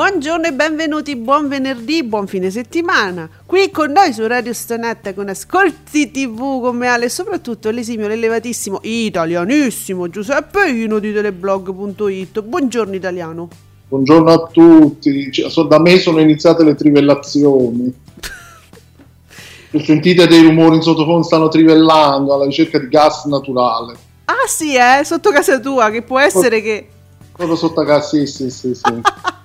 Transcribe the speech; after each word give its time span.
Buongiorno 0.00 0.46
e 0.46 0.54
benvenuti, 0.54 1.14
buon 1.14 1.46
venerdì, 1.46 2.02
buon 2.02 2.26
fine 2.26 2.50
settimana. 2.50 3.28
Qui 3.44 3.70
con 3.70 3.92
noi 3.92 4.14
su 4.14 4.26
Radio 4.26 4.54
Stonetta 4.54 5.12
con 5.12 5.28
Ascolti 5.28 6.10
TV 6.10 6.38
come 6.62 6.88
Ale, 6.88 7.10
soprattutto 7.10 7.68
l'esimio, 7.68 8.08
l'elevatissimo, 8.08 8.78
italianissimo 8.80 10.08
Giuseppe 10.08 10.70
Ino 10.70 11.00
di 11.00 11.12
teleblog.it. 11.12 12.40
Buongiorno 12.40 12.94
italiano. 12.94 13.48
Buongiorno 13.88 14.30
a 14.32 14.46
tutti. 14.50 15.30
Cioè, 15.30 15.66
da 15.66 15.78
me 15.78 15.98
sono 15.98 16.20
iniziate 16.20 16.64
le 16.64 16.74
trivellazioni. 16.74 17.94
Se 19.70 19.84
sentite 19.84 20.26
dei 20.26 20.40
rumori 20.40 20.76
in 20.76 20.82
sottofondo, 20.82 21.24
stanno 21.24 21.48
trivellando 21.48 22.32
alla 22.32 22.46
ricerca 22.46 22.78
di 22.78 22.88
gas 22.88 23.26
naturale. 23.26 23.96
Ah 24.24 24.46
sì, 24.46 24.76
eh, 24.76 25.04
sotto 25.04 25.30
casa 25.30 25.60
tua, 25.60 25.90
che 25.90 26.00
può 26.00 26.18
essere 26.18 26.62
che... 26.62 26.88
Proprio 27.36 27.54
sotto 27.54 27.84
casa, 27.84 28.08
sì, 28.08 28.26
sì, 28.26 28.48
sì. 28.48 28.74
sì. 28.74 29.00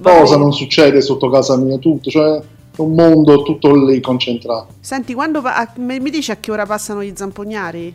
Cosa 0.00 0.36
non 0.36 0.52
succede 0.52 1.00
sotto 1.00 1.28
casa 1.30 1.56
mia? 1.56 1.78
Tutto, 1.78 2.10
cioè 2.10 2.36
è 2.38 2.80
un 2.80 2.94
mondo 2.94 3.42
tutto 3.42 3.74
lì 3.74 4.00
concentrato. 4.00 4.74
Senti, 4.80 5.14
quando 5.14 5.40
pa- 5.42 5.72
mi 5.76 6.10
dici 6.10 6.30
a 6.30 6.36
che 6.36 6.50
ora 6.50 6.66
passano 6.66 7.02
gli 7.02 7.12
zampognari? 7.14 7.94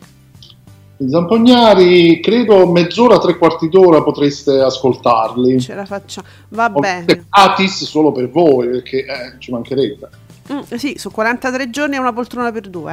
I 0.98 1.08
zampognari, 1.08 2.20
credo 2.20 2.70
mezz'ora, 2.70 3.18
tre 3.18 3.36
quarti 3.36 3.68
d'ora 3.68 4.02
potreste 4.02 4.60
ascoltarli. 4.60 5.60
Ce 5.60 5.74
la 5.74 5.84
facciamo. 5.84 6.26
Va 6.50 6.70
Ovviamente 6.72 7.14
bene. 7.14 7.26
gratis 7.28 7.84
solo 7.84 8.12
per 8.12 8.30
voi, 8.30 8.68
perché 8.68 8.98
eh, 8.98 9.34
ci 9.38 9.50
mancherebbe. 9.50 10.08
Mm, 10.52 10.60
sì, 10.76 10.94
su 10.96 11.10
43 11.10 11.70
giorni 11.70 11.96
è 11.96 11.98
una 11.98 12.12
poltrona 12.12 12.52
per 12.52 12.68
due, 12.68 12.92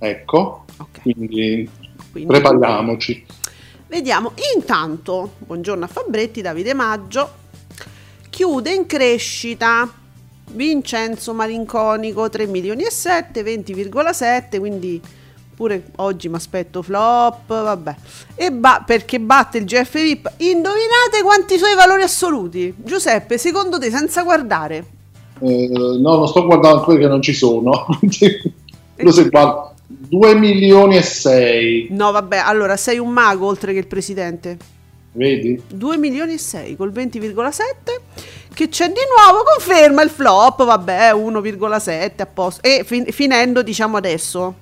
eh? 0.00 0.08
Ecco, 0.08 0.64
Ok. 0.78 1.02
quindi 1.02 1.68
Quindi- 2.12 2.28
prepariamoci. 2.28 3.26
Vediamo, 3.88 4.32
intanto, 4.54 5.32
buongiorno 5.38 5.84
a 5.84 5.88
Fabretti, 5.88 6.40
Davide 6.42 6.74
Maggio, 6.74 7.28
chiude 8.34 8.72
in 8.72 8.86
crescita 8.86 9.88
Vincenzo 10.50 11.32
Malinconico 11.34 12.28
3 12.28 12.48
milioni 12.48 12.82
e 12.82 12.90
7, 12.90 13.42
20,7, 13.42 14.58
quindi 14.58 15.00
pure 15.54 15.84
oggi 15.96 16.28
mi 16.28 16.34
aspetto 16.34 16.82
flop, 16.82 17.46
vabbè. 17.46 17.94
E 18.34 18.50
ba- 18.50 18.82
perché 18.84 19.20
batte 19.20 19.58
il 19.58 19.64
GF 19.64 19.92
VIP. 19.92 20.32
Indovinate 20.38 21.22
quanti 21.22 21.58
suoi 21.58 21.76
valori 21.76 22.02
assoluti? 22.02 22.74
Giuseppe, 22.76 23.38
secondo 23.38 23.78
te 23.78 23.88
senza 23.90 24.24
guardare? 24.24 24.84
Eh, 25.38 25.68
no, 25.68 26.16
non 26.16 26.26
sto 26.26 26.44
guardando 26.44 26.82
quelli 26.82 27.02
che 27.02 27.08
non 27.08 27.22
ci 27.22 27.34
sono. 27.34 27.86
Lo 28.96 29.12
se 29.12 29.28
guarda 29.28 29.72
2 29.86 30.34
milioni 30.34 30.96
e 30.96 31.02
6, 31.02 31.86
No, 31.90 32.10
vabbè, 32.10 32.38
allora 32.38 32.76
sei 32.76 32.98
un 32.98 33.10
mago 33.10 33.46
oltre 33.46 33.72
che 33.72 33.78
il 33.78 33.86
presidente. 33.86 34.73
Vedi? 35.14 35.60
2 35.68 35.96
milioni 35.96 36.34
e 36.34 36.38
6 36.38 36.76
col 36.76 36.92
20,7 36.92 37.62
che 38.54 38.68
c'è 38.68 38.86
di 38.86 39.00
nuovo 39.16 39.42
conferma 39.44 40.02
il 40.02 40.10
flop 40.10 40.64
vabbè 40.64 41.12
1,7 41.12 42.12
a 42.18 42.26
posto 42.26 42.62
e 42.62 42.84
fin- 42.84 43.06
finendo 43.10 43.62
diciamo 43.62 43.96
adesso 43.96 44.54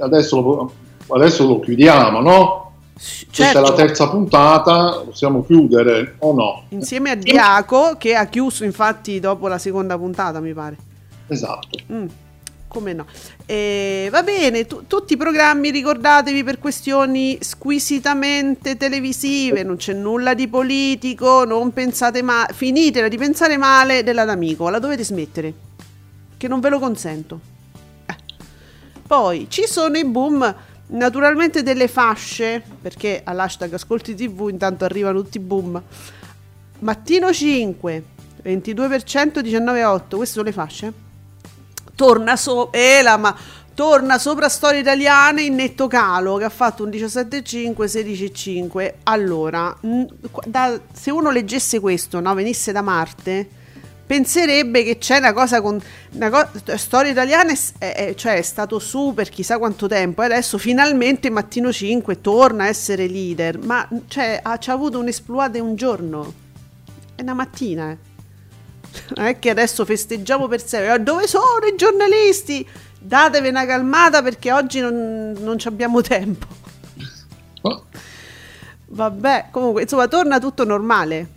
adesso 0.00 0.40
lo, 0.40 0.72
adesso 1.08 1.46
lo 1.46 1.60
chiudiamo, 1.60 2.20
no? 2.20 2.72
Questa 2.94 3.26
certo 3.30 3.58
è 3.58 3.60
la 3.62 3.72
terza 3.72 4.10
puntata, 4.10 5.02
possiamo 5.06 5.42
chiudere 5.44 6.16
o 6.18 6.34
no? 6.34 6.64
insieme 6.68 7.10
a 7.10 7.14
Diaco 7.14 7.96
che 7.96 8.14
ha 8.14 8.26
chiuso 8.26 8.64
infatti 8.64 9.18
dopo 9.20 9.48
la 9.48 9.56
seconda 9.56 9.96
puntata 9.96 10.38
mi 10.40 10.52
pare 10.52 10.76
Esatto. 11.28 11.78
Mm, 11.90 12.06
come 12.70 12.92
no. 12.92 13.04
E 13.46 14.08
va 14.12 14.22
bene 14.22 14.64
tu- 14.64 14.86
tutti 14.86 15.14
i 15.14 15.16
programmi 15.16 15.70
ricordatevi 15.70 16.44
per 16.44 16.60
questioni 16.60 17.36
squisitamente 17.40 18.76
televisive 18.76 19.64
non 19.64 19.76
c'è 19.76 19.92
nulla 19.92 20.34
di 20.34 20.46
politico 20.46 21.44
non 21.44 21.72
pensate 21.72 22.22
ma 22.22 22.46
finitela 22.52 23.08
di 23.08 23.18
pensare 23.18 23.56
male 23.56 24.04
della 24.04 24.24
D'Amico 24.24 24.68
la 24.68 24.78
dovete 24.78 25.02
smettere 25.02 25.52
che 26.36 26.48
non 26.48 26.60
ve 26.60 26.68
lo 26.68 26.78
consento. 26.78 27.40
Eh. 28.06 28.16
poi 29.06 29.46
ci 29.50 29.64
sono 29.66 29.98
i 29.98 30.04
boom 30.04 30.54
naturalmente 30.86 31.62
delle 31.62 31.88
fasce 31.88 32.62
perché 32.80 33.20
all'hashtag 33.24 33.74
ascolti 33.74 34.14
tv 34.14 34.48
intanto 34.48 34.84
arrivano 34.84 35.20
tutti 35.22 35.38
i 35.38 35.40
boom. 35.40 35.82
Mattino 36.78 37.32
5 37.32 38.04
22% 38.42 39.40
19,8 39.40 40.16
queste 40.16 40.24
sono 40.26 40.44
le 40.44 40.52
fasce 40.52 41.09
torna 42.00 42.34
so 42.34 42.72
eh, 42.72 43.02
la 43.02 43.18
ma 43.18 43.36
torna 43.74 44.18
sopra 44.18 44.48
storie 44.48 44.80
italiane 44.80 45.42
in 45.42 45.54
netto 45.54 45.86
calo 45.86 46.38
che 46.38 46.44
ha 46.44 46.48
fatto 46.48 46.82
un 46.82 46.88
17,5 46.88 47.74
16,5 47.84 48.94
allora 49.02 49.76
da- 50.46 50.80
se 50.90 51.10
uno 51.10 51.30
leggesse 51.30 51.78
questo 51.78 52.18
no, 52.20 52.32
venisse 52.32 52.72
da 52.72 52.80
Marte 52.80 53.46
penserebbe 54.06 54.82
che 54.82 54.96
c'è 54.96 55.18
una 55.18 55.34
cosa 55.34 55.60
con 55.60 55.78
una 56.12 56.30
co- 56.30 56.76
storia 56.78 57.10
italiana 57.10 57.52
è, 57.76 57.92
è- 57.92 58.14
cioè 58.14 58.36
è 58.36 58.42
stato 58.42 58.78
su 58.78 59.12
per 59.14 59.28
chissà 59.28 59.58
quanto 59.58 59.86
tempo 59.86 60.22
e 60.22 60.24
adesso 60.24 60.56
finalmente 60.56 61.28
Mattino 61.28 61.70
5 61.70 62.22
torna 62.22 62.64
a 62.64 62.68
essere 62.68 63.06
leader. 63.06 63.58
Ma 63.58 63.86
cioè, 64.08 64.40
ha, 64.42 64.58
c'ha 64.58 64.72
avuto 64.72 64.98
un'esploita 64.98 65.58
in 65.58 65.64
un 65.64 65.76
giorno. 65.76 66.32
È 67.14 67.22
una 67.22 67.34
mattina 67.34 67.92
eh 67.92 68.09
non 69.16 69.26
è 69.26 69.38
che 69.38 69.50
adesso 69.50 69.84
festeggiamo 69.84 70.48
per 70.48 70.64
sempre. 70.66 70.94
"Eh, 70.94 70.98
Dove 71.00 71.26
sono 71.26 71.64
i 71.72 71.76
giornalisti? 71.76 72.66
Datevi 72.98 73.48
una 73.48 73.64
calmata 73.66 74.22
perché 74.22 74.52
oggi 74.52 74.80
non, 74.80 75.34
non 75.38 75.58
ci 75.58 75.68
abbiamo 75.68 76.00
tempo. 76.02 76.46
Oh, 77.62 77.84
Vabbè, 78.92 79.46
comunque, 79.50 79.82
insomma, 79.82 80.08
torna 80.08 80.38
tutto 80.38 80.64
normale. 80.64 81.28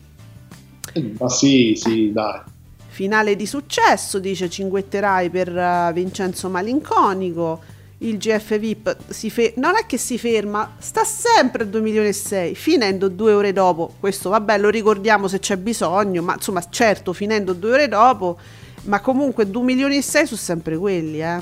Ma 1.20 1.30
sì, 1.30 1.74
sì, 1.76 2.12
dai. 2.12 2.42
Finale 2.88 3.36
di 3.36 3.46
successo, 3.46 4.20
dice 4.20 4.50
Cinguetterai 4.50 5.30
per 5.30 5.56
eh, 5.56 5.92
Vincenzo 5.94 6.50
Malinconico. 6.50 7.62
Il 8.04 8.18
GF 8.18 8.60
VIP 8.60 8.98
si 9.08 9.30
fe- 9.30 9.54
non 9.56 9.76
è 9.78 9.86
che 9.86 9.98
si 9.98 10.18
ferma, 10.18 10.76
sta 10.78 11.06
sempre 11.06 11.64
a 11.64 11.66
2 11.66 11.80
milioni 11.80 12.10
e 12.10 12.14
6, 12.14 12.54
finendo 12.54 13.08
due 13.08 13.32
ore 13.32 13.54
dopo. 13.54 13.94
Questo 13.98 14.30
vabbè, 14.30 14.58
lo 14.58 14.68
ricordiamo 14.68 15.30
se 15.30 15.40
c'è 15.40 15.56
bisogno, 15.56 16.22
ma 16.22 16.34
insomma, 16.34 16.62
certo, 16.70 17.14
finendo 17.14 17.54
due 17.54 17.72
ore 17.72 17.88
dopo, 17.88 18.38
ma 18.84 19.00
comunque 19.00 19.50
2 19.50 19.64
milioni 19.64 19.98
e 19.98 20.02
6 20.02 20.26
sono 20.26 20.38
sempre 20.38 20.78
quelli, 20.78 21.22
eh. 21.22 21.40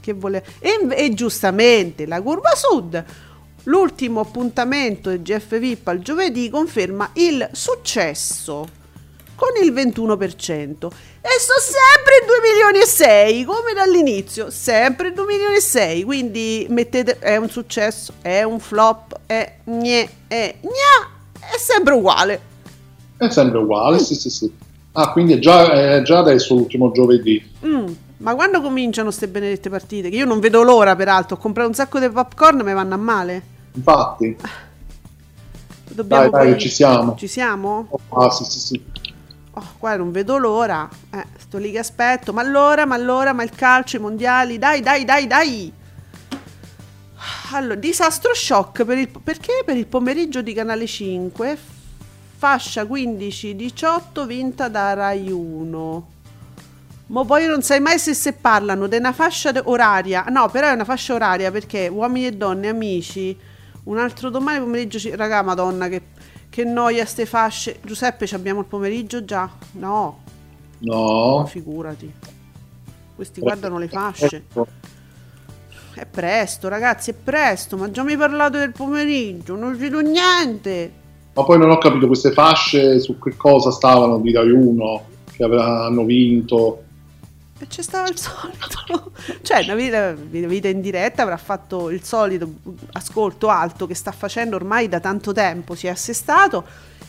Che 0.00 0.12
vuole... 0.12 0.44
e, 0.60 0.86
e 0.90 1.14
giustamente 1.14 2.06
la 2.06 2.22
curva 2.22 2.50
sud, 2.54 3.04
l'ultimo 3.64 4.20
appuntamento 4.20 5.10
del 5.10 5.22
GF 5.22 5.58
VIP 5.58 5.88
al 5.88 5.98
giovedì 5.98 6.48
conferma 6.48 7.10
il 7.14 7.48
successo 7.50 8.80
con 9.42 9.60
il 9.60 9.72
21% 9.72 10.86
e 11.20 11.28
sto 11.40 11.58
sempre 11.58 12.22
2 12.24 12.36
milioni 12.48 12.78
e 12.78 12.86
6 12.86 13.42
come 13.44 13.72
dall'inizio 13.74 14.50
sempre 14.50 15.12
2 15.12 15.24
milioni 15.26 15.56
e 15.56 15.60
6 15.60 16.04
quindi 16.04 16.66
mettete 16.70 17.18
è 17.18 17.36
un 17.38 17.50
successo 17.50 18.12
è 18.22 18.44
un 18.44 18.60
flop 18.60 19.18
è 19.26 19.56
gne 19.64 20.08
è 20.28 20.54
gna 20.60 21.10
è 21.52 21.58
sempre 21.58 21.94
uguale 21.94 22.40
È 23.16 23.28
sempre 23.30 23.58
uguale, 23.58 23.98
sì, 23.98 24.14
sì, 24.14 24.30
sì. 24.30 24.52
Ah, 24.92 25.10
quindi 25.10 25.32
è 25.34 25.38
già, 25.38 25.72
è 25.96 26.02
già 26.02 26.18
adesso 26.18 26.54
l'ultimo 26.54 26.90
giovedì. 26.92 27.42
Mm, 27.64 27.86
ma 28.18 28.34
quando 28.34 28.60
cominciano 28.60 29.08
queste 29.08 29.26
benedette 29.28 29.70
partite 29.70 30.08
che 30.10 30.16
io 30.16 30.24
non 30.24 30.38
vedo 30.38 30.62
l'ora 30.62 30.94
peraltro 30.94 31.36
ho 31.36 31.38
comprato 31.38 31.68
un 31.68 31.74
sacco 31.74 31.98
di 31.98 32.08
popcorn 32.08 32.60
mi 32.62 32.72
vanno 32.72 32.94
a 32.94 32.98
male 32.98 33.42
Infatti, 33.74 34.36
dobbiamo 35.88 36.30
dai, 36.30 36.30
dai, 36.30 36.50
poi- 36.52 36.60
ci 36.60 36.68
siamo. 36.68 37.14
ci 37.16 37.26
siamo? 37.26 37.88
Ah, 38.10 38.30
sì, 38.30 38.44
sì, 38.44 38.58
sì. 38.58 38.82
Oh, 39.54 39.74
qua 39.78 39.96
non 39.96 40.12
vedo 40.12 40.38
l'ora. 40.38 40.88
Eh, 41.10 41.26
sto 41.38 41.58
lì 41.58 41.70
che 41.72 41.78
aspetto. 41.78 42.32
Ma 42.32 42.40
allora, 42.40 42.86
ma 42.86 42.94
allora, 42.94 43.32
ma 43.32 43.42
il 43.42 43.50
calcio, 43.50 43.96
i 43.96 44.00
mondiali. 44.00 44.58
Dai, 44.58 44.80
dai, 44.80 45.04
dai, 45.04 45.26
dai. 45.26 45.72
Allora, 47.52 47.74
disastro 47.74 48.34
shock 48.34 48.84
per 48.84 48.96
il, 48.96 49.08
perché 49.22 49.62
per 49.64 49.76
il 49.76 49.86
pomeriggio 49.86 50.40
di 50.40 50.54
Canale 50.54 50.86
5, 50.86 51.58
fascia 52.38 52.84
15-18 52.84 54.26
vinta 54.26 54.68
da 54.68 54.94
Rai 54.94 55.30
1. 55.30 56.08
Ma 57.08 57.24
poi 57.26 57.46
non 57.46 57.60
sai 57.60 57.78
mai 57.80 57.98
se, 57.98 58.14
se 58.14 58.32
parlano 58.32 58.86
di 58.86 58.96
una 58.96 59.12
fascia 59.12 59.52
oraria. 59.64 60.24
No, 60.30 60.48
però 60.48 60.68
è 60.68 60.72
una 60.72 60.84
fascia 60.84 61.12
oraria 61.12 61.50
perché 61.50 61.88
uomini 61.88 62.26
e 62.26 62.32
donne, 62.32 62.68
amici, 62.68 63.36
un 63.84 63.98
altro 63.98 64.30
domani 64.30 64.60
pomeriggio. 64.60 65.14
Raga, 65.14 65.42
madonna, 65.42 65.88
che, 65.88 66.00
che 66.52 66.64
noia 66.64 67.06
ste 67.06 67.24
fasce. 67.24 67.78
Giuseppe, 67.82 68.26
ci 68.26 68.34
abbiamo 68.34 68.60
il 68.60 68.66
pomeriggio 68.66 69.24
già? 69.24 69.48
No. 69.72 70.18
No. 70.80 71.46
Figurati. 71.46 72.12
Questi 73.14 73.40
guardano 73.40 73.78
le 73.78 73.88
fasce. 73.88 74.44
È 75.94 76.04
presto, 76.04 76.68
ragazzi, 76.68 77.12
è 77.12 77.14
presto. 77.14 77.78
Ma 77.78 77.90
già 77.90 78.02
mi 78.02 78.18
parlato 78.18 78.58
del 78.58 78.72
pomeriggio, 78.72 79.56
non 79.56 79.74
vedo 79.78 80.00
niente. 80.00 80.92
Ma 81.32 81.42
poi 81.42 81.56
non 81.56 81.70
ho 81.70 81.78
capito 81.78 82.06
queste 82.06 82.32
fasce 82.32 83.00
su 83.00 83.18
che 83.18 83.34
cosa 83.34 83.70
stavano 83.70 84.18
di 84.18 84.30
Rai 84.30 84.50
1 84.50 85.04
che 85.32 85.44
avranno 85.44 86.04
vinto. 86.04 86.81
E 87.62 87.68
c'è 87.68 87.82
stava 87.82 88.08
il 88.08 88.18
solito. 88.18 89.12
cioè, 89.42 89.62
una 89.62 89.76
vita, 89.76 90.10
vita, 90.12 90.66
in 90.66 90.80
diretta 90.80 91.22
avrà 91.22 91.36
fatto 91.36 91.90
il 91.90 92.02
solito 92.02 92.54
ascolto 92.92 93.48
alto 93.48 93.86
che 93.86 93.94
sta 93.94 94.10
facendo 94.10 94.56
ormai 94.56 94.88
da 94.88 94.98
tanto 94.98 95.32
tempo. 95.32 95.76
Si 95.76 95.86
è 95.86 95.90
assestato. 95.90 96.64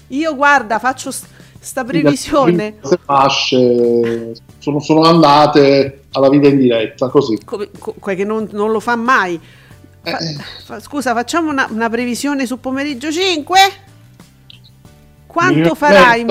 Io, 0.10 0.36
guarda, 0.36 0.78
faccio 0.78 1.12
sta 1.12 1.84
previsione. 1.84 2.78
Queste 2.78 3.00
fasce 3.04 4.34
sono, 4.60 4.80
sono, 4.80 5.02
andate 5.02 6.04
alla 6.12 6.30
vita 6.30 6.50
in 6.50 6.58
diretta, 6.58 7.10
così. 7.10 7.40
Come, 7.44 7.70
come 7.80 8.16
che 8.16 8.24
non, 8.24 8.48
non, 8.52 8.72
lo 8.72 8.80
fa 8.80 8.96
mai. 8.96 9.40
Fa, 10.04 10.18
eh. 10.20 10.38
fa, 10.66 10.80
scusa, 10.80 11.16
facciamo 11.16 11.50
una, 11.50 11.68
una, 11.72 11.90
previsione 11.90 12.46
su 12.46 12.60
pomeriggio 12.60 13.12
5? 13.12 13.58
Quanto 15.26 15.74
farà 15.74 16.16
in, 16.16 16.28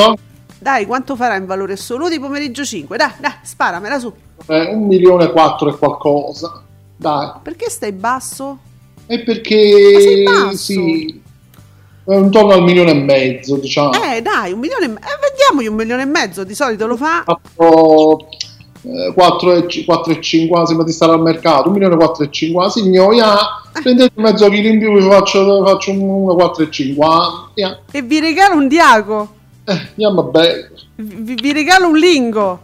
dai, 0.63 0.87
quanto 0.87 1.17
farà 1.17 1.37
in 1.37 1.45
valore 1.45 1.73
assoluto 1.73 2.19
pomeriggio 2.21 2.65
5? 2.65 2.97
Dai, 2.97 3.11
dai, 3.19 3.33
sparamela 3.43 3.99
su. 3.99 4.13
Eh, 4.47 4.73
un 4.73 4.87
milione 4.87 5.25
e 5.25 5.31
quattro 5.33 5.69
e 5.69 5.77
qualcosa. 5.77 6.63
Dai. 6.97 7.33
Perché 7.43 7.69
stai 7.69 7.93
basso? 7.93 8.59
È 9.05 9.19
perché 9.25 10.25
sì, 10.55 11.21
intorno 12.07 12.53
al 12.53 12.63
milione 12.63 12.93
e 12.93 12.95
mezzo, 12.95 13.57
diciamo. 13.57 13.91
Eh, 13.93 14.23
dai, 14.23 14.53
un 14.53 14.61
milione 14.61 14.85
e 14.85 14.89
mezzo. 14.89 15.07
Eh, 15.07 15.19
vediamogli 15.31 15.67
un 15.67 15.75
milione 15.75 16.03
e 16.03 16.07
mezzo, 16.07 16.45
di 16.45 16.55
solito 16.55 16.87
lo 16.87 16.97
fa. 16.97 17.25
Fatto, 17.27 18.29
eh, 18.83 19.13
4,50 19.17 20.63
sembra 20.65 20.85
di 20.85 20.93
stare 20.93 21.13
al 21.13 21.23
mercato, 21.23 21.69
un 21.69 21.75
milione 21.75 21.95
e 21.95 21.99
4,50 21.99 22.69
signoia, 22.69 23.35
eh. 23.75 23.83
prendete 23.83 24.13
mezzo 24.15 24.49
chilo 24.49 24.69
in 24.69 24.79
più 24.79 24.95
vi 24.95 25.03
faccio, 25.03 25.65
faccio 25.65 25.91
un 25.91 26.27
4,50 26.37 26.95
yeah. 27.55 27.79
e 27.91 28.03
vi 28.03 28.21
regalo 28.21 28.57
un 28.57 28.69
diaco 28.69 29.41
eh, 29.65 29.89
andiamo 29.91 30.25
bene 30.25 30.71
vi, 30.97 31.35
vi 31.35 31.53
regalo 31.53 31.89
un 31.89 31.97
lingo. 31.97 32.63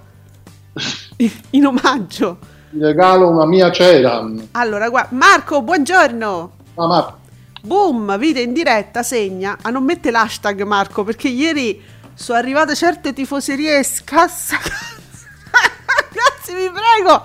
In 1.51 1.67
omaggio. 1.67 2.39
Vi 2.71 2.85
regalo 2.85 3.29
una 3.29 3.47
mia 3.47 3.71
cera. 3.73 4.25
Allora 4.53 4.89
guarda 4.89 5.17
Marco 5.17 5.63
buongiorno. 5.63 6.53
Ah, 6.75 6.87
Marco. 6.87 7.17
Boom 7.63 8.17
video 8.19 8.43
in 8.43 8.53
diretta 8.53 9.03
segna. 9.03 9.59
A 9.63 9.71
non 9.71 9.83
mettere 9.83 10.13
l'hashtag 10.13 10.63
Marco 10.63 11.03
perché 11.03 11.29
ieri 11.29 11.83
sono 12.15 12.39
arrivate 12.39 12.75
certe 12.75 13.13
tifoserie 13.13 13.83
scassa 13.83 14.57
grazie 16.13 16.55
vi 16.55 16.71
prego. 16.71 17.25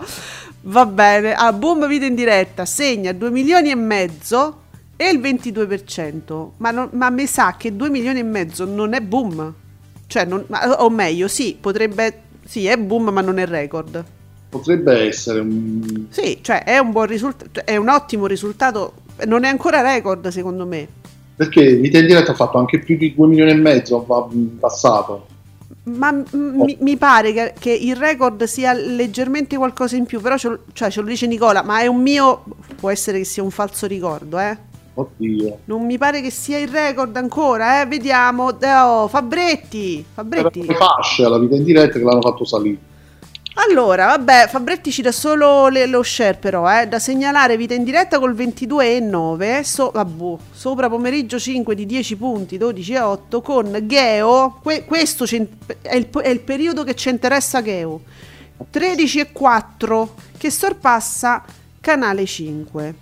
Va 0.61 0.85
bene. 0.85 1.33
A 1.35 1.47
ah, 1.47 1.53
boom 1.53 1.87
video 1.87 2.07
in 2.07 2.15
diretta 2.15 2.65
segna. 2.65 3.11
2 3.11 3.29
milioni 3.29 3.69
e 3.69 3.75
mezzo 3.75 4.61
e 4.95 5.09
il 5.09 5.19
22% 5.19 6.51
ma, 6.57 6.71
non, 6.71 6.89
ma 6.93 7.09
mi 7.09 7.25
sa 7.25 7.55
che 7.57 7.75
2 7.75 7.89
milioni 7.89 8.19
e 8.19 8.23
mezzo 8.23 8.63
non 8.65 8.93
è 8.93 9.01
boom 9.01 9.53
cioè, 10.07 10.25
non, 10.25 10.45
o 10.77 10.89
meglio, 10.89 11.27
sì, 11.27 11.57
potrebbe... 11.59 12.21
Sì, 12.45 12.65
è 12.67 12.77
boom, 12.77 13.09
ma 13.09 13.21
non 13.21 13.39
è 13.39 13.45
record. 13.45 14.03
Potrebbe 14.49 15.07
essere 15.07 15.39
un... 15.39 16.05
Sì, 16.09 16.39
cioè 16.41 16.63
è 16.63 16.77
un 16.77 16.91
buon 16.91 17.07
risultato, 17.07 17.65
è 17.65 17.75
un 17.75 17.89
ottimo 17.89 18.27
risultato, 18.27 18.93
non 19.25 19.45
è 19.45 19.47
ancora 19.47 19.81
record 19.81 20.27
secondo 20.27 20.65
me. 20.65 20.87
Perché 21.35 21.75
Vita 21.75 21.97
in 21.97 22.05
diretta 22.05 22.33
ha 22.33 22.35
fatto 22.35 22.59
anche 22.59 22.79
più 22.79 22.95
di 22.95 23.15
2 23.15 23.27
milioni 23.27 23.51
e 23.51 23.55
mezzo 23.55 24.05
passato. 24.59 25.27
Ma 25.85 26.09
oh. 26.09 26.37
mi, 26.37 26.77
mi, 26.79 26.97
pare 26.97 27.33
che, 27.33 27.53
che, 27.57 27.71
il 27.71 27.95
record 27.95 28.43
sia 28.43 28.73
leggermente 28.73 29.57
qualcosa 29.57 29.95
in 29.95 30.05
più, 30.05 30.21
però 30.21 30.37
ce, 30.37 30.59
cioè, 30.73 30.89
ce 30.89 31.01
lo 31.01 31.07
dice 31.07 31.25
Nicola, 31.27 31.63
ma 31.63 31.79
è 31.81 31.87
un 31.87 32.01
mio, 32.01 32.43
può 32.75 32.89
essere 32.89 33.17
che 33.17 33.25
sia 33.25 33.43
un 33.43 33.51
falso 33.51 33.87
ricordo, 33.87 34.39
eh? 34.39 34.55
Oddio. 34.95 35.59
Non 35.65 35.85
mi 35.85 35.97
pare 35.97 36.21
che 36.21 36.29
sia 36.29 36.59
il 36.59 36.67
record 36.67 37.15
ancora, 37.15 37.81
eh? 37.81 37.85
Vediamo. 37.87 38.55
Oh, 38.61 39.07
Fabretti. 39.07 40.05
Fabretti. 40.13 40.65
Le 40.65 40.75
fasce 40.75 41.25
alla 41.25 41.39
vita 41.39 41.55
in 41.55 41.63
diretta 41.63 41.97
che 41.97 42.03
l'hanno 42.03 42.21
fatto 42.21 42.45
salire. 42.45 42.91
Allora, 43.55 44.07
vabbè, 44.07 44.47
Fabretti 44.47 44.91
ci 44.91 45.03
dà 45.03 45.11
solo 45.11 45.67
le, 45.67 45.85
lo 45.85 46.01
share 46.01 46.37
però, 46.37 46.67
eh, 46.67 46.87
da 46.87 46.97
segnalare 46.97 47.55
vita 47.55 47.75
in 47.75 47.83
diretta 47.83 48.17
col 48.17 48.33
22,9, 48.33 49.61
so, 49.61 49.91
vabbè, 49.93 50.37
sopra 50.51 50.89
pomeriggio 50.89 51.37
5 51.37 51.75
di 51.75 51.85
10 51.85 52.15
punti, 52.15 52.57
12,8 52.57 53.41
con 53.43 53.79
Geo, 53.85 54.57
que, 54.63 54.85
questo 54.85 55.25
è 55.25 55.35
il, 55.35 56.09
è 56.09 56.29
il, 56.29 56.39
periodo 56.39 56.83
che 56.83 56.95
ci 56.95 57.09
interessa 57.09 57.61
Geo, 57.61 58.01
13,4 58.73 60.07
che 60.35 60.49
sorpassa 60.49 61.43
canale 61.79 62.25
5 62.25 62.95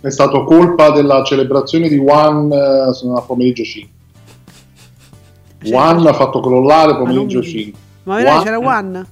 è 0.00 0.10
stato 0.10 0.44
colpa 0.44 0.90
della 0.90 1.22
celebrazione 1.24 1.88
di 1.88 1.98
One 1.98 2.54
eh, 2.54 3.16
a 3.16 3.20
pomeriggio 3.20 3.62
5. 3.62 3.98
Cioè, 5.62 5.74
One 5.74 6.08
ha 6.08 6.14
fatto 6.14 6.40
crollare 6.40 6.96
pomeriggio 6.96 7.42
5. 7.42 7.80
Ma 8.04 8.16
One, 8.16 8.42
c'era 8.42 8.58
One? 8.58 9.06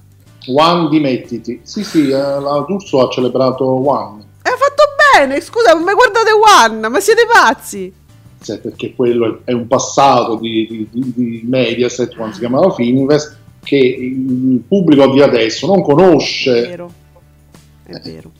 One 0.47 0.89
dimettiti. 0.89 1.59
Sì, 1.63 1.83
sì, 1.83 2.09
eh, 2.09 2.17
la 2.17 2.65
D'Urso 2.67 3.05
ha 3.05 3.09
celebrato 3.09 3.65
One. 3.65 4.23
E 4.41 4.49
ha 4.49 4.57
fatto 4.57 4.83
bene, 5.15 5.39
scusa, 5.41 5.75
ma 5.75 5.93
guardate 5.93 6.31
One, 6.65 6.87
ma 6.89 6.99
siete 6.99 7.25
pazzi? 7.31 7.93
Sì, 8.41 8.57
perché 8.57 8.95
quello 8.95 9.41
è 9.43 9.51
un 9.51 9.67
passato 9.67 10.35
di, 10.35 10.65
di, 10.67 10.87
di, 10.89 11.13
di 11.13 11.41
Mediaset, 11.45 12.15
quando 12.15 12.33
si 12.33 12.39
chiamava 12.39 12.73
Fininvest, 12.73 13.37
che 13.63 13.75
il 13.75 14.63
pubblico 14.67 15.07
di 15.11 15.21
adesso 15.21 15.67
non 15.67 15.83
conosce. 15.83 16.63
È 16.63 16.67
vero, 16.69 16.91
è 17.83 17.99
vero. 17.99 18.31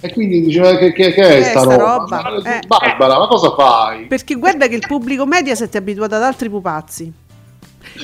E 0.00 0.12
quindi 0.12 0.42
diceva 0.42 0.76
che, 0.76 0.92
che, 0.92 1.12
che 1.12 1.22
è, 1.22 1.38
è 1.38 1.42
sta, 1.42 1.60
sta 1.60 1.76
roba? 1.76 2.20
roba? 2.20 2.58
Eh, 2.58 2.60
Barbara, 2.66 3.18
ma 3.18 3.26
cosa 3.26 3.54
fai? 3.54 4.06
Perché 4.06 4.34
guarda 4.34 4.66
che 4.66 4.74
il 4.74 4.84
pubblico 4.86 5.24
media 5.24 5.54
si 5.54 5.64
è 5.64 5.68
abituato 5.76 6.14
ad 6.14 6.22
altri 6.22 6.50
pupazzi. 6.50 7.12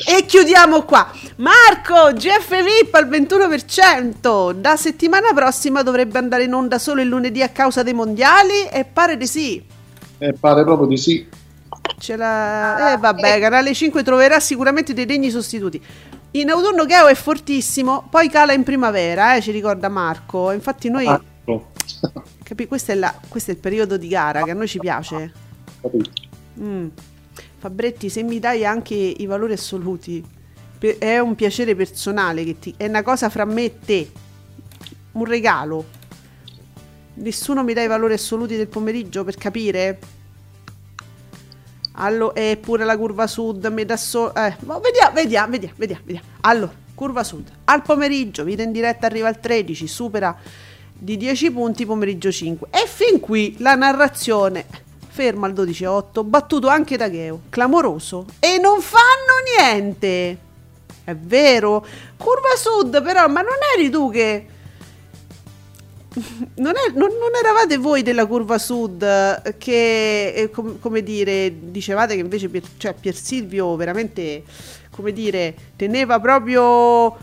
E 0.06 0.24
chiudiamo 0.24 0.82
qua. 0.82 1.10
Marco, 1.36 2.12
GF 2.14 2.48
VIP 2.48 2.94
al 2.94 3.08
21%. 3.08 4.52
Da 4.52 4.76
settimana 4.76 5.32
prossima 5.34 5.82
dovrebbe 5.82 6.18
andare 6.18 6.44
in 6.44 6.54
onda 6.54 6.78
solo 6.78 7.00
il 7.00 7.08
lunedì 7.08 7.42
a 7.42 7.48
causa 7.48 7.82
dei 7.82 7.92
mondiali? 7.92 8.66
E 8.70 8.84
pare 8.84 9.16
di 9.16 9.26
sì. 9.26 9.62
E 10.18 10.32
pare 10.38 10.62
proprio 10.64 10.86
di 10.86 10.96
sì. 10.96 11.26
Ce 11.98 12.16
la... 12.16 12.92
Eh 12.94 12.96
vabbè, 12.98 13.40
Canale 13.40 13.74
5 13.74 14.02
troverà 14.02 14.38
sicuramente 14.38 14.94
dei 14.94 15.06
degni 15.06 15.30
sostituti. 15.30 15.82
In 16.32 16.50
autunno 16.50 16.86
Geo 16.86 17.08
è 17.08 17.14
fortissimo, 17.14 18.06
poi 18.08 18.28
cala 18.28 18.52
in 18.52 18.62
primavera, 18.62 19.34
eh, 19.34 19.40
ci 19.40 19.50
ricorda 19.50 19.88
Marco. 19.88 20.52
Infatti 20.52 20.88
noi... 20.88 21.06
Ah 21.06 21.20
Capi? 22.42 22.66
Questo 22.66 22.92
è, 22.92 22.94
la, 22.94 23.18
questo 23.28 23.50
è, 23.50 23.54
il 23.54 23.60
periodo 23.60 23.96
di 23.96 24.08
gara 24.08 24.42
che 24.42 24.50
a 24.50 24.54
noi 24.54 24.68
ci 24.68 24.78
piace. 24.78 25.32
Mm. 26.58 26.88
Fabretti, 27.58 28.08
se 28.08 28.22
mi 28.22 28.38
dai 28.38 28.64
anche 28.64 28.94
i 28.94 29.26
valori 29.26 29.52
assoluti, 29.52 30.24
è 30.98 31.18
un 31.18 31.34
piacere 31.34 31.74
personale, 31.74 32.44
che 32.44 32.58
ti, 32.58 32.74
è 32.76 32.86
una 32.86 33.02
cosa 33.02 33.28
fra 33.28 33.44
me 33.44 33.64
e 33.64 33.78
te, 33.78 34.10
un 35.12 35.24
regalo. 35.24 35.98
Nessuno 37.14 37.62
mi 37.62 37.74
dà 37.74 37.82
i 37.82 37.86
valori 37.86 38.14
assoluti 38.14 38.56
del 38.56 38.68
pomeriggio 38.68 39.24
per 39.24 39.36
capire? 39.36 39.98
Allora, 41.92 42.32
e 42.32 42.56
pure 42.56 42.84
la 42.84 42.96
curva 42.96 43.26
sud 43.26 43.66
mi 43.66 43.84
dà 43.84 43.96
solo... 43.96 44.34
Eh, 44.34 44.56
vediamo, 44.58 45.12
vediamo, 45.12 45.50
vediamo, 45.50 45.74
vediamo, 45.76 46.02
vediamo. 46.04 46.26
Allora, 46.40 46.72
curva 46.94 47.22
sud. 47.22 47.50
Al 47.64 47.82
pomeriggio, 47.82 48.44
vita 48.44 48.62
in 48.62 48.72
diretta 48.72 49.06
arriva 49.06 49.28
al 49.28 49.38
13, 49.38 49.86
supera 49.86 50.34
di 51.00 51.16
10 51.16 51.50
punti 51.50 51.86
pomeriggio 51.86 52.30
5. 52.30 52.68
E 52.70 52.86
fin 52.86 53.20
qui 53.20 53.56
la 53.58 53.74
narrazione 53.74 54.66
ferma 55.08 55.46
al 55.46 55.54
12-8, 55.54 56.24
battuto 56.24 56.68
anche 56.68 56.96
da 56.96 57.10
Geo, 57.10 57.42
clamoroso. 57.48 58.26
E 58.38 58.58
non 58.58 58.80
fanno 58.80 59.40
niente. 59.58 60.38
È 61.02 61.14
vero. 61.14 61.84
Curva 62.16 62.54
sud 62.56 63.02
però, 63.02 63.26
ma 63.28 63.40
non 63.40 63.56
eri 63.76 63.90
tu 63.90 64.10
che... 64.10 64.46
Non, 66.56 66.74
è, 66.74 66.90
non, 66.92 67.08
non, 67.08 67.30
eravate 67.40 67.76
voi 67.78 68.02
della 68.02 68.26
curva 68.26 68.58
sud 68.58 69.56
che, 69.56 70.32
eh, 70.34 70.50
com, 70.50 70.78
come 70.80 71.02
dire, 71.02 71.54
dicevate 71.70 72.14
che 72.14 72.20
invece 72.20 72.48
Pier, 72.48 72.64
cioè 72.76 72.94
Pier 72.94 73.14
Silvio 73.14 73.76
veramente, 73.76 74.42
come 74.90 75.12
dire, 75.12 75.54
teneva 75.76 76.18
proprio 76.18 77.16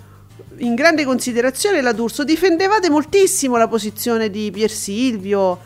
in 0.57 0.75
grande 0.75 1.05
considerazione 1.05 1.81
la 1.81 1.91
D'Urso. 1.91 2.23
Difendevate 2.23 2.89
moltissimo 2.89 3.57
la 3.57 3.67
posizione 3.67 4.29
di 4.29 4.49
Pier 4.51 4.71
Silvio. 4.71 5.59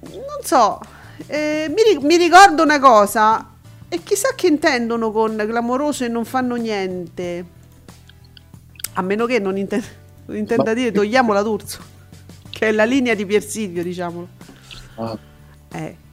Non 0.00 0.42
so, 0.42 0.80
eh, 1.26 1.66
mi, 1.68 2.04
mi, 2.06 2.16
ricordo 2.16 2.62
una 2.62 2.78
cosa. 2.78 3.54
E 3.88 4.02
chissà 4.02 4.30
che 4.34 4.48
intendono 4.48 5.10
con 5.10 5.36
clamoroso 5.36 6.04
e 6.04 6.08
non 6.08 6.24
fanno 6.24 6.56
niente. 6.56 7.56
A 8.94 9.02
meno 9.02 9.26
che 9.26 9.38
non, 9.38 9.56
inten- 9.56 9.84
non 10.26 10.36
intenda 10.36 10.74
dire 10.74 10.92
togliamola 10.92 11.42
D'Urso, 11.42 11.80
che 12.50 12.68
è 12.68 12.72
la 12.72 12.84
linea 12.84 13.14
di 13.14 13.24
Pier 13.24 13.42
Silvio, 13.42 13.82
diciamolo. 13.82 14.28
Ah. 14.96 15.18
Eh. 15.72 16.06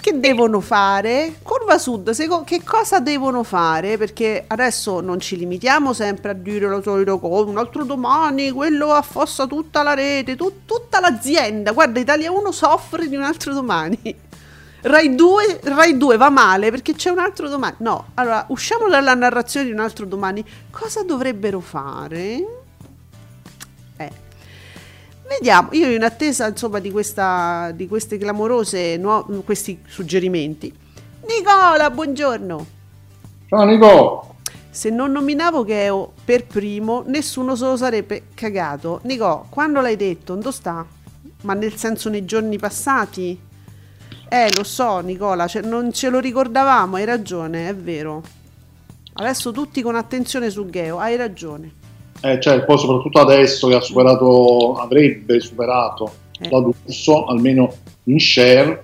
Che 0.00 0.18
devono 0.18 0.60
fare? 0.60 1.34
Curva 1.42 1.76
Sud, 1.76 2.10
seco- 2.12 2.42
che 2.42 2.62
cosa 2.64 3.00
devono 3.00 3.42
fare? 3.42 3.98
Perché 3.98 4.44
adesso 4.46 5.00
non 5.00 5.20
ci 5.20 5.36
limitiamo 5.36 5.92
sempre 5.92 6.30
a 6.30 6.32
dire 6.32 6.66
lo 6.66 6.80
solito 6.80 7.18
cosa, 7.18 7.50
un 7.50 7.58
altro 7.58 7.84
domani, 7.84 8.50
quello 8.50 8.92
affossa 8.92 9.46
tutta 9.46 9.82
la 9.82 9.92
rete, 9.92 10.36
tu- 10.36 10.60
tutta 10.64 11.00
l'azienda. 11.00 11.72
Guarda, 11.72 12.00
Italia 12.00 12.32
1 12.32 12.50
soffre 12.50 13.08
di 13.08 13.16
un 13.16 13.24
altro 13.24 13.52
domani. 13.52 13.98
Rai 14.80 15.14
2, 15.14 15.60
Rai 15.64 15.98
2 15.98 16.16
va 16.16 16.30
male 16.30 16.70
perché 16.70 16.94
c'è 16.94 17.10
un 17.10 17.18
altro 17.18 17.50
domani. 17.50 17.74
No, 17.80 18.06
allora 18.14 18.46
usciamo 18.48 18.88
dalla 18.88 19.12
narrazione 19.12 19.66
di 19.66 19.72
un 19.72 19.80
altro 19.80 20.06
domani. 20.06 20.42
Cosa 20.70 21.02
dovrebbero 21.02 21.60
fare? 21.60 22.63
Vediamo, 25.26 25.68
io 25.72 25.90
in 25.90 26.02
attesa 26.04 26.46
insomma 26.48 26.78
di, 26.80 26.90
questa, 26.90 27.70
di 27.74 27.88
queste 27.88 28.18
clamorose 28.18 28.96
nuo- 28.98 29.24
questi 29.44 29.80
suggerimenti. 29.86 30.72
Nicola, 31.26 31.88
buongiorno. 31.90 32.66
Ciao 33.48 33.64
Nico, 33.64 34.34
Se 34.70 34.90
non 34.90 35.12
nominavo 35.12 35.64
Geo 35.64 36.12
per 36.24 36.46
primo, 36.46 37.02
nessuno 37.06 37.56
se 37.56 37.64
lo 37.64 37.76
sarebbe 37.76 38.24
cagato. 38.34 39.00
Nico, 39.04 39.46
quando 39.48 39.80
l'hai 39.80 39.96
detto? 39.96 40.34
Dove 40.34 40.52
sta? 40.52 40.84
Ma 41.42 41.54
nel 41.54 41.74
senso 41.76 42.10
nei 42.10 42.24
giorni 42.24 42.58
passati? 42.58 43.38
Eh, 44.28 44.48
lo 44.56 44.64
so, 44.64 44.98
Nicola, 45.00 45.46
ce- 45.46 45.60
non 45.60 45.92
ce 45.92 46.10
lo 46.10 46.18
ricordavamo, 46.18 46.96
hai 46.96 47.04
ragione, 47.04 47.68
è 47.68 47.74
vero. 47.74 48.22
Adesso 49.14 49.52
tutti 49.52 49.80
con 49.80 49.94
attenzione 49.94 50.50
su 50.50 50.68
Geo, 50.68 50.98
hai 50.98 51.16
ragione. 51.16 51.82
Eh, 52.24 52.40
cioè, 52.40 52.64
poi 52.64 52.78
soprattutto 52.78 53.20
adesso 53.20 53.68
che 53.68 53.74
ha 53.74 53.80
superato, 53.80 54.74
avrebbe 54.76 55.40
superato 55.40 56.12
Eh. 56.40 56.48
la 56.50 56.60
D'Urso, 56.60 57.26
almeno 57.26 57.72
in 58.04 58.18
share, 58.18 58.82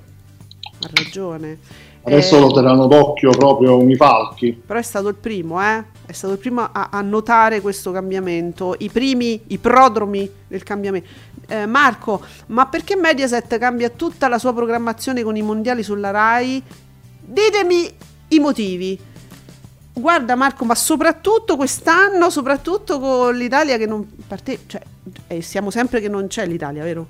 Ha 0.82 0.88
ragione. 0.92 1.58
adesso 2.02 2.36
Eh, 2.36 2.40
lo 2.40 2.52
terranno 2.52 2.86
d'occhio 2.86 3.30
proprio 3.30 3.80
i 3.88 3.96
falchi. 3.96 4.52
Però 4.52 4.78
è 4.78 4.82
stato 4.82 5.08
il 5.08 5.16
primo, 5.16 5.60
eh? 5.60 5.84
È 6.06 6.12
stato 6.12 6.34
il 6.34 6.38
primo 6.38 6.62
a, 6.70 6.88
a 6.90 7.00
notare 7.00 7.60
questo 7.60 7.90
cambiamento, 7.92 8.74
i 8.78 8.88
primi, 8.88 9.40
i 9.48 9.58
prodromi 9.58 10.30
del 10.46 10.62
cambiamento. 10.62 11.08
Eh, 11.48 11.66
Marco, 11.66 12.20
ma 12.46 12.66
perché 12.66 12.94
Mediaset 12.94 13.58
cambia 13.58 13.88
tutta 13.90 14.28
la 14.28 14.38
sua 14.38 14.52
programmazione 14.52 15.22
con 15.22 15.36
i 15.36 15.42
mondiali 15.42 15.82
sulla 15.82 16.10
RAI? 16.10 16.62
Ditemi 17.20 17.90
i 18.28 18.38
motivi. 18.38 18.98
Guarda 19.92 20.34
Marco, 20.34 20.64
ma 20.64 20.74
soprattutto 20.74 21.56
quest'anno, 21.56 22.30
soprattutto 22.30 23.00
con 23.00 23.34
l'Italia 23.36 23.76
che 23.76 23.86
non 23.86 24.06
parte, 24.26 24.60
cioè, 24.66 24.80
eh, 25.26 25.42
siamo 25.42 25.70
sempre 25.70 26.00
che 26.00 26.08
non 26.08 26.26
c'è 26.28 26.46
l'Italia, 26.46 26.84
vero? 26.84 27.06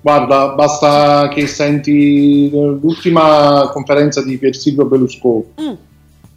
Guarda, 0.00 0.48
basta 0.48 1.28
che 1.28 1.46
senti 1.46 2.50
l'ultima 2.50 3.70
conferenza 3.72 4.22
di 4.22 4.36
Pier 4.38 4.54
Silvio 4.54 4.84
Berlusconi. 4.84 5.44
Mm. 5.60 5.72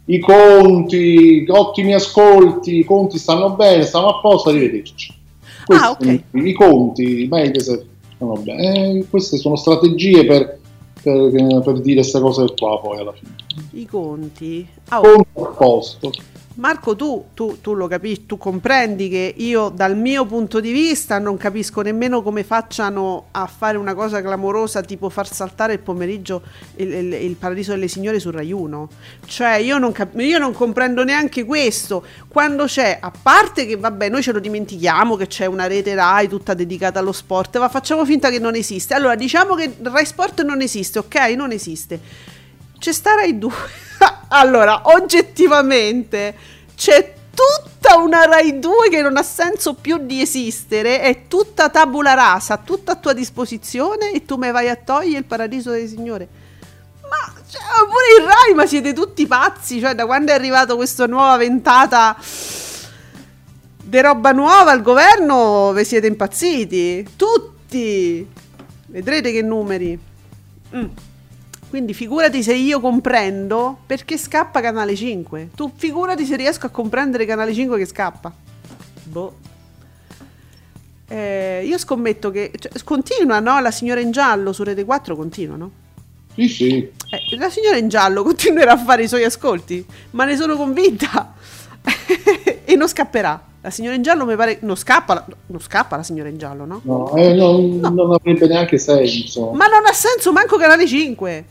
I 0.08 0.18
conti, 0.20 1.44
ottimi 1.48 1.94
ascolti, 1.94 2.78
i 2.78 2.84
conti 2.84 3.18
stanno 3.18 3.50
bene, 3.50 3.84
stanno 3.84 4.08
a 4.08 4.20
posto, 4.20 4.50
arrivederci. 4.50 5.14
Questi 5.64 5.84
Ah, 5.84 5.90
ok. 5.90 6.20
sono 6.30 6.46
I 6.46 6.52
conti, 6.52 7.22
i 7.24 7.28
Mediaset 7.28 7.84
stanno 8.14 8.34
bene. 8.34 8.98
Eh, 8.98 9.06
queste 9.10 9.36
sono 9.36 9.56
strategie 9.56 10.24
per, 10.24 10.58
per, 11.06 11.62
per 11.62 11.80
dire 11.80 12.00
queste 12.00 12.20
cose 12.20 12.52
qua 12.56 12.80
poi 12.80 12.98
alla 12.98 13.12
fine. 13.12 13.34
I 13.72 13.86
conti. 13.86 14.68
Ah, 14.88 15.00
oh, 15.00 15.24
Conti 15.32 15.40
a 15.40 15.54
posto. 15.54 16.10
Marco, 16.58 16.96
tu, 16.96 17.26
tu, 17.34 17.58
tu 17.60 17.74
lo 17.74 17.86
capisci, 17.86 18.24
tu 18.24 18.38
comprendi 18.38 19.10
che 19.10 19.34
io 19.36 19.68
dal 19.68 19.94
mio 19.94 20.24
punto 20.24 20.58
di 20.58 20.72
vista 20.72 21.18
non 21.18 21.36
capisco 21.36 21.82
nemmeno 21.82 22.22
come 22.22 22.44
facciano 22.44 23.26
a 23.32 23.46
fare 23.46 23.76
una 23.76 23.92
cosa 23.92 24.22
clamorosa 24.22 24.80
tipo 24.80 25.10
far 25.10 25.30
saltare 25.30 25.74
il 25.74 25.80
pomeriggio 25.80 26.40
il, 26.76 26.90
il- 26.94 27.12
il 27.12 27.34
paradiso 27.34 27.72
delle 27.72 27.88
signore 27.88 28.18
su 28.20 28.30
Rai 28.30 28.52
1. 28.52 28.88
Cioè 29.26 29.56
io 29.56 29.76
non, 29.76 29.92
cap- 29.92 30.18
io 30.18 30.38
non 30.38 30.54
comprendo 30.54 31.04
neanche 31.04 31.44
questo. 31.44 32.02
Quando 32.26 32.64
c'è, 32.64 32.96
a 33.02 33.12
parte 33.22 33.66
che 33.66 33.76
vabbè 33.76 34.08
noi 34.08 34.22
ce 34.22 34.32
lo 34.32 34.40
dimentichiamo 34.40 35.14
che 35.16 35.26
c'è 35.26 35.44
una 35.44 35.66
rete 35.66 35.94
Rai 35.94 36.26
tutta 36.26 36.54
dedicata 36.54 37.00
allo 37.00 37.12
sport, 37.12 37.58
ma 37.58 37.68
facciamo 37.68 38.06
finta 38.06 38.30
che 38.30 38.38
non 38.38 38.54
esiste. 38.54 38.94
Allora 38.94 39.14
diciamo 39.14 39.54
che 39.56 39.74
Rai 39.82 40.06
Sport 40.06 40.42
non 40.42 40.62
esiste, 40.62 41.00
ok? 41.00 41.16
Non 41.36 41.52
esiste. 41.52 42.00
C'è 42.78 42.92
sta 42.92 43.14
Rai 43.14 43.38
2. 43.38 43.52
allora, 44.28 44.82
oggettivamente 44.84 46.34
c'è 46.74 47.14
tutta 47.34 47.96
una 47.96 48.24
Rai 48.24 48.58
2 48.58 48.88
che 48.90 49.02
non 49.02 49.16
ha 49.16 49.22
senso 49.22 49.74
più 49.74 49.98
di 49.98 50.20
esistere, 50.20 51.00
è 51.00 51.26
tutta 51.26 51.68
tabula 51.68 52.14
rasa, 52.14 52.56
tutta 52.56 52.92
a 52.92 52.96
tua 52.96 53.12
disposizione 53.12 54.12
e 54.12 54.24
tu 54.24 54.36
me 54.36 54.50
vai 54.50 54.68
a 54.68 54.76
togliere 54.76 55.18
il 55.18 55.24
paradiso 55.24 55.70
delle 55.70 55.88
signore. 55.88 56.28
Ma 57.02 57.32
cioè, 57.48 57.62
pure 57.86 58.20
il 58.20 58.24
Rai, 58.24 58.54
ma 58.54 58.66
siete 58.66 58.92
tutti 58.92 59.26
pazzi, 59.26 59.80
cioè 59.80 59.94
da 59.94 60.06
quando 60.06 60.32
è 60.32 60.34
arrivato 60.34 60.76
questa 60.76 61.06
nuova 61.06 61.36
ventata 61.36 62.16
di 63.88 64.00
roba 64.00 64.32
nuova 64.32 64.72
al 64.72 64.82
governo 64.82 65.72
vi 65.72 65.84
siete 65.84 66.08
impazziti, 66.08 67.06
tutti. 67.14 68.28
Vedrete 68.86 69.30
che 69.30 69.42
numeri. 69.42 69.98
Mm. 70.74 70.86
Quindi 71.68 71.94
figurati 71.94 72.42
se 72.42 72.54
io 72.54 72.80
comprendo 72.80 73.78
perché 73.86 74.16
scappa 74.16 74.60
Canale 74.60 74.94
5. 74.94 75.50
Tu 75.54 75.72
figurati 75.74 76.24
se 76.24 76.36
riesco 76.36 76.66
a 76.66 76.70
comprendere 76.70 77.26
Canale 77.26 77.52
5 77.52 77.78
che 77.78 77.86
scappa. 77.86 78.32
Boh. 79.04 79.34
Eh, 81.08 81.64
io 81.64 81.78
scommetto 81.78 82.30
che 82.30 82.50
cioè, 82.58 82.72
continua, 82.84 83.40
no? 83.40 83.60
La 83.60 83.70
signora 83.70 84.00
in 84.00 84.10
giallo 84.10 84.52
su 84.52 84.62
Rete 84.62 84.84
4 84.84 85.16
continua, 85.16 85.56
no? 85.56 85.70
Sì, 86.34 86.48
sì. 86.48 86.76
Eh, 86.76 87.36
la 87.36 87.50
signora 87.50 87.76
in 87.76 87.88
giallo 87.88 88.22
continuerà 88.24 88.72
a 88.72 88.78
fare 88.78 89.04
i 89.04 89.08
suoi 89.08 89.24
ascolti, 89.24 89.84
ma 90.10 90.24
ne 90.24 90.36
sono 90.36 90.56
convinta. 90.56 91.34
e 92.64 92.76
non 92.76 92.88
scapperà. 92.88 93.42
La 93.60 93.70
signora 93.70 93.96
in 93.96 94.02
giallo 94.02 94.24
mi 94.24 94.36
pare 94.36 94.58
non 94.62 94.76
scappa, 94.76 95.26
non 95.46 95.60
scappa 95.60 95.96
la 95.96 96.04
signora 96.04 96.28
in 96.28 96.38
giallo, 96.38 96.64
no? 96.64 96.80
No, 96.84 97.14
eh, 97.16 97.34
non, 97.34 97.78
non 97.80 98.12
avrebbe 98.12 98.46
neanche 98.46 98.78
senso. 98.78 99.50
Ma 99.50 99.66
non 99.66 99.84
ha 99.86 99.92
senso 99.92 100.30
manco 100.32 100.56
Canale 100.56 100.86
5. 100.86 101.44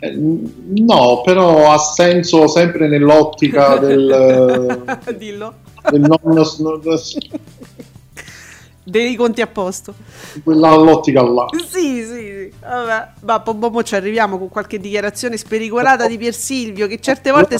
Eh, 0.00 0.16
no, 0.16 1.22
però 1.24 1.72
ha 1.72 1.78
senso 1.78 2.46
sempre 2.46 2.86
nell'ottica 2.86 3.76
del, 3.78 5.00
Dillo. 5.16 5.54
del 5.90 6.00
non, 6.00 6.80
Dei 8.84 9.16
conti 9.16 9.42
a 9.42 9.46
posto. 9.46 9.92
quella 10.42 10.74
l'ottica 10.74 11.22
là. 11.22 11.46
Sì, 11.68 12.02
sì, 12.02 12.04
sì. 12.04 12.52
Vabbè, 12.60 13.08
ma 13.20 13.42
mo 13.68 13.82
ci 13.82 13.94
arriviamo 13.96 14.38
con 14.38 14.48
qualche 14.48 14.78
dichiarazione 14.78 15.36
spericolata 15.36 16.06
di 16.06 16.16
Pier 16.16 16.32
Silvio 16.32 16.86
che 16.86 16.98
certe 17.00 17.30
volte... 17.30 17.58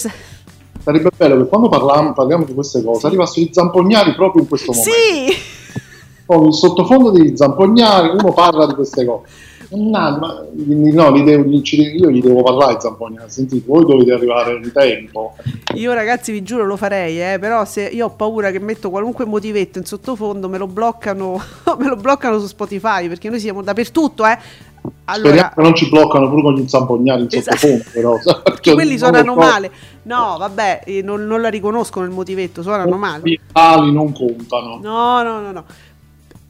Sarebbe 0.81 1.09
bello 1.15 1.43
che 1.43 1.49
quando 1.49 1.67
parliamo, 1.67 2.13
parliamo 2.13 2.45
di 2.45 2.53
queste 2.53 2.81
cose 2.81 3.05
arrivassero 3.05 3.45
i 3.45 3.49
zampognari 3.51 4.15
proprio 4.15 4.41
in 4.41 4.47
questo 4.47 4.71
momento. 4.71 4.91
Sì! 4.91 5.35
Con 6.25 6.45
il 6.47 6.53
sottofondo 6.53 7.11
degli 7.11 7.35
zampognari, 7.35 8.09
uno 8.09 8.33
parla 8.33 8.65
di 8.65 8.73
queste 8.73 9.05
cose. 9.05 9.27
No, 9.71 10.17
ma- 10.17 10.45
no, 10.51 11.15
gli 11.17 11.23
devo- 11.23 11.43
gli- 11.43 11.61
io 11.99 12.09
gli 12.09 12.21
devo 12.21 12.41
parlare 12.41 12.73
ai 12.73 12.81
zampognari. 12.81 13.29
Sentite, 13.29 13.65
voi 13.67 13.85
dovete 13.85 14.13
arrivare 14.13 14.53
in 14.55 14.71
tempo. 14.71 15.35
Io 15.75 15.93
ragazzi 15.93 16.31
vi 16.31 16.41
giuro 16.41 16.65
lo 16.65 16.75
farei, 16.75 17.21
eh, 17.21 17.37
però 17.39 17.63
se 17.65 17.83
io 17.83 18.07
ho 18.07 18.09
paura 18.09 18.49
che 18.49 18.59
metto 18.59 18.89
qualunque 18.89 19.25
motivetto 19.25 19.77
in 19.77 19.85
sottofondo 19.85 20.49
me 20.49 20.57
lo 20.57 20.65
bloccano, 20.65 21.39
me 21.77 21.87
lo 21.87 21.95
bloccano 21.97 22.39
su 22.39 22.47
Spotify 22.47 23.07
perché 23.07 23.29
noi 23.29 23.39
siamo 23.39 23.61
dappertutto, 23.61 24.25
eh. 24.25 24.37
Allora, 25.05 25.53
non 25.57 25.75
ci 25.75 25.89
bloccano 25.89 26.29
pure 26.29 26.41
con 26.41 26.53
gli 26.55 26.67
zampognari 26.67 27.21
in 27.23 27.27
Esatto. 27.29 27.57
sottofondo, 27.57 27.83
però. 27.91 28.15
perché 28.43 28.73
quelli 28.73 28.97
Non 28.97 29.11
lo 29.11 29.17
suonano 29.17 29.35
male. 29.35 29.71
No, 30.03 30.35
vabbè, 30.39 30.81
eh, 30.85 31.01
non, 31.03 31.25
non 31.27 31.41
la 31.41 31.49
riconoscono 31.49 32.05
il 32.05 32.11
motivetto, 32.11 32.61
suonano 32.63 32.95
male. 32.97 33.21
I 33.29 33.39
ali 33.51 33.91
non 33.91 34.11
contano. 34.13 34.79
No, 34.81 35.21
no, 35.21 35.41
no, 35.41 35.51
no. 35.51 35.63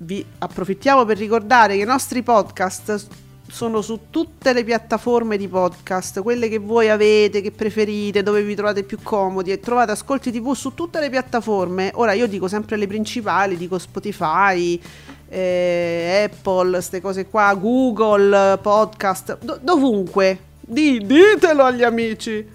Vi 0.02 0.26
approfittiamo 0.38 1.04
per 1.04 1.18
ricordare 1.18 1.76
che 1.76 1.82
i 1.82 1.86
nostri 1.86 2.24
podcast 2.24 3.08
sono 3.50 3.82
su 3.82 4.04
tutte 4.10 4.54
le 4.54 4.64
piattaforme 4.64 5.36
di 5.36 5.50
podcast, 5.50 6.22
quelle 6.22 6.48
che 6.48 6.58
voi 6.58 6.90
avete, 6.90 7.42
che 7.42 7.52
preferite, 7.52 8.24
dove 8.24 8.42
vi 8.42 8.56
trovate 8.56 8.84
più 8.84 8.98
comodi 9.04 9.52
e 9.52 9.60
trovate 9.60 9.92
Ascolti 9.92 10.32
TV 10.32 10.54
su 10.54 10.74
tutte 10.74 11.02
le 11.02 11.10
piattaforme. 11.10 11.92
Ora 11.96 12.14
io 12.14 12.28
dico 12.28 12.48
sempre 12.48 12.78
le 12.78 12.88
principali, 12.88 13.58
dico 13.58 13.78
Spotify, 13.78 14.82
eh, 15.28 16.30
Apple, 16.32 16.72
queste 16.72 17.02
cose 17.02 17.26
qua, 17.26 17.54
Google, 17.56 18.58
podcast, 18.62 19.40
do- 19.42 19.60
dovunque. 19.62 20.40
Di- 20.62 21.06
ditelo 21.06 21.66
agli 21.66 21.84
amici. 21.84 22.48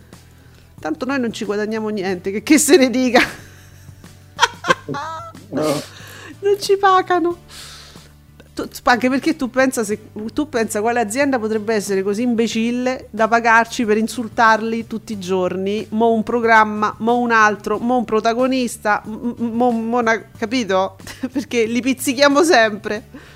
Tanto 0.81 1.05
noi 1.05 1.21
non 1.21 1.31
ci 1.31 1.45
guadagniamo 1.45 1.91
niente, 1.91 2.31
che, 2.31 2.43
che 2.43 2.57
se 2.57 2.79
ne 2.79 2.89
dica. 2.89 3.21
Eh, 5.57 5.83
non 6.45 6.61
ci 6.61 6.77
pagano. 6.77 7.39
tu- 8.55 8.69
anche 8.85 9.09
perché 9.09 9.35
tu 9.35 9.51
pensa, 9.51 9.83
se, 9.83 9.99
tu 10.33 10.49
pensa 10.49 10.81
quale 10.81 11.01
azienda 11.01 11.39
potrebbe 11.41 11.75
essere 11.75 12.03
così 12.03 12.23
imbecille 12.23 13.09
da 13.11 13.27
pagarci 13.27 13.85
per 13.85 13.97
insultarli 13.97 14.87
tutti 14.87 15.13
i 15.13 15.19
giorni, 15.19 15.85
mo 15.91 16.13
un 16.13 16.23
programma, 16.23 16.95
mo 16.99 17.19
un 17.19 17.33
altro, 17.33 17.79
mo 17.79 17.97
un 17.97 18.05
protagonista, 18.05 19.03
mo, 19.05 19.71
mo 19.71 19.99
una, 19.99 20.23
capito? 20.39 20.97
perché 21.33 21.65
li 21.65 21.81
pizzichiamo 21.81 22.45
sempre. 22.45 23.33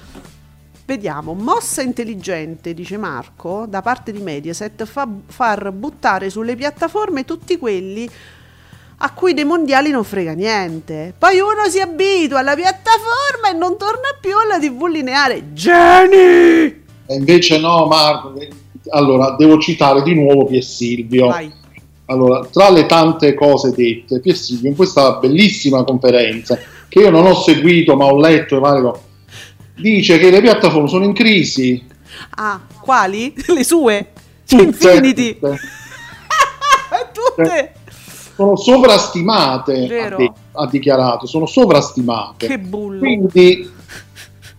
Vediamo, 0.87 1.35
mossa 1.35 1.83
intelligente, 1.83 2.73
dice 2.73 2.97
Marco, 2.97 3.67
da 3.69 3.83
parte 3.83 4.11
di 4.11 4.21
Mediaset, 4.21 4.87
fa 4.87 5.07
far 5.27 5.71
buttare 5.73 6.31
sulle 6.31 6.57
piattaforme 6.57 7.27
tutti 7.27 7.59
quelli 7.59 8.09
a 9.01 9.13
cui 9.13 9.35
dei 9.35 9.45
mondiali 9.45 9.91
non 9.91 10.05
frega 10.05 10.33
niente. 10.33 11.15
Poi 11.17 11.39
uno 11.39 11.69
si 11.69 11.81
abitua 11.81 12.41
alla 12.41 12.55
piattaforma 12.55 13.51
e 13.51 13.57
non 13.57 13.79
torna 13.79 14.17
più 14.21 14.37
alla 14.37 14.59
TV 14.59 14.87
lineare. 14.87 15.53
Geni! 15.53 16.87
E 17.07 17.15
invece 17.15 17.59
no, 17.59 17.87
Marco. 17.87 18.35
Allora, 18.91 19.37
devo 19.37 19.59
citare 19.59 20.03
di 20.03 20.15
nuovo 20.15 20.47
Pier 20.47 20.65
Silvio. 20.65 21.29
Vai. 21.29 21.53
Allora, 22.07 22.45
tra 22.47 22.71
le 22.71 22.87
tante 22.87 23.35
cose 23.35 23.71
dette, 23.71 24.21
Pier 24.21 24.37
Silvio 24.37 24.71
in 24.71 24.77
questa 24.77 25.13
bellissima 25.19 25.85
conferenza, 25.85 26.59
che 26.89 27.01
io 27.01 27.11
non 27.11 27.27
ho 27.27 27.35
seguito 27.35 27.97
ma 27.97 28.07
ho 28.07 28.19
letto 28.19 28.57
e 28.57 28.93
dice 29.75 30.19
che 30.19 30.31
le 30.31 30.41
piattaforme 30.41 30.89
sono 30.89 31.05
in 31.05 31.13
crisi. 31.13 31.85
Ah, 32.31 32.61
quali? 32.81 33.33
Le 33.47 33.63
sue? 33.63 34.13
Tutte, 34.49 34.63
Infinity. 34.63 35.39
tutte. 35.39 35.59
Tutte. 37.13 37.73
Sono 38.39 38.55
sovrastimate, 38.55 40.01
ha, 40.01 40.15
de- 40.15 40.33
ha 40.53 40.67
dichiarato, 40.69 41.27
sono 41.27 41.45
sovrastimate. 41.45 42.47
Che 42.47 42.59
bullo. 42.61 43.01
Quindi, 43.01 43.69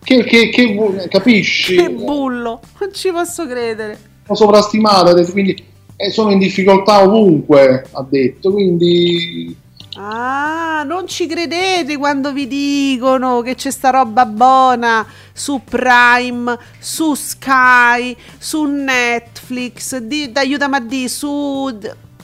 che, 0.04 0.22
che- 0.24 0.50
che 0.50 1.08
capisci? 1.08 1.76
Che 1.76 1.88
bullo. 1.88 2.60
Non 2.78 2.92
ci 2.92 3.10
posso 3.10 3.46
credere. 3.46 3.98
Sono 4.26 4.36
sovrastimate, 4.36 5.30
quindi 5.32 5.64
eh, 5.96 6.10
sono 6.10 6.30
in 6.30 6.38
difficoltà 6.38 7.02
ovunque, 7.02 7.86
ha 7.90 8.04
detto, 8.06 8.52
quindi 8.52 9.56
Ah, 9.96 10.82
non 10.86 11.08
ci 11.08 11.26
credete 11.26 11.96
quando 11.96 12.32
vi 12.32 12.46
dicono 12.46 13.40
che 13.40 13.54
c'è 13.54 13.70
sta 13.70 13.88
roba 13.88 14.26
buona 14.26 15.06
su 15.32 15.62
Prime, 15.64 16.58
su 16.78 17.14
Sky, 17.14 18.14
su 18.38 18.64
Netflix, 18.64 19.96
di, 19.96 20.30
aiutami 20.34 20.76
a 20.76 20.80
di, 20.80 21.08
su 21.08 21.70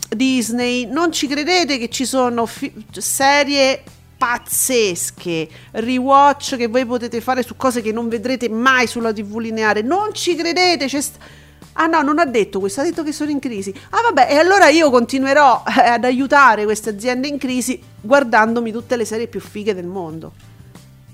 Disney. 0.09 0.87
Non 0.87 1.13
ci 1.13 1.27
credete 1.27 1.79
che 1.79 1.89
ci 1.89 2.05
sono 2.05 2.47
fi- 2.47 2.73
serie 2.93 3.83
pazzesche, 4.17 5.49
rewatch 5.73 6.57
che 6.57 6.69
voi 6.69 6.87
potete 6.87 7.21
fare 7.21 7.43
su 7.43 7.55
cose 7.57 7.83
che 7.83 7.93
non 7.93 8.09
vedrete 8.09 8.49
mai 8.49 8.87
sulla 8.87 9.13
TV 9.13 9.39
lineare. 9.39 9.83
Non 9.83 10.13
ci 10.13 10.35
credete, 10.35 10.87
c'è 10.87 11.01
st- 11.01 11.19
Ah 11.79 11.87
no, 11.87 12.01
non 12.01 12.19
ha 12.19 12.25
detto 12.25 12.59
questo, 12.59 12.81
ha 12.81 12.85
detto 12.85 13.03
che 13.03 13.13
sono 13.13 13.31
in 13.31 13.39
crisi. 13.39 13.73
Ah 13.91 14.01
vabbè, 14.01 14.29
e 14.31 14.37
allora 14.37 14.69
io 14.69 14.91
continuerò 14.91 15.63
eh, 15.67 15.89
ad 15.89 16.05
aiutare 16.05 16.65
queste 16.65 16.89
aziende 16.91 17.29
in 17.29 17.37
crisi 17.37 17.79
guardandomi 18.01 18.73
tutte 18.73 18.97
le 18.97 19.05
serie 19.05 19.27
più 19.27 19.41
fighe 19.41 19.75
del 19.75 19.85
mondo. 19.87 20.33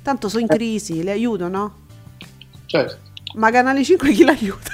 Tanto 0.03 0.29
sono 0.29 0.43
in 0.43 0.47
crisi, 0.49 1.03
le 1.03 1.11
aiuto, 1.11 1.49
no? 1.49 1.75
certo. 2.67 2.97
Ma 3.35 3.51
Canale 3.51 3.83
5 3.83 4.13
chi 4.13 4.25
l'aiuta? 4.25 4.71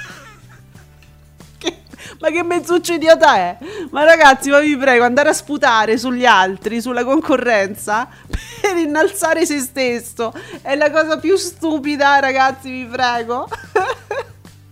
Ma 2.19 2.29
che 2.29 2.43
mezzuccio 2.43 2.93
idiota 2.93 3.35
è? 3.35 3.57
Ma 3.91 4.03
ragazzi, 4.03 4.49
ma 4.49 4.59
vi 4.59 4.75
prego, 4.77 5.03
andare 5.03 5.29
a 5.29 5.33
sputare 5.33 5.97
sugli 5.97 6.25
altri, 6.25 6.81
sulla 6.81 7.03
concorrenza, 7.03 8.07
per 8.61 8.77
innalzare 8.77 9.45
se 9.45 9.59
stesso, 9.59 10.33
è 10.61 10.75
la 10.75 10.91
cosa 10.91 11.17
più 11.19 11.35
stupida, 11.35 12.19
ragazzi, 12.19 12.69
vi 12.69 12.85
prego. 12.85 13.47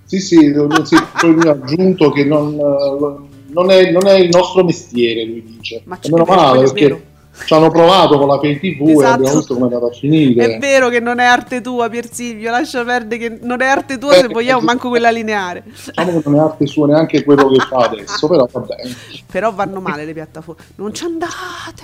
Sì, 0.08 0.22
sì, 0.22 0.54
lo- 0.54 0.86
sì, 0.86 0.96
poi 1.20 1.38
aggiunto 1.50 2.12
che 2.14 2.24
non, 2.24 2.54
eh, 2.54 3.28
non 3.52 3.70
è, 3.70 3.92
non 3.92 4.08
è 4.08 4.14
il 4.14 4.30
nostro 4.30 4.64
mestiere, 4.64 5.26
lui 5.26 5.44
dice. 5.44 5.82
Ma 5.84 6.00
c'è- 6.00 6.10
meno 6.10 6.24
è 6.24 6.26
vero, 6.28 6.42
male 6.42 6.60
perché 6.62 6.82
vero. 6.88 7.02
Ci 7.46 7.54
hanno 7.54 7.70
provato 7.70 8.18
con 8.18 8.28
la 8.28 8.40
Pay 8.40 8.60
TV 8.60 8.88
e 8.88 8.92
Esatto. 8.92 9.14
abbiamo 9.14 9.38
visto 9.38 9.54
come 9.54 9.70
è 9.70 9.74
andata 9.74 9.92
a 9.92 9.96
finire. 9.96 10.56
È 10.56 10.60
vero 10.60 10.90
che 10.90 11.00
non 11.00 11.20
è 11.20 11.26
arte 11.26 11.62
tua, 11.62 11.90
Piersilvio. 11.90 12.52
Lascia 12.52 12.84
perdere 12.84 13.30
che 13.30 13.40
non 13.42 13.62
è 13.62 13.66
arte 13.66 13.98
tua 13.98 14.12
Beh, 14.12 14.22
se 14.22 14.28
vogliamo, 14.28 14.62
eh, 14.62 14.64
manco 14.64 14.90
quella 14.90 15.10
lineare. 15.10 15.64
Diciamo 15.66 16.12
che 16.12 16.30
non 16.30 16.36
è 16.36 16.40
arte 16.40 16.66
sua 16.68 16.88
neanche 16.88 17.24
quello 17.24 17.48
che 17.50 17.60
fa 17.60 17.78
adesso, 17.78 18.28
però 18.28 18.48
va 18.52 18.60
bene. 18.62 18.96
Però 19.32 19.52
vanno 19.54 19.80
male 19.82 20.06
le 20.06 20.14
piattaforme. 20.14 20.64
Non 20.76 20.94
ci 20.94 21.04
andate! 21.04 21.84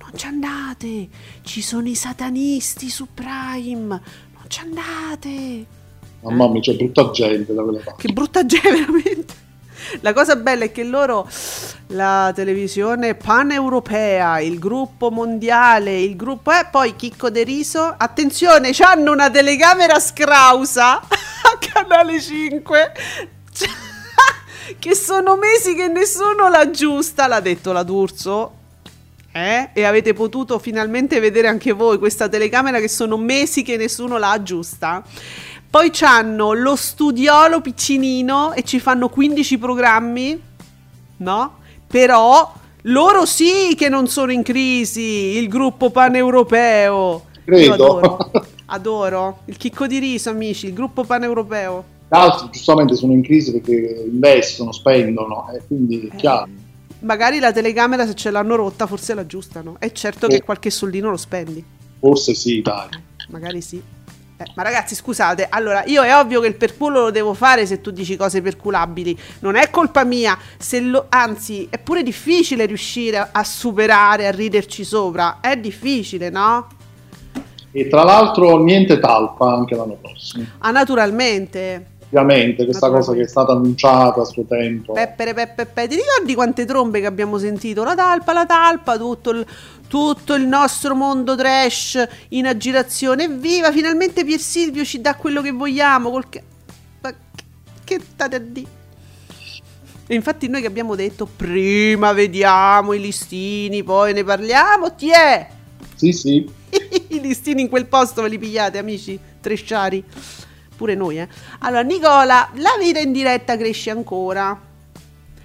Non 0.00 0.10
ci 0.14 0.26
andate! 0.26 1.08
Ci 1.42 1.60
sono 1.62 1.88
i 1.88 1.94
satanisti 1.94 2.88
su 2.88 3.06
Prime! 3.12 3.86
Non 3.86 4.44
ci 4.48 4.60
andate! 4.60 5.66
Mamma 6.20 6.48
mia, 6.48 6.60
c'è 6.60 6.74
brutta 6.74 7.10
gente 7.10 7.52
da 7.52 7.62
quelle 7.62 7.80
parti. 7.80 8.06
Che 8.06 8.12
brutta 8.12 8.46
gente, 8.46 8.70
veramente. 8.70 9.34
La 10.00 10.12
cosa 10.12 10.36
bella 10.36 10.64
è 10.64 10.72
che 10.72 10.84
loro, 10.84 11.28
la 11.88 12.32
televisione 12.34 13.14
paneuropea, 13.14 14.40
il 14.40 14.58
gruppo 14.58 15.10
mondiale, 15.10 16.00
il 16.00 16.16
gruppo... 16.16 16.50
Eh, 16.52 16.66
poi 16.70 16.96
Chicco 16.96 17.30
De 17.30 17.42
Riso, 17.42 17.94
attenzione, 17.96 18.70
hanno 18.80 19.12
una 19.12 19.30
telecamera 19.30 19.98
scrausa 20.00 20.98
a 21.00 21.58
Canale 21.58 22.20
5. 22.20 22.92
che 24.78 24.94
sono 24.94 25.36
mesi 25.36 25.74
che 25.74 25.88
nessuno 25.88 26.48
la 26.48 26.60
aggiusta, 26.60 27.26
l'ha 27.26 27.40
detto 27.40 27.72
la 27.72 27.82
D'Urso. 27.82 28.60
Eh? 29.34 29.70
E 29.72 29.84
avete 29.84 30.12
potuto 30.12 30.58
finalmente 30.58 31.18
vedere 31.18 31.48
anche 31.48 31.72
voi 31.72 31.96
questa 31.96 32.28
telecamera 32.28 32.80
che 32.80 32.88
sono 32.88 33.16
mesi 33.16 33.62
che 33.62 33.78
nessuno 33.78 34.18
la 34.18 34.30
aggiusta. 34.30 35.02
Poi 35.72 35.88
c'hanno 35.90 36.52
lo 36.52 36.76
studiolo 36.76 37.62
piccinino 37.62 38.52
e 38.52 38.62
ci 38.62 38.78
fanno 38.78 39.08
15 39.08 39.56
programmi, 39.56 40.38
no? 41.16 41.54
Però 41.86 42.52
loro 42.82 43.24
sì 43.24 43.74
che 43.74 43.88
non 43.88 44.06
sono 44.06 44.32
in 44.32 44.42
crisi, 44.42 45.00
il 45.38 45.48
gruppo 45.48 45.88
paneuropeo. 45.88 47.24
Io 47.36 47.42
Credo. 47.46 47.72
adoro, 47.72 48.30
adoro. 48.66 49.38
Il 49.46 49.56
chicco 49.56 49.86
di 49.86 49.98
riso, 49.98 50.28
amici, 50.28 50.66
il 50.66 50.74
gruppo 50.74 51.04
paneuropeo. 51.04 51.84
Altri 52.10 52.48
giustamente 52.50 52.94
sono 52.94 53.14
in 53.14 53.22
crisi 53.22 53.52
perché 53.52 54.04
investono, 54.12 54.72
spendono, 54.72 55.48
e 55.54 55.62
quindi 55.66 56.06
è 56.12 56.16
chiaro. 56.16 56.48
Magari 56.98 57.38
la 57.38 57.50
telecamera 57.50 58.06
se 58.06 58.12
ce 58.14 58.30
l'hanno 58.30 58.56
rotta 58.56 58.86
forse 58.86 59.14
l'aggiustano. 59.14 59.76
È 59.78 59.90
certo 59.92 60.26
che 60.26 60.36
Oh. 60.42 60.44
qualche 60.44 60.68
soldino 60.68 61.08
lo 61.08 61.16
spendi. 61.16 61.64
Forse 61.98 62.34
sì, 62.34 62.60
dai. 62.60 62.88
Magari 63.30 63.62
sì. 63.62 63.82
Eh, 64.42 64.50
ma 64.54 64.62
ragazzi, 64.62 64.96
scusate, 64.96 65.46
allora 65.48 65.84
io 65.86 66.02
è 66.02 66.16
ovvio 66.16 66.40
che 66.40 66.48
il 66.48 66.56
perculo 66.56 67.02
lo 67.02 67.10
devo 67.10 67.32
fare 67.32 67.64
se 67.64 67.80
tu 67.80 67.90
dici 67.92 68.16
cose 68.16 68.42
perculabili. 68.42 69.16
Non 69.40 69.54
è 69.54 69.70
colpa 69.70 70.04
mia, 70.04 70.36
se 70.58 70.80
lo- 70.80 71.06
anzi, 71.08 71.68
è 71.70 71.78
pure 71.78 72.02
difficile 72.02 72.66
riuscire 72.66 73.18
a, 73.18 73.28
a 73.30 73.44
superare, 73.44 74.26
a 74.26 74.30
riderci 74.30 74.84
sopra. 74.84 75.38
È 75.40 75.56
difficile, 75.56 76.28
no? 76.30 76.66
E 77.70 77.88
tra 77.88 78.02
l'altro 78.02 78.62
niente 78.62 78.98
talpa 78.98 79.52
anche 79.54 79.74
l'anno 79.76 79.96
prossimo. 80.00 80.44
Ah, 80.58 80.70
naturalmente. 80.72 81.86
Ovviamente, 82.14 82.66
questa 82.66 82.90
cosa 82.90 83.14
che 83.14 83.22
è 83.22 83.26
stata 83.26 83.52
annunciata 83.52 84.20
a 84.20 84.24
suo 84.24 84.44
tempo. 84.44 84.92
Peppere, 84.92 85.32
peppe, 85.32 85.64
pe. 85.64 85.88
Ti 85.88 85.94
ricordi 85.96 86.34
quante 86.34 86.66
trombe 86.66 87.00
che 87.00 87.06
abbiamo 87.06 87.38
sentito? 87.38 87.84
La 87.84 87.94
talpa, 87.94 88.34
la 88.34 88.44
talpa, 88.44 88.98
tutto 88.98 89.30
il, 89.30 89.46
tutto 89.88 90.34
il 90.34 90.46
nostro 90.46 90.94
mondo 90.94 91.34
trash 91.34 92.06
in 92.28 92.46
aggirazione. 92.46 93.24
Evviva, 93.24 93.72
finalmente 93.72 94.26
Pier 94.26 94.40
Silvio 94.40 94.84
ci 94.84 95.00
dà 95.00 95.14
quello 95.14 95.40
che 95.40 95.52
vogliamo. 95.52 96.10
Col 96.10 96.28
ca- 96.28 96.42
Ma 97.00 97.10
che- 97.12 97.44
che 97.82 98.00
state 98.06 98.36
a 98.36 98.40
dire? 98.40 98.68
E 100.06 100.14
infatti 100.14 100.48
noi 100.48 100.60
che 100.60 100.66
abbiamo 100.66 100.94
detto 100.94 101.24
prima 101.24 102.12
vediamo 102.12 102.92
i 102.92 103.00
listini, 103.00 103.82
poi 103.82 104.12
ne 104.12 104.22
parliamo, 104.22 104.94
ti 104.94 105.08
è? 105.10 105.48
Sì, 105.94 106.12
sì. 106.12 106.46
I 107.08 107.20
listini 107.20 107.62
in 107.62 107.70
quel 107.70 107.86
posto 107.86 108.20
ve 108.20 108.28
li 108.28 108.38
pigliate, 108.38 108.76
amici 108.76 109.18
tresciari. 109.40 110.04
Pure 110.76 110.94
noi, 110.94 111.18
eh. 111.18 111.28
Allora, 111.60 111.82
Nicola, 111.82 112.48
la 112.54 112.70
vita 112.78 112.98
in 112.98 113.12
diretta 113.12 113.56
cresce 113.56 113.90
ancora. 113.90 114.70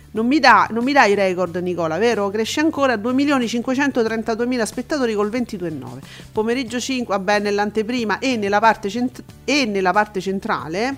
Non 0.09 0.25
mi, 0.25 0.39
dà, 0.39 0.67
non 0.71 0.83
mi 0.83 0.93
dai 0.93 1.13
record, 1.13 1.55
Nicola, 1.57 1.97
vero? 1.97 2.29
Cresce 2.29 2.59
ancora 2.59 2.93
a 2.93 2.95
2.532.000 2.97 4.63
spettatori 4.63 5.13
col 5.13 5.29
22,9. 5.29 5.99
Pomeriggio 6.31 6.79
5, 6.79 7.15
vabbè, 7.15 7.39
nell'anteprima 7.39 8.17
e 8.17 8.35
nella 8.35 8.59
parte, 8.59 8.89
cent- 8.89 9.23
e 9.45 9.65
nella 9.65 9.91
parte 9.91 10.19
centrale 10.19 10.95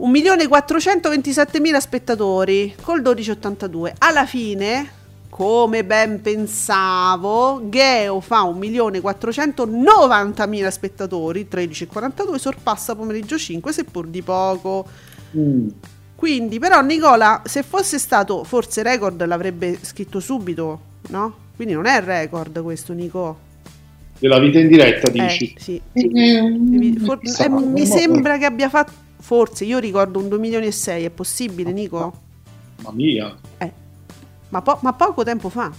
1.427.000 0.00 1.78
spettatori 1.78 2.74
col 2.82 3.02
12,82. 3.02 3.92
Alla 3.98 4.24
fine, 4.24 4.90
come 5.30 5.84
ben 5.84 6.20
pensavo, 6.20 7.62
Geo 7.70 8.20
fa 8.20 8.42
1.490.000 8.42 10.68
spettatori, 10.68 11.48
13,42, 11.50 12.34
sorpassa 12.36 12.94
pomeriggio 12.94 13.38
5, 13.38 13.72
seppur 13.72 14.06
di 14.08 14.20
poco. 14.22 14.86
Mm. 15.36 15.68
Quindi, 16.16 16.58
però, 16.58 16.80
Nicola, 16.82 17.40
se 17.46 17.62
fosse 17.62 17.98
stato 17.98 18.44
forse 18.44 18.82
record, 18.82 19.24
l'avrebbe 19.24 19.78
scritto 19.80 20.20
subito, 20.20 20.80
no? 21.08 21.34
Quindi 21.56 21.72
non 21.74 21.86
è 21.86 22.02
record 22.02 22.62
questo, 22.62 22.92
Nico. 22.92 23.48
Della 24.18 24.38
vita 24.38 24.58
in 24.58 24.68
diretta, 24.68 25.08
Eh, 25.08 25.12
dici? 25.12 25.54
sì. 25.58 25.80
Eh, 25.92 26.94
For- 27.02 27.20
eh, 27.22 27.48
mi 27.48 27.86
sembra 27.86 28.36
che 28.36 28.44
abbia 28.44 28.68
fatto, 28.68 28.92
forse, 29.20 29.64
io 29.64 29.78
ricordo 29.78 30.18
un 30.18 30.28
2 30.28 30.38
milioni 30.38 30.66
e 30.66 30.72
6, 30.72 31.04
è 31.04 31.10
possibile 31.10 31.72
Nico? 31.72 32.12
Mamma 32.82 32.94
mia, 32.96 33.34
Eh, 33.58 33.72
ma, 34.50 34.62
po- 34.62 34.78
ma 34.82 34.92
poco 34.92 35.24
tempo 35.24 35.48
fa. 35.48 35.70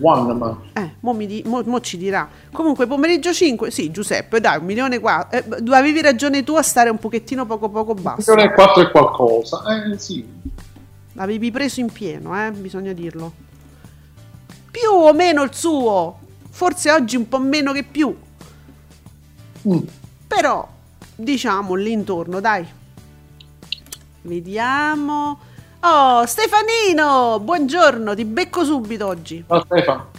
one 0.00 0.32
man. 0.34 0.56
Eh, 0.72 0.94
mo, 1.00 1.14
di- 1.14 1.42
mo- 1.46 1.62
mo 1.64 1.80
ci 1.80 1.96
dirà. 1.96 2.28
Comunque, 2.52 2.86
pomeriggio 2.86 3.32
5, 3.32 3.70
sì, 3.70 3.90
Giuseppe, 3.90 4.40
dai, 4.40 4.58
un 4.58 4.64
milione 4.64 4.98
qua. 4.98 5.28
Eh, 5.30 5.44
avevi 5.70 6.02
ragione 6.02 6.42
tu 6.44 6.54
a 6.54 6.62
stare 6.62 6.90
un 6.90 6.98
pochettino 6.98 7.46
poco 7.46 7.68
poco 7.68 7.94
basso. 7.94 8.34
È 8.34 8.52
4 8.52 8.82
e 8.82 8.90
qualcosa. 8.90 9.62
Eh 9.92 9.98
sì. 9.98 10.24
L'avevi 11.12 11.50
preso 11.50 11.80
in 11.80 11.90
pieno, 11.92 12.36
eh, 12.44 12.50
bisogna 12.50 12.92
dirlo. 12.92 13.32
Più 14.70 14.90
o 14.90 15.12
meno 15.12 15.42
il 15.42 15.54
suo. 15.54 16.18
Forse 16.50 16.90
oggi 16.90 17.16
un 17.16 17.28
po' 17.28 17.38
meno 17.38 17.72
che 17.72 17.84
più. 17.84 18.14
Mm. 19.68 19.78
Però, 20.26 20.68
diciamo 21.14 21.74
lì 21.74 21.92
intorno, 21.92 22.40
dai. 22.40 22.66
Vediamo. 24.22 25.38
Oh, 25.86 26.24
Stefanino, 26.24 27.40
buongiorno, 27.40 28.14
ti 28.14 28.24
becco 28.24 28.64
subito 28.64 29.06
oggi. 29.06 29.44
Ma 29.46 29.62
Stefano, 29.66 30.12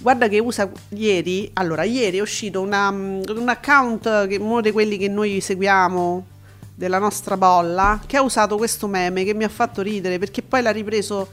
Guarda 0.00 0.26
che 0.26 0.40
usa 0.40 0.68
ieri, 0.88 1.48
allora 1.52 1.84
ieri 1.84 2.18
è 2.18 2.20
uscito 2.20 2.60
una, 2.60 2.90
mm, 2.90 3.22
un 3.28 3.48
account, 3.48 4.26
che, 4.26 4.38
uno 4.38 4.60
di 4.60 4.72
quelli 4.72 4.96
che 4.96 5.06
noi 5.06 5.40
seguiamo, 5.40 6.26
della 6.74 6.98
nostra 6.98 7.36
bolla, 7.36 8.00
che 8.04 8.16
ha 8.16 8.22
usato 8.22 8.56
questo 8.56 8.88
meme 8.88 9.22
che 9.22 9.34
mi 9.34 9.44
ha 9.44 9.48
fatto 9.48 9.82
ridere 9.82 10.18
perché 10.18 10.42
poi 10.42 10.62
l'ha 10.62 10.72
ripreso, 10.72 11.28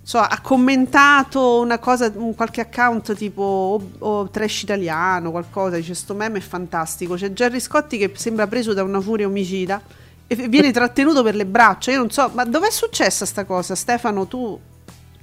so, 0.00 0.18
ha 0.18 0.38
commentato 0.40 1.58
una 1.58 1.80
cosa, 1.80 2.12
un 2.14 2.36
qualche 2.36 2.60
account 2.60 3.16
tipo 3.16 3.42
o, 3.42 3.90
o 3.98 4.30
trash 4.30 4.62
italiano, 4.62 5.32
qualcosa, 5.32 5.74
dice 5.74 5.94
sto 5.94 6.14
meme 6.14 6.38
è 6.38 6.40
fantastico, 6.40 7.16
c'è 7.16 7.32
Gerry 7.32 7.58
Scotti 7.58 7.98
che 7.98 8.12
sembra 8.14 8.46
preso 8.46 8.74
da 8.74 8.84
una 8.84 9.00
furia 9.00 9.26
omicida 9.26 9.97
viene 10.34 10.72
trattenuto 10.72 11.22
per 11.22 11.34
le 11.34 11.46
braccia, 11.46 11.90
io 11.90 11.98
non 11.98 12.10
so, 12.10 12.30
ma 12.34 12.44
dov'è 12.44 12.70
successa 12.70 13.24
sta 13.24 13.44
cosa 13.44 13.74
Stefano, 13.74 14.26
tu 14.26 14.58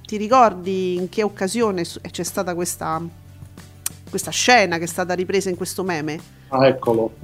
ti 0.04 0.16
ricordi 0.16 0.94
in 0.94 1.08
che 1.08 1.22
occasione 1.22 1.84
c'è 1.84 2.22
stata 2.22 2.54
questa, 2.54 3.00
questa 4.10 4.30
scena 4.30 4.78
che 4.78 4.84
è 4.84 4.88
stata 4.88 5.14
ripresa 5.14 5.48
in 5.48 5.56
questo 5.56 5.82
meme? 5.82 6.18
ah, 6.48 6.66
eccolo. 6.66 7.14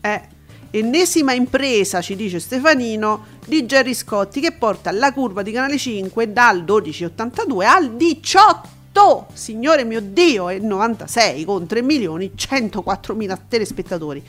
È 0.00 0.20
ennesima 0.70 1.32
impresa, 1.32 2.00
ci 2.00 2.14
dice 2.14 2.40
Stefanino, 2.40 3.36
di 3.46 3.64
Gerry 3.64 3.94
Scotti 3.94 4.40
che 4.40 4.52
porta 4.52 4.90
la 4.90 5.12
curva 5.12 5.42
di 5.42 5.52
Canale 5.52 5.78
5 5.78 6.32
dal 6.32 6.62
12,82 6.62 7.64
al 7.64 7.96
18, 7.96 9.26
signore 9.32 9.84
mio 9.84 10.00
Dio, 10.00 10.48
e 10.48 10.58
96 10.58 11.44
con 11.44 11.66
3 11.66 11.82
milioni 11.82 12.32
104 12.34 13.14
mila 13.14 13.38
telespettatori. 13.48 14.22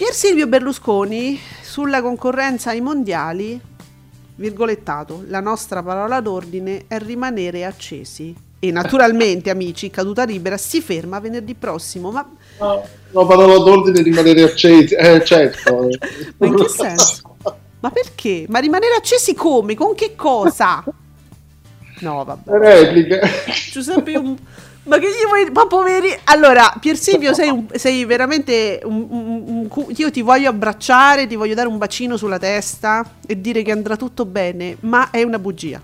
Pier 0.00 0.14
Silvio 0.14 0.46
Berlusconi 0.46 1.38
sulla 1.60 2.00
concorrenza 2.00 2.70
ai 2.70 2.80
mondiali, 2.80 3.60
virgolettato, 4.36 5.24
la 5.26 5.40
nostra 5.40 5.82
parola 5.82 6.22
d'ordine 6.22 6.84
è 6.88 6.98
rimanere 6.98 7.66
accesi. 7.66 8.34
E 8.58 8.70
naturalmente, 8.70 9.50
amici, 9.52 9.90
caduta 9.90 10.24
libera 10.24 10.56
si 10.56 10.80
ferma 10.80 11.20
venerdì 11.20 11.52
prossimo, 11.52 12.10
ma 12.10 12.26
No, 12.60 12.82
no, 13.10 13.26
parola 13.26 13.58
d'ordine 13.58 14.00
rimanere 14.00 14.44
accesi. 14.44 14.94
Eh, 14.94 15.22
certo. 15.22 15.90
Ma 16.38 16.46
in 16.46 16.56
che 16.56 16.68
senso? 16.70 17.36
Ma 17.80 17.90
perché? 17.90 18.46
Ma 18.48 18.58
rimanere 18.58 18.94
accesi 18.94 19.34
come? 19.34 19.74
Con 19.74 19.94
che 19.94 20.14
cosa? 20.16 20.82
No, 22.00 22.24
vabbè. 22.24 22.50
Repliche. 22.58 23.20
Giuseppe, 23.70 24.12
io- 24.12 24.36
ma 24.84 24.98
che 24.98 25.06
gli 25.06 25.26
vuoi... 25.26 25.50
Ma 25.52 25.66
poveri... 25.66 26.08
Allora, 26.24 26.72
Pier 26.80 26.96
Silvio, 26.96 27.34
sei, 27.34 27.48
un- 27.50 27.66
sei 27.74 28.04
veramente... 28.04 28.80
un- 28.84 29.06
un- 29.10 29.68
io 29.96 30.10
ti 30.10 30.22
voglio 30.22 30.48
abbracciare, 30.48 31.26
ti 31.26 31.36
voglio 31.36 31.54
dare 31.54 31.68
un 31.68 31.78
bacino 31.78 32.16
sulla 32.16 32.38
testa 32.38 33.04
e 33.26 33.40
dire 33.40 33.62
che 33.62 33.72
andrà 33.72 33.96
tutto 33.96 34.24
bene, 34.24 34.76
ma 34.80 35.10
è 35.10 35.22
una 35.22 35.38
bugia. 35.38 35.80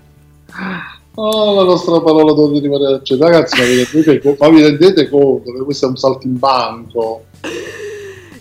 Oh, 1.15 1.55
la 1.55 1.63
nostra 1.63 1.99
parola 2.01 2.33
d'ordine 2.33 2.61
rimanere 2.61 2.95
accesi. 2.95 3.19
Ragazzi, 3.19 3.59
ma 3.59 3.65
vi 3.65 3.83
rendete, 3.83 4.35
ma 4.39 4.49
vi 4.49 4.61
rendete 4.61 5.09
conto 5.09 5.51
che 5.51 5.63
questo 5.63 5.85
è 5.85 5.89
un 5.89 5.97
saltimbanco? 5.97 7.23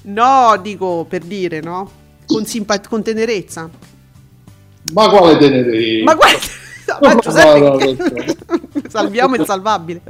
No, 0.02 0.58
dico 0.62 1.06
per 1.08 1.22
dire, 1.22 1.60
no? 1.60 1.90
Con, 2.26 2.44
simpa- 2.44 2.80
con 2.80 3.02
tenerezza. 3.02 3.68
Ma 4.92 5.08
quale 5.08 5.36
tenerezza? 5.38 6.04
Ma 6.04 6.14
guarda... 6.14 6.38
Ma 7.00 7.12
No, 7.14 7.18
Giuseppe, 7.18 7.58
no, 7.58 7.76
che- 7.76 7.96
salviamo 8.90 9.34
il 9.36 9.44
salvabile. 9.44 10.00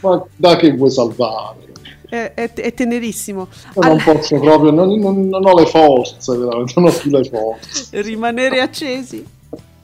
Ma 0.00 0.22
da 0.36 0.56
che 0.56 0.72
vuoi 0.74 0.90
salvare? 0.90 1.60
È, 2.08 2.32
è- 2.34 2.52
è 2.52 2.74
tenerissimo. 2.74 3.48
Io 3.74 3.80
Al- 3.82 3.88
non 3.88 4.02
posso 4.04 4.38
proprio, 4.38 4.70
non, 4.70 4.98
non- 4.98 5.28
non 5.28 5.46
ho 5.46 5.54
le 5.58 5.66
forze, 5.66 6.36
veramente, 6.36 6.72
non 6.76 6.88
ho 6.88 6.92
più 6.92 7.10
le 7.10 7.24
forze. 7.24 8.02
rimanere 8.02 8.60
accesi. 8.60 9.24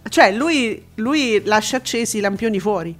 Cioè, 0.08 0.32
lui, 0.32 0.82
lui 0.96 1.42
lascia 1.44 1.76
accesi 1.78 2.18
i 2.18 2.20
lampioni 2.20 2.61
fuori. 2.61 2.94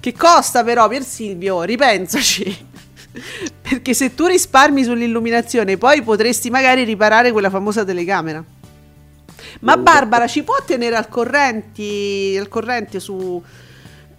Che 0.00 0.12
costa 0.14 0.64
però 0.64 0.88
per 0.88 1.02
Silvio? 1.04 1.62
Ripensaci. 1.62 2.66
Perché 3.62 3.94
se 3.94 4.14
tu 4.14 4.26
risparmi 4.26 4.84
sull'illuminazione, 4.84 5.76
poi 5.76 6.02
potresti 6.02 6.50
magari 6.50 6.84
riparare 6.84 7.30
quella 7.30 7.50
famosa 7.50 7.84
telecamera. 7.84 8.42
Ma 9.60 9.76
Barbara 9.76 10.26
ci 10.26 10.42
può 10.42 10.56
tenere 10.66 10.96
al 10.96 11.08
corrente, 11.08 12.36
al 12.38 12.48
corrente 12.48 12.98
su 13.00 13.40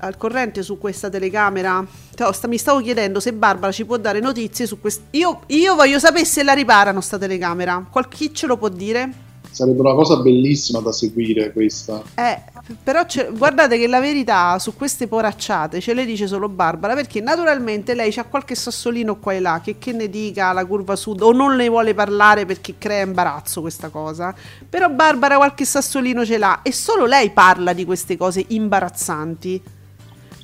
al 0.03 0.17
corrente 0.17 0.63
su 0.63 0.77
questa 0.77 1.09
telecamera? 1.09 1.85
Cioè, 2.15 2.33
sta- 2.33 2.47
mi 2.47 2.57
stavo 2.57 2.81
chiedendo 2.81 3.19
se 3.19 3.33
Barbara 3.33 3.71
ci 3.71 3.85
può 3.85 3.97
dare 3.97 4.19
notizie 4.19 4.65
su 4.65 4.79
questo. 4.79 5.03
Io, 5.11 5.41
io 5.47 5.75
voglio 5.75 5.99
sapere 5.99 6.25
se 6.25 6.43
la 6.43 6.53
riparano 6.53 7.01
sta 7.01 7.17
telecamera. 7.17 7.85
Qualche 7.89 8.33
ce 8.33 8.47
lo 8.47 8.57
può 8.57 8.69
dire? 8.69 9.11
Sarebbe 9.49 9.81
una 9.81 9.93
cosa 9.93 10.17
bellissima 10.17 10.79
da 10.79 10.91
seguire 10.91 11.51
questa. 11.51 12.01
Eh, 12.15 12.41
però 12.81 13.05
guardate 13.33 13.77
che 13.77 13.87
la 13.87 13.99
verità 13.99 14.57
su 14.57 14.73
queste 14.73 15.07
poracciate 15.07 15.81
ce 15.81 15.93
le 15.93 16.05
dice 16.05 16.27
solo 16.27 16.47
Barbara 16.47 16.95
perché 16.95 17.19
naturalmente 17.19 17.93
lei 17.93 18.09
c'ha 18.09 18.23
qualche 18.23 18.55
sassolino 18.55 19.17
qua 19.17 19.33
e 19.33 19.41
là 19.41 19.59
che, 19.61 19.77
che 19.77 19.91
ne 19.91 20.09
dica 20.09 20.53
la 20.53 20.65
curva 20.65 20.95
sud 20.95 21.21
o 21.21 21.33
non 21.33 21.55
ne 21.55 21.67
vuole 21.67 21.93
parlare 21.93 22.45
perché 22.45 22.75
crea 22.77 23.03
imbarazzo 23.03 23.59
questa 23.59 23.89
cosa 23.89 24.33
però 24.69 24.89
Barbara 24.89 25.35
qualche 25.35 25.65
sassolino 25.65 26.25
ce 26.25 26.37
l'ha 26.37 26.61
e 26.61 26.71
solo 26.71 27.05
lei 27.05 27.31
parla 27.31 27.73
di 27.73 27.83
queste 27.83 28.15
cose 28.15 28.45
imbarazzanti 28.47 29.61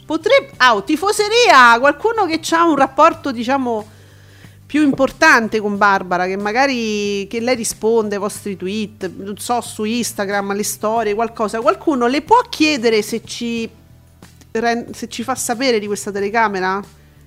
potrebbe 0.09 0.49
ah 0.57 0.73
oh, 0.73 0.83
tifoseria 0.83 1.77
qualcuno 1.77 2.25
che 2.25 2.41
ha 2.55 2.65
un 2.65 2.75
rapporto 2.75 3.31
diciamo 3.31 3.85
più 4.65 4.81
importante 4.81 5.59
con 5.59 5.77
Barbara, 5.77 6.25
che 6.25 6.35
magari 6.35 7.27
che 7.27 7.39
lei 7.39 7.55
risponde 7.55 8.15
ai 8.15 8.21
vostri 8.21 8.55
tweet, 8.55 9.09
non 9.17 9.37
so, 9.37 9.61
su 9.61 9.83
Instagram, 9.83 10.51
alle 10.51 10.63
storie, 10.63 11.15
qualcosa, 11.15 11.59
qualcuno 11.59 12.05
le 12.07 12.21
può 12.21 12.37
chiedere 12.49 13.01
se 13.01 13.23
ci, 13.23 13.67
se 14.51 15.07
ci 15.07 15.23
fa 15.23 15.33
sapere 15.33 15.79
di 15.79 15.87
questa 15.87 16.11
telecamera? 16.11 16.81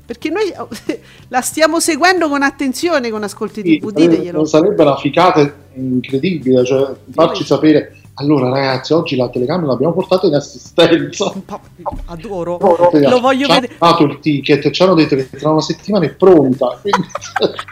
Perché 0.04 0.30
noi 0.30 0.52
la 1.28 1.40
stiamo 1.40 1.80
seguendo 1.80 2.28
con 2.28 2.42
attenzione 2.42 3.10
con 3.10 3.24
Ascolti 3.24 3.62
Sì, 3.62 3.78
TV, 3.78 3.90
diteglielo. 3.90 4.44
sarebbe 4.44 4.82
una 4.82 4.96
ficata 4.96 5.52
incredibile, 5.74 6.64
cioè 6.64 6.92
farci 7.10 7.44
sapere. 7.44 8.01
Allora, 8.14 8.50
ragazzi, 8.50 8.92
oggi 8.92 9.16
la 9.16 9.28
telecamera 9.30 9.68
l'abbiamo 9.68 9.94
portata 9.94 10.26
in 10.26 10.34
assistenza. 10.34 11.32
Po'- 11.44 11.60
Adoro. 12.06 12.58
Lo 12.92 13.20
voglio 13.20 13.46
hanno 13.46 13.54
vedere. 13.60 13.76
dato 13.78 14.04
il 14.04 14.18
ticket, 14.20 14.70
ci 14.70 14.82
hanno 14.82 14.94
detto 14.94 15.16
che 15.16 15.30
tra 15.30 15.50
una 15.50 15.62
settimana 15.62 16.04
è 16.04 16.10
pronta. 16.10 16.78
Quindi... 16.80 17.08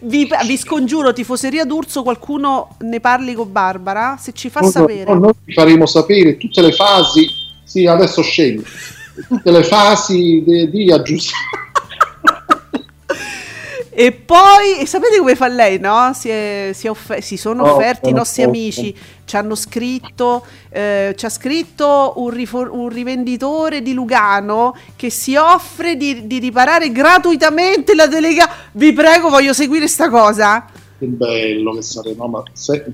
Vi, 0.00 0.28
vi 0.46 0.56
scongiuro, 0.58 1.12
tifoseria 1.12 1.64
d'Urso, 1.64 2.02
qualcuno 2.02 2.76
ne 2.80 3.00
parli 3.00 3.32
con 3.34 3.50
Barbara, 3.50 4.16
se 4.20 4.32
ci 4.32 4.50
fa 4.50 4.60
No, 4.60 4.66
no, 4.66 4.72
sapere. 4.72 5.12
no, 5.12 5.18
noi 5.18 5.32
vi 5.44 5.52
faremo 5.52 5.86
sapere 5.86 6.36
tutte 6.36 6.60
le 6.60 6.72
fasi. 6.72 7.26
Sì, 7.62 7.86
adesso 7.86 8.20
scendo. 8.22 8.62
Tutte 9.26 9.50
le 9.50 9.62
fasi 9.62 10.42
di, 10.46 10.68
di 10.70 10.92
aggiustamento. 10.92 11.62
E 13.96 14.10
poi, 14.10 14.78
e 14.80 14.86
sapete 14.86 15.18
come 15.18 15.36
fa 15.36 15.46
lei, 15.46 15.78
no? 15.78 16.10
Si, 16.14 16.28
è- 16.28 16.70
si 16.74 16.88
è 16.88 16.90
offe- 16.90 17.20
si 17.20 17.36
sono 17.36 17.62
No, 17.64 17.74
offerti 17.74 18.08
i 18.08 18.12
no, 18.12 18.18
nostri 18.18 18.42
no. 18.42 18.48
amici, 18.48 18.96
ci 19.24 19.36
hanno 19.36 19.54
scritto, 19.54 20.44
eh, 20.70 21.14
ci 21.16 21.24
ha 21.24 21.28
scritto 21.28 22.14
un, 22.16 22.30
rifor- 22.30 22.72
un 22.72 22.88
rivenditore 22.88 23.82
di 23.82 23.92
Lugano 23.94 24.74
che 24.96 25.10
si 25.10 25.36
offre 25.36 25.96
di, 25.96 26.26
di 26.26 26.40
riparare 26.40 26.90
gratuitamente 26.90 27.94
la 27.94 28.08
telecamera. 28.08 28.52
Vi 28.72 28.92
prego, 28.92 29.28
voglio 29.28 29.52
seguire 29.52 29.86
sta 29.86 30.08
cosa. 30.10 30.64
Che 30.98 31.06
bello 31.06 31.72
che 31.74 31.82
sarebbe, 31.82 32.16
no, 32.16 32.26
ma 32.28 32.42
se- 32.52 32.84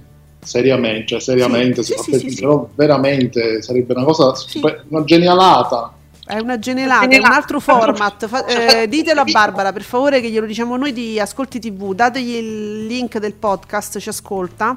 seriamente, 0.42 1.06
cioè, 1.06 1.20
seriamente, 1.20 1.82
Sì, 1.82 1.94
se- 1.96 2.18
sì, 2.18 2.30
sì, 2.30 2.46
veramente 2.74 3.62
sarebbe 3.62 3.94
una 3.94 4.04
cosa, 4.04 4.34
Sì. 4.34 4.60
una 4.88 5.04
genialata. 5.04 5.94
È 6.30 6.38
una 6.38 6.58
genelata, 6.58 7.08
è 7.08 7.18
un 7.18 7.24
altro 7.24 7.58
format. 7.58 8.26
Fa- 8.26 8.44
eh, 8.46 8.86
ditelo 8.88 9.22
a 9.22 9.24
Barbara, 9.24 9.72
per 9.72 9.82
favore, 9.82 10.20
che 10.20 10.30
glielo 10.30 10.46
diciamo 10.46 10.76
noi 10.76 10.92
di 10.92 11.18
Ascolti 11.18 11.58
TV. 11.58 11.92
Dategli 11.94 12.36
il 12.36 12.86
link 12.86 13.18
del 13.18 13.34
podcast, 13.34 13.98
ci 13.98 14.08
ascolta. 14.08 14.76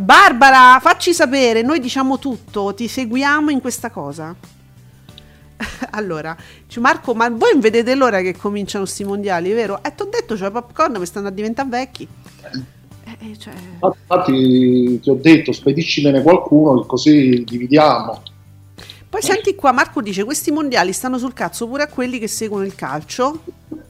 Barbara, 0.00 0.78
facci 0.80 1.14
sapere, 1.14 1.62
noi 1.62 1.78
diciamo 1.78 2.18
tutto, 2.18 2.74
ti 2.74 2.88
seguiamo 2.88 3.50
in 3.50 3.60
questa 3.60 3.90
cosa. 3.90 4.34
allora, 5.90 6.36
Marco, 6.78 7.14
ma 7.14 7.28
voi 7.30 7.52
non 7.52 7.60
vedete 7.60 7.94
l'ora 7.94 8.20
che 8.20 8.36
cominciano 8.36 8.84
questi 8.84 9.04
mondiali, 9.04 9.52
vero? 9.52 9.78
E 9.82 9.94
ti 9.94 10.02
ho 10.02 10.08
detto, 10.10 10.36
cioè, 10.36 10.50
popcorn 10.50 10.96
mi 10.98 11.06
stanno 11.06 11.28
a 11.28 11.30
diventare 11.30 11.68
vecchi. 11.68 12.08
Eh, 13.04 13.30
eh, 13.30 13.38
cioè, 13.38 13.54
Infatti 13.80 14.98
ti 15.00 15.10
ho 15.10 15.14
detto, 15.14 15.52
spediscimene 15.52 16.22
qualcuno 16.22 16.84
così 16.84 17.44
dividiamo. 17.44 18.22
Poi 19.14 19.22
senti 19.22 19.54
qua, 19.54 19.70
Marco 19.70 20.00
dice, 20.02 20.24
questi 20.24 20.50
mondiali 20.50 20.92
stanno 20.92 21.18
sul 21.18 21.32
cazzo 21.32 21.68
pure 21.68 21.84
a 21.84 21.86
quelli 21.86 22.18
che 22.18 22.26
seguono 22.26 22.64
il 22.64 22.74
calcio, 22.74 23.44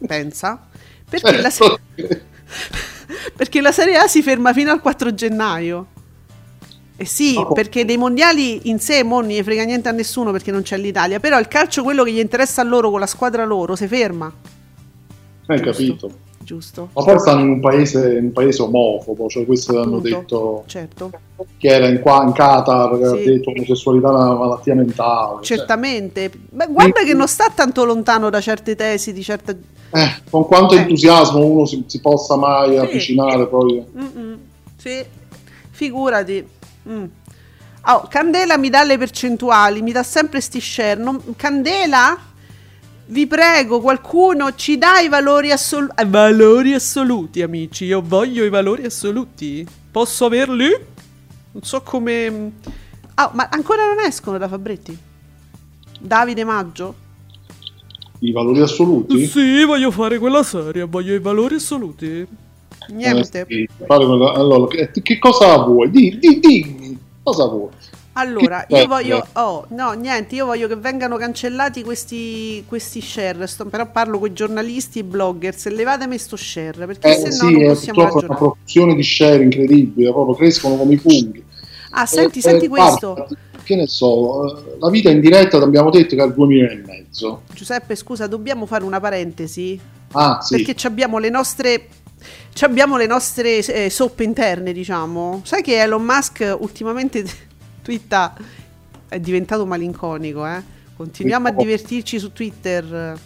pensa, 0.07 0.67
perché 1.09 1.41
la, 1.41 1.49
se- 1.51 1.79
Certo. 1.97 2.21
perché 3.35 3.61
la 3.63 3.73
Serie 3.73 3.97
A 3.97 4.07
si 4.07 4.23
ferma 4.23 4.53
fino 4.53 4.71
al 4.71 4.81
4 4.81 5.15
gennaio. 5.15 5.87
Eh 6.97 7.07
sì, 7.07 7.35
Oh. 7.37 7.53
perché 7.53 7.85
dei 7.87 7.97
mondiali 7.97 8.69
in 8.69 8.79
sé 8.79 9.03
non 9.03 9.25
ne 9.27 9.43
frega 9.43 9.65
niente 9.65 9.89
a 9.89 9.93
nessuno 9.93 10.31
perché 10.31 10.51
non 10.53 10.61
c'è 10.63 10.77
l'Italia, 10.77 11.19
però 11.21 11.39
il 11.39 11.49
calcio, 11.49 11.83
quello 11.83 12.05
che 12.05 12.13
gli 12.13 12.19
interessa 12.19 12.61
a 12.61 12.65
loro 12.65 12.91
con 12.91 13.01
la 13.01 13.07
squadra 13.07 13.45
loro, 13.47 13.75
si 13.77 13.87
ferma. 13.89 14.31
Hai 15.47 15.61
Giusto. 15.63 15.71
capito? 15.71 16.19
Giusto. 16.44 16.90
Ma 16.92 17.02
poi 17.02 17.18
stanno 17.18 17.40
in 17.40 17.48
un 17.48 17.61
paese, 17.61 18.18
in 18.18 18.24
un 18.24 18.33
paese 18.33 18.61
omofobo, 18.62 19.28
cioè 19.28 19.46
questo 19.46 19.72
hanno 19.80 19.96
Appunto. 19.96 20.09
detto 20.09 20.62
Certo. 20.66 21.11
che 21.57 21.68
era 21.68 21.88
in, 21.88 22.00
qua, 22.00 22.22
in 22.22 22.33
Qatar, 22.33 22.98
che 22.98 23.04
ha 23.07 23.16
Sì. 23.16 23.24
detto 23.24 23.50
omosessualità 23.50 24.09
è 24.09 24.12
una 24.12 24.35
malattia 24.35 24.74
mentale. 24.74 25.38
cioè, 25.42 25.57
Certamente. 25.57 26.30
Beh, 26.50 26.66
guarda 26.68 27.02
che 27.02 27.14
non 27.14 27.26
sta 27.28 27.50
tanto 27.54 27.85
lontano 27.85 28.28
da 28.28 28.40
certe 28.42 28.76
tesi 28.76 29.14
di 29.14 29.22
certe... 29.22 29.59
eh, 29.90 30.11
con 30.30 30.44
quanto 30.46 30.74
Eh. 30.74 30.80
entusiasmo 30.80 31.42
uno 31.42 31.64
si, 31.64 31.83
si 31.87 32.00
possa 32.02 32.37
mai 32.37 32.72
Sì. 32.72 32.76
avvicinare 32.76 33.46
poi. 33.48 33.83
Mm-mm. 33.96 34.38
Sì, 34.76 35.02
figurati. 35.70 36.46
Mm. 36.88 37.04
Oh, 37.87 38.07
Candela 38.09 38.57
mi 38.59 38.68
dà 38.70 38.83
le 38.83 38.98
percentuali, 38.98 39.80
mi 39.83 39.92
dà 39.92 40.02
sempre 40.02 40.40
sti 40.42 40.61
share. 40.61 41.00
Non- 41.00 41.35
Candela, 41.37 42.16
vi 43.07 43.27
prego, 43.27 43.81
qualcuno 43.81 44.55
ci 44.55 44.79
dà 44.79 44.99
i 45.01 45.09
valori 45.09 45.51
assoluti. 45.51 46.05
valori 46.07 46.75
assoluti, 46.75 47.43
amici. 47.43 47.85
Io 47.85 48.03
voglio 48.05 48.45
i 48.45 48.49
valori 48.49 48.85
assoluti. 48.85 49.67
Posso 49.90 50.25
averli? 50.25 50.71
Non 51.53 51.62
so 51.62 51.83
come. 51.83 52.53
Ah, 53.14 53.31
ma 53.35 53.49
ancora 53.51 53.87
non 53.87 54.05
escono 54.05 54.38
da 54.38 54.49
Fabretti? 54.49 54.97
Davide 56.01 56.45
Maggio? 56.45 57.03
I 58.21 58.33
valori 58.33 58.61
assoluti? 58.61 59.27
Sì, 59.27 59.64
voglio 59.64 59.90
fare 59.90 60.19
quella 60.19 60.43
serie, 60.43 60.85
voglio 60.85 61.14
i 61.14 61.21
valori 61.21 61.57
assoluti. 61.57 62.27
Niente. 62.88 63.40
Eh, 63.40 63.47
sì, 63.49 63.69
allora, 63.87 64.67
che, 64.67 64.90
che 65.03 65.19
cosa 65.19 65.59
vuoi? 65.59 65.90
Di, 65.90 66.19
di- 66.19 66.40
dimmi, 66.40 66.99
cosa 67.23 67.47
vuoi? 67.47 67.71
Allora, 68.16 68.64
io 68.68 68.87
voglio. 68.87 69.27
Oh, 69.33 69.66
no, 69.70 69.92
niente, 69.92 70.35
io 70.37 70.46
voglio 70.46 70.68
che 70.68 70.77
vengano 70.77 71.16
cancellati 71.16 71.83
questi, 71.83 72.64
questi 72.66 73.00
share. 73.00 73.46
Sto- 73.46 73.64
però 73.66 73.90
parlo 73.90 74.18
con 74.18 74.29
i 74.29 74.33
giornalisti 74.33 75.00
e 75.00 75.05
blogger. 75.05 75.55
Levatemi 75.64 76.16
sto 76.18 76.37
share 76.37 76.87
perché 76.87 77.09
Eh, 77.09 77.14
se 77.16 77.27
no 77.29 77.33
sì, 77.48 77.53
non 77.53 77.62
è 77.62 77.66
possiamo 77.66 78.00
purtroppo 78.03 78.03
una 78.03 78.11
ragionare. 78.11 78.38
produzione 78.38 78.94
di 78.94 79.03
share 79.03 79.42
incredibile, 79.42 80.12
proprio 80.12 80.35
crescono 80.37 80.77
come 80.77 80.94
i 80.94 80.96
funghi. 80.96 81.44
Ah, 81.90 82.07
senti, 82.07 82.38
Eh, 82.38 82.42
senti 82.42 82.64
eh, 82.66 82.68
questo. 82.68 83.14
guarda, 83.14 83.37
che 83.64 83.77
ne 83.77 83.87
so, 83.87 84.46
eh, 84.59 84.77
la 84.79 84.90
vita 84.90 85.11
in 85.11 85.20
diretta 85.20 85.57
abbiamo 85.59 85.90
detto 85.90 86.14
che 86.14 86.20
è 86.22 86.24
al 86.24 86.35
2000 86.35 86.70
e 86.70 86.83
mezzo. 86.87 87.42
Giuseppe, 87.53 87.94
scusa, 87.96 88.27
dobbiamo 88.29 88.66
fare 88.66 88.85
una 88.85 89.00
parentesi 89.00 89.79
Ah, 90.12 90.40
sì. 90.40 90.62
perché 90.62 90.87
abbiamo 90.87 91.18
le 91.18 91.31
nostre. 91.31 91.88
ci 92.53 92.64
abbiamo 92.64 92.96
le 92.96 93.07
nostre 93.07 93.59
eh, 93.59 93.90
soppe 93.90 94.22
interne, 94.24 94.72
diciamo. 94.72 95.40
Sai 95.44 95.62
che 95.62 95.81
Elon 95.81 96.03
Musk 96.05 96.57
ultimamente 96.61 97.24
twitta 97.85 98.35
è 99.09 99.20
diventato 99.20 99.66
malinconico, 99.66 100.47
eh? 100.47 100.62
Continuiamo 100.97 101.49
a 101.49 101.51
divertirci 101.51 102.18
su 102.18 102.33
Twitter. 102.33 103.18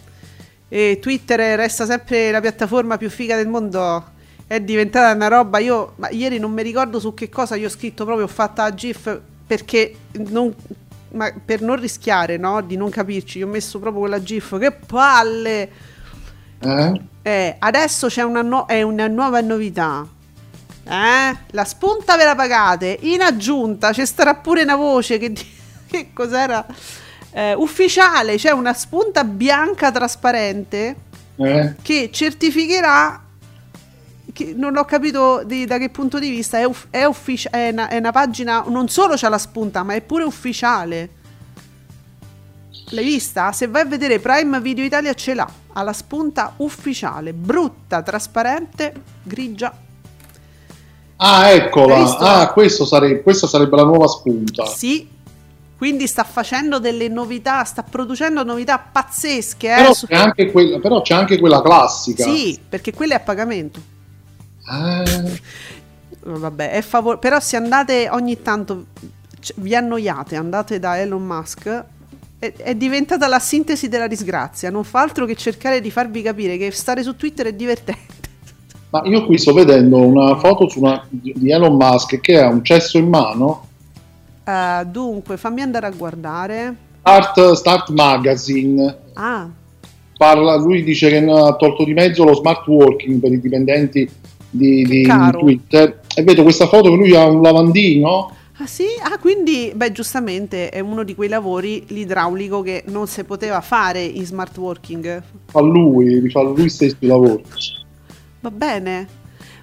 E 0.67 0.99
Twitter 1.01 1.57
resta 1.57 1.85
sempre 1.85 2.29
la 2.29 2.41
piattaforma 2.41 2.97
più 2.97 3.09
figa 3.09 3.35
del 3.35 3.47
mondo. 3.47 4.17
È 4.45 4.59
diventata 4.59 5.15
una 5.15 5.27
roba. 5.27 5.59
Io 5.59 5.93
ma 5.95 6.09
ieri 6.09 6.37
non 6.39 6.51
mi 6.51 6.61
ricordo 6.61 6.99
su 6.99 7.13
che 7.13 7.29
cosa 7.29 7.55
io 7.55 7.67
ho 7.67 7.71
scritto 7.71 8.03
proprio. 8.03 8.25
Ho 8.25 8.29
fatta 8.29 8.63
a 8.63 8.73
GIF 8.73 9.19
perché 9.47 9.95
non, 10.27 10.53
ma 11.11 11.33
per 11.43 11.61
non 11.61 11.79
rischiare 11.79 12.37
no, 12.37 12.61
di 12.61 12.75
non 12.75 12.89
capirci. 12.89 13.39
Io 13.39 13.47
ho 13.47 13.49
messo 13.49 13.79
proprio 13.79 14.01
quella 14.01 14.21
GIF. 14.21 14.59
Che 14.59 14.71
palle! 14.71 15.69
Eh? 16.59 17.01
Eh, 17.21 17.55
adesso 17.59 18.07
c'è 18.07 18.23
una, 18.23 18.41
no- 18.41 18.65
è 18.65 18.81
una 18.81 19.07
nuova 19.07 19.39
novità. 19.41 20.07
Eh? 20.91 21.37
La 21.51 21.65
spunta 21.65 22.17
ve 22.17 22.23
la 22.25 22.35
pagate. 22.35 22.97
In 23.01 23.21
aggiunta 23.21 23.93
ci 23.93 24.03
starà 24.05 24.33
pure 24.35 24.63
una 24.63 24.75
voce 24.75 25.17
che, 25.19 25.31
che 25.87 26.09
cos'era? 26.13 26.65
Eh, 27.31 27.53
ufficiale, 27.53 28.37
c'è 28.37 28.49
una 28.51 28.73
spunta 28.73 29.23
bianca 29.23 29.91
trasparente 29.91 30.95
Eh? 31.35 31.75
che 31.81 32.09
certificherà. 32.11 33.21
Che 34.33 34.53
non 34.55 34.77
ho 34.77 34.85
capito 34.85 35.43
di- 35.45 35.65
da 35.65 35.77
che 35.77 35.89
punto 35.89 36.17
di 36.17 36.29
vista. 36.29 36.57
È, 36.57 36.63
uff- 36.63 36.87
è 36.89 37.03
uffici- 37.05 37.49
è 37.51 37.69
una, 37.69 37.87
è 37.87 37.97
una 37.97 38.11
pagina. 38.11 38.63
Non 38.67 38.87
solo 38.89 39.13
c'ha 39.15 39.29
la 39.29 39.37
spunta, 39.37 39.83
ma 39.83 39.93
è 39.93 40.01
pure 40.01 40.23
ufficiale. 40.23 41.09
L'hai 42.91 43.03
vista? 43.05 43.51
Se 43.51 43.67
vai 43.67 43.83
a 43.83 43.85
vedere 43.85 44.19
Prime 44.19 44.59
Video 44.61 44.83
Italia 44.83 45.13
ce 45.13 45.35
l'ha. 45.35 45.47
Ha 45.73 45.83
la 45.83 45.93
spunta 45.93 46.53
ufficiale, 46.57 47.33
brutta, 47.33 48.01
trasparente, 48.01 48.93
grigia. 49.21 49.71
Ah, 51.21 51.49
eccola. 51.51 52.17
Ah, 52.17 52.51
questo 52.51 52.85
sarebbe, 52.85 53.21
questa 53.21 53.45
sarebbe 53.45 53.75
la 53.75 53.83
nuova 53.83 54.07
spunta. 54.07 54.65
Sì. 54.65 55.07
Quindi 55.77 56.07
sta 56.07 56.23
facendo 56.23 56.79
delle 56.79 57.07
novità, 57.07 57.63
sta 57.63 57.83
producendo 57.83 58.43
novità 58.43 58.77
pazzesche. 58.79 59.71
Eh? 59.71 59.75
Però, 59.75 59.93
c'è 59.93 60.15
anche 60.15 60.51
quella, 60.51 60.79
però 60.79 61.01
c'è 61.01 61.13
anche 61.13 61.39
quella 61.39 61.61
classica. 61.61 62.23
Sì, 62.23 62.59
perché 62.67 62.93
quella 62.93 63.13
è 63.13 63.17
a 63.17 63.21
pagamento. 63.21 63.81
Ah, 64.65 65.03
Vabbè, 66.21 66.71
è 66.71 66.81
favor- 66.81 67.17
però 67.17 67.39
se 67.39 67.55
andate 67.55 68.09
ogni 68.09 68.41
tanto, 68.41 68.87
vi 69.55 69.73
annoiate, 69.73 70.35
andate 70.35 70.79
da 70.79 70.99
Elon 70.99 71.25
Musk, 71.25 71.85
è 72.39 72.75
diventata 72.75 73.27
la 73.27 73.39
sintesi 73.39 73.87
della 73.87 74.07
disgrazia, 74.07 74.69
non 74.69 74.83
fa 74.83 75.01
altro 75.01 75.25
che 75.25 75.35
cercare 75.35 75.81
di 75.81 75.91
farvi 75.91 76.21
capire 76.21 76.57
che 76.57 76.71
stare 76.71 77.03
su 77.03 77.15
Twitter 77.15 77.47
è 77.47 77.53
divertente. 77.53 78.18
Ma 78.91 79.01
io 79.05 79.25
qui 79.25 79.37
sto 79.37 79.53
vedendo 79.53 79.97
una 79.97 80.35
foto 80.37 80.67
su 80.67 80.79
una- 80.79 81.05
di 81.09 81.33
di 81.35 81.51
Elon 81.51 81.75
Musk 81.75 82.19
che 82.19 82.39
ha 82.39 82.47
un 82.49 82.63
cesso 82.63 82.97
in 82.97 83.07
mano. 83.07 83.67
Eh, 84.43 84.85
dunque, 84.85 85.37
fammi 85.37 85.61
andare 85.61 85.85
a 85.85 85.91
guardare. 85.91 86.75
Start, 87.01 87.51
Start 87.53 87.89
Magazine 87.91 88.97
Ah, 89.13 89.47
parla, 90.17 90.55
lui 90.57 90.83
dice 90.83 91.09
che 91.09 91.17
ha 91.17 91.55
tolto 91.55 91.83
di 91.83 91.93
mezzo 91.93 92.23
lo 92.23 92.33
smart 92.35 92.67
working 92.67 93.19
per 93.19 93.31
i 93.31 93.39
dipendenti 93.39 94.09
di, 94.49 94.83
di 94.83 95.03
caro. 95.03 95.39
Twitter 95.39 96.01
e 96.15 96.23
vedo 96.23 96.43
questa 96.43 96.67
foto 96.67 96.89
che 96.89 96.95
lui 96.95 97.15
ha 97.15 97.25
un 97.25 97.41
lavandino 97.41 98.31
ah 98.57 98.65
sì? 98.67 98.85
Ah, 99.01 99.17
quindi, 99.17 99.71
beh, 99.73 99.91
giustamente 99.93 100.69
è 100.69 100.81
uno 100.81 101.03
di 101.03 101.15
quei 101.15 101.29
lavori, 101.29 101.85
l'idraulico, 101.87 102.61
che 102.61 102.83
non 102.87 103.07
si 103.07 103.23
poteva 103.23 103.61
fare 103.61 104.03
in 104.03 104.25
smart 104.25 104.57
working. 104.57 105.23
fa 105.45 105.61
lui, 105.61 106.19
rifà 106.19 106.41
lui 106.41 106.69
stesso 106.69 106.97
i 106.99 107.07
lavori 107.07 107.41
Va 108.41 108.51
bene. 108.51 109.17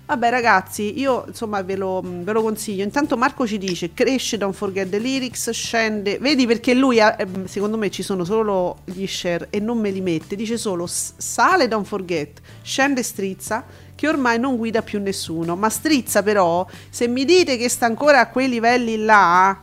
Vabbè 0.06 0.30
ragazzi, 0.30 1.00
io 1.00 1.24
insomma 1.26 1.62
ve 1.62 1.74
lo, 1.74 2.00
ve 2.00 2.30
lo 2.30 2.40
consiglio. 2.40 2.84
Intanto 2.84 3.16
Marco 3.16 3.44
ci 3.44 3.58
dice, 3.58 3.92
cresce 3.92 4.38
Don't 4.38 4.54
Forget 4.54 4.88
the 4.88 4.98
Lyrics, 4.98 5.50
scende... 5.50 6.18
Vedi 6.18 6.46
perché 6.46 6.74
lui, 6.74 7.00
ha- 7.00 7.16
ehm, 7.18 7.46
secondo 7.46 7.76
me 7.76 7.90
ci 7.90 8.04
sono 8.04 8.22
solo 8.22 8.82
gli 8.84 9.04
share 9.08 9.48
e 9.50 9.58
non 9.58 9.78
me 9.78 9.90
li 9.90 10.00
mette. 10.00 10.36
Dice 10.36 10.58
solo, 10.58 10.86
sale 10.86 11.66
Don't 11.66 11.86
Forget, 11.86 12.40
scende 12.62 13.02
Strizza, 13.02 13.64
che 13.96 14.06
ormai 14.06 14.38
non 14.38 14.56
guida 14.56 14.80
più 14.80 15.00
nessuno. 15.00 15.56
Ma 15.56 15.68
Strizza 15.68 16.22
però, 16.22 16.64
se 16.88 17.08
mi 17.08 17.24
dite 17.24 17.56
che 17.56 17.68
sta 17.68 17.86
ancora 17.86 18.20
a 18.20 18.28
quei 18.28 18.48
livelli 18.48 18.98
là, 18.98 19.60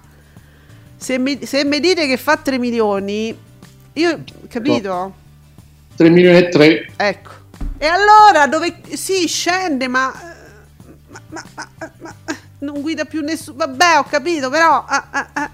se 0.97 1.17
mi, 1.19 1.45
se 1.45 1.63
mi 1.63 1.79
dite 1.79 2.05
che 2.05 2.17
fa 2.17 2.35
3 2.35 2.59
milioni, 2.59 3.33
io... 3.93 4.23
Capito? 4.49 5.13
3 5.95 6.09
milioni 6.09 6.37
e 6.37 6.49
3 6.49 6.91
Ecco. 6.97 7.42
E 7.83 7.85
allora 7.85 8.47
dove 8.47 8.81
sì, 8.95 9.27
scende, 9.27 9.89
ma 9.89 10.09
ma, 11.09 11.21
ma, 11.27 11.43
ma- 11.53 11.91
ma- 11.99 12.15
non 12.59 12.79
guida 12.79 13.03
più 13.03 13.19
nessuno. 13.19 13.57
Vabbè, 13.57 13.97
ho 13.97 14.03
capito, 14.05 14.49
però 14.49 14.85
ah, 14.87 15.07
ah, 15.11 15.29
ah. 15.33 15.51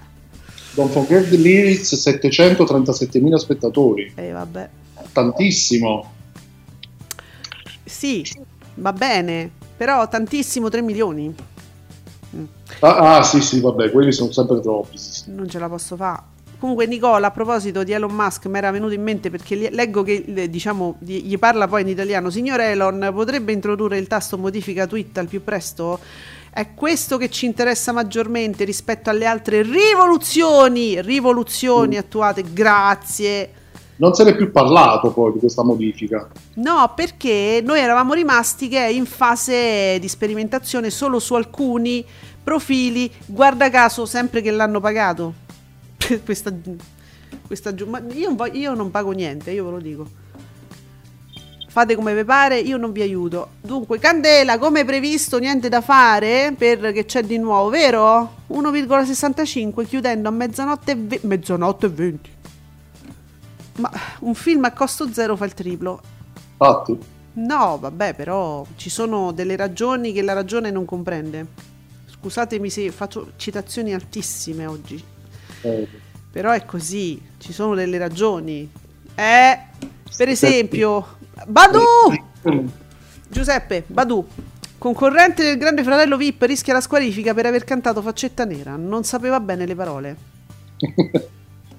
Don't 0.74 0.92
Forget 0.92 1.28
the 1.28 1.36
Lyrics 1.36 1.92
737.000 1.96 3.34
spettatori 3.36 4.12
Eh, 4.14 4.30
vabbè. 4.30 4.70
tantissimo 5.10 6.12
Sì, 7.84 8.24
va 8.74 8.92
bene, 8.92 9.50
però 9.76 10.06
tantissimo 10.06 10.68
3 10.68 10.82
milioni. 10.82 11.34
ah, 12.78 13.16
ah, 13.16 13.22
sì 13.24 13.40
sì 13.40 13.58
vabbè 13.58 13.90
quelli 13.90 14.12
sono 14.12 14.30
sempre 14.30 14.60
troppi. 14.60 14.96
Non 15.26 15.48
ce 15.48 15.58
la 15.58 15.68
posso 15.68 15.96
fare. 15.96 16.29
Comunque 16.60 16.86
Nicola, 16.86 17.28
a 17.28 17.30
proposito 17.30 17.82
di 17.84 17.92
Elon 17.92 18.12
Musk, 18.12 18.44
mi 18.44 18.58
era 18.58 18.70
venuto 18.70 18.92
in 18.92 19.02
mente 19.02 19.30
perché 19.30 19.70
leggo 19.70 20.02
che 20.02 20.46
diciamo 20.50 20.96
gli 20.98 21.38
parla 21.38 21.66
poi 21.66 21.80
in 21.80 21.88
italiano. 21.88 22.28
Signor 22.28 22.60
Elon, 22.60 23.10
potrebbe 23.14 23.52
introdurre 23.52 23.96
il 23.96 24.06
tasto 24.06 24.36
modifica 24.36 24.86
tweet 24.86 25.16
al 25.16 25.26
più 25.26 25.42
presto? 25.42 25.98
È 26.52 26.74
questo 26.74 27.16
che 27.16 27.30
ci 27.30 27.46
interessa 27.46 27.92
maggiormente 27.92 28.64
rispetto 28.64 29.08
alle 29.08 29.24
altre 29.24 29.62
rivoluzioni, 29.62 31.00
rivoluzioni 31.00 31.96
attuate. 31.96 32.44
Grazie. 32.52 33.52
Non 33.96 34.12
se 34.12 34.24
ne 34.24 34.30
è 34.30 34.36
più 34.36 34.50
parlato 34.50 35.12
poi 35.12 35.32
di 35.32 35.38
questa 35.38 35.62
modifica. 35.64 36.28
No, 36.56 36.92
perché 36.94 37.62
noi 37.64 37.80
eravamo 37.80 38.12
rimasti 38.12 38.68
che 38.68 38.84
è 38.84 38.88
in 38.88 39.06
fase 39.06 39.98
di 39.98 40.08
sperimentazione 40.08 40.90
solo 40.90 41.20
su 41.20 41.32
alcuni 41.34 42.04
profili, 42.42 43.10
guarda 43.24 43.70
caso 43.70 44.04
sempre 44.04 44.42
che 44.42 44.50
l'hanno 44.50 44.80
pagato. 44.80 45.48
questa, 46.24 46.52
questa 47.46 47.74
ma 47.86 48.02
io, 48.12 48.34
io 48.52 48.74
non 48.74 48.90
pago 48.90 49.10
niente, 49.12 49.50
io 49.50 49.64
ve 49.64 49.70
lo 49.70 49.78
dico. 49.78 50.08
Fate 51.68 51.94
come 51.94 52.14
vi 52.16 52.24
pare, 52.24 52.58
io 52.58 52.76
non 52.76 52.90
vi 52.90 53.00
aiuto. 53.00 53.50
Dunque, 53.60 54.00
Candela, 54.00 54.58
come 54.58 54.84
previsto, 54.84 55.38
niente 55.38 55.68
da 55.68 55.80
fare 55.80 56.52
perché 56.58 57.04
c'è 57.04 57.22
di 57.22 57.38
nuovo, 57.38 57.68
vero? 57.68 58.38
1,65 58.48 59.86
chiudendo 59.86 60.28
a 60.28 60.32
mezzanotte 60.32 60.90
e, 60.92 60.96
ve- 60.96 61.20
mezzanotte 61.22 61.86
e 61.86 61.90
20. 61.90 62.30
Ma 63.76 63.90
un 64.20 64.34
film 64.34 64.64
a 64.64 64.72
costo 64.72 65.12
zero 65.12 65.36
fa 65.36 65.44
il 65.44 65.54
triplo. 65.54 66.00
Infatti, 66.58 66.98
No, 67.32 67.78
vabbè, 67.78 68.14
però 68.14 68.66
ci 68.74 68.90
sono 68.90 69.30
delle 69.30 69.54
ragioni 69.54 70.12
che 70.12 70.22
la 70.22 70.32
ragione 70.32 70.70
non 70.70 70.84
comprende. 70.84 71.46
Scusatemi 72.06 72.68
se 72.68 72.90
faccio 72.90 73.32
citazioni 73.36 73.94
altissime 73.94 74.66
oggi, 74.66 75.02
però 76.30 76.50
è 76.52 76.64
così, 76.64 77.20
ci 77.38 77.52
sono 77.52 77.74
delle 77.74 77.98
ragioni. 77.98 78.68
Eh, 79.14 79.58
per 80.16 80.28
esempio, 80.28 81.16
Badu! 81.46 81.80
Giuseppe, 83.28 83.84
Badu, 83.86 84.26
concorrente 84.78 85.42
del 85.42 85.58
Grande 85.58 85.82
Fratello 85.82 86.16
VIP, 86.16 86.42
rischia 86.42 86.72
la 86.72 86.80
squalifica 86.80 87.34
per 87.34 87.46
aver 87.46 87.64
cantato 87.64 88.02
Faccetta 88.02 88.44
Nera. 88.44 88.76
Non 88.76 89.04
sapeva 89.04 89.40
bene 89.40 89.66
le 89.66 89.74
parole. 89.74 90.16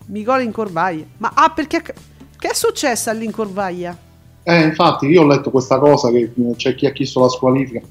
Nicola 0.07 0.41
Incorvaglia. 0.41 1.05
Ma 1.17 1.31
ah, 1.33 1.51
perché 1.51 1.81
che 1.81 2.47
è 2.47 2.53
successo 2.53 3.09
all'Incorvaglia? 3.09 4.09
eh, 4.43 4.61
infatti, 4.61 5.05
io 5.05 5.21
ho 5.21 5.27
letto 5.27 5.51
questa 5.51 5.77
cosa 5.77 6.09
che 6.09 6.31
eh, 6.35 6.55
c'è 6.55 6.73
chi 6.75 6.87
ha 6.87 6.91
chiesto 6.91 7.19
la 7.19 7.29
squalifica, 7.29 7.81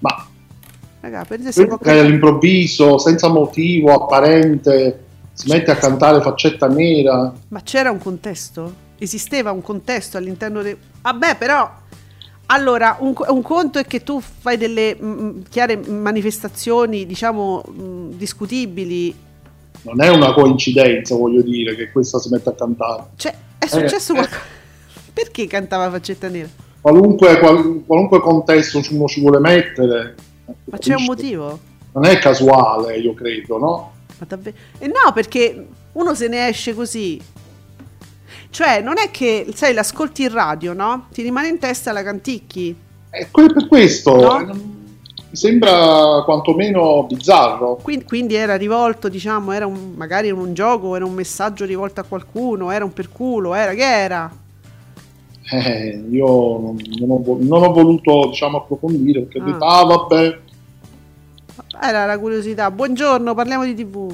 ma 0.00 0.26
Raga, 1.00 1.24
per 1.24 1.40
che 1.40 1.90
all'improvviso, 1.90 2.98
senza 2.98 3.28
motivo 3.28 3.94
apparente, 3.94 5.04
si 5.40 5.48
mette 5.48 5.70
a 5.70 5.76
cantare 5.76 6.20
faccetta 6.20 6.68
nera. 6.68 7.32
Ma 7.48 7.62
c'era 7.62 7.90
un 7.90 7.98
contesto? 7.98 8.88
Esisteva 8.98 9.50
un 9.52 9.62
contesto 9.62 10.18
all'interno 10.18 10.60
del... 10.60 10.76
Vabbè, 11.00 11.36
però... 11.36 11.78
Allora, 12.46 12.96
un, 12.98 13.14
un 13.28 13.42
conto 13.42 13.78
è 13.78 13.86
che 13.86 14.02
tu 14.02 14.20
fai 14.20 14.56
delle 14.56 14.96
mm, 15.00 15.42
chiare 15.48 15.76
manifestazioni, 15.76 17.06
diciamo, 17.06 17.62
mm, 17.70 18.10
discutibili. 18.14 19.14
Non 19.82 20.02
è 20.02 20.08
una 20.08 20.32
coincidenza, 20.34 21.14
voglio 21.14 21.42
dire, 21.42 21.76
che 21.76 21.92
questa 21.92 22.18
si 22.18 22.28
mette 22.28 22.48
a 22.48 22.52
cantare. 22.52 23.04
Cioè, 23.16 23.34
è 23.56 23.66
successo 23.66 24.12
eh. 24.12 24.16
qualcosa... 24.16 24.40
Perché 25.14 25.46
cantava 25.46 25.90
Faccetta 25.90 26.28
Nera? 26.28 26.48
Qualunque, 26.80 27.38
qual- 27.38 27.82
qualunque 27.86 28.20
contesto 28.20 28.80
uno 28.90 29.06
ci 29.06 29.20
vuole 29.20 29.38
mettere. 29.38 30.16
Ma 30.64 30.76
c'è 30.76 30.94
un 30.94 31.04
motivo? 31.04 31.58
Non 31.92 32.04
è 32.04 32.18
casuale, 32.18 32.98
io 32.98 33.14
credo, 33.14 33.58
no? 33.58 33.89
Ma 34.20 34.26
davvero? 34.28 34.56
E 34.78 34.86
no, 34.86 35.12
perché 35.12 35.66
uno 35.92 36.14
se 36.14 36.28
ne 36.28 36.46
esce 36.48 36.74
così. 36.74 37.20
Cioè, 38.50 38.80
non 38.82 38.98
è 38.98 39.10
che, 39.10 39.46
sai, 39.54 39.72
l'ascolti 39.74 40.22
in 40.22 40.32
radio, 40.32 40.72
no? 40.72 41.06
Ti 41.12 41.22
rimane 41.22 41.48
in 41.48 41.58
testa 41.58 41.92
la 41.92 42.02
canticchi. 42.02 42.76
Que- 43.30 43.46
per 43.52 43.66
questo 43.66 44.14
No? 44.16 44.40
eh, 44.40 44.44
mi 44.54 45.36
sembra 45.36 46.22
quantomeno 46.24 47.04
bizzarro. 47.04 47.76
Quindi, 47.76 48.04
quindi 48.04 48.34
era 48.34 48.56
rivolto, 48.56 49.08
diciamo, 49.08 49.52
era 49.52 49.66
un- 49.66 49.94
magari 49.96 50.30
un 50.30 50.52
gioco, 50.52 50.94
era 50.96 51.04
un 51.04 51.14
messaggio 51.14 51.64
rivolto 51.64 52.00
a 52.00 52.04
qualcuno, 52.04 52.70
era 52.70 52.84
un 52.84 52.92
perculo, 52.92 53.54
era 53.54 53.72
che 53.74 53.84
era? 53.84 54.30
Eh, 55.52 56.04
io 56.10 56.26
non, 56.26 56.76
ho, 57.08 57.38
non 57.40 57.62
ho 57.62 57.72
voluto 57.72 58.28
diciamo, 58.28 58.58
approfondire 58.58 59.22
perché 59.22 59.38
ho 59.38 59.42
Ah. 59.42 59.46
detto, 59.52 59.64
ah 59.64 59.84
vabbè, 59.84 60.38
Era 61.80 62.06
la 62.06 62.18
curiosità. 62.18 62.70
Buongiorno, 62.70 63.34
parliamo 63.34 63.64
di 63.64 63.74
TV. 63.74 64.12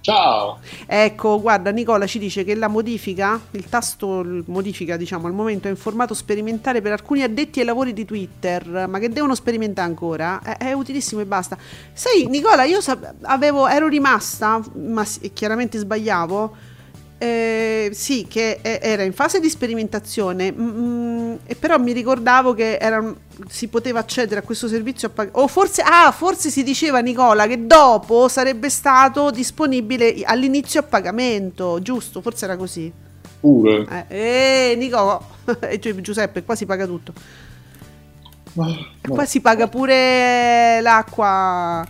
ciao. 0.00 0.58
Ecco, 0.86 1.40
guarda, 1.40 1.70
Nicola 1.70 2.06
ci 2.06 2.18
dice 2.18 2.42
che 2.44 2.54
la 2.56 2.68
modifica, 2.68 3.40
il 3.52 3.68
tasto 3.68 4.24
modifica, 4.46 4.96
diciamo, 4.96 5.26
al 5.26 5.32
momento 5.32 5.68
è 5.68 5.70
in 5.70 5.76
formato 5.76 6.12
sperimentale 6.14 6.80
per 6.80 6.92
alcuni 6.92 7.22
addetti 7.22 7.60
ai 7.60 7.66
lavori 7.66 7.92
di 7.92 8.04
Twitter, 8.04 8.86
ma 8.88 8.98
che 8.98 9.08
devono 9.08 9.34
sperimentare 9.34 9.88
ancora. 9.88 10.40
È, 10.42 10.56
è 10.58 10.72
utilissimo 10.72 11.20
e 11.20 11.26
basta. 11.26 11.56
Sai, 11.92 12.26
Nicola, 12.28 12.64
io 12.64 12.80
sap- 12.80 13.14
avevo, 13.22 13.68
ero 13.68 13.88
rimasta, 13.88 14.60
ma 14.74 15.06
chiaramente 15.32 15.78
sbagliavo. 15.78 16.70
Eh, 17.22 17.90
sì, 17.92 18.26
che 18.28 18.58
era 18.62 19.04
in 19.04 19.12
fase 19.12 19.38
di 19.38 19.48
sperimentazione, 19.48 21.38
e 21.46 21.54
però 21.54 21.78
mi 21.78 21.92
ricordavo 21.92 22.52
che 22.52 22.78
era 22.78 23.14
si 23.48 23.68
poteva 23.68 24.00
accedere 24.00 24.40
a 24.40 24.42
questo 24.42 24.66
servizio 24.66 25.06
a 25.06 25.10
pag- 25.12 25.36
o 25.36 25.46
forse, 25.46 25.82
ah, 25.82 26.10
forse 26.10 26.50
si 26.50 26.64
diceva 26.64 26.98
Nicola 26.98 27.46
che 27.46 27.64
dopo 27.64 28.26
sarebbe 28.26 28.68
stato 28.68 29.30
disponibile 29.30 30.22
all'inizio 30.24 30.80
a 30.80 30.82
pagamento, 30.82 31.80
giusto? 31.80 32.20
Forse 32.20 32.44
era 32.44 32.56
così. 32.56 32.92
Pure. 33.38 34.04
Eh, 34.08 34.70
eh 34.72 34.76
Nicola, 34.76 35.20
e 35.60 35.78
Gi- 35.78 36.00
Giuseppe, 36.00 36.42
qua 36.42 36.56
si 36.56 36.66
paga 36.66 36.86
tutto. 36.86 37.12
Ma- 38.54 38.66
no. 38.66 39.14
Qua 39.14 39.24
si 39.24 39.40
paga 39.40 39.68
pure 39.68 40.80
l'acqua 40.80 41.86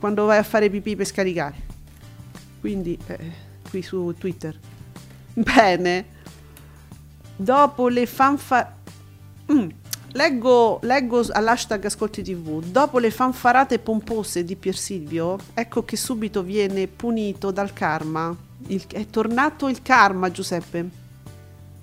quando 0.00 0.24
vai 0.24 0.38
a 0.38 0.42
fare 0.42 0.68
pipì 0.68 0.96
per 0.96 1.06
scaricare. 1.06 1.54
Quindi, 2.60 2.98
eh, 3.06 3.46
qui 3.68 3.82
su 3.82 4.14
Twitter. 4.18 4.58
Bene. 5.34 6.04
Dopo 7.36 7.88
le 7.88 8.06
fanfare... 8.06 8.76
Leggo, 10.12 10.78
leggo 10.82 11.24
all'hashtag 11.30 11.84
Ascolti 11.84 12.22
TV. 12.22 12.62
Dopo 12.64 12.98
le 12.98 13.10
fanfarate 13.10 13.78
pompose 13.78 14.42
di 14.42 14.56
Pier 14.56 14.76
Silvio, 14.76 15.36
ecco 15.52 15.84
che 15.84 15.96
subito 15.96 16.42
viene 16.42 16.86
punito 16.86 17.50
dal 17.50 17.72
karma. 17.72 18.34
Il- 18.68 18.86
è 18.86 19.06
tornato 19.06 19.68
il 19.68 19.82
karma, 19.82 20.30
Giuseppe. 20.30 21.06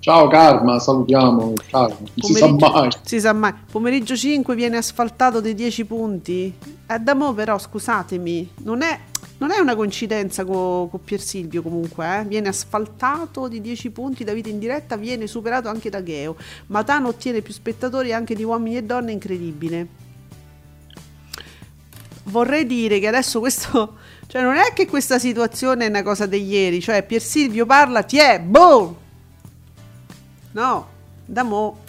Ciao 0.06 0.28
Karma, 0.28 0.78
salutiamo 0.78 1.50
il 1.50 1.64
Karma. 1.68 1.96
Non 1.98 2.08
si 2.14 2.34
sa 2.34 2.46
mai. 2.46 2.90
si 3.02 3.18
sa 3.18 3.32
mai. 3.32 3.52
Pomeriggio 3.68 4.14
5 4.14 4.54
viene 4.54 4.76
asfaltato 4.76 5.40
dei 5.40 5.52
10 5.52 5.84
punti. 5.84 6.54
Eh, 6.86 6.98
da 7.00 7.14
mo 7.14 7.32
però, 7.32 7.58
scusatemi, 7.58 8.52
non 8.62 8.82
è, 8.82 9.00
non 9.38 9.50
è 9.50 9.58
una 9.58 9.74
coincidenza 9.74 10.44
con 10.44 10.88
Pier 11.04 11.20
Silvio 11.20 11.60
comunque, 11.60 12.20
eh. 12.20 12.24
Viene 12.24 12.48
asfaltato 12.48 13.48
di 13.48 13.60
10 13.60 13.90
punti 13.90 14.24
da 14.24 14.32
vita 14.32 14.48
in 14.48 14.58
diretta, 14.58 14.96
viene 14.96 15.26
superato 15.26 15.68
anche 15.68 15.90
da 15.90 16.02
Geo. 16.02 16.36
Matano 16.68 17.08
ottiene 17.08 17.42
più 17.42 17.52
spettatori 17.52 18.12
anche 18.14 18.34
di 18.34 18.44
uomini 18.44 18.78
e 18.78 18.82
donne, 18.82 19.12
incredibile. 19.12 20.04
Vorrei 22.24 22.66
dire 22.66 22.98
che 22.98 23.08
adesso 23.08 23.40
questo... 23.40 24.04
Cioè 24.28 24.42
non 24.42 24.56
è 24.56 24.72
che 24.72 24.88
questa 24.88 25.20
situazione 25.20 25.86
è 25.86 25.88
una 25.88 26.02
cosa 26.02 26.26
di 26.26 26.44
ieri, 26.44 26.80
cioè 26.80 27.04
Pier 27.04 27.22
Silvio 27.22 27.64
parla, 27.64 28.02
ti 28.02 28.18
è, 28.18 28.40
boom! 28.40 28.96
No, 30.50 30.88
da 31.24 31.44
mo. 31.44 31.84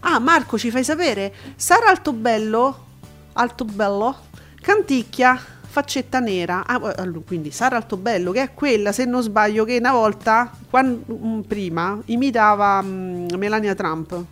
Ah, 0.00 0.18
Marco, 0.18 0.58
ci 0.58 0.70
fai 0.70 0.84
sapere? 0.84 1.32
Sara 1.56 1.88
Altobello, 1.88 2.84
Altobello, 3.32 4.14
canticchia, 4.60 5.40
faccetta 5.72 6.20
nera. 6.20 6.66
Ah, 6.66 6.74
allora, 6.96 7.20
quindi 7.24 7.50
Sara 7.50 7.76
Altobello, 7.76 8.30
che 8.30 8.42
è 8.42 8.52
quella, 8.52 8.92
se 8.92 9.06
non 9.06 9.22
sbaglio, 9.22 9.64
che 9.64 9.78
una 9.78 9.92
volta, 9.92 10.52
quan- 10.68 11.02
mm, 11.10 11.40
prima, 11.40 11.98
imitava 12.06 12.82
mm, 12.82 13.28
Melania 13.38 13.74
Trump. 13.74 14.22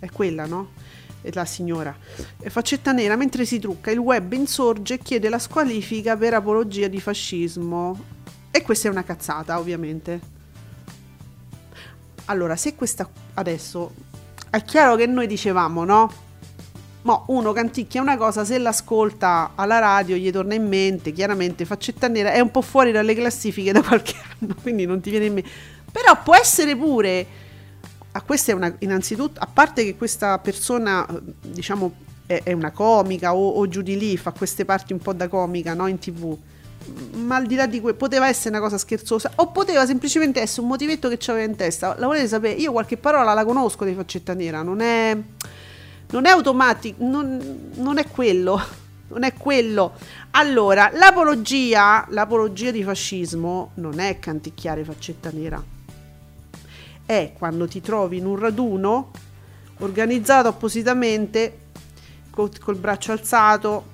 È 0.00 0.10
quella, 0.10 0.46
no? 0.46 0.72
È 1.20 1.30
la 1.32 1.44
signora. 1.44 1.96
Faccetta 2.40 2.90
nera, 2.90 3.14
mentre 3.14 3.44
si 3.44 3.60
trucca, 3.60 3.92
il 3.92 3.98
web 3.98 4.32
insorge 4.32 4.94
e 4.94 4.98
chiede 4.98 5.28
la 5.28 5.38
squalifica 5.38 6.16
per 6.16 6.34
apologia 6.34 6.88
di 6.88 7.00
fascismo. 7.00 7.96
E 8.50 8.60
questa 8.62 8.88
è 8.88 8.90
una 8.90 9.04
cazzata, 9.04 9.56
ovviamente. 9.60 10.20
Allora, 12.24 12.56
se 12.56 12.74
questa 12.74 13.08
adesso 13.34 13.94
è 14.50 14.60
chiaro 14.64 14.96
che 14.96 15.06
noi 15.06 15.28
dicevamo, 15.28 15.84
no? 15.84 16.23
Mo 17.04 17.24
uno 17.28 17.52
canticchia 17.52 18.00
una 18.00 18.16
cosa, 18.16 18.46
se 18.46 18.56
l'ascolta 18.56 19.52
alla 19.56 19.78
radio 19.78 20.16
gli 20.16 20.30
torna 20.30 20.54
in 20.54 20.66
mente, 20.66 21.12
chiaramente 21.12 21.66
faccetta 21.66 22.08
nera 22.08 22.32
è 22.32 22.40
un 22.40 22.50
po' 22.50 22.62
fuori 22.62 22.92
dalle 22.92 23.14
classifiche 23.14 23.72
da 23.72 23.82
qualche 23.82 24.14
anno, 24.40 24.54
quindi 24.62 24.86
non 24.86 25.00
ti 25.00 25.10
viene 25.10 25.26
in 25.26 25.34
mente. 25.34 25.50
Però 25.92 26.18
può 26.22 26.34
essere 26.34 26.74
pure 26.74 27.26
a 28.10 28.22
questa 28.22 28.52
è 28.52 28.54
una 28.54 28.74
innanzitutto, 28.78 29.38
a 29.38 29.46
parte 29.52 29.84
che 29.84 29.96
questa 29.96 30.38
persona, 30.38 31.06
diciamo, 31.42 31.92
è, 32.24 32.40
è 32.42 32.52
una 32.52 32.70
comica 32.70 33.34
o, 33.34 33.50
o 33.50 33.68
giù 33.68 33.82
di 33.82 33.98
lì, 33.98 34.16
fa 34.16 34.32
queste 34.32 34.64
parti 34.64 34.94
un 34.94 35.00
po' 35.00 35.12
da 35.12 35.28
comica, 35.28 35.74
no? 35.74 35.86
In 35.86 35.98
tv 35.98 36.38
ma 37.14 37.36
al 37.36 37.46
di 37.46 37.54
là 37.54 37.66
di 37.66 37.80
quello 37.80 37.96
poteva 37.96 38.28
essere 38.28 38.50
una 38.50 38.60
cosa 38.60 38.76
scherzosa 38.76 39.32
o 39.36 39.50
poteva 39.50 39.86
semplicemente 39.86 40.40
essere 40.40 40.62
un 40.62 40.68
motivetto 40.68 41.08
che 41.08 41.16
c'aveva 41.18 41.46
in 41.50 41.56
testa 41.56 41.96
la 41.98 42.06
volete 42.06 42.28
sapere 42.28 42.60
io 42.60 42.72
qualche 42.72 42.98
parola 42.98 43.32
la 43.32 43.42
conosco 43.42 43.86
di 43.86 43.94
faccetta 43.94 44.34
nera 44.34 44.60
non 44.60 44.82
è 44.82 45.16
non 46.14 46.26
è 46.26 46.30
automatico 46.30 47.04
non, 47.04 47.70
non 47.74 47.98
è 47.98 48.08
quello 48.08 48.82
non 49.08 49.22
è 49.22 49.32
quello. 49.34 49.92
Allora, 50.32 50.90
l'apologia, 50.92 52.04
l'apologia 52.08 52.70
di 52.70 52.82
fascismo 52.82 53.70
non 53.74 54.00
è 54.00 54.18
canticchiare 54.18 54.82
faccetta 54.82 55.30
nera. 55.30 55.62
È 57.06 57.32
quando 57.36 57.68
ti 57.68 57.80
trovi 57.80 58.16
in 58.16 58.26
un 58.26 58.38
raduno 58.38 59.10
organizzato 59.78 60.48
appositamente 60.48 61.58
col, 62.30 62.50
col 62.58 62.76
braccio 62.76 63.12
alzato, 63.12 63.92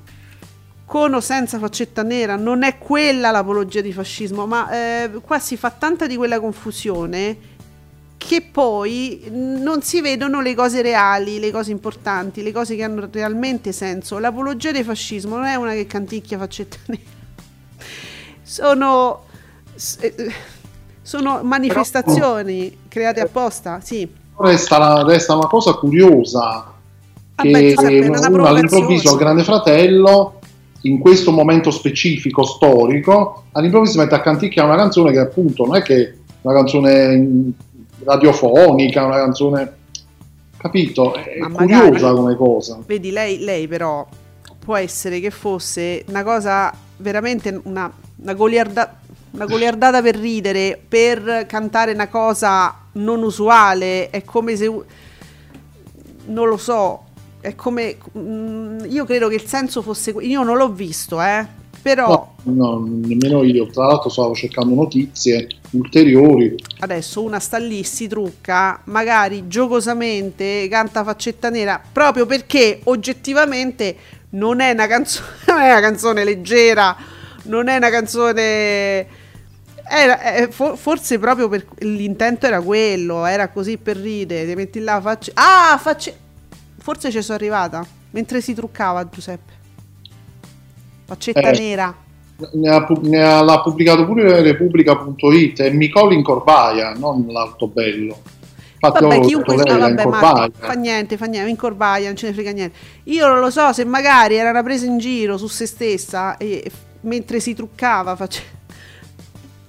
con 0.84 1.12
o 1.12 1.20
senza 1.20 1.58
faccetta 1.58 2.02
nera, 2.02 2.36
non 2.36 2.62
è 2.62 2.78
quella 2.78 3.30
l'apologia 3.30 3.80
di 3.80 3.92
fascismo, 3.92 4.46
ma 4.46 4.70
eh, 4.70 5.10
qua 5.22 5.38
si 5.38 5.56
fa 5.56 5.70
tanta 5.70 6.06
di 6.06 6.16
quella 6.16 6.40
confusione 6.40 7.49
che 8.26 8.42
poi 8.42 9.28
non 9.30 9.80
si 9.80 10.02
vedono 10.02 10.42
le 10.42 10.54
cose 10.54 10.82
reali, 10.82 11.40
le 11.40 11.50
cose 11.50 11.70
importanti, 11.70 12.42
le 12.42 12.52
cose 12.52 12.76
che 12.76 12.82
hanno 12.82 13.08
realmente 13.10 13.72
senso. 13.72 14.18
L'apologia 14.18 14.72
del 14.72 14.84
fascismo 14.84 15.36
non 15.36 15.46
è 15.46 15.54
una 15.54 15.72
che 15.72 15.86
canticchia 15.86 16.36
faccetta 16.36 16.76
nera. 16.86 17.02
Sono, 18.42 19.22
eh, 20.00 20.14
sono 21.00 21.40
manifestazioni 21.42 22.68
Però, 22.68 22.82
create 22.88 23.20
apposta, 23.20 23.80
sì. 23.82 24.06
Resta, 24.36 25.02
resta 25.02 25.34
una 25.34 25.48
cosa 25.48 25.72
curiosa 25.72 26.74
che 27.36 27.74
all'improvviso 27.74 29.12
al 29.12 29.18
Grande 29.18 29.44
Fratello 29.44 30.40
in 30.82 30.98
questo 30.98 31.32
momento 31.32 31.70
specifico 31.70 32.44
storico 32.44 33.44
all'improvviso 33.52 33.98
mette 33.98 34.14
a 34.14 34.20
canticchiare 34.20 34.68
una 34.68 34.76
canzone 34.76 35.10
che 35.10 35.18
appunto 35.18 35.64
non 35.64 35.76
è 35.76 35.82
che 35.82 36.18
una 36.42 36.54
canzone 36.54 37.52
radiofonica, 38.04 39.04
una 39.04 39.16
canzone 39.16 39.78
capito? 40.56 41.14
È 41.14 41.38
Ma 41.38 41.48
curiosa 41.48 42.06
magari, 42.08 42.14
come 42.14 42.36
cosa. 42.36 42.78
Vedi, 42.86 43.10
lei, 43.10 43.38
lei 43.38 43.66
però 43.66 44.06
può 44.58 44.76
essere 44.76 45.20
che 45.20 45.30
fosse 45.30 46.04
una 46.08 46.22
cosa 46.22 46.72
veramente 46.98 47.60
una, 47.64 47.90
una, 48.16 48.34
goliarda, 48.34 48.98
una 49.30 49.46
goliardata 49.46 50.02
per 50.02 50.16
ridere, 50.16 50.80
per 50.86 51.46
cantare 51.46 51.92
una 51.92 52.08
cosa 52.08 52.74
non 52.92 53.22
usuale, 53.22 54.10
è 54.10 54.22
come 54.22 54.56
se 54.56 54.70
non 56.26 56.48
lo 56.48 56.56
so, 56.56 57.04
è 57.40 57.54
come 57.54 57.96
mm, 58.16 58.80
io 58.88 59.04
credo 59.06 59.28
che 59.28 59.36
il 59.36 59.46
senso 59.46 59.80
fosse 59.80 60.10
io 60.10 60.42
non 60.42 60.56
l'ho 60.56 60.70
visto, 60.70 61.20
eh. 61.22 61.58
Però 61.82 62.34
no, 62.42 62.52
no, 62.52 62.86
nemmeno 62.86 63.42
io, 63.42 63.66
tra 63.68 63.86
l'altro 63.86 64.10
stavo 64.10 64.34
cercando 64.34 64.74
notizie 64.74 65.46
ulteriori. 65.70 66.54
Adesso 66.80 67.22
una 67.22 67.38
sta 67.40 67.58
lì, 67.58 67.82
si 67.84 68.06
trucca, 68.06 68.80
magari 68.84 69.48
giocosamente 69.48 70.68
canta 70.68 71.02
faccetta 71.04 71.48
nera, 71.48 71.80
proprio 71.92 72.26
perché 72.26 72.80
oggettivamente 72.84 73.96
non 74.30 74.60
è 74.60 74.72
una 74.72 74.86
canzone, 74.86 75.26
non 75.48 75.60
è 75.60 75.70
una 75.70 75.80
canzone 75.80 76.24
leggera, 76.24 76.96
non 77.44 77.68
è 77.68 77.76
una 77.76 77.90
canzone 77.90 79.18
era, 79.92 80.20
eh, 80.34 80.48
forse 80.52 81.18
proprio 81.18 81.48
per 81.48 81.66
l'intento 81.78 82.46
era 82.46 82.60
quello, 82.60 83.24
era 83.24 83.48
così 83.48 83.76
per 83.76 83.96
ridere, 83.96 84.46
ti 84.46 84.54
metti 84.54 84.78
là, 84.78 85.00
facce... 85.00 85.32
Ah, 85.34 85.76
facce... 85.82 86.16
Forse 86.78 87.10
ci 87.10 87.20
sono 87.22 87.36
arrivata, 87.36 87.84
mentre 88.10 88.40
si 88.40 88.54
truccava 88.54 89.08
Giuseppe. 89.08 89.59
Faccetta 91.10 91.50
eh, 91.50 91.58
nera. 91.58 91.92
Ne 92.52 92.70
ha, 92.70 92.86
ne 93.00 93.22
ha, 93.22 93.42
l'ha 93.42 93.60
pubblicato 93.62 94.06
pure 94.06 94.42
Repubblica.it 94.42 95.58
e 95.58 95.70
Micoli 95.72 96.14
in 96.14 96.22
Corbaia, 96.22 96.92
non 96.92 97.26
l'Altobello. 97.26 98.16
Infatti, 98.74 99.04
vabbè, 99.04 99.20
chiunque 99.20 99.58
sta, 99.58 99.76
vabbè, 99.76 100.06
Marco, 100.06 100.52
fa 100.56 100.74
niente, 100.74 101.16
fa 101.16 101.26
niente, 101.26 101.50
in 101.50 101.56
Corbaia, 101.56 102.06
non 102.06 102.16
ce 102.16 102.28
ne 102.28 102.32
frega 102.32 102.52
niente. 102.52 102.78
Io 103.04 103.26
non 103.26 103.40
lo 103.40 103.50
so 103.50 103.72
se 103.72 103.84
magari 103.84 104.36
era 104.36 104.50
una 104.50 104.62
presa 104.62 104.86
in 104.86 104.98
giro 104.98 105.36
su 105.36 105.48
se 105.48 105.66
stessa 105.66 106.36
e 106.36 106.70
mentre 107.00 107.40
si 107.40 107.54
truccava 107.54 108.14
faceva 108.14 108.58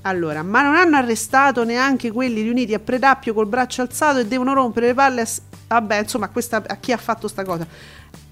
allora, 0.03 0.43
ma 0.43 0.61
non 0.61 0.75
hanno 0.75 0.97
arrestato 0.97 1.63
neanche 1.63 2.11
quelli 2.11 2.43
riuniti 2.43 2.75
a 2.75 2.79
Predappio 2.79 3.33
col 3.33 3.47
braccio 3.47 3.81
alzato 3.81 4.19
e 4.19 4.27
devono 4.27 4.53
rompere 4.53 4.87
le 4.87 4.93
palle 4.93 5.21
a... 5.21 5.27
Vabbè, 5.67 5.99
insomma, 5.99 6.29
questa, 6.29 6.61
a 6.65 6.75
chi 6.77 6.91
ha 6.91 6.97
fatto 6.97 7.27
sta 7.27 7.43
cosa? 7.43 7.65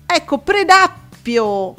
Ecco, 0.06 0.38
Predappio 0.40 1.76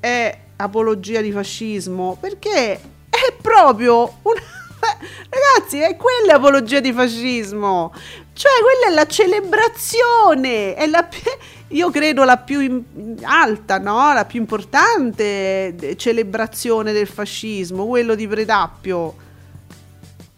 è 0.00 0.38
apologia 0.62 1.20
di 1.20 1.32
fascismo 1.32 2.16
perché 2.20 2.72
è 3.08 3.34
proprio 3.40 4.18
una... 4.22 4.40
Ragazzi, 5.28 5.78
è 5.78 5.96
quella 5.96 6.36
apologia 6.36 6.80
di 6.80 6.92
fascismo. 6.92 7.92
Cioè, 8.32 8.52
quella 8.62 8.92
è 8.92 8.94
la 8.94 9.06
celebrazione, 9.06 10.74
è 10.74 10.86
la 10.86 11.06
io 11.68 11.90
credo 11.90 12.24
la 12.24 12.38
più 12.38 12.60
in, 12.60 12.82
alta, 13.22 13.78
no? 13.78 14.12
La 14.12 14.24
più 14.24 14.40
importante 14.40 15.94
celebrazione 15.96 16.92
del 16.92 17.06
fascismo, 17.06 17.86
quello 17.86 18.14
di 18.14 18.26
Predappio 18.26 19.28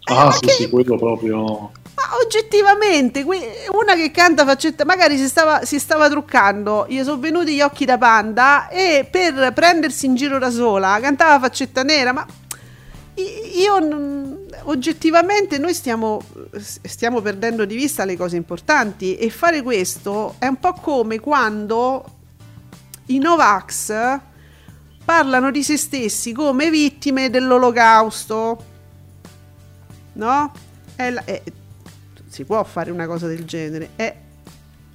Ah, 0.04 0.28
eh, 0.28 0.32
sì, 0.32 0.46
che... 0.46 0.52
sì, 0.52 0.68
quello 0.68 0.96
proprio. 0.96 1.70
Ma 1.95 2.03
oggettivamente, 2.24 3.22
una 3.70 3.95
che 3.95 4.11
canta 4.11 4.45
faccetta, 4.47 4.84
magari 4.84 5.18
si 5.18 5.28
stava, 5.28 5.64
si 5.64 5.78
stava 5.78 6.09
truccando, 6.09 6.86
gli 6.88 7.03
sono 7.03 7.18
venuti 7.18 7.55
gli 7.55 7.61
occhi 7.61 7.84
da 7.84 7.99
panda 7.99 8.68
e 8.68 9.07
per 9.11 9.53
prendersi 9.53 10.07
in 10.07 10.14
giro 10.14 10.38
da 10.38 10.51
sola 10.51 10.99
cantava 11.01 11.38
faccetta 11.38 11.82
nera, 11.82 12.12
ma 12.12 12.26
io 13.14 14.38
oggettivamente 14.64 15.59
noi 15.59 15.74
stiamo, 15.74 16.22
stiamo 16.59 17.20
perdendo 17.20 17.66
di 17.66 17.74
vista 17.74 18.05
le 18.05 18.16
cose 18.16 18.36
importanti 18.36 19.16
e 19.16 19.28
fare 19.28 19.61
questo 19.62 20.36
è 20.38 20.47
un 20.47 20.57
po' 20.57 20.72
come 20.72 21.20
quando 21.20 22.05
i 23.07 23.18
Novax 23.18 24.18
parlano 25.05 25.51
di 25.51 25.62
se 25.62 25.76
stessi 25.76 26.32
come 26.32 26.70
vittime 26.70 27.28
dell'olocausto 27.28 28.64
no? 30.14 30.53
È 30.95 31.12
è, 31.12 31.43
si 32.33 32.45
può 32.45 32.64
fare 32.64 32.91
una 32.91 33.07
cosa 33.07 33.26
del 33.26 33.45
genere. 33.45 33.91
E 33.95 34.14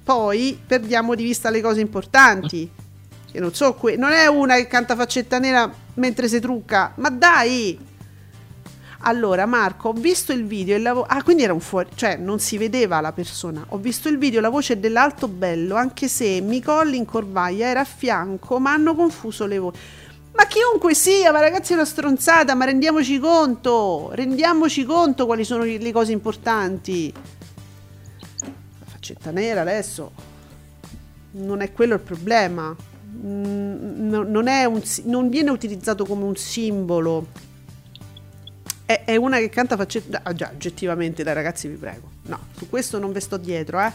poi 0.02 0.58
perdiamo 0.66 1.14
di 1.14 1.22
vista 1.22 1.50
le 1.50 1.60
cose 1.60 1.80
importanti. 1.80 2.68
Che 3.30 3.40
non 3.40 3.52
so, 3.52 3.74
que- 3.74 3.96
non 3.96 4.12
è 4.12 4.26
una 4.26 4.54
che 4.56 4.66
canta 4.66 4.96
faccetta 4.96 5.38
nera 5.38 5.70
mentre 5.94 6.28
si 6.28 6.40
trucca, 6.40 6.92
ma 6.96 7.10
dai! 7.10 7.78
Allora, 9.02 9.44
Marco, 9.44 9.90
ho 9.90 9.92
visto 9.92 10.32
il 10.32 10.46
video 10.46 10.74
e 10.74 10.78
la 10.80 10.94
vo- 10.94 11.04
Ah, 11.06 11.22
quindi 11.22 11.42
era 11.42 11.52
un 11.52 11.60
fuori, 11.60 11.90
cioè 11.94 12.16
non 12.16 12.40
si 12.40 12.56
vedeva 12.56 13.00
la 13.02 13.12
persona. 13.12 13.62
Ho 13.68 13.76
visto 13.76 14.08
il 14.08 14.16
video, 14.16 14.40
la 14.40 14.48
voce 14.48 14.80
dell'alto 14.80 15.28
bello, 15.28 15.76
anche 15.76 16.08
se 16.08 16.40
Micolli 16.40 16.96
in 16.96 17.04
Corvaia 17.04 17.68
era 17.68 17.80
a 17.80 17.84
fianco, 17.84 18.58
ma 18.58 18.72
hanno 18.72 18.94
confuso 18.94 19.44
le 19.44 19.58
voci. 19.58 19.78
Ma 20.38 20.46
chiunque 20.46 20.94
sia, 20.94 21.32
ma 21.32 21.40
ragazzi 21.40 21.72
è 21.72 21.74
una 21.74 21.84
stronzata, 21.84 22.54
ma 22.54 22.64
rendiamoci 22.64 23.18
conto, 23.18 24.10
rendiamoci 24.12 24.84
conto 24.84 25.26
quali 25.26 25.42
sono 25.42 25.64
le 25.64 25.90
cose 25.90 26.12
importanti. 26.12 27.12
La 28.42 28.86
faccetta 28.86 29.32
nera 29.32 29.62
adesso 29.62 30.12
non 31.32 31.60
è 31.60 31.72
quello 31.72 31.94
il 31.94 32.00
problema. 32.02 32.72
Mm, 33.16 34.08
non, 34.10 34.46
un, 34.46 34.82
non 35.06 35.28
viene 35.28 35.50
utilizzato 35.50 36.04
come 36.04 36.22
un 36.22 36.36
simbolo. 36.36 37.26
È, 38.86 39.02
è 39.06 39.16
una 39.16 39.38
che 39.38 39.48
canta 39.48 39.76
faccetta... 39.76 40.20
Ah, 40.22 40.34
già, 40.34 40.52
oggettivamente, 40.54 41.24
dai 41.24 41.34
ragazzi 41.34 41.66
vi 41.66 41.74
prego. 41.74 42.10
No, 42.26 42.38
su 42.56 42.68
questo 42.68 43.00
non 43.00 43.10
ve 43.10 43.18
sto 43.18 43.38
dietro, 43.38 43.80
eh. 43.80 43.92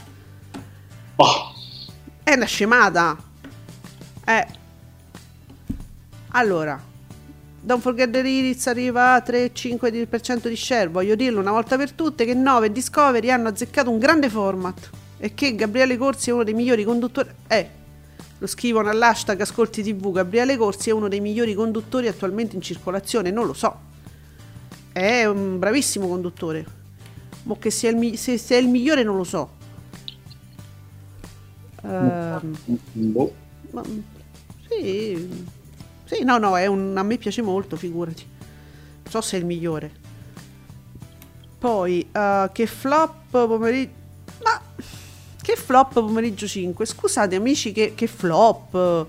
Oh. 1.16 1.54
È 2.22 2.34
una 2.34 2.46
scemata. 2.46 3.18
Eh 4.26 4.62
allora, 6.36 6.82
Don't 7.62 7.82
Forget 7.82 8.10
the 8.10 8.22
Lyrics 8.22 8.68
arriva 8.68 9.14
a 9.14 9.24
3-5% 9.26 10.48
di 10.48 10.56
share. 10.56 10.88
Voglio 10.88 11.16
dirlo 11.16 11.40
una 11.40 11.52
volta 11.52 11.78
per 11.78 11.92
tutte 11.92 12.26
che 12.26 12.34
9 12.34 12.72
Discovery 12.72 13.30
hanno 13.30 13.50
azzeccato 13.50 13.90
un 13.90 14.00
grande 14.00 14.30
format 14.30 14.90
e 15.18 15.34
che 15.34 15.54
Gabriele 15.56 15.96
Corsi 15.96 16.30
è 16.30 16.34
uno 16.34 16.44
dei 16.44 16.54
migliori 16.56 16.84
conduttori. 16.84 17.30
Eh, 17.48 17.70
lo 18.40 18.48
scrivono 18.48 18.90
all'hashtag 18.90 19.40
Ascolti 19.40 19.84
TV. 19.84 20.12
Gabriele 20.12 20.58
Corsi 20.58 20.90
è 20.90 20.94
uno 20.94 21.08
dei 21.08 21.22
migliori 21.22 21.54
conduttori 21.54 22.08
attualmente 22.08 22.56
in 22.56 22.62
circolazione. 22.62 23.30
Non 23.30 23.46
lo 23.46 23.54
so. 23.54 23.80
È 24.92 25.26
un 25.26 25.60
bravissimo 25.60 26.08
conduttore. 26.08 26.66
Ma 27.44 27.56
che 27.58 27.70
sia 27.70 27.92
il, 27.92 28.18
se, 28.18 28.40
se 28.40 28.56
è 28.56 28.60
il 28.60 28.68
migliore 28.68 29.04
non 29.04 29.18
lo 29.18 29.24
so. 29.24 29.62
Uh, 31.82 32.58
ma, 33.72 33.84
sì 34.68 35.62
sì, 36.14 36.24
no, 36.24 36.38
no, 36.38 36.52
un, 36.70 36.94
a 36.96 37.02
me 37.02 37.18
piace 37.18 37.42
molto, 37.42 37.76
figurati. 37.76 38.24
Non 39.02 39.12
so 39.12 39.20
se 39.22 39.36
è 39.36 39.40
il 39.40 39.48
migliore. 39.48 39.92
Poi, 41.58 42.08
uh, 42.12 42.52
che 42.52 42.68
flop 42.68 43.32
pomeriggio... 43.32 43.92
Ma... 44.44 44.62
Che 45.42 45.56
flop 45.56 45.94
pomeriggio 45.94 46.46
5? 46.46 46.86
Scusate 46.86 47.36
amici, 47.36 47.72
che, 47.72 47.94
che 47.96 48.06
flop... 48.06 49.08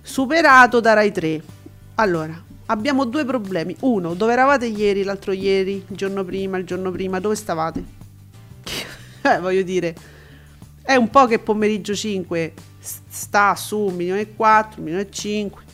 Superato 0.00 0.80
da 0.80 0.94
Rai 0.94 1.12
3. 1.12 1.42
Allora, 1.96 2.42
abbiamo 2.66 3.04
due 3.04 3.26
problemi. 3.26 3.76
Uno, 3.80 4.14
dove 4.14 4.32
eravate 4.32 4.66
ieri, 4.66 5.02
l'altro 5.02 5.32
ieri, 5.32 5.84
il 5.86 5.96
giorno 5.96 6.24
prima, 6.24 6.56
il 6.56 6.64
giorno 6.64 6.90
prima, 6.90 7.20
dove 7.20 7.34
stavate? 7.34 7.84
eh, 9.22 9.38
voglio 9.40 9.62
dire, 9.62 9.94
è 10.80 10.94
un 10.94 11.10
po' 11.10 11.26
che 11.26 11.40
pomeriggio 11.40 11.94
5 11.94 12.54
sta 12.78 13.54
su 13.54 13.92
1.400.000, 13.94 14.80
1.500.000, 14.80 15.65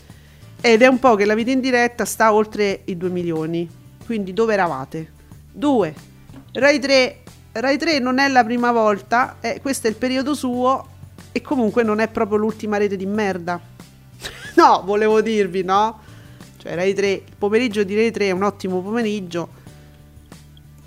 ed 0.65 0.81
è 0.81 0.87
un 0.87 1.01
po' 1.01 1.17
che 1.17 1.25
la 1.25 1.35
vita 1.35 1.51
in 1.51 1.61
diretta 1.61 2.05
sta 2.05 2.33
oltre 2.33 2.83
i 2.85 2.97
2 2.97 3.09
milioni. 3.11 3.69
Quindi 4.07 4.33
dove 4.33 4.53
eravate? 4.53 5.13
2. 5.51 5.95
Rai 6.53 6.79
3, 6.79 7.23
Rai 7.51 7.77
3 7.77 7.99
non 7.99 8.21
è 8.21 8.29
la 8.29 8.45
prima 8.45 8.71
volta, 8.71 9.39
eh, 9.41 9.61
questo 9.61 9.89
è 9.89 9.91
il 9.91 9.97
periodo 9.97 10.35
suo 10.35 10.87
e 11.33 11.41
comunque 11.41 11.83
non 11.83 11.99
è 11.99 12.07
proprio 12.09 12.39
l'ultima 12.39 12.77
rete 12.77 12.97
di 12.97 13.07
merda. 13.07 13.61
no, 14.55 14.83
volevo 14.85 15.21
dirvi, 15.21 15.65
no? 15.65 15.99
Cioè 16.59 16.77
Rai 16.77 16.95
3, 16.95 17.11
il 17.11 17.23
pomeriggio 17.37 17.83
di 17.83 17.97
Rai 17.97 18.13
3 18.13 18.27
è 18.27 18.31
un 18.31 18.45
ottimo 18.45 18.81
pomeriggio. 18.81 19.61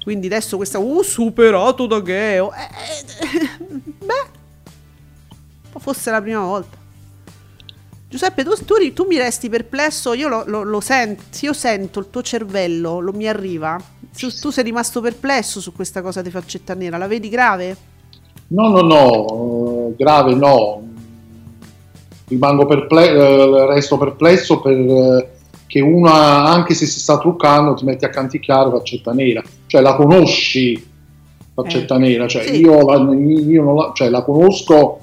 Quindi 0.03 0.28
adesso 0.28 0.55
questa 0.55 0.80
uh 0.80 1.03
superato 1.03 1.86
da 1.86 2.01
Geo. 2.01 2.53
Eh, 2.53 2.61
eh, 2.61 3.49
beh, 4.05 5.80
fosse 5.80 6.11
la 6.11 6.21
prima 6.21 6.45
volta. 6.45 6.85
Giuseppe, 8.16 8.45
tu, 8.45 8.51
tu, 8.63 8.93
tu 8.93 9.05
mi 9.09 9.18
resti 9.18 9.49
perplesso, 9.49 10.13
io 10.13 10.30
lo, 10.30 10.43
lo, 10.45 10.63
lo 10.63 10.80
sento, 10.80 11.24
io 11.41 11.51
sento 11.51 11.99
il 11.99 12.09
tuo 12.09 12.22
cervello, 12.22 13.01
lo 13.01 13.11
mi 13.11 13.28
arriva. 13.28 13.78
Tu, 14.18 14.30
tu 14.39 14.51
sei 14.51 14.63
rimasto 14.63 15.01
perplesso 15.01 15.59
su 15.59 15.74
questa 15.74 16.01
cosa 16.01 16.22
di 16.22 16.30
faccetta 16.30 16.74
nera, 16.76 16.97
la 16.97 17.07
vedi 17.07 17.28
grave? 17.28 17.76
No, 18.47 18.70
no, 18.70 18.80
no, 18.80 19.89
eh, 19.89 19.95
grave 19.97 20.34
no. 20.34 20.82
Rimango 22.30 22.66
perplesso, 22.66 23.57
eh, 23.57 23.66
resto 23.66 23.97
perplesso 23.97 24.61
perché 24.61 25.28
eh, 25.74 25.82
una, 25.82 26.45
anche 26.45 26.74
se 26.74 26.86
si 26.86 27.01
sta 27.01 27.18
truccando, 27.18 27.74
ti 27.74 27.84
metti 27.84 28.05
a 28.05 28.09
canticchiare 28.09 28.70
faccetta 28.70 29.11
nera. 29.11 29.43
Cioè 29.66 29.82
la 29.82 29.95
conosci 29.95 30.91
faccetta 31.53 31.95
eh, 31.95 31.99
nera, 31.99 32.28
cioè 32.30 32.45
sì. 32.45 32.61
io, 32.61 32.82
la, 32.86 33.13
io 33.13 33.74
la, 33.74 33.91
cioè, 33.93 34.07
la 34.07 34.24
conosco 34.24 35.01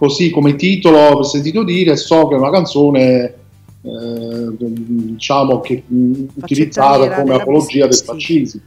così 0.00 0.30
come 0.30 0.56
titolo 0.56 0.98
ho 0.98 1.22
sentito 1.22 1.62
dire 1.62 1.94
so 1.94 2.26
che 2.26 2.34
è 2.34 2.38
una 2.38 2.50
canzone 2.50 3.34
eh, 3.82 4.48
diciamo 4.56 5.60
che 5.60 5.82
utilizzata 5.86 7.20
come 7.20 7.34
apologia 7.34 7.86
del 7.86 7.98
fascismo. 7.98 8.62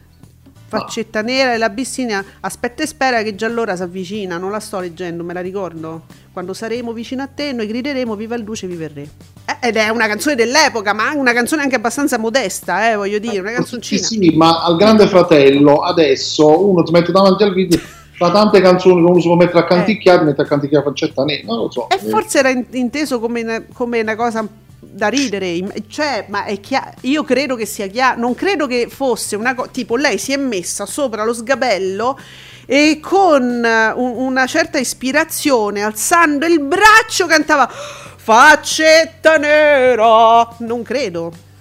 Faccetta 0.67 1.19
ah. 1.19 1.21
nera 1.23 1.55
e 1.55 1.57
l'Abissinia 1.57 2.23
aspetta 2.39 2.83
e 2.83 2.87
spera 2.87 3.23
che 3.23 3.33
già 3.33 3.47
allora 3.47 3.75
si 3.75 3.81
avvicina 3.81 4.37
non 4.37 4.51
la 4.51 4.59
sto 4.59 4.79
leggendo 4.79 5.23
me 5.23 5.33
la 5.33 5.41
ricordo. 5.41 6.03
Quando 6.31 6.53
saremo 6.53 6.93
vicino 6.93 7.23
a 7.23 7.27
te 7.27 7.51
noi 7.51 7.65
grideremo 7.65 8.15
viva 8.15 8.35
il 8.35 8.43
duce 8.43 8.67
viva 8.67 8.83
il 8.83 8.91
re 8.91 9.09
eh, 9.45 9.69
ed 9.69 9.75
è 9.75 9.89
una 9.89 10.05
canzone 10.05 10.35
dell'epoca 10.35 10.93
ma 10.93 11.13
una 11.15 11.33
canzone 11.33 11.63
anche 11.63 11.75
abbastanza 11.75 12.19
modesta 12.19 12.91
eh, 12.91 12.95
voglio 12.95 13.17
dire 13.17 13.39
una 13.39 13.53
canzoncina. 13.53 14.03
Sì, 14.03 14.19
sì 14.19 14.37
ma 14.37 14.63
al 14.63 14.75
grande 14.75 15.07
fratello 15.07 15.79
adesso 15.79 16.69
uno 16.69 16.83
ti 16.83 16.91
mette 16.91 17.11
davanti 17.11 17.41
al 17.41 17.53
video 17.55 17.79
tra 18.17 18.31
tante 18.31 18.61
canzoni 18.61 19.03
che 19.03 19.09
uno 19.09 19.19
si 19.19 19.27
può 19.27 19.35
mettere 19.35 19.59
a 19.59 19.65
canticchiare, 19.65 20.21
eh. 20.21 20.25
mette 20.25 20.41
a 20.41 20.45
canticchiare 20.45 20.83
faccetta 20.83 21.23
nera, 21.23 21.43
non 21.45 21.57
lo 21.57 21.71
so. 21.71 21.89
E 21.89 21.97
forse 21.97 22.39
era 22.39 22.49
inteso 22.49 23.19
come 23.19 23.41
una, 23.41 23.63
come 23.73 24.01
una 24.01 24.15
cosa 24.15 24.47
da 24.79 25.07
ridere, 25.07 25.59
cioè, 25.87 26.25
ma 26.29 26.45
è 26.45 26.59
chiaro, 26.59 26.91
io 27.01 27.23
credo 27.23 27.55
che 27.55 27.65
sia 27.65 27.87
chiaro, 27.87 28.19
non 28.19 28.35
credo 28.35 28.67
che 28.67 28.87
fosse 28.89 29.35
una 29.35 29.55
cosa, 29.55 29.69
tipo 29.71 29.95
lei 29.95 30.17
si 30.17 30.33
è 30.33 30.37
messa 30.37 30.85
sopra 30.85 31.23
lo 31.23 31.33
sgabello 31.33 32.17
e 32.65 32.99
con 33.01 33.41
un, 33.43 34.13
una 34.15 34.45
certa 34.45 34.77
ispirazione, 34.77 35.81
alzando 35.81 36.45
il 36.45 36.59
braccio, 36.59 37.25
cantava 37.25 37.67
faccetta 37.67 39.37
nera, 39.37 40.47
non 40.59 40.83
credo. 40.83 41.51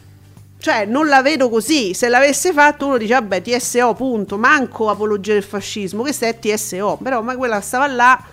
Cioè, 0.63 0.85
non 0.85 1.09
la 1.09 1.23
vedo 1.23 1.49
così. 1.49 1.93
Se 1.93 2.09
l'avesse 2.09 2.53
fatto, 2.53 2.87
uno 2.87 2.97
dice, 2.97 3.15
vabbè, 3.15 3.43
TSO, 3.43 3.95
punto. 3.95 4.39
Manco 4.39 4.89
apologia 4.91 5.33
del 5.33 5.43
fascismo. 5.43 6.03
Questa 6.03 6.29
è 6.29 6.39
TSO. 6.39 7.01
Però, 7.03 7.21
ma 7.21 7.35
quella 7.35 7.61
stava 7.61 7.89
là. 7.89 8.25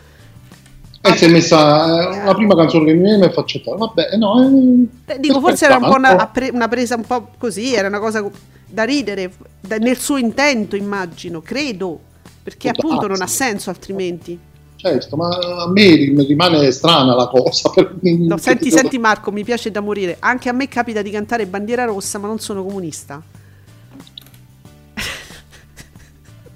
E 1.02 1.16
si 1.16 1.26
è 1.26 1.28
messa 1.28 2.22
eh, 2.22 2.24
la 2.26 2.36
prima 2.36 2.56
canzone 2.56 2.86
che 2.86 2.94
mi 2.94 3.02
viene 3.02 3.26
e 3.26 3.32
faccio 3.32 3.62
vabbè 3.66 4.18
no 4.18 4.88
eh, 5.06 5.18
dico 5.18 5.40
forse 5.40 5.64
era 5.64 5.78
un 5.78 5.84
po' 5.84 5.96
una, 5.96 6.30
una, 6.52 6.68
presa 6.68 6.96
un 6.96 7.06
po' 7.06 7.30
così 7.38 7.74
era 7.74 7.88
una 7.88 8.00
cosa 8.00 8.22
da 8.66 8.84
ridere 8.84 9.32
da, 9.62 9.78
nel 9.78 9.98
suo 9.98 10.18
intento 10.18 10.76
immagino 10.76 11.40
credo 11.40 12.02
perché 12.44 12.68
appunto 12.68 13.08
non 13.08 13.22
ha 13.22 13.28
senso 13.28 13.70
altrimenti 13.70 14.38
certo, 14.80 15.18
ma 15.18 15.28
a 15.28 15.70
me 15.70 15.94
rimane 16.24 16.72
strana 16.72 17.14
la 17.14 17.28
cosa. 17.28 17.70
no, 18.02 18.38
senti, 18.38 18.72
senti 18.72 18.98
Marco, 18.98 19.32
mi 19.32 19.44
piace 19.44 19.72
da 19.72 19.82
morire. 19.82 20.16
Anche 20.20 20.48
a 20.48 20.54
me 20.54 20.70
capita 20.70 21.02
di 21.02 21.12
cantare 21.12 21.46
bandiera 21.46 21.84
rossa, 21.84 22.18
ma 22.18 22.28
non 22.28 22.40
sono 22.40 22.64
comunista. 22.64 23.16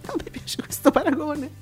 a 0.05 0.13
me 0.15 0.29
piace 0.31 0.61
questo 0.63 0.89
paragone. 0.91 1.61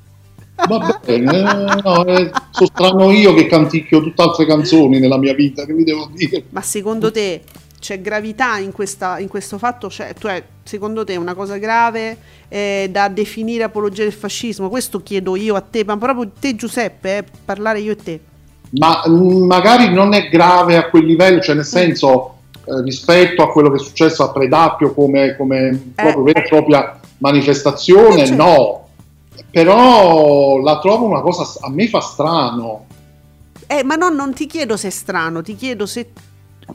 Va 0.67 1.01
bene, 1.03 1.41
no, 1.83 2.05
eh, 2.05 2.31
sono 2.51 2.69
strano 2.71 3.09
io 3.09 3.33
che 3.33 3.47
canticchio 3.47 4.03
tutt'altre 4.03 4.45
canzoni 4.45 4.99
nella 4.99 5.17
mia 5.17 5.33
vita, 5.33 5.65
che 5.65 5.73
vi 5.73 5.83
devo 5.83 6.11
dire. 6.13 6.43
Ma 6.49 6.61
secondo 6.61 7.11
te 7.11 7.41
c'è 7.81 7.99
gravità 7.99 8.59
in, 8.59 8.71
questa, 8.71 9.17
in 9.17 9.27
questo 9.27 9.57
fatto? 9.57 9.89
Cioè, 9.89 10.13
cioè, 10.17 10.41
secondo 10.61 11.03
te 11.03 11.13
è 11.13 11.17
una 11.17 11.33
cosa 11.33 11.57
grave 11.57 12.15
eh, 12.47 12.87
da 12.91 13.07
definire 13.07 13.63
apologia 13.63 14.03
del 14.03 14.13
fascismo? 14.13 14.69
Questo 14.69 15.01
chiedo 15.01 15.35
io 15.35 15.55
a 15.55 15.61
te, 15.61 15.83
ma 15.83 15.97
proprio 15.97 16.29
te 16.39 16.55
Giuseppe, 16.55 17.17
eh, 17.17 17.23
parlare 17.43 17.79
io 17.79 17.93
e 17.93 17.95
te. 17.95 18.19
Ma 18.77 19.03
mm, 19.09 19.45
magari 19.45 19.91
non 19.91 20.13
è 20.13 20.29
grave 20.29 20.77
a 20.77 20.89
quel 20.89 21.05
livello, 21.05 21.41
cioè 21.41 21.55
nel 21.55 21.65
mm. 21.65 21.67
senso 21.67 22.35
eh, 22.65 22.81
rispetto 22.83 23.41
a 23.41 23.51
quello 23.51 23.71
che 23.71 23.77
è 23.77 23.83
successo 23.83 24.23
a 24.23 24.31
Predappio 24.31 24.93
come, 24.93 25.35
come 25.35 25.69
eh, 25.69 25.79
proprio 25.95 26.23
vera 26.23 26.43
e 26.43 26.47
propria 26.47 26.99
manifestazione, 27.17 28.27
certo. 28.27 28.43
no. 28.43 28.87
Però 29.49 30.59
la 30.59 30.79
trovo 30.79 31.05
una 31.05 31.21
cosa, 31.21 31.59
a 31.65 31.69
me 31.71 31.89
fa 31.89 31.99
strano. 31.99 32.85
Eh, 33.65 33.83
ma 33.83 33.95
no, 33.95 34.09
non 34.09 34.33
ti 34.33 34.45
chiedo 34.45 34.77
se 34.77 34.89
è 34.89 34.91
strano, 34.91 35.41
ti 35.41 35.55
chiedo 35.55 35.87
se 35.87 36.11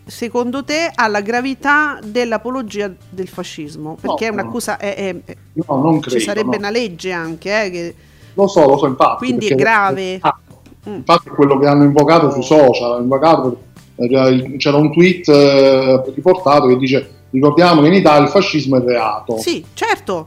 secondo 0.04 0.64
te 0.64 0.90
ha 0.92 1.08
la 1.08 1.20
gravità 1.20 1.98
dell'apologia 2.04 2.92
del 3.08 3.28
fascismo? 3.28 3.96
Perché 4.00 4.26
no, 4.26 4.30
è 4.30 4.40
un'accusa. 4.40 4.76
È, 4.76 4.94
è, 4.94 5.36
no, 5.52 5.80
non 5.80 6.00
credo. 6.00 6.18
Ci 6.18 6.24
sarebbe 6.24 6.52
no. 6.52 6.58
una 6.58 6.70
legge 6.70 7.12
anche. 7.12 7.64
Eh, 7.64 7.70
che... 7.70 7.94
Lo 8.34 8.46
so, 8.46 8.66
lo 8.66 8.76
so, 8.78 8.86
infatti. 8.86 9.24
Quindi 9.24 9.48
è 9.48 9.54
grave. 9.54 10.18
Ah, 10.20 10.38
infatti, 10.84 11.28
è 11.28 11.32
quello 11.32 11.58
che 11.58 11.66
hanno 11.66 11.84
invocato 11.84 12.30
sui 12.30 12.42
social. 12.42 13.00
Invocato, 13.00 13.62
eh, 13.96 14.56
c'era 14.58 14.76
un 14.76 14.92
tweet 14.92 15.28
eh, 15.28 16.02
riportato 16.14 16.66
che 16.68 16.76
dice: 16.76 17.10
Ricordiamo 17.30 17.80
che 17.82 17.88
in 17.88 17.94
Italia 17.94 18.24
il 18.24 18.30
fascismo 18.30 18.76
è 18.76 18.80
reato. 18.80 19.38
Sì, 19.38 19.64
certo. 19.74 20.26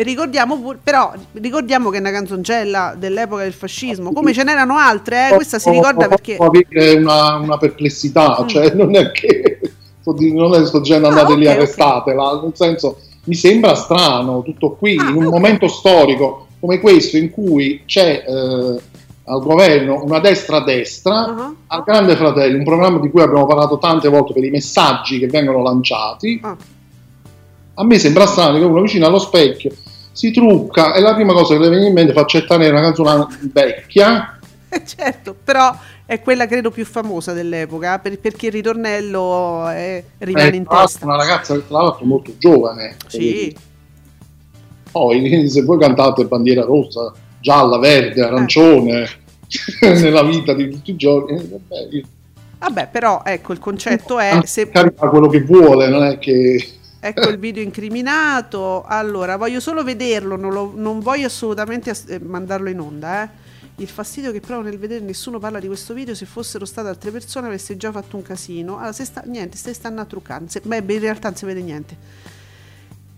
Ricordiamo 0.00 0.76
però 0.80 1.12
ricordiamo 1.32 1.90
che 1.90 1.96
è 1.96 2.00
una 2.00 2.12
canzoncella 2.12 2.94
dell'epoca 2.96 3.42
del 3.42 3.52
fascismo, 3.52 4.12
come 4.12 4.32
ce 4.32 4.44
n'erano 4.44 4.76
altre, 4.76 5.30
eh? 5.30 5.34
questa 5.34 5.58
si 5.58 5.70
ricorda 5.70 6.06
perché... 6.06 6.36
avere 6.36 6.92
una, 7.00 7.34
una 7.34 7.56
perplessità, 7.58 8.38
mm. 8.40 8.46
cioè 8.46 8.74
non 8.74 8.94
è 8.94 9.10
che 9.10 9.58
non 10.04 10.54
è 10.54 10.64
sto 10.64 10.80
genere 10.82 11.08
andate 11.08 11.32
ah, 11.32 11.34
okay, 11.34 11.38
lì 11.38 11.48
arrestatela, 11.48 12.26
okay. 12.28 12.42
nel 12.44 12.52
senso 12.54 13.00
mi 13.24 13.34
sembra 13.34 13.74
strano 13.74 14.42
tutto 14.42 14.76
qui, 14.76 14.96
ah, 14.96 15.08
in 15.08 15.16
un 15.16 15.26
okay. 15.26 15.30
momento 15.30 15.66
storico 15.66 16.46
come 16.60 16.78
questo 16.78 17.16
in 17.16 17.32
cui 17.32 17.82
c'è 17.84 18.24
eh, 18.24 18.80
al 19.24 19.42
governo 19.42 20.04
una 20.04 20.20
destra 20.20 20.58
a 20.58 20.64
destra, 20.64 21.24
uh-huh. 21.26 21.56
al 21.66 21.82
Grande 21.84 22.14
Fratello, 22.14 22.56
un 22.56 22.64
programma 22.64 23.00
di 23.00 23.10
cui 23.10 23.20
abbiamo 23.20 23.46
parlato 23.46 23.78
tante 23.78 24.08
volte 24.08 24.32
per 24.32 24.44
i 24.44 24.50
messaggi 24.50 25.18
che 25.18 25.26
vengono 25.26 25.60
lanciati. 25.60 26.40
Uh. 26.40 26.56
A 27.74 27.84
me 27.84 27.98
sembra 27.98 28.26
strano 28.26 28.58
che 28.58 28.64
uno 28.64 28.80
vicino 28.80 29.06
allo 29.06 29.18
specchio 29.18 29.72
si 30.18 30.32
trucca 30.32 30.94
e 30.94 31.00
la 31.00 31.14
prima 31.14 31.32
cosa 31.32 31.54
che 31.54 31.60
le 31.60 31.70
viene 31.70 31.86
in 31.86 31.92
mente 31.92 32.12
fa 32.12 32.22
accettare 32.22 32.68
una 32.68 32.80
canzone 32.80 33.26
vecchia. 33.52 34.36
certo, 34.84 35.36
però 35.44 35.72
è 36.04 36.20
quella 36.20 36.48
credo 36.48 36.72
più 36.72 36.84
famosa 36.84 37.32
dell'epoca 37.32 38.00
per, 38.00 38.18
perché 38.18 38.46
il 38.46 38.52
ritornello 38.52 39.68
è, 39.68 40.02
rimane 40.18 40.50
eh, 40.50 40.56
in 40.56 40.66
testa. 40.66 41.04
Una 41.04 41.14
ragazza 41.14 41.56
tra 41.56 41.82
l'altro 41.82 42.04
molto 42.04 42.32
giovane. 42.36 42.96
Sì. 43.06 43.56
Poi 44.90 45.46
se 45.48 45.62
voi 45.62 45.78
cantate 45.78 46.24
bandiera 46.24 46.64
rossa, 46.64 47.12
gialla, 47.38 47.78
verde, 47.78 48.20
arancione 48.20 49.02
eh. 49.80 49.86
nella 50.00 50.24
vita 50.24 50.52
di 50.52 50.68
tutti 50.68 50.90
i 50.90 50.96
giorni, 50.96 51.38
eh, 51.38 51.46
vabbè, 51.48 52.06
Vabbè, 52.58 52.88
però 52.90 53.22
ecco 53.24 53.52
il 53.52 53.60
concetto 53.60 54.18
è 54.18 54.40
se 54.42 54.68
carica 54.68 55.08
quello 55.08 55.28
che 55.28 55.42
vuole, 55.44 55.88
non 55.88 56.02
è 56.02 56.18
che 56.18 56.72
Ecco 57.08 57.30
il 57.30 57.38
video 57.38 57.62
incriminato. 57.62 58.84
Allora, 58.84 59.36
voglio 59.38 59.60
solo 59.60 59.82
vederlo, 59.82 60.36
non, 60.36 60.52
lo, 60.52 60.72
non 60.74 61.00
voglio 61.00 61.26
assolutamente 61.26 61.88
as- 61.88 62.04
eh, 62.06 62.18
mandarlo 62.18 62.68
in 62.68 62.80
onda. 62.80 63.22
Eh. 63.22 63.28
Il 63.76 63.88
fastidio 63.88 64.30
che 64.30 64.40
provo 64.40 64.60
nel 64.60 64.78
vedere 64.78 65.02
nessuno 65.02 65.38
parla 65.38 65.58
di 65.58 65.68
questo 65.68 65.94
video. 65.94 66.14
Se 66.14 66.26
fossero 66.26 66.66
state 66.66 66.88
altre 66.88 67.10
persone 67.10 67.46
avreste 67.46 67.78
già 67.78 67.90
fatto 67.90 68.16
un 68.16 68.22
casino. 68.22 68.76
Allora, 68.76 68.92
se 68.92 69.06
sta, 69.06 69.22
niente, 69.24 69.56
se 69.56 69.72
stanno 69.72 70.02
a 70.02 70.04
truccare. 70.04 70.44
Beh, 70.62 70.84
in 70.86 70.98
realtà 71.00 71.28
non 71.28 71.36
si 71.38 71.46
vede 71.46 71.62
niente. 71.62 71.96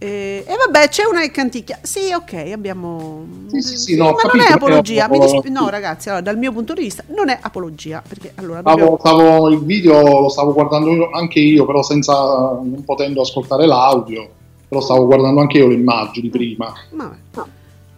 E, 0.02 0.44
e, 0.46 0.56
vabbè, 0.56 0.88
c'è 0.88 1.04
una 1.04 1.20
che 1.20 1.30
canticchia. 1.30 1.78
Sì, 1.82 2.10
ok, 2.14 2.32
abbiamo. 2.54 3.26
Sì, 3.48 3.60
sì, 3.60 3.76
sì, 3.76 3.96
no, 3.96 4.12
ma 4.12 4.14
capito, 4.14 4.36
non 4.38 4.46
è 4.46 4.52
apologia. 4.52 5.06
È 5.06 5.18
disp- 5.18 5.46
no, 5.48 5.68
ragazzi, 5.68 6.08
allora, 6.08 6.22
dal 6.22 6.38
mio 6.38 6.52
punto 6.52 6.72
di 6.72 6.80
vista, 6.80 7.04
non 7.08 7.28
è 7.28 7.38
apologia. 7.38 8.02
Perché 8.08 8.32
allora. 8.36 8.62
Dobbiamo... 8.62 8.96
Stavo, 8.98 9.24
stavo, 9.24 9.48
il 9.50 9.62
video 9.62 10.20
lo 10.20 10.30
stavo 10.30 10.54
guardando 10.54 11.10
anche 11.10 11.40
io, 11.40 11.66
però 11.66 11.82
senza 11.82 12.14
non 12.14 12.82
potendo 12.82 13.20
ascoltare 13.20 13.66
l'audio. 13.66 14.26
Però 14.66 14.80
stavo 14.80 15.04
guardando 15.04 15.42
anche 15.42 15.58
io 15.58 15.66
le 15.66 15.74
immagini 15.74 16.30
prima. 16.30 16.72
Vabbè. 16.92 17.16
No. 17.34 17.46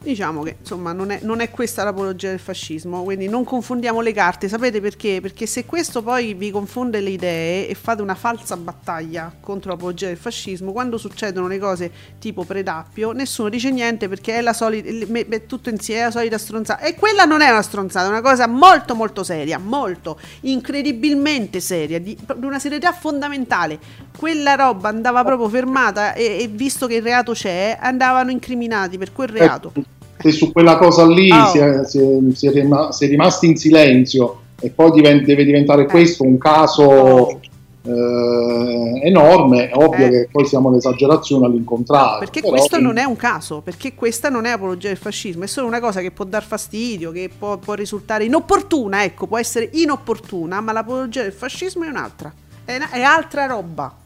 Diciamo 0.02 0.42
che 0.42 0.56
insomma 0.60 0.92
non 0.92 1.10
è, 1.10 1.20
non 1.22 1.40
è, 1.40 1.50
questa 1.50 1.84
l'apologia 1.84 2.28
del 2.28 2.38
fascismo, 2.38 3.02
quindi 3.04 3.28
non 3.28 3.44
confondiamo 3.44 4.00
le 4.00 4.12
carte, 4.12 4.48
sapete 4.48 4.80
perché? 4.80 5.20
Perché 5.20 5.46
se 5.46 5.64
questo 5.64 6.02
poi 6.02 6.34
vi 6.34 6.50
confonde 6.50 7.00
le 7.00 7.10
idee 7.10 7.68
e 7.68 7.74
fate 7.74 8.02
una 8.02 8.14
falsa 8.14 8.56
battaglia 8.56 9.32
contro 9.40 9.70
l'apologia 9.70 10.08
del 10.08 10.16
fascismo, 10.16 10.72
quando 10.72 10.98
succedono 10.98 11.46
le 11.46 11.58
cose 11.58 11.90
tipo 12.18 12.44
Predappio, 12.44 13.12
nessuno 13.12 13.48
dice 13.48 13.70
niente 13.70 14.08
perché 14.08 14.38
è 14.38 14.40
la 14.40 14.52
solita, 14.52 14.88
è 14.88 15.46
tutto 15.46 15.68
insieme, 15.68 16.02
è 16.02 16.04
la 16.04 16.10
solita 16.10 16.38
stronzata. 16.38 16.82
E 16.82 16.94
quella 16.94 17.24
non 17.24 17.40
è 17.40 17.50
una 17.50 17.62
stronzata, 17.62 18.06
è 18.06 18.10
una 18.10 18.20
cosa 18.20 18.46
molto 18.46 18.94
molto 18.94 19.22
seria, 19.22 19.58
molto, 19.58 20.18
incredibilmente 20.40 21.60
seria, 21.60 22.00
di, 22.00 22.16
di 22.16 22.44
una 22.44 22.58
serietà 22.58 22.92
fondamentale. 22.92 23.78
Quella 24.16 24.54
roba 24.54 24.88
andava 24.88 25.24
proprio 25.24 25.48
fermata 25.48 26.14
e, 26.14 26.38
e 26.40 26.48
visto 26.48 26.86
che 26.86 26.96
il 26.96 27.02
reato 27.02 27.32
c'è, 27.32 27.78
andavano 27.80 28.30
incriminati 28.30 28.98
per 28.98 29.12
quel 29.12 29.28
reato. 29.28 29.72
Eh 29.74 29.91
se 30.22 30.30
su 30.30 30.52
quella 30.52 30.76
cosa 30.76 31.06
lì 31.06 31.30
oh. 31.30 31.46
si, 31.46 31.58
è, 31.58 31.84
si, 31.84 31.98
è, 31.98 32.18
si, 32.34 32.46
è 32.46 32.50
rim- 32.52 32.88
si, 32.90 33.04
è, 33.04 33.08
rimasti 33.08 33.46
in 33.46 33.56
silenzio 33.56 34.40
e 34.60 34.70
poi 34.70 34.92
divent- 34.92 35.24
deve 35.24 35.44
diventare 35.44 35.82
eh. 35.82 35.86
questo 35.86 36.22
un 36.22 36.38
caso 36.38 36.82
oh. 36.82 37.40
eh, 37.84 39.00
enorme, 39.04 39.68
è 39.68 39.74
ovvio 39.74 40.06
eh. 40.06 40.10
che 40.10 40.28
poi 40.30 40.46
siamo 40.46 40.68
all'esagerazione 40.68 41.46
all'incontrario. 41.46 42.20
perché 42.20 42.40
però, 42.40 42.52
questo 42.52 42.78
non 42.78 42.96
è 42.96 43.04
un 43.04 43.16
caso, 43.16 43.60
perché 43.60 43.94
questa 43.94 44.28
non 44.28 44.44
è 44.44 44.50
apologia 44.50 44.88
del 44.88 44.96
fascismo, 44.96 45.44
è 45.44 45.48
solo 45.48 45.66
una 45.66 45.80
cosa 45.80 46.00
che 46.00 46.12
può 46.12 46.24
dar 46.24 46.44
fastidio, 46.44 47.10
che 47.10 47.28
può, 47.36 47.56
può 47.58 47.74
risultare 47.74 48.24
inopportuna, 48.24 49.02
ecco, 49.02 49.26
può 49.26 49.38
essere 49.38 49.70
inopportuna, 49.72 50.60
ma 50.60 50.72
l'apologia 50.72 51.22
del 51.22 51.32
fascismo 51.32 51.84
è 51.84 51.88
un'altra, 51.88 52.32
è, 52.64 52.76
una, 52.76 52.90
è 52.90 53.02
altra 53.02 53.46
roba. 53.46 53.96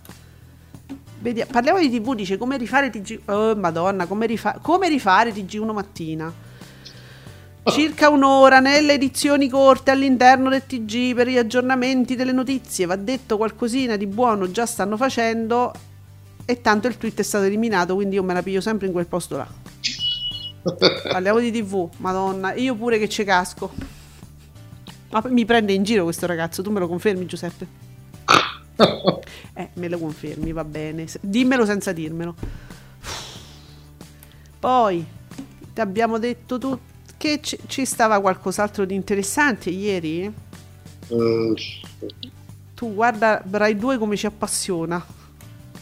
Vedi, 1.26 1.44
parliamo 1.44 1.80
di 1.80 1.90
TV, 1.90 2.14
dice 2.14 2.38
come 2.38 2.56
rifare 2.56 2.88
TG. 2.88 3.22
Oh, 3.24 3.56
madonna, 3.56 4.06
come, 4.06 4.26
rifa- 4.26 4.60
come 4.62 4.88
rifare 4.88 5.32
TG1 5.32 5.72
mattina. 5.72 6.32
Circa 7.64 8.10
un'ora 8.10 8.60
nelle 8.60 8.92
edizioni 8.92 9.48
corte 9.48 9.90
all'interno 9.90 10.50
del 10.50 10.64
TG 10.64 11.16
per 11.16 11.26
gli 11.26 11.36
aggiornamenti 11.36 12.14
delle 12.14 12.30
notizie. 12.30 12.86
Va 12.86 12.94
detto 12.94 13.38
qualcosina 13.38 13.96
di 13.96 14.06
buono 14.06 14.52
già 14.52 14.66
stanno 14.66 14.96
facendo. 14.96 15.72
E 16.44 16.60
tanto 16.60 16.86
il 16.86 16.96
tweet 16.96 17.18
è 17.18 17.24
stato 17.24 17.42
eliminato, 17.42 17.96
quindi 17.96 18.14
io 18.14 18.22
me 18.22 18.32
la 18.32 18.42
piglio 18.44 18.60
sempre 18.60 18.86
in 18.86 18.92
quel 18.92 19.06
posto 19.06 19.36
là. 19.36 19.48
Parliamo 21.10 21.40
di 21.40 21.50
TV, 21.50 21.90
madonna, 21.96 22.54
io 22.54 22.76
pure 22.76 23.00
che 23.00 23.08
ci 23.08 23.24
casco. 23.24 23.72
Ma 25.10 25.24
mi 25.26 25.44
prende 25.44 25.72
in 25.72 25.82
giro 25.82 26.04
questo 26.04 26.26
ragazzo, 26.26 26.62
tu 26.62 26.70
me 26.70 26.78
lo 26.78 26.86
confermi 26.86 27.26
Giuseppe? 27.26 27.85
Eh, 29.54 29.68
me 29.74 29.88
lo 29.88 29.98
confermi, 29.98 30.52
va 30.52 30.64
bene. 30.64 31.06
Dimmelo 31.20 31.64
senza 31.64 31.92
dirmelo. 31.92 32.34
Poi, 34.58 35.04
ti 35.72 35.80
abbiamo 35.80 36.18
detto 36.18 36.58
tu 36.58 36.78
che 37.16 37.40
ci, 37.42 37.58
ci 37.66 37.84
stava 37.84 38.20
qualcos'altro 38.20 38.84
di 38.84 38.94
interessante 38.94 39.70
ieri? 39.70 40.32
Uh, 41.08 41.54
tu 42.74 42.94
guarda 42.94 43.42
Rai 43.48 43.76
2 43.76 43.98
come 43.98 44.16
ci 44.16 44.26
appassiona. 44.26 45.04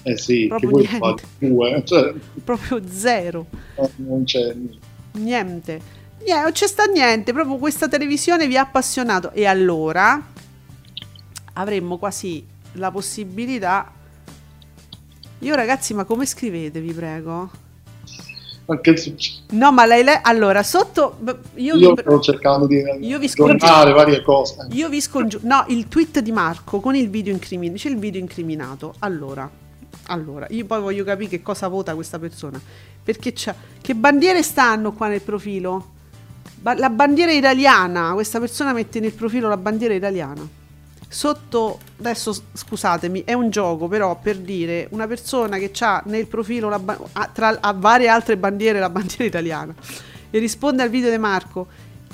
Eh 0.03 0.18
sì, 0.18 0.47
proprio 0.47 0.70
niente. 0.70 1.22
Due, 1.38 1.82
cioè... 1.84 2.14
Proprio 2.45 2.82
zero. 2.86 3.47
Eh, 3.76 3.90
non 3.97 4.24
c'è 4.24 4.55
niente. 5.12 6.03
Yeah, 6.24 6.42
non 6.42 6.53
c'è 6.53 6.66
sta 6.66 6.84
niente, 6.84 7.32
proprio 7.32 7.57
questa 7.57 7.88
televisione 7.88 8.47
vi 8.47 8.57
ha 8.57 8.62
appassionato 8.62 9.32
e 9.32 9.45
allora 9.45 10.22
avremmo 11.55 11.99
quasi 11.99 12.45
la 12.75 12.91
possibilità. 12.91 13.93
Io 15.41 15.55
ragazzi, 15.55 15.95
ma 15.95 16.05
come 16.05 16.27
scrivete, 16.27 16.81
vi 16.81 16.93
prego? 16.93 17.51
No, 19.51 19.72
ma 19.72 19.85
lei, 19.85 20.03
lei 20.03 20.18
allora 20.22 20.62
sotto 20.62 21.18
io, 21.57 21.77
io 21.77 21.93
vi, 21.93 22.01
sto 22.01 22.20
cercando 22.20 22.66
di 22.66 22.83
io 23.01 23.18
vi 23.18 23.29
scongiuro, 23.29 23.93
varie 23.93 24.22
cose. 24.22 24.68
Io 24.70 24.89
vi 24.89 25.03
scongiuro. 25.03 25.47
No, 25.47 25.64
il 25.68 25.87
tweet 25.89 26.20
di 26.20 26.33
Marco 26.33 26.81
con 26.81 26.95
il 26.95 27.11
video 27.11 27.33
incriminato. 27.35 27.79
C'è 27.79 27.91
il 27.91 27.99
video 27.99 28.20
incriminato. 28.22 28.95
Allora, 29.01 29.49
allora, 30.07 30.47
io 30.49 30.64
poi 30.64 30.81
voglio 30.81 31.05
capire 31.05 31.29
che 31.29 31.43
cosa 31.43 31.68
vota 31.68 31.95
questa 31.95 32.18
persona. 32.18 32.59
Perché 33.03 33.35
c'è 33.35 33.55
che 33.83 33.95
bandiere 33.95 34.43
stanno 34.43 34.93
qua 34.93 35.09
nel 35.09 35.20
profilo? 35.20 35.93
Ba- 36.55 36.75
la 36.75 36.89
bandiera 36.89 37.33
italiana, 37.33 38.12
questa 38.14 38.41
persona 38.41 38.72
mette 38.72 38.99
nel 38.99 39.12
profilo 39.12 39.49
la 39.49 39.59
bandiera 39.59 39.93
italiana 39.93 40.62
sotto 41.15 41.79
adesso 42.01 42.35
scusatemi 42.53 43.23
è 43.23 43.35
un 43.35 43.49
gioco 43.49 43.87
però 43.87 44.19
per 44.21 44.37
dire 44.39 44.89
una 44.91 45.07
persona 45.07 45.59
che 45.59 45.71
ha 45.79 46.03
nel 46.07 46.27
profilo 46.27 46.69
la, 46.69 46.81
tra 47.33 47.57
a 47.61 47.73
varie 47.73 48.09
altre 48.09 48.37
bandiere 48.37 48.81
la 48.81 48.91
bandiera 48.91 49.23
italiana 49.23 49.73
e 50.29 50.39
risponde 50.41 50.83
al 50.83 50.91
video 50.91 51.11
di 51.11 51.19
Marco 51.19 51.69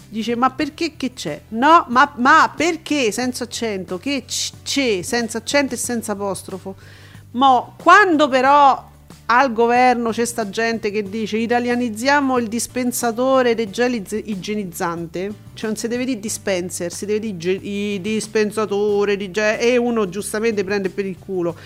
dice 0.06 0.36
ma 0.36 0.50
perché 0.50 0.98
che 0.98 1.14
c'è? 1.14 1.40
No 1.48 1.86
ma, 1.88 2.12
ma 2.16 2.52
perché 2.54 3.10
senza 3.10 3.44
accento? 3.44 3.96
Che 3.96 4.26
c'è 4.62 5.00
senza 5.00 5.38
accento 5.38 5.72
e 5.72 5.78
senza 5.78 6.12
apostrofo? 6.12 6.74
Ma 7.30 7.72
quando 7.82 8.28
però 8.28 8.89
al 9.32 9.52
governo 9.52 10.10
c'è 10.10 10.24
sta 10.24 10.48
gente 10.48 10.90
che 10.90 11.04
dice 11.04 11.36
italianizziamo 11.36 12.36
il 12.38 12.48
dispensatore 12.48 13.54
del 13.54 13.70
gel 13.70 14.02
igienizzante, 14.24 15.32
cioè 15.54 15.68
non 15.68 15.78
si 15.78 15.86
deve 15.86 16.04
dire 16.04 16.18
dispenser, 16.18 16.92
si 16.92 17.06
deve 17.06 17.36
dire 17.36 18.00
dispensatore 18.00 19.16
di 19.16 19.30
gel 19.30 19.60
e 19.60 19.76
uno 19.76 20.08
giustamente 20.08 20.64
prende 20.64 20.90
per 20.90 21.06
il 21.06 21.16
culo. 21.16 21.56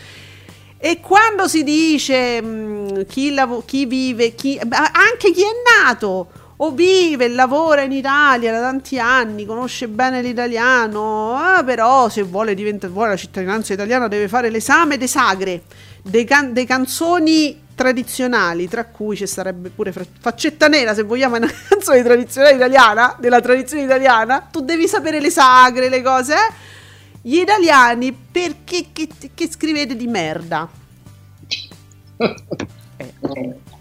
E 0.77 1.01
quando 1.01 1.49
si 1.49 1.65
dice 1.65 2.43
mh, 2.43 2.47
mm, 2.47 3.01
chi, 3.09 3.33
lav- 3.33 3.65
chi 3.65 3.87
vive, 3.87 4.35
chi, 4.35 4.61
anche 4.61 5.33
chi 5.33 5.41
è 5.41 5.83
nato 5.83 6.29
o 6.57 6.71
vive 6.71 7.25
e 7.25 7.29
lavora 7.29 7.81
in 7.81 7.93
Italia 7.93 8.53
da 8.53 8.61
tanti 8.61 8.99
anni, 8.99 9.47
conosce 9.47 9.89
bene 9.89 10.21
l'italiano, 10.21 11.35
ah, 11.35 11.65
però 11.65 12.11
se 12.11 12.21
vuole, 12.23 12.53
diventa, 12.55 12.89
vuole 12.89 13.09
la 13.09 13.17
cittadinanza 13.17 13.73
italiana 13.73 14.07
deve 14.07 14.29
fare 14.29 14.51
l'esame 14.51 14.99
de 14.99 15.07
sagre 15.07 15.63
dei, 16.05 16.25
can- 16.25 16.53
dei 16.53 16.67
canzoni 16.67 17.63
tradizionali, 17.75 18.69
tra 18.69 18.85
cui 18.85 19.17
ci 19.17 19.27
sarebbe 19.27 19.71
pure 19.71 19.93
Faccetta 19.93 20.69
Nera, 20.69 20.95
se 20.95 21.03
vogliamo, 21.03 21.37
è 21.37 21.39
una 21.39 21.51
canzone 21.69 22.03
tradizionale 22.03 22.55
italiana, 22.55 23.17
della 23.19 23.41
tradizione 23.41 23.85
italiana, 23.85 24.47
tu 24.51 24.61
devi 24.61 24.87
sapere 24.87 25.21
le 25.21 25.31
sagre, 25.31 25.89
le 25.89 26.03
cose, 26.03 26.35
eh? 26.35 26.73
Gli 27.23 27.39
italiani, 27.39 28.13
perché 28.13 28.89
che, 28.93 29.09
che 29.33 29.49
scrivete 29.49 29.97
di 29.97 30.07
merda? 30.07 30.69
Eh. 32.19 33.63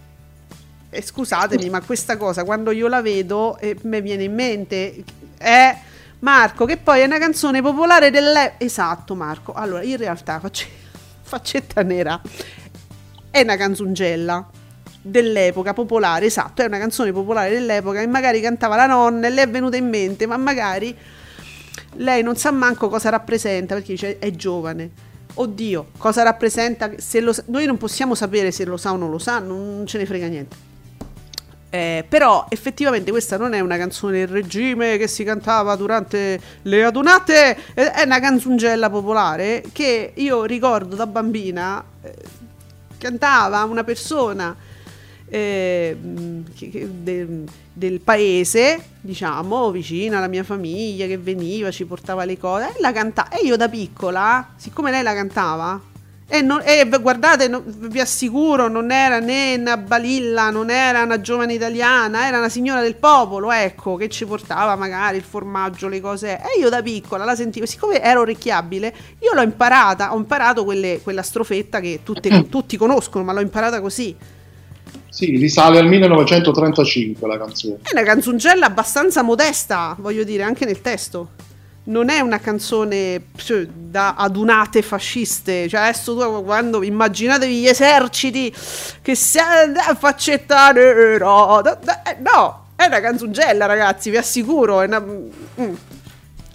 Eh, 0.96 1.02
scusatemi, 1.02 1.72
ma 1.72 1.82
questa 1.82 2.18
cosa 2.18 2.44
quando 2.44 2.70
io 2.70 2.88
la 2.88 3.02
vedo 3.02 3.58
eh, 3.58 3.76
mi 3.82 4.00
viene 4.00 4.26
in 4.26 4.34
mente 4.36 5.04
è 5.40 5.76
Marco, 6.20 6.66
che 6.66 6.78
poi 6.78 7.02
è 7.02 7.06
una 7.06 7.18
canzone 7.18 7.64
popolare 7.64 8.12
delle... 8.12 8.54
Esatto, 8.60 9.16
Marco. 9.16 9.54
Allora, 9.54 9.82
in 9.82 9.98
realtà 9.98 10.40
faccio 10.40 10.66
Faccetta 11.24 11.82
Nera 11.82 12.22
è 13.32 13.42
una 13.42 13.56
canzongella 13.58 14.48
dell'epoca 15.02 15.74
popolare, 15.74 16.28
esatto, 16.28 16.62
è 16.62 16.66
una 16.66 16.78
canzone 16.78 17.12
popolare 17.12 17.50
dell'epoca 17.50 18.02
e 18.02 18.08
magari 18.08 18.40
cantava 18.40 18.76
la 18.76 18.86
nonna 18.86 19.28
e 19.28 19.30
le 19.32 19.42
è 19.42 19.50
venuta 19.50 19.76
in 19.76 19.90
mente, 19.90 20.28
ma 20.28 20.38
magari 20.38 20.96
lei 21.96 22.22
non 22.24 22.36
sa 22.36 22.52
manco 22.52 22.90
cosa 22.90 23.10
rappresenta 23.10 23.74
perché 23.74 23.94
dice 23.94 24.20
è 24.20 24.32
giovane. 24.32 24.92
Oddio, 25.36 25.88
cosa 25.98 26.22
rappresenta? 26.22 26.92
Se 26.98 27.20
lo, 27.20 27.36
noi 27.48 27.66
non 27.66 27.78
possiamo 27.78 28.14
sapere 28.14 28.52
se 28.52 28.66
lo 28.66 28.78
sa 28.78 28.94
o 28.94 28.98
non 28.98 29.10
lo 29.10 29.18
sa, 29.18 29.40
non 29.40 29.84
ce 29.88 29.98
ne 29.98 30.06
frega 30.06 30.28
niente. 30.28 30.73
Eh, 31.74 32.06
però 32.08 32.46
effettivamente 32.50 33.10
questa 33.10 33.36
non 33.36 33.56
è 33.56 33.60
una 33.60 33.78
canzone 33.78 34.20
del 34.20 34.28
regime 34.28 35.00
che 35.00 35.08
si 35.08 35.24
cantava 35.24 35.76
durante 35.76 36.40
le 36.62 36.84
adunate, 36.84 37.74
è 37.74 38.04
una 38.06 38.20
canzongella 38.20 38.92
popolare 38.92 39.64
che 39.72 40.12
io 40.14 40.44
ricordo 40.44 40.96
da 40.96 41.08
bambina, 41.08 41.84
eh, 42.04 42.14
cantava 43.00 43.64
una 43.64 43.84
persona 43.84 44.56
eh, 45.26 45.98
de, 46.00 47.44
del 47.74 48.00
paese, 48.02 48.90
diciamo, 49.02 49.72
vicina 49.72 50.20
alla 50.20 50.28
mia 50.28 50.44
famiglia, 50.44 51.08
che 51.08 51.18
veniva, 51.18 51.72
ci 51.72 51.86
portava 51.86 52.24
le 52.24 52.38
cose, 52.38 52.68
e 52.68 52.82
la 52.82 52.92
cantava. 52.92 53.30
E 53.30 53.44
io 53.48 53.58
da 53.58 53.68
piccola, 53.68 54.54
siccome 54.58 54.92
lei 54.92 55.02
la 55.02 55.16
cantava, 55.16 55.82
e, 56.28 56.42
non, 56.42 56.62
e 56.64 56.88
guardate, 57.02 57.48
no, 57.48 57.62
vi 57.66 58.00
assicuro, 58.00 58.68
non 58.68 58.92
era 58.92 59.20
né 59.20 59.56
una 59.56 59.78
balilla, 59.78 60.50
non 60.50 60.70
era 60.70 61.04
una 61.04 61.20
giovane 61.20 61.54
italiana, 61.54 62.28
era 62.28 62.38
una 62.38 62.50
signora 62.50 62.82
del 62.82 62.96
popolo, 62.96 63.52
ecco, 63.52 63.98
che 63.98 64.10
ci 64.10 64.26
portava 64.26 64.76
magari 64.76 65.18
il 65.18 65.24
formaggio, 65.24 65.88
le 65.88 66.02
cose. 66.02 66.38
E 66.38 66.60
io 66.60 66.70
da 66.70 66.82
piccola 66.82 67.26
la 67.26 67.36
sentivo, 67.36 67.66
siccome 67.66 68.02
era 68.02 68.20
orecchiabile, 68.20 68.94
io 69.20 69.34
l'ho 69.34 69.42
imparata, 69.42 70.14
ho 70.14 70.18
imparato 70.18 70.64
quelle, 70.64 71.02
quella 71.04 71.22
strofetta 71.22 71.80
che 71.80 72.00
tutte, 72.04 72.48
tutti 72.50 72.78
conoscono, 72.78 73.24
ma 73.24 73.34
l'ho 73.34 73.42
imparata 73.42 73.82
così. 73.82 74.16
Sì, 75.10 75.38
risale 75.38 75.78
al 75.78 75.88
1935 75.88 77.28
la 77.28 77.38
canzone. 77.38 77.78
È 77.84 77.92
una 77.92 78.04
canzoncella 78.04 78.66
abbastanza 78.66 79.22
modesta, 79.22 79.96
voglio 80.00 80.24
dire, 80.24 80.42
anche 80.42 80.66
nel 80.66 80.82
testo. 80.82 81.30
Non 81.86 82.10
è 82.10 82.20
una 82.22 82.40
canzone 82.40 83.26
cioè, 83.36 83.66
da 83.66 84.16
adunate 84.16 84.82
fasciste. 84.82 85.68
Cioè, 85.68 85.82
adesso 85.82 86.16
tu 86.16 86.44
quando 86.44 86.84
immaginatevi 86.84 87.60
gli 87.60 87.68
eserciti 87.68 88.54
che 89.02 89.16
si 89.16 89.38
a 89.40 89.96
faccetta 89.96 90.72
nera. 90.72 91.62
Eh, 92.06 92.18
no, 92.20 92.68
è 92.76 92.86
una 92.86 93.00
canzongella, 93.02 93.66
ragazzi, 93.66 94.10
vi 94.10 94.18
assicuro. 94.18 94.82
È 94.82 94.86
una... 94.86 95.00
Mm. 95.02 95.74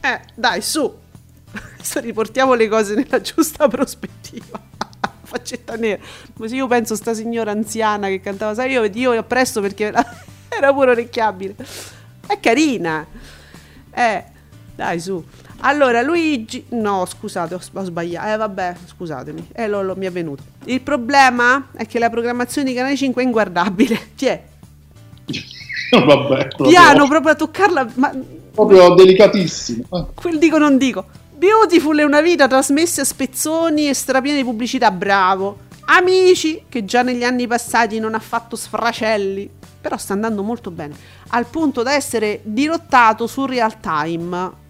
Eh, 0.00 0.20
dai, 0.34 0.62
su. 0.62 0.96
Riportiamo 1.94 2.54
le 2.54 2.68
cose 2.68 2.94
nella 2.94 3.20
giusta 3.20 3.68
prospettiva. 3.68 4.58
faccetta 5.22 5.74
nera. 5.74 6.02
Così 6.34 6.56
io 6.56 6.66
penso 6.66 6.94
sta 6.94 7.12
signora 7.12 7.50
anziana 7.50 8.08
che 8.08 8.20
cantava, 8.20 8.54
sai, 8.54 8.70
io, 8.70 8.84
io 8.84 9.12
appresso 9.12 9.60
perché 9.60 9.92
era 10.48 10.72
pure 10.72 10.92
orecchiabile. 10.92 11.54
È 12.26 12.40
carina. 12.40 13.06
Eh, 13.90 14.24
dai, 14.78 15.00
su. 15.00 15.20
Allora, 15.62 16.02
Luigi... 16.02 16.66
No, 16.68 17.04
scusate, 17.04 17.52
ho, 17.54 17.60
ho 17.72 17.82
sbagliato. 17.82 18.28
Eh, 18.28 18.36
vabbè, 18.36 18.76
scusatemi. 18.86 19.48
Eh, 19.52 19.66
lo, 19.66 19.82
lo, 19.82 19.96
mi 19.96 20.06
è 20.06 20.12
venuto. 20.12 20.44
Il 20.66 20.82
problema 20.82 21.70
è 21.76 21.84
che 21.84 21.98
la 21.98 22.08
programmazione 22.08 22.68
di 22.68 22.76
Canale 22.76 22.96
5 22.96 23.20
è 23.20 23.24
inguardabile. 23.24 24.10
Ti 24.14 24.26
è? 24.26 24.44
vabbè. 26.06 26.48
Piano, 26.62 27.08
proprio 27.08 27.32
a 27.32 27.34
toccarla... 27.34 27.88
Ma... 27.94 28.12
Proprio 28.54 28.94
delicatissimo. 28.94 29.84
Eh. 29.92 30.04
Quel 30.14 30.38
dico 30.38 30.58
non 30.58 30.78
dico. 30.78 31.06
Beautiful 31.34 31.98
è 31.98 32.04
una 32.04 32.20
vita 32.20 32.46
trasmessa 32.46 33.00
a 33.00 33.04
spezzoni 33.04 33.88
e 33.88 33.94
strapiena 33.94 34.38
di 34.38 34.44
pubblicità, 34.44 34.92
bravo. 34.92 35.66
Amici, 35.86 36.66
che 36.68 36.84
già 36.84 37.02
negli 37.02 37.24
anni 37.24 37.48
passati 37.48 37.98
non 37.98 38.14
ha 38.14 38.20
fatto 38.20 38.54
sfracelli, 38.54 39.50
però 39.80 39.96
sta 39.96 40.12
andando 40.12 40.44
molto 40.44 40.70
bene, 40.70 40.94
al 41.30 41.46
punto 41.46 41.82
da 41.82 41.94
essere 41.94 42.42
dirottato 42.44 43.26
su 43.26 43.44
real 43.44 43.80
time. 43.80 44.66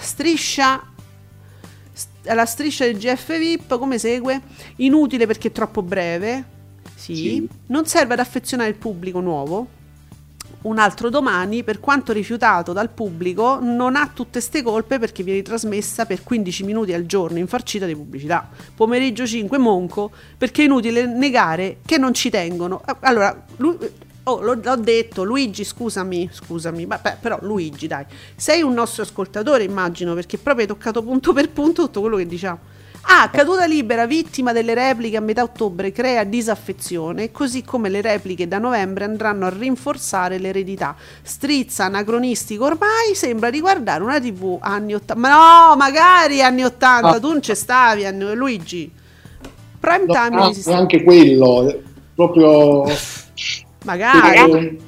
Striscia 0.00 0.82
la 2.34 2.44
striscia 2.44 2.84
del 2.84 2.98
GF 2.98 3.38
VIP 3.38 3.78
come 3.78 3.98
segue: 3.98 4.40
inutile 4.76 5.26
perché 5.26 5.48
è 5.48 5.52
troppo 5.52 5.82
breve. 5.82 6.54
Sì. 6.94 7.14
sì. 7.14 7.48
Non 7.66 7.86
serve 7.86 8.14
ad 8.14 8.20
affezionare 8.20 8.70
il 8.70 8.76
pubblico 8.76 9.20
nuovo 9.20 9.74
un 10.66 10.78
altro 10.78 11.10
domani, 11.10 11.62
per 11.62 11.80
quanto 11.80 12.12
rifiutato 12.12 12.72
dal 12.72 12.90
pubblico, 12.90 13.58
non 13.60 13.96
ha 13.96 14.10
tutte 14.12 14.40
ste 14.40 14.62
colpe 14.62 14.98
perché 14.98 15.22
viene 15.22 15.42
trasmessa 15.42 16.06
per 16.06 16.22
15 16.22 16.64
minuti 16.64 16.92
al 16.92 17.06
giorno 17.06 17.38
infarcita 17.38 17.86
di 17.86 17.94
pubblicità. 17.94 18.48
Pomeriggio 18.74 19.26
5 19.26 19.58
Monco, 19.58 20.10
perché 20.36 20.62
è 20.62 20.64
inutile 20.64 21.06
negare 21.06 21.78
che 21.86 21.98
non 21.98 22.12
ci 22.14 22.30
tengono. 22.30 22.82
Allora, 23.00 23.44
lui, 23.56 23.76
oh, 24.28 24.40
l'ho, 24.40 24.76
detto, 24.76 25.22
Luigi, 25.24 25.64
scusami, 25.64 26.28
scusami, 26.32 26.84
vabbè, 26.84 27.18
però 27.20 27.38
Luigi, 27.42 27.86
dai, 27.86 28.04
sei 28.34 28.62
un 28.62 28.72
nostro 28.72 29.02
ascoltatore, 29.02 29.64
immagino, 29.64 30.14
perché 30.14 30.38
proprio 30.38 30.66
hai 30.66 30.68
toccato 30.68 31.02
punto 31.02 31.32
per 31.32 31.50
punto 31.50 31.82
tutto 31.82 32.00
quello 32.00 32.16
che 32.16 32.26
diciamo. 32.26 32.74
Ah, 33.08 33.30
caduta 33.30 33.66
libera, 33.66 34.04
vittima 34.04 34.52
delle 34.52 34.74
repliche 34.74 35.16
a 35.16 35.20
metà 35.20 35.44
ottobre, 35.44 35.92
crea 35.92 36.24
disaffezione, 36.24 37.30
così 37.30 37.62
come 37.62 37.88
le 37.88 38.00
repliche 38.00 38.48
da 38.48 38.58
novembre 38.58 39.04
andranno 39.04 39.46
a 39.46 39.48
rinforzare 39.48 40.38
l'eredità. 40.38 40.96
Strizza 41.22 41.84
anacronistico 41.84 42.64
ormai, 42.64 43.14
sembra 43.14 43.48
riguardare 43.48 44.02
una 44.02 44.18
tv 44.18 44.58
anni 44.60 44.94
80. 44.94 45.14
Ma 45.20 45.28
no, 45.28 45.76
magari 45.76 46.42
anni 46.42 46.64
80, 46.64 47.08
ah. 47.08 47.20
tu 47.20 47.28
non 47.28 47.42
ci 47.42 47.54
stavi, 47.54 48.04
anni... 48.04 48.34
Luigi. 48.34 48.90
Prime 49.78 50.04
no, 50.04 50.12
time 50.12 50.40
ah, 50.40 50.76
anche 50.76 51.04
quello, 51.04 51.80
proprio... 52.12 52.86
magari. 53.86 54.78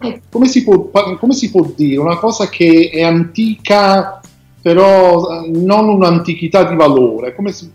Eh, 0.00 0.22
come 0.30 0.48
si, 0.48 0.64
può, 0.64 0.90
come 0.90 1.32
si 1.32 1.50
può 1.50 1.64
dire? 1.74 2.00
Una 2.00 2.18
cosa 2.18 2.48
che 2.48 2.90
è 2.92 3.02
antica 3.02 4.20
però 4.66 5.44
eh, 5.44 5.50
non 5.50 5.88
un'antichità 5.88 6.64
di 6.64 6.74
valore, 6.74 7.36
come 7.36 7.52
si... 7.52 7.70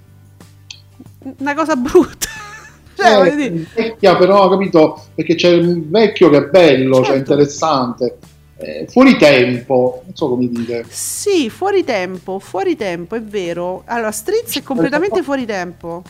Una 1.37 1.55
cosa 1.55 1.77
brutta. 1.77 2.27
cioè, 2.95 3.33
eh, 3.33 3.65
vecchia 3.73 4.17
però, 4.17 4.49
capito? 4.49 5.05
Perché 5.15 5.35
c'è 5.35 5.51
il 5.51 5.87
vecchio 5.87 6.29
che 6.29 6.37
è 6.37 6.43
bello, 6.49 6.95
certo. 6.95 7.09
cioè 7.09 7.17
interessante. 7.17 8.17
Eh, 8.57 8.87
fuori 8.89 9.15
tempo, 9.15 10.01
non 10.03 10.13
so 10.13 10.27
come 10.27 10.49
dire. 10.49 10.85
Sì, 10.89 11.49
fuori 11.49 11.85
tempo, 11.85 12.39
fuori 12.39 12.75
tempo, 12.75 13.15
è 13.15 13.21
vero. 13.21 13.83
Allora, 13.85 14.11
Strizz 14.11 14.57
è 14.57 14.61
completamente 14.61 15.23
fuori 15.23 15.45
tempo. 15.45 16.03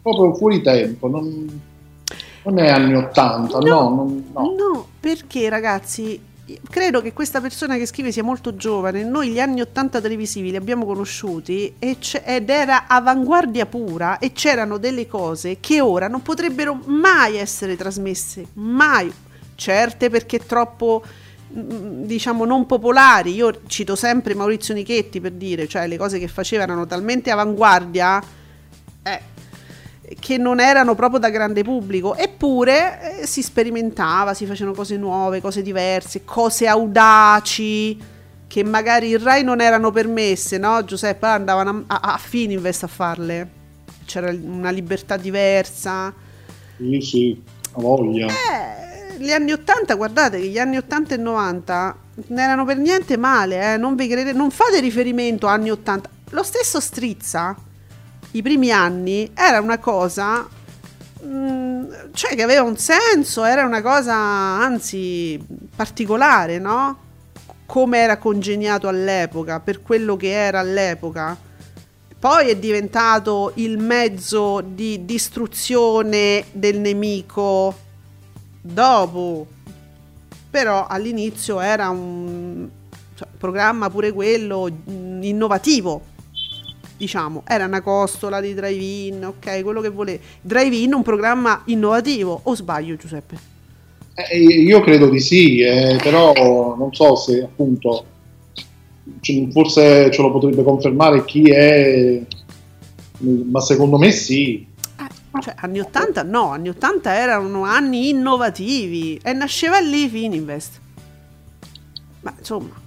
Proprio 0.00 0.34
fuori 0.34 0.62
tempo, 0.62 1.08
non, 1.08 1.60
non 2.48 2.58
è 2.58 2.68
anni 2.68 2.94
80, 2.94 3.58
no, 3.58 3.64
no, 3.64 3.88
non, 3.90 4.24
no. 4.32 4.54
no 4.56 4.86
perché 5.00 5.48
ragazzi, 5.48 6.20
credo 6.68 7.02
che 7.02 7.12
questa 7.12 7.40
persona 7.40 7.76
che 7.76 7.86
scrive 7.86 8.12
sia 8.12 8.22
molto 8.22 8.56
giovane. 8.56 9.04
Noi 9.04 9.28
gli 9.28 9.40
anni 9.40 9.60
80 9.60 10.00
televisivi 10.00 10.50
li 10.50 10.56
abbiamo 10.56 10.84
conosciuti 10.84 11.74
ed 11.78 12.50
era 12.50 12.86
avanguardia 12.86 13.66
pura 13.66 14.18
e 14.18 14.32
c'erano 14.32 14.78
delle 14.78 15.06
cose 15.06 15.58
che 15.60 15.80
ora 15.80 16.08
non 16.08 16.22
potrebbero 16.22 16.80
mai 16.86 17.36
essere 17.36 17.76
trasmesse, 17.76 18.46
mai. 18.54 19.12
Certe 19.54 20.08
perché 20.08 20.38
troppo 20.38 21.02
mm, 21.54 22.04
diciamo 22.04 22.44
non 22.44 22.64
popolari. 22.66 23.34
Io 23.34 23.60
cito 23.66 23.96
sempre 23.96 24.34
Maurizio 24.34 24.72
Nichetti 24.72 25.20
per 25.20 25.32
dire, 25.32 25.66
cioè 25.66 25.86
le 25.86 25.96
cose 25.96 26.18
che 26.18 26.28
faceva 26.28 26.62
erano 26.62 26.86
talmente 26.86 27.30
avanguardia 27.30 28.22
eh, 29.02 29.20
che 30.18 30.38
non 30.38 30.60
erano 30.60 30.94
proprio 30.94 31.18
da 31.18 31.28
grande 31.30 31.62
pubblico, 31.62 32.14
eppure 32.14 33.20
eh, 33.20 33.26
si 33.26 33.42
sperimentava, 33.42 34.34
si 34.34 34.46
facevano 34.46 34.74
cose 34.74 34.96
nuove, 34.96 35.40
cose 35.40 35.62
diverse, 35.62 36.24
cose 36.24 36.66
audaci 36.66 37.98
che 38.46 38.64
magari 38.64 39.08
il 39.08 39.18
Rai 39.18 39.44
non 39.44 39.60
erano 39.60 39.90
permesse, 39.90 40.56
no? 40.56 40.82
Giuseppe 40.84 41.26
andavano 41.26 41.84
a, 41.86 42.00
a, 42.00 42.14
a 42.14 42.16
Fininvest 42.16 42.84
a 42.84 42.86
farle, 42.86 43.50
c'era 44.06 44.30
una 44.30 44.70
libertà 44.70 45.18
diversa. 45.18 46.12
Sì, 46.78 47.00
sì, 47.00 47.42
a 47.72 47.80
voglia. 47.80 48.26
Eh, 48.26 49.18
gli 49.18 49.30
anni 49.30 49.52
80, 49.52 49.94
guardate 49.94 50.40
gli 50.40 50.58
anni 50.58 50.78
80 50.78 51.14
e 51.14 51.18
90 51.18 51.96
non 52.28 52.38
erano 52.38 52.64
per 52.64 52.78
niente 52.78 53.16
male, 53.18 53.74
eh? 53.74 53.76
non, 53.76 53.94
vi 53.94 54.08
credete, 54.08 54.36
non 54.36 54.50
fate 54.50 54.80
riferimento 54.80 55.46
a 55.46 55.52
anni 55.52 55.70
80. 55.70 56.08
Lo 56.30 56.42
stesso 56.42 56.80
Strizza 56.80 57.54
i 58.32 58.42
primi 58.42 58.70
anni 58.70 59.30
era 59.34 59.60
una 59.60 59.78
cosa 59.78 60.46
mm, 61.24 61.84
cioè 62.12 62.34
che 62.34 62.42
aveva 62.42 62.62
un 62.62 62.76
senso, 62.76 63.44
era 63.44 63.64
una 63.64 63.80
cosa 63.80 64.14
anzi 64.14 65.40
particolare, 65.74 66.58
no? 66.58 67.06
Come 67.66 67.98
era 67.98 68.18
congegnato 68.18 68.88
all'epoca, 68.88 69.60
per 69.60 69.82
quello 69.82 70.16
che 70.16 70.30
era 70.30 70.60
all'epoca. 70.60 71.36
Poi 72.18 72.48
è 72.48 72.56
diventato 72.56 73.52
il 73.54 73.78
mezzo 73.78 74.60
di 74.60 75.04
distruzione 75.04 76.46
del 76.52 76.80
nemico 76.80 77.76
dopo. 78.60 79.46
Però 80.50 80.86
all'inizio 80.86 81.60
era 81.60 81.90
un 81.90 82.68
cioè, 83.14 83.28
programma 83.38 83.90
pure 83.90 84.12
quello 84.12 84.68
mm, 84.90 85.22
innovativo 85.22 86.16
diciamo, 86.98 87.44
era 87.46 87.64
una 87.64 87.80
costola 87.80 88.40
di 88.40 88.52
drive-in, 88.52 89.24
ok, 89.24 89.62
quello 89.62 89.80
che 89.80 89.88
volevi. 89.88 90.20
Drive-in 90.42 90.92
un 90.92 91.02
programma 91.02 91.62
innovativo, 91.66 92.40
o 92.42 92.54
sbaglio 92.54 92.96
Giuseppe? 92.96 93.38
Eh, 94.14 94.36
io 94.36 94.80
credo 94.80 95.08
di 95.08 95.20
sì, 95.20 95.60
eh, 95.60 95.96
però 96.02 96.74
non 96.76 96.92
so 96.92 97.14
se 97.14 97.44
appunto, 97.44 98.04
forse 99.52 100.10
ce 100.10 100.22
lo 100.22 100.32
potrebbe 100.32 100.64
confermare 100.64 101.24
chi 101.24 101.48
è, 101.50 102.20
ma 103.20 103.60
secondo 103.60 103.96
me 103.96 104.10
sì. 104.10 104.66
Eh, 104.98 105.40
cioè, 105.40 105.54
anni 105.58 105.78
80 105.78 106.24
no, 106.24 106.50
anni 106.50 106.68
80 106.68 107.14
erano 107.14 107.62
anni 107.62 108.08
innovativi 108.08 109.20
e 109.22 109.32
nasceva 109.32 109.78
lì 109.78 110.08
Fininvest. 110.08 110.80
Ma 112.22 112.34
insomma, 112.36 112.86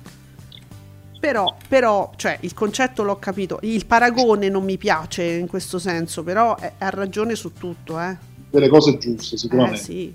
però, 1.21 1.55
però, 1.67 2.11
cioè, 2.15 2.35
il 2.41 2.55
concetto 2.55 3.03
l'ho 3.03 3.19
capito. 3.19 3.59
Il 3.61 3.85
paragone 3.85 4.49
non 4.49 4.63
mi 4.63 4.79
piace 4.79 5.21
in 5.23 5.45
questo 5.45 5.77
senso, 5.77 6.23
però 6.23 6.55
ha 6.55 6.89
ragione 6.89 7.35
su 7.35 7.53
tutto. 7.53 7.99
Eh. 7.99 8.17
Delle 8.49 8.67
cose 8.67 8.97
giuste, 8.97 9.37
sicuramente. 9.37 9.79
Eh, 9.79 9.83
sì. 9.83 10.13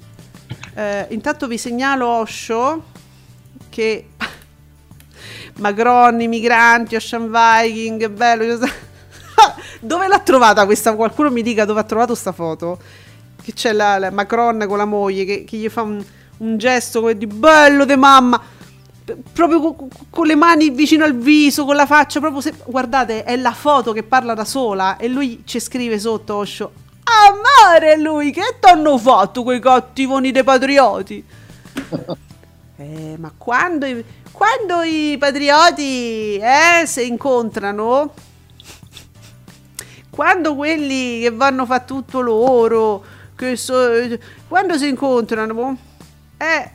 eh, 0.75 1.07
intanto 1.11 1.47
vi 1.47 1.59
segnalo 1.59 2.09
Osho 2.09 2.83
che 3.69 4.09
Macron, 5.59 6.21
i 6.21 6.27
migranti, 6.27 6.97
Ocean 6.97 7.31
Viking, 7.31 8.09
bello. 8.09 8.59
dove 9.81 10.09
l'ha 10.09 10.19
trovata 10.19 10.65
questa? 10.65 10.97
Qualcuno 10.97 11.31
mi 11.31 11.43
dica 11.43 11.65
dove 11.65 11.79
ha 11.79 11.85
trovato 11.85 12.11
questa 12.15 12.33
foto? 12.33 12.81
Che 13.41 13.53
c'è 13.53 13.71
la, 13.73 13.99
la 13.99 14.11
Macron 14.11 14.65
con 14.67 14.77
la 14.77 14.85
moglie 14.85 15.25
che, 15.25 15.45
che 15.45 15.57
gli 15.57 15.69
fa 15.69 15.83
un, 15.83 16.05
un 16.39 16.59
gesto 16.59 16.99
come 16.99 17.17
di 17.17 17.29
bello 17.29 17.85
de 17.85 17.95
mamma 17.95 18.55
proprio 19.33 19.77
con, 20.11 20.27
le 20.27 20.35
mani 20.35 20.71
vicino 20.71 21.05
al 21.05 21.17
viso, 21.17 21.65
con 21.65 21.77
la 21.77 21.87
faccia, 21.87 22.19
proprio 22.19 22.41
se, 22.41 22.55
guardate, 22.65 23.23
è 23.23 23.37
la 23.37 23.53
foto 23.53 23.93
che 23.93 24.03
parla 24.03 24.35
da 24.35 24.45
sola 24.45 24.97
e 24.97 25.09
lui 25.09 25.43
ci 25.45 25.61
scrive 25.61 25.99
sotto 25.99 26.37
Osho. 26.37 26.73
Amare 27.05 27.99
lui, 27.99 28.33
che 28.33 28.57
t'hanno 28.59 28.99
fatto 28.99 29.45
quei 29.45 29.61
cattivoni 29.61 30.33
dei 30.33 30.45
patrioti? 30.45 31.25
Eh, 32.79 33.17
ma 33.19 33.33
quando 33.35 33.87
i, 33.87 34.05
quando 34.31 34.83
i 34.83 35.17
patrioti 35.19 36.37
eh, 36.37 36.85
si 36.85 37.07
incontrano, 37.07 38.13
quando 40.11 40.55
quelli 40.55 41.21
che 41.23 41.31
vanno 41.31 41.63
a 41.63 41.65
fare 41.65 41.85
tutto 41.87 42.21
loro, 42.21 43.03
che 43.35 43.57
so, 43.57 43.89
quando 44.47 44.77
si 44.77 44.89
incontrano, 44.89 45.79
eh, 46.37 46.71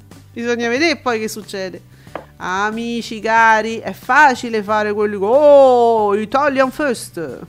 bisogna 0.36 0.68
vedere 0.68 0.96
poi 0.96 1.18
che 1.18 1.28
succede. 1.28 1.80
Amici 2.36 3.20
cari, 3.20 3.78
è 3.78 3.92
facile 3.94 4.62
fare 4.62 4.92
quelli 4.92 5.16
che, 5.18 5.24
oh, 5.24 6.14
Italian 6.14 6.70
first. 6.70 7.40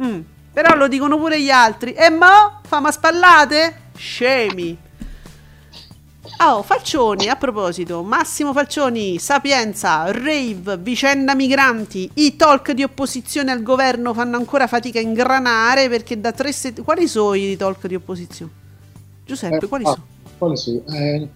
Mm. 0.00 0.20
Però 0.52 0.76
lo 0.76 0.86
dicono 0.86 1.18
pure 1.18 1.40
gli 1.40 1.50
altri. 1.50 1.92
E 1.92 2.08
mo? 2.08 2.60
Fama 2.62 2.92
spallate? 2.92 3.90
Scemi. 3.96 4.78
Oh, 6.38 6.62
Falcioni, 6.62 7.28
a 7.28 7.36
proposito, 7.36 8.02
Massimo 8.02 8.52
Falcioni, 8.52 9.18
Sapienza, 9.18 10.10
Rave, 10.12 10.76
Vicenda 10.78 11.34
Migranti, 11.34 12.10
i 12.14 12.36
talk 12.36 12.72
di 12.72 12.82
opposizione 12.82 13.50
al 13.50 13.62
governo 13.62 14.12
fanno 14.12 14.36
ancora 14.36 14.66
fatica 14.66 14.98
a 14.98 15.02
ingranare 15.02 15.88
perché 15.88 16.20
da 16.20 16.32
tre 16.32 16.52
settimane... 16.52 16.84
Quali 16.84 17.08
sono 17.08 17.34
i 17.34 17.56
talk 17.56 17.86
di 17.86 17.94
opposizione? 17.94 18.52
Giuseppe, 19.24 19.64
eh, 19.64 19.68
quali 19.68 19.84
ah, 19.84 19.90
sono? 19.90 20.06
Quali 20.38 20.56
sono? 20.56 20.82
Eh... 20.88 21.28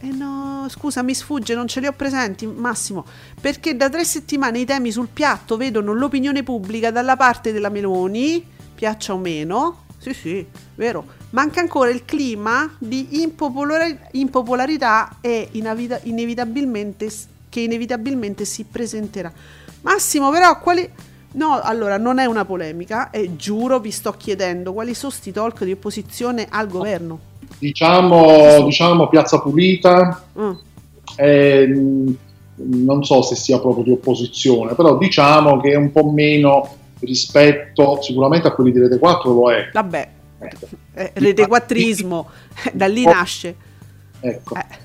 eh 0.00 0.10
no, 0.10 0.66
scusa, 0.68 1.02
mi 1.02 1.14
sfugge, 1.14 1.54
non 1.54 1.66
ce 1.66 1.80
li 1.80 1.86
ho 1.86 1.92
presenti, 1.92 2.46
Massimo, 2.46 3.04
perché 3.40 3.76
da 3.76 3.88
tre 3.88 4.04
settimane 4.04 4.58
i 4.58 4.64
temi 4.64 4.90
sul 4.90 5.08
piatto 5.12 5.56
vedono 5.56 5.92
l'opinione 5.92 6.42
pubblica 6.42 6.90
dalla 6.90 7.16
parte 7.16 7.52
della 7.52 7.70
Meloni, 7.70 8.44
piaccia 8.74 9.14
o 9.14 9.18
meno, 9.18 9.84
sì 9.98 10.12
sì, 10.12 10.46
vero, 10.74 11.06
manca 11.30 11.60
ancora 11.60 11.90
il 11.90 12.04
clima 12.04 12.70
di 12.78 13.22
impopolar- 13.22 14.08
impopolarità 14.12 15.16
e 15.20 15.48
inavita- 15.52 16.00
inevitabilmente, 16.02 17.10
che 17.48 17.60
inevitabilmente 17.60 18.44
si 18.44 18.64
presenterà. 18.64 19.32
Massimo, 19.82 20.30
però, 20.30 20.58
quali... 20.60 20.88
No, 21.32 21.60
allora, 21.60 21.98
non 21.98 22.18
è 22.18 22.24
una 22.24 22.46
polemica, 22.46 23.10
e 23.10 23.36
giuro, 23.36 23.78
vi 23.78 23.90
sto 23.90 24.12
chiedendo 24.12 24.72
quali 24.72 24.94
sono 24.94 25.12
sti 25.12 25.32
talk 25.32 25.64
di 25.64 25.72
opposizione 25.72 26.46
al 26.48 26.66
governo. 26.66 27.34
Diciamo, 27.58 28.62
diciamo 28.64 29.08
Piazza 29.08 29.40
Pulita, 29.40 30.24
mm. 30.38 30.52
eh, 31.16 32.14
non 32.56 33.04
so 33.04 33.22
se 33.22 33.34
sia 33.34 33.58
proprio 33.60 33.84
di 33.84 33.90
opposizione, 33.90 34.74
però 34.74 34.96
diciamo 34.96 35.60
che 35.60 35.72
è 35.72 35.76
un 35.76 35.92
po' 35.92 36.10
meno 36.10 36.68
rispetto 37.00 38.00
sicuramente 38.00 38.48
a 38.48 38.52
quelli 38.52 38.72
di 38.72 38.78
Rete 38.78 38.98
4 38.98 39.32
lo 39.32 39.52
è. 39.52 39.68
Vabbè, 39.72 40.08
eh, 40.94 41.10
rete 41.14 41.46
quattrismo, 41.46 42.28
da 42.72 42.86
lì 42.86 43.04
nasce. 43.04 43.54
Ecco. 44.20 44.54
Eh. 44.54 44.84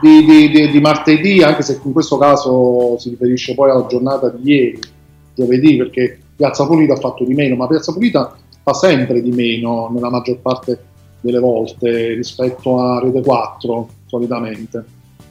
Di, 0.00 0.24
di, 0.24 0.50
di, 0.50 0.70
di, 0.70 0.80
martedì, 0.80 1.42
anche 1.42 1.62
se 1.62 1.80
in 1.82 1.92
questo 1.92 2.16
caso 2.16 2.96
si 2.98 3.10
riferisce 3.10 3.54
poi 3.54 3.70
alla 3.70 3.86
giornata 3.86 4.28
di 4.28 4.50
ieri, 4.50 4.80
giovedì, 5.34 5.76
perché 5.76 6.18
Piazza 6.36 6.66
Pulita 6.66 6.94
ha 6.94 6.98
fatto 6.98 7.24
di 7.24 7.34
meno, 7.34 7.56
ma 7.56 7.66
Piazza 7.66 7.92
Pulita 7.92 8.36
fa 8.62 8.72
sempre 8.72 9.20
di 9.20 9.30
meno 9.30 9.90
nella 9.92 10.10
maggior 10.10 10.38
parte 10.38 10.84
delle 11.20 11.38
volte 11.38 12.14
rispetto 12.14 12.80
a 12.80 13.00
Rete 13.00 13.22
4 13.22 13.88
solitamente. 14.06 14.84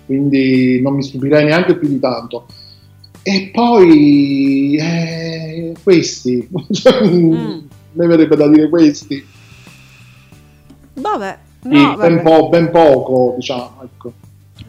Quindi 0.06 0.82
non 0.82 0.96
mi 0.96 1.04
stupirei 1.04 1.46
neanche 1.46 1.78
più 1.78 1.88
di 1.88 2.00
tanto. 2.00 2.46
E 3.22 3.50
poi 3.52 4.78
eh, 4.80 5.74
questi, 5.84 6.48
mm. 6.50 7.60
ne 7.92 8.08
verrebbe 8.08 8.36
da 8.38 8.48
dire 8.48 8.70
questi. 8.70 9.26
Vabbè, 10.94 11.38
no, 11.64 11.90
sì, 11.92 11.96
ben, 11.98 12.22
po- 12.22 12.48
ben, 12.48 12.72
poco, 12.72 13.34
diciamo. 13.36 13.82
Ecco. 13.84 14.14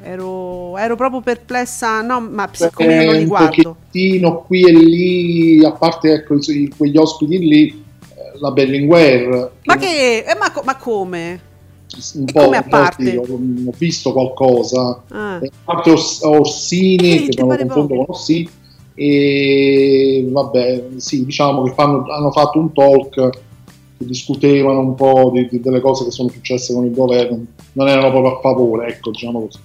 Ero, 0.03 0.77
ero, 0.77 0.97
proprio 0.97 1.21
perplessa, 1.21 2.03
no, 2.03 2.21
ma 2.21 2.49
siccome 2.53 3.05
non 3.05 3.14
li 3.14 3.27
guardo. 3.27 3.69
Un 3.69 3.75
pochettino 3.75 4.43
qui 4.43 4.62
e 4.62 4.73
lì, 4.73 5.64
a 5.64 5.73
parte 5.73 6.12
ecco, 6.12 6.37
quegli 6.77 6.97
ospiti 6.97 7.39
lì, 7.39 7.85
la 8.41 8.51
Berlinguer. 8.51 9.53
Ma 9.64 9.76
che, 9.76 10.24
eh, 10.26 10.36
ma, 10.39 10.53
ma 10.64 10.76
come? 10.76 11.47
un 12.14 12.24
po', 12.26 12.45
come 12.45 12.57
a 12.57 12.62
parte? 12.62 13.16
Ho, 13.16 13.22
ho, 13.22 13.72
visto 13.76 14.12
qualcosa 14.12 15.03
ah. 15.09 15.36
a 15.36 15.51
parte 15.64 15.91
Ors- 15.91 16.22
Orsini 16.22 17.24
eh, 17.24 17.28
che 17.28 17.41
non 17.41 17.49
lo 17.49 17.57
confondo 17.57 17.95
con 17.95 18.05
Orsini 18.09 18.49
e 18.95 20.26
vabbè 20.28 20.86
sì 20.97 21.24
diciamo 21.24 21.62
che 21.62 21.72
fanno, 21.72 22.05
hanno 22.11 22.32
fatto 22.32 22.59
un 22.59 22.72
talk 22.72 23.30
che 23.97 24.05
discutevano 24.05 24.80
un 24.80 24.95
po' 24.97 25.30
di, 25.32 25.47
di, 25.49 25.61
delle 25.61 25.80
cose 25.80 26.05
che 26.05 26.11
sono 26.11 26.28
successe 26.28 26.74
con 26.74 26.84
il 26.84 26.93
governo 26.93 27.45
non 27.74 27.89
erano 27.89 28.11
proprio 28.11 28.36
a 28.36 28.41
favore 28.41 28.89
ecco 28.89 29.11
diciamo 29.11 29.43
così 29.43 29.59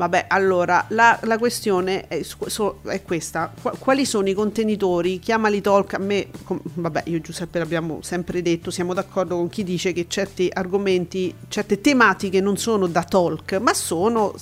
Vabbè, 0.00 0.24
allora 0.28 0.86
la, 0.88 1.18
la 1.24 1.36
questione 1.36 2.08
è, 2.08 2.22
so, 2.22 2.80
è 2.86 3.02
questa: 3.02 3.52
quali 3.78 4.06
sono 4.06 4.30
i 4.30 4.32
contenitori? 4.32 5.18
Chiamali 5.18 5.60
talk. 5.60 5.92
A 5.92 5.98
me, 5.98 6.28
com, 6.42 6.58
vabbè, 6.62 7.02
io 7.04 7.18
e 7.18 7.20
Giuseppe 7.20 7.58
l'abbiamo 7.58 7.98
sempre 8.00 8.40
detto, 8.40 8.70
siamo 8.70 8.94
d'accordo 8.94 9.36
con 9.36 9.50
chi 9.50 9.62
dice 9.62 9.92
che 9.92 10.06
certi 10.08 10.48
argomenti, 10.50 11.34
certe 11.48 11.82
tematiche 11.82 12.40
non 12.40 12.56
sono 12.56 12.86
da 12.86 13.02
talk, 13.02 13.58
ma 13.60 13.74
sono 13.74 14.34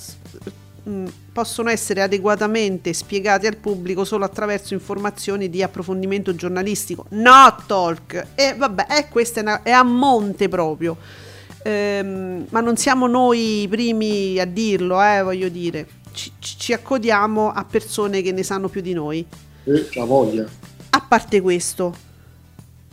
possono 1.33 1.69
essere 1.69 2.01
adeguatamente 2.01 2.93
spiegati 2.93 3.45
al 3.45 3.57
pubblico 3.57 4.05
solo 4.05 4.23
attraverso 4.23 4.73
informazioni 4.73 5.49
di 5.49 5.61
approfondimento 5.61 6.33
giornalistico, 6.35 7.05
no 7.09 7.55
talk. 7.67 8.27
E 8.33 8.55
vabbè, 8.55 8.85
eh, 8.97 9.07
questa 9.09 9.41
è, 9.41 9.43
una, 9.43 9.61
è 9.61 9.71
a 9.71 9.83
monte 9.83 10.47
proprio 10.47 11.27
ehm, 11.63 12.47
ma 12.49 12.59
non 12.61 12.77
siamo 12.77 13.07
noi 13.07 13.61
i 13.63 13.67
primi 13.67 14.39
a 14.39 14.45
dirlo, 14.45 15.01
eh, 15.01 15.21
voglio 15.21 15.49
dire, 15.49 15.87
ci, 16.11 16.31
ci, 16.39 16.73
accodiamo 16.73 17.51
a 17.51 17.65
persone 17.65 18.21
che 18.21 18.31
ne 18.31 18.43
sanno 18.43 18.67
più 18.67 18.81
di 18.81 18.93
noi. 18.93 19.25
Eh, 19.63 19.89
la 19.93 20.05
voglia. 20.05 20.47
A 20.91 21.05
parte 21.07 21.41
questo, 21.41 21.95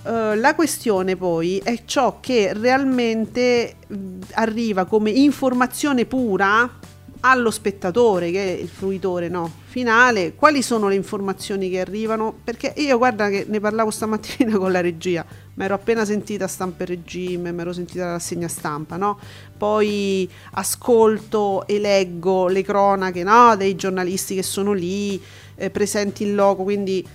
uh, 0.03 0.35
la 0.35 0.55
questione 0.55 1.17
poi 1.17 1.59
è 1.59 1.83
ciò 1.85 2.19
che 2.21 2.53
realmente 2.53 3.77
arriva 4.33 4.85
come 4.85 5.11
informazione 5.11 6.05
pura 6.05 6.71
allo 7.21 7.51
spettatore, 7.51 8.31
che 8.31 8.57
è 8.57 8.61
il 8.61 8.69
fruitore 8.69 9.29
no? 9.29 9.51
finale, 9.65 10.35
quali 10.35 10.63
sono 10.63 10.89
le 10.89 10.95
informazioni 10.95 11.69
che 11.69 11.81
arrivano? 11.81 12.35
Perché 12.43 12.73
io 12.77 12.97
guarda 12.99 13.29
che 13.29 13.45
ne 13.49 13.61
parlavo 13.61 13.91
stamattina 13.91 14.57
con 14.59 14.73
la 14.73 14.81
regia, 14.81 15.25
mi 15.55 15.65
ero 15.65 15.75
appena 15.75 16.05
sentita 16.05 16.47
stampa 16.47 16.85
e 16.85 16.87
regime, 16.87 17.53
mi 17.53 17.61
ero 17.61 17.73
sentita 17.73 18.05
la 18.05 18.13
rassegna 18.13 18.49
stampa, 18.49 18.97
no? 18.97 19.19
Poi 19.57 20.29
ascolto 20.53 21.67
e 21.67 21.79
leggo 21.79 22.49
le 22.49 22.63
cronache 22.63 23.23
no? 23.23 23.57
dei 23.57 23.75
giornalisti 23.75 24.35
che 24.35 24.43
sono 24.43 24.73
lì, 24.73 25.21
eh, 25.55 25.71
presenti 25.71 26.25
in 26.25 26.35
loco, 26.35 26.63
quindi 26.63 27.07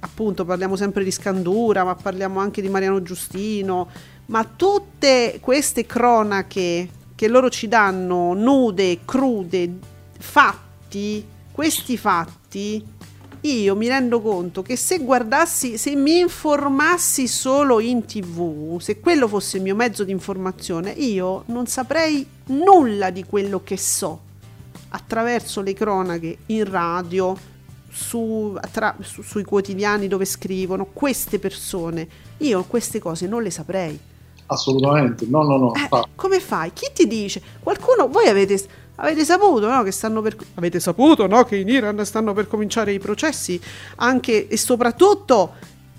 appunto 0.00 0.44
parliamo 0.44 0.76
sempre 0.76 1.04
di 1.04 1.10
Scandura, 1.10 1.84
ma 1.84 1.94
parliamo 1.94 2.40
anche 2.40 2.62
di 2.62 2.68
Mariano 2.68 3.02
Giustino, 3.02 3.88
ma 4.26 4.44
tutte 4.44 5.38
queste 5.40 5.86
cronache 5.86 6.88
che 7.20 7.28
loro 7.28 7.50
ci 7.50 7.68
danno 7.68 8.32
nude, 8.32 9.00
crude, 9.04 9.70
fatti, 10.18 11.22
questi 11.52 11.98
fatti, 11.98 12.82
io 13.42 13.76
mi 13.76 13.88
rendo 13.88 14.22
conto 14.22 14.62
che 14.62 14.74
se 14.74 15.00
guardassi, 15.00 15.76
se 15.76 15.94
mi 15.96 16.20
informassi 16.20 17.28
solo 17.28 17.78
in 17.78 18.06
tv, 18.06 18.80
se 18.80 19.00
quello 19.00 19.28
fosse 19.28 19.58
il 19.58 19.64
mio 19.64 19.74
mezzo 19.74 20.02
di 20.02 20.12
informazione, 20.12 20.92
io 20.92 21.42
non 21.48 21.66
saprei 21.66 22.26
nulla 22.46 23.10
di 23.10 23.22
quello 23.24 23.62
che 23.62 23.76
so 23.76 24.20
attraverso 24.88 25.60
le 25.60 25.74
cronache 25.74 26.38
in 26.46 26.64
radio, 26.64 27.36
su, 27.90 28.56
attra- 28.58 28.96
su, 29.00 29.20
sui 29.20 29.44
quotidiani 29.44 30.08
dove 30.08 30.24
scrivono 30.24 30.86
queste 30.86 31.38
persone. 31.38 32.08
Io 32.38 32.64
queste 32.64 32.98
cose 32.98 33.26
non 33.26 33.42
le 33.42 33.50
saprei. 33.50 34.08
Assolutamente, 34.50 35.26
no, 35.28 35.42
no, 35.44 35.56
no. 35.56 35.72
Eh, 35.74 35.88
come 36.16 36.40
fai? 36.40 36.72
Chi 36.72 36.90
ti 36.92 37.06
dice? 37.06 37.40
Qualcuno, 37.60 38.08
voi 38.08 38.26
avete, 38.26 38.60
avete 38.96 39.24
saputo, 39.24 39.68
no, 39.68 39.84
che 39.84 39.92
stanno 39.92 40.20
per... 40.22 40.36
Avete 40.54 40.80
saputo, 40.80 41.28
no, 41.28 41.44
che 41.44 41.56
in 41.56 41.68
Iran 41.68 42.04
stanno 42.04 42.32
per 42.32 42.48
cominciare 42.48 42.92
i 42.92 42.98
processi? 42.98 43.60
Anche 43.96 44.48
e 44.48 44.56
soprattutto, 44.56 45.52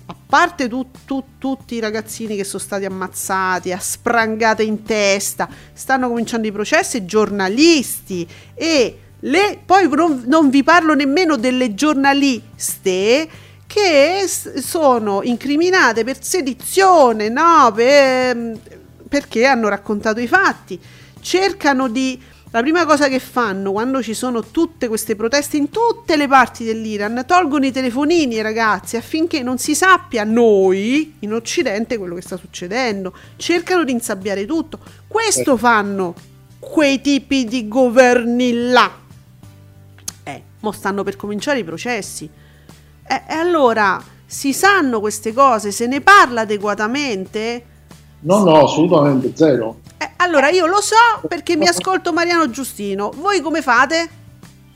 a 0.04 0.14
parte 0.26 0.68
tu, 0.68 0.86
tu, 1.06 1.24
tutti 1.38 1.76
i 1.76 1.80
ragazzini 1.80 2.36
che 2.36 2.44
sono 2.44 2.62
stati 2.62 2.84
ammazzati, 2.84 3.72
a 3.72 3.78
sprangate 3.78 4.62
in 4.62 4.82
testa, 4.82 5.48
stanno 5.72 6.08
cominciando 6.08 6.46
i 6.46 6.52
processi, 6.52 7.06
giornalisti 7.06 8.28
e 8.52 8.98
le... 9.20 9.62
Poi 9.64 9.88
non, 9.88 10.24
non 10.26 10.50
vi 10.50 10.62
parlo 10.62 10.94
nemmeno 10.94 11.36
delle 11.36 11.72
giornaliste 11.72 13.28
che 13.72 14.28
sono 14.28 15.22
incriminate 15.22 16.04
per 16.04 16.22
sedizione, 16.22 17.30
no? 17.30 17.72
Per, 17.74 18.58
perché 19.08 19.46
hanno 19.46 19.68
raccontato 19.68 20.20
i 20.20 20.26
fatti. 20.26 20.78
Cercano 21.20 21.88
di... 21.88 22.20
La 22.50 22.60
prima 22.60 22.84
cosa 22.84 23.08
che 23.08 23.18
fanno 23.18 23.72
quando 23.72 24.02
ci 24.02 24.12
sono 24.12 24.44
tutte 24.44 24.86
queste 24.86 25.16
proteste 25.16 25.56
in 25.56 25.70
tutte 25.70 26.18
le 26.18 26.28
parti 26.28 26.64
dell'Iran, 26.64 27.24
tolgono 27.26 27.64
i 27.64 27.72
telefonini 27.72 28.34
ai 28.34 28.42
ragazzi 28.42 28.98
affinché 28.98 29.42
non 29.42 29.56
si 29.56 29.74
sappia 29.74 30.22
noi 30.24 31.14
in 31.20 31.32
Occidente 31.32 31.96
quello 31.96 32.14
che 32.14 32.20
sta 32.20 32.36
succedendo. 32.36 33.14
Cercano 33.36 33.84
di 33.84 33.92
insabbiare 33.92 34.44
tutto. 34.44 34.80
Questo 35.08 35.56
fanno 35.56 36.14
quei 36.58 37.00
tipi 37.00 37.46
di 37.46 37.66
governi 37.68 38.52
là. 38.68 38.98
Eh, 40.24 40.42
mo 40.60 40.72
stanno 40.72 41.02
per 41.04 41.16
cominciare 41.16 41.60
i 41.60 41.64
processi. 41.64 42.28
Eh, 43.06 43.22
e 43.28 43.34
allora 43.34 44.02
si 44.24 44.52
sanno 44.52 45.00
queste 45.00 45.32
cose, 45.32 45.72
se 45.72 45.86
ne 45.86 46.00
parla 46.00 46.42
adeguatamente? 46.42 47.64
No, 48.20 48.42
no, 48.44 48.64
assolutamente 48.64 49.32
zero. 49.34 49.76
Eh, 49.98 50.10
allora 50.16 50.48
io 50.48 50.66
lo 50.66 50.80
so 50.80 51.26
perché 51.28 51.56
mi 51.56 51.66
ascolto 51.66 52.12
Mariano 52.12 52.48
Giustino. 52.50 53.10
Voi 53.14 53.40
come 53.40 53.62
fate? 53.62 54.08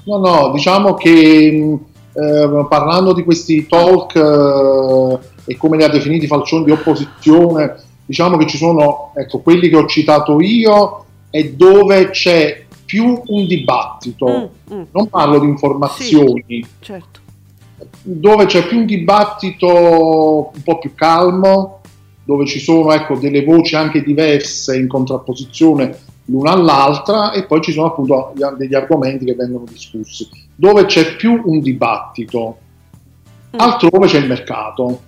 No, 0.05 0.19
no, 0.19 0.51
diciamo 0.53 0.95
che 0.95 1.79
eh, 2.13 2.67
parlando 2.69 3.13
di 3.13 3.25
questi 3.25 3.67
talk 3.67 4.15
eh, 4.15 5.19
e 5.53 5.57
come 5.57 5.77
li 5.77 5.85
ha 5.85 5.89
definiti 5.89 6.27
Falcioni 6.27 6.65
di 6.65 6.71
opposizione, 6.71 7.77
diciamo 8.05 8.37
che 8.37 8.47
ci 8.47 8.57
sono 8.57 9.13
ecco, 9.15 9.41
quelli 9.41 9.69
che 9.69 9.77
ho 9.77 9.87
citato 9.87 10.41
io 10.41 11.05
e 11.31 11.55
dove 11.55 12.11
c'è 12.11 12.65
più 12.85 13.21
un 13.27 13.47
dibattito, 13.47 14.51
mm, 14.71 14.75
mm. 14.75 14.83
non 14.93 15.09
parlo 15.09 15.39
di 15.41 15.47
informazioni, 15.47 16.45
sì, 16.47 16.67
certo. 16.81 17.21
Dove 18.03 18.47
c'è 18.47 18.67
più 18.67 18.79
un 18.79 18.87
dibattito 18.87 20.51
un 20.55 20.63
po' 20.63 20.79
più 20.79 20.95
calmo, 20.95 21.81
dove 22.25 22.47
ci 22.47 22.59
sono 22.59 22.93
ecco, 22.93 23.17
delle 23.17 23.45
voci 23.45 23.77
anche 23.77 24.03
diverse 24.03 24.77
in 24.77 24.89
contrapposizione 24.89 25.99
l'una 26.27 26.51
all'altra 26.51 27.33
e 27.33 27.45
poi 27.45 27.61
ci 27.61 27.73
sono 27.73 27.87
appunto 27.87 28.33
degli 28.57 28.75
argomenti 28.75 29.25
che 29.25 29.35
vengono 29.35 29.65
discussi. 29.69 30.29
Dove 30.55 30.87
c'è 30.87 31.15
più 31.17 31.41
un 31.45 31.61
dibattito, 31.61 32.59
mm. 33.55 33.61
altrove 33.61 34.07
c'è 34.07 34.19
il 34.19 34.27
mercato. 34.27 35.01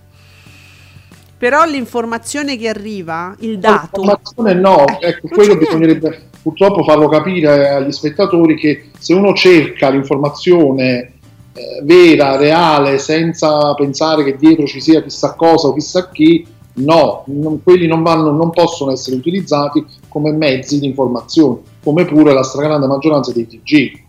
Però 1.37 1.64
l'informazione 1.64 2.57
che 2.57 2.69
arriva, 2.69 3.35
il 3.41 3.59
dato... 3.59 4.01
L'informazione 4.01 4.55
no, 4.55 4.85
eh, 5.01 5.09
ecco, 5.09 5.29
quello 5.29 5.57
bisognerebbe 5.57 6.27
purtroppo 6.43 6.83
farlo 6.83 7.09
capire 7.09 7.69
agli 7.69 7.93
spettatori 7.93 8.57
che 8.57 8.91
se 8.99 9.12
uno 9.12 9.35
cerca 9.35 9.89
l'informazione 9.89 11.18
eh, 11.59 11.83
vera, 11.83 12.37
reale, 12.37 12.99
senza 12.99 13.75
pensare 13.75 14.23
che 14.23 14.37
dietro 14.37 14.67
ci 14.67 14.81
sia 14.81 15.03
chissà 15.03 15.35
cosa 15.35 15.69
o 15.69 15.75
chissà 15.75 16.09
chi, 16.11 16.47
no, 16.75 17.25
non, 17.27 17.63
quelli 17.63 17.87
non, 17.87 18.03
vanno, 18.03 18.31
non 18.31 18.51
possono 18.51 18.93
essere 18.93 19.17
utilizzati 19.17 19.85
come 20.09 20.33
mezzi 20.33 20.79
di 20.79 20.87
informazione, 20.87 21.59
come 21.83 22.05
pure 22.05 22.33
la 22.33 22.43
stragrande 22.43 22.87
maggioranza 22.87 23.33
dei 23.33 23.47
TG. 23.47 24.07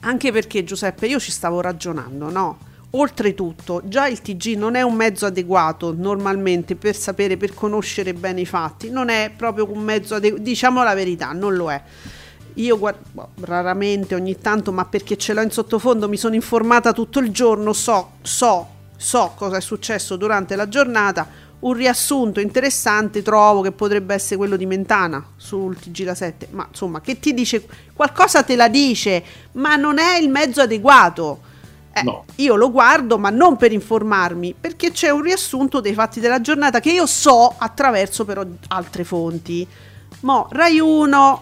Anche 0.00 0.32
perché 0.32 0.64
Giuseppe, 0.64 1.06
io 1.06 1.18
ci 1.18 1.30
stavo 1.30 1.60
ragionando, 1.60 2.30
no? 2.30 2.58
Oltretutto, 2.90 3.82
già 3.84 4.06
il 4.06 4.22
TG 4.22 4.56
non 4.56 4.74
è 4.74 4.82
un 4.82 4.94
mezzo 4.94 5.26
adeguato 5.26 5.92
normalmente 5.96 6.76
per 6.76 6.96
sapere, 6.96 7.36
per 7.36 7.52
conoscere 7.52 8.14
bene 8.14 8.40
i 8.40 8.46
fatti, 8.46 8.90
non 8.90 9.08
è 9.08 9.32
proprio 9.36 9.70
un 9.70 9.82
mezzo 9.82 10.14
adeguato, 10.14 10.42
diciamo 10.42 10.82
la 10.82 10.94
verità, 10.94 11.32
non 11.32 11.54
lo 11.54 11.70
è. 11.70 11.82
Io 12.56 12.78
guardo, 12.78 13.30
raramente, 13.40 14.14
ogni 14.14 14.38
tanto, 14.38 14.72
ma 14.72 14.86
perché 14.86 15.16
ce 15.16 15.34
l'ho 15.34 15.42
in 15.42 15.50
sottofondo, 15.50 16.08
mi 16.08 16.16
sono 16.16 16.34
informata 16.34 16.92
tutto 16.92 17.18
il 17.18 17.30
giorno, 17.30 17.74
so, 17.74 18.12
so, 18.22 18.66
so 18.96 19.32
cosa 19.36 19.58
è 19.58 19.60
successo 19.60 20.16
durante 20.16 20.56
la 20.56 20.66
giornata, 20.66 21.28
un 21.58 21.74
riassunto 21.74 22.40
interessante 22.40 23.22
trovo 23.22 23.60
che 23.60 23.72
potrebbe 23.72 24.14
essere 24.14 24.36
quello 24.36 24.56
di 24.56 24.64
Mentana 24.64 25.24
sul 25.36 25.76
TG 25.76 26.04
la 26.04 26.14
7, 26.14 26.48
ma 26.52 26.66
insomma 26.68 27.00
che 27.00 27.18
ti 27.18 27.34
dice 27.34 27.66
qualcosa 27.94 28.42
te 28.42 28.56
la 28.56 28.68
dice, 28.68 29.22
ma 29.52 29.76
non 29.76 29.98
è 29.98 30.16
il 30.18 30.30
mezzo 30.30 30.62
adeguato. 30.62 31.40
Eh, 31.92 32.02
no. 32.02 32.24
Io 32.36 32.56
lo 32.56 32.70
guardo, 32.70 33.18
ma 33.18 33.30
non 33.30 33.56
per 33.56 33.72
informarmi, 33.72 34.54
perché 34.58 34.92
c'è 34.92 35.10
un 35.10 35.22
riassunto 35.22 35.80
dei 35.80 35.94
fatti 35.94 36.20
della 36.20 36.40
giornata 36.40 36.80
che 36.80 36.92
io 36.92 37.06
so 37.06 37.54
attraverso 37.56 38.24
però 38.24 38.42
altre 38.68 39.04
fonti. 39.04 39.66
Mo 40.20 40.48
Rai 40.50 40.78
1 40.78 41.40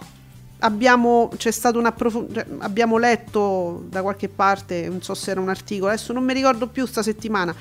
abbiamo, 0.59 1.29
c'è 1.35 1.51
stato 1.51 1.79
un 1.79 1.85
approfondimento, 1.85 2.49
cioè, 2.49 2.57
abbiamo 2.59 2.97
letto 2.97 3.83
da 3.89 4.01
qualche 4.01 4.29
parte, 4.29 4.87
non 4.87 5.01
so 5.01 5.13
se 5.13 5.31
era 5.31 5.39
un 5.39 5.49
articolo, 5.49 5.91
adesso 5.91 6.13
non 6.13 6.23
mi 6.23 6.33
ricordo 6.33 6.67
più 6.67 6.85
sta 6.85 7.01
settimana, 7.03 7.53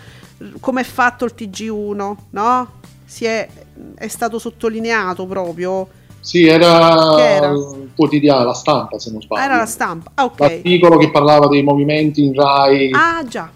come 0.61 0.81
è 0.83 0.85
fatto 0.85 1.25
il 1.25 1.35
TG1, 1.37 2.15
no? 2.31 2.71
Si 3.05 3.25
è, 3.25 3.49
è 3.95 4.09
stato 4.09 4.39
sottolineato 4.39 5.27
proprio. 5.27 5.89
Sì, 6.21 6.47
era, 6.47 7.19
era? 7.19 7.51
il 7.51 7.91
quotidiano, 7.95 8.45
la 8.45 8.55
stampa 8.55 8.99
se 8.99 9.11
non 9.11 9.21
sbaglio. 9.21 9.45
Era 9.45 9.57
la 9.57 9.67
stampa, 9.67 10.11
ah, 10.15 10.25
ok. 10.25 10.41
L'articolo 10.41 10.97
che 10.97 11.11
parlava 11.11 11.49
dei 11.49 11.63
movimenti 11.63 12.25
in 12.25 12.35
Rai. 12.35 12.91
Ah, 12.93 13.25
già. 13.29 13.51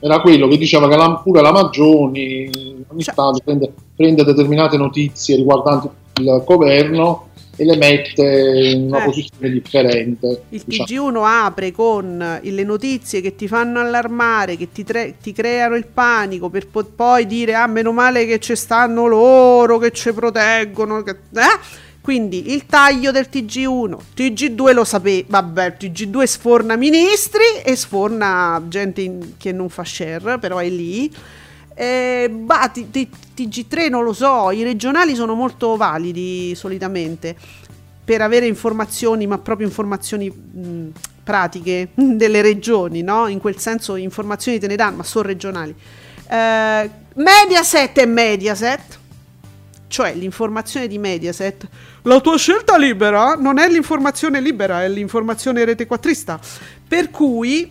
Era 0.00 0.20
quello 0.20 0.48
che 0.48 0.58
diceva 0.58 0.88
che 0.88 0.96
la, 0.96 1.20
pure 1.22 1.40
la 1.40 1.52
Maggioni 1.52 2.76
ogni 2.88 3.02
cioè, 3.02 3.14
tanto 3.14 3.40
prende, 3.44 3.72
prende 3.94 4.24
determinate 4.24 4.76
notizie 4.76 5.36
riguardanti 5.36 5.88
il 6.20 6.42
governo 6.44 7.27
e 7.60 7.64
le 7.64 7.76
mette 7.76 8.22
in 8.22 8.84
una 8.84 9.02
eh. 9.02 9.04
posizione 9.06 9.50
differente. 9.50 10.42
Il 10.50 10.62
diciamo. 10.64 11.10
TG1 11.10 11.24
apre 11.24 11.72
con 11.72 12.38
le 12.40 12.62
notizie 12.62 13.20
che 13.20 13.34
ti 13.34 13.48
fanno 13.48 13.80
allarmare, 13.80 14.56
che 14.56 14.70
ti, 14.70 14.84
tre- 14.84 15.16
ti 15.20 15.32
creano 15.32 15.74
il 15.74 15.86
panico 15.86 16.48
per 16.50 16.68
po- 16.68 16.84
poi 16.84 17.26
dire 17.26 17.54
ah 17.54 17.66
meno 17.66 17.90
male 17.90 18.26
che 18.26 18.38
ci 18.38 18.54
stanno 18.54 19.06
loro, 19.06 19.78
che 19.78 19.90
ci 19.90 20.12
proteggono. 20.12 21.02
Che... 21.02 21.10
Eh? 21.10 21.86
Quindi 22.00 22.52
il 22.52 22.64
taglio 22.66 23.10
del 23.10 23.26
TG1, 23.30 23.96
TG2 24.16 24.72
lo 24.72 24.84
sapete, 24.84 25.26
vabbè, 25.28 25.76
TG2 25.80 26.22
sforna 26.22 26.76
ministri 26.76 27.42
e 27.64 27.74
sforna 27.74 28.62
gente 28.68 29.00
in- 29.00 29.32
che 29.36 29.50
non 29.50 29.68
fa 29.68 29.84
share, 29.84 30.38
però 30.38 30.58
è 30.58 30.68
lì. 30.68 31.12
Eh, 31.80 32.28
bah, 32.28 32.68
t- 32.72 32.90
t- 32.90 33.08
TG3 33.36 33.88
non 33.88 34.02
lo 34.02 34.12
so, 34.12 34.50
i 34.50 34.64
regionali 34.64 35.14
sono 35.14 35.34
molto 35.34 35.76
validi 35.76 36.52
solitamente 36.56 37.36
per 38.04 38.20
avere 38.20 38.46
informazioni, 38.46 39.28
ma 39.28 39.38
proprio 39.38 39.68
informazioni 39.68 40.28
mh, 40.28 40.88
pratiche 41.22 41.90
delle 41.94 42.42
regioni, 42.42 43.02
no? 43.02 43.28
In 43.28 43.38
quel 43.38 43.58
senso 43.58 43.94
informazioni 43.94 44.58
te 44.58 44.66
ne 44.66 44.74
danno, 44.74 44.96
ma 44.96 45.02
sono 45.04 45.28
regionali. 45.28 45.72
Eh, 46.28 46.90
Mediaset 47.14 47.96
è 47.96 48.06
Mediaset, 48.06 48.98
cioè 49.86 50.14
l'informazione 50.14 50.88
di 50.88 50.98
Mediaset. 50.98 51.68
La 52.02 52.18
tua 52.18 52.36
scelta 52.38 52.76
libera 52.76 53.34
non 53.34 53.56
è 53.58 53.68
l'informazione 53.68 54.40
libera, 54.40 54.82
è 54.82 54.88
l'informazione 54.88 55.64
rete 55.64 55.86
quattrista. 55.86 56.40
Per 56.88 57.10
cui 57.10 57.70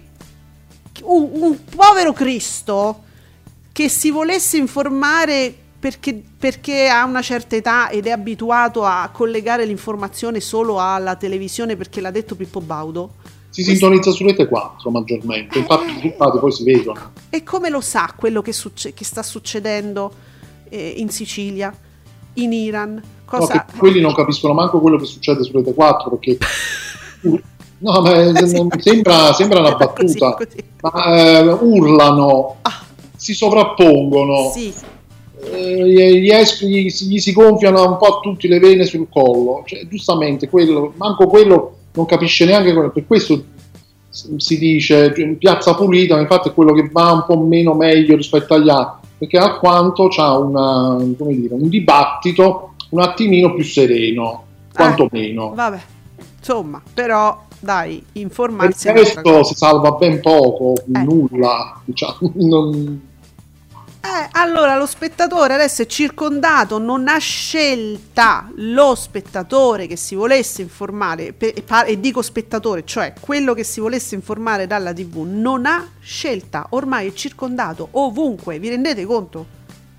un, 1.01 1.29
un 1.33 1.57
povero 1.75 2.13
Cristo 2.13 3.01
che 3.77 3.89
si 3.89 4.09
volesse 4.09 4.57
informare 4.57 5.53
perché, 5.77 6.19
perché, 6.35 6.87
ha 6.87 7.05
una 7.05 7.21
certa 7.21 7.55
età 7.55 7.89
ed 7.91 8.07
è 8.07 8.09
abituato 8.09 8.83
a 8.83 9.07
collegare 9.13 9.65
l'informazione 9.65 10.39
solo 10.39 10.79
alla 10.79 11.15
televisione 11.15 11.75
perché 11.75 12.01
l'ha 12.01 12.09
detto 12.09 12.35
Pippo 12.35 12.59
Baudo. 12.59 13.11
Si 13.51 13.61
sintonizza 13.61 14.09
su 14.09 14.25
Rete 14.25 14.47
4 14.47 14.89
maggiormente, 14.89 15.59
infatti 15.59 15.91
i 15.91 15.93
risultati 15.93 16.39
poi 16.39 16.51
si 16.51 16.63
vedono. 16.63 17.11
E 17.29 17.43
come 17.43 17.69
lo 17.69 17.79
sa 17.79 18.11
quello 18.17 18.41
che, 18.41 18.51
succe- 18.51 18.95
che 18.95 19.05
sta 19.05 19.21
succedendo 19.21 20.11
eh, 20.69 20.95
in 20.97 21.09
Sicilia, 21.09 21.71
in 22.33 22.53
Iran? 22.53 22.99
Cosa... 23.25 23.53
No, 23.53 23.77
quelli 23.77 24.01
non 24.01 24.15
capiscono 24.15 24.55
manco 24.55 24.79
quello 24.79 24.97
che 24.97 25.05
succede 25.05 25.43
su 25.43 25.51
Rete 25.51 25.75
4 25.75 26.09
perché... 26.17 26.37
No, 27.79 28.01
ma 28.01 28.15
eh, 28.15 28.47
sembra, 28.79 29.33
sembra, 29.33 29.59
una 29.59 29.75
battuta, 29.75 30.33
così, 30.33 30.47
così. 30.47 30.63
ma 30.81 31.15
eh, 31.15 31.47
urlano. 31.47 32.55
Ah 32.63 32.85
si 33.17 33.33
sovrappongono. 33.33 34.51
Sì. 34.53 34.73
Eh, 35.51 35.87
gli, 35.87 36.29
gli, 36.29 36.85
gli, 36.85 37.19
si 37.19 37.33
gonfiano 37.33 37.85
un 37.85 37.97
po' 37.97 38.21
tutte 38.21 38.47
le 38.47 38.59
vene 38.59 38.85
sul 38.85 39.07
collo. 39.09 39.63
Cioè, 39.65 39.85
giustamente, 39.87 40.47
quello, 40.47 40.93
manco 40.95 41.27
quello 41.27 41.75
non 41.93 42.05
capisce 42.05 42.45
neanche 42.45 42.71
quello. 42.71 42.91
Per 42.91 43.05
questo 43.05 43.43
si 44.37 44.57
dice 44.57 45.13
cioè, 45.13 45.27
piazza 45.35 45.75
pulita, 45.75 46.19
infatti 46.19 46.49
è 46.49 46.53
quello 46.53 46.73
che 46.73 46.89
va 46.91 47.11
un 47.11 47.25
po' 47.25 47.37
meno 47.37 47.73
meglio 47.73 48.15
rispetto 48.15 48.53
agli 48.53 48.69
altri, 48.69 49.09
perché 49.17 49.37
alquanto 49.37 50.07
c'è 50.07 50.23
un 50.23 51.15
dibattito 51.69 52.71
un 52.89 53.01
attimino 53.01 53.53
più 53.53 53.63
sereno, 53.63 54.43
quantomeno. 54.73 55.51
Eh, 55.51 55.55
vabbè, 55.55 55.79
insomma, 56.39 56.81
però 56.93 57.45
dai, 57.67 58.01
informarsi. 58.13 58.89
questo 58.91 59.43
si 59.43 59.53
salva 59.53 59.91
ben 59.91 60.21
poco, 60.21 60.73
eh. 60.77 61.03
nulla, 61.03 61.81
diciamo, 61.83 62.31
non... 62.35 63.01
Eh, 63.99 64.29
allora 64.31 64.77
lo 64.77 64.85
spettatore 64.85 65.53
adesso 65.55 65.81
è 65.81 65.85
circondato, 65.85 66.77
non 66.77 67.09
ha 67.09 67.17
scelta 67.17 68.49
lo 68.55 68.95
spettatore 68.95 69.85
che 69.85 69.97
si 69.97 70.15
volesse 70.15 70.61
informare, 70.61 71.33
e, 71.37 71.63
e 71.85 71.99
dico 71.99 72.21
spettatore, 72.21 72.85
cioè 72.85 73.13
quello 73.19 73.53
che 73.53 73.65
si 73.65 73.81
volesse 73.81 74.15
informare 74.15 74.65
dalla 74.65 74.93
TV, 74.93 75.25
non 75.27 75.65
ha 75.65 75.85
scelta, 75.99 76.67
ormai 76.69 77.09
è 77.09 77.13
circondato 77.13 77.89
ovunque, 77.91 78.59
vi 78.59 78.69
rendete 78.69 79.05
conto? 79.05 79.45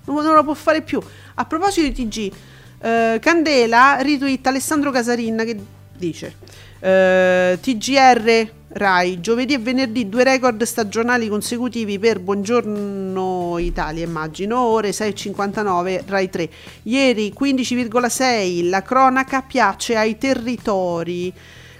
Non, 0.05 0.23
non 0.23 0.33
lo 0.33 0.43
può 0.43 0.55
fare 0.55 0.81
più. 0.81 0.99
A 1.35 1.45
proposito 1.45 1.87
di 1.87 2.07
TG, 2.07 2.33
eh, 2.81 3.19
Candela 3.21 4.01
retweet 4.01 4.47
Alessandro 4.47 4.89
Casarin 4.89 5.43
che 5.45 5.59
dice 5.95 6.33
eh, 6.79 7.57
TGR 7.61 8.57
Rai, 8.71 9.19
giovedì 9.19 9.55
e 9.55 9.57
venerdì 9.57 10.07
due 10.07 10.23
record 10.23 10.61
stagionali 10.61 11.27
consecutivi 11.27 11.97
per 11.97 12.19
Buongiorno 12.19 13.57
Italia, 13.57 14.05
immagino, 14.05 14.59
ore 14.59 14.91
6.59, 14.91 16.03
Rai 16.05 16.29
3. 16.29 16.49
Ieri 16.83 17.33
15,6, 17.37 18.69
la 18.69 18.83
cronaca 18.83 19.41
piace 19.41 19.95
ai 19.95 20.19
territori. 20.19 21.33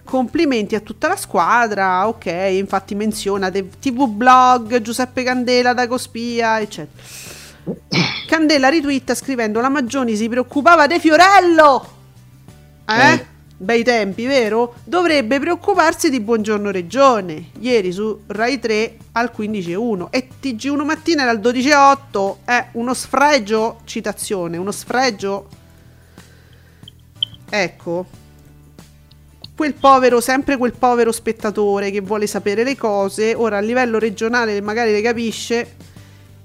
Complimenti 0.04 0.74
a 0.74 0.80
tutta 0.80 1.08
la 1.08 1.16
squadra, 1.16 2.08
ok, 2.08 2.26
infatti 2.54 2.96
menziona 2.96 3.52
TV 3.52 4.08
Blog, 4.08 4.82
Giuseppe 4.82 5.22
Candela, 5.22 5.74
Dago 5.74 6.00
Spia, 6.00 6.60
eccetera. 6.60 7.04
Candela 8.26 8.70
ritwitta 8.70 9.14
scrivendo 9.14 9.62
la 9.62 9.70
Maggioni 9.70 10.16
si 10.16 10.28
preoccupava 10.28 10.88
di 10.88 10.98
Fiorello. 10.98 11.98
Eh? 12.88 13.14
eh? 13.14 13.26
Bei 13.62 13.84
tempi, 13.84 14.26
vero? 14.26 14.76
Dovrebbe 14.86 15.38
preoccuparsi 15.38 16.10
di 16.10 16.22
Buongiorno 16.22 16.72
Regione. 16.72 17.50
Ieri 17.60 17.92
su 17.92 18.22
Rai 18.28 18.58
3 18.58 18.96
al 19.12 19.34
15.1 19.38 20.08
e 20.12 20.30
TG1 20.42 20.86
mattina 20.86 21.24
era 21.24 21.32
al 21.32 21.42
12.8. 21.42 22.36
È 22.46 22.68
uno 22.72 22.94
sfregio, 22.94 23.82
citazione, 23.84 24.56
uno 24.56 24.72
sfregio. 24.72 25.50
Ecco. 27.50 28.06
Quel 29.54 29.74
povero, 29.74 30.22
sempre 30.22 30.56
quel 30.56 30.72
povero 30.72 31.12
spettatore 31.12 31.92
che 31.92 32.00
vuole 32.00 32.28
sapere 32.28 32.64
le 32.64 32.78
cose, 32.78 33.34
ora 33.34 33.58
a 33.58 33.62
livello 33.62 34.00
regionale 34.00 34.62
magari 34.62 34.94
le 34.94 35.02
capisce, 35.02 35.76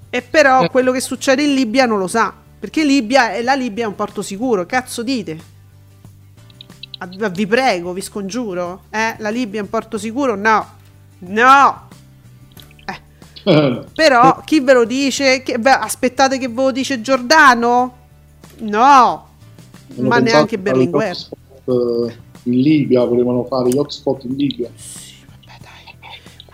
e 0.09 0.21
però 0.21 0.63
eh. 0.63 0.69
quello 0.69 0.91
che 0.91 0.99
succede 0.99 1.43
in 1.43 1.53
Libia 1.53 1.85
non 1.85 1.97
lo 1.97 2.07
sa. 2.07 2.33
Perché 2.59 2.83
Libia, 2.83 3.41
la 3.41 3.53
Libia 3.53 3.85
è 3.85 3.87
un 3.87 3.95
porto 3.95 4.21
sicuro, 4.21 4.65
cazzo 4.65 5.01
dite? 5.01 5.53
Vi 7.31 7.47
prego, 7.47 7.93
vi 7.93 8.01
scongiuro. 8.01 8.83
Eh, 8.89 9.15
la 9.19 9.29
Libia 9.29 9.59
è 9.59 9.63
un 9.63 9.69
porto 9.69 9.97
sicuro? 9.97 10.35
No. 10.35 10.65
No. 11.19 11.87
Eh. 13.43 13.83
Però 13.93 14.41
chi 14.43 14.59
ve 14.59 14.73
lo 14.73 14.85
dice? 14.85 15.43
Che, 15.43 15.59
beh, 15.59 15.69
aspettate 15.71 16.37
che 16.37 16.47
ve 16.47 16.63
lo 16.63 16.71
dice 16.71 17.01
Giordano? 17.01 17.97
No. 18.59 19.27
Ma 19.95 20.19
neanche 20.19 20.57
Berlinguer. 20.57 21.15
Eh, 21.65 22.15
in 22.43 22.59
Libia, 22.61 23.03
volevano 23.03 23.43
fare 23.45 23.69
gli 23.69 23.77
hotspot 23.77 24.23
in 24.23 24.35
Libia 24.35 24.69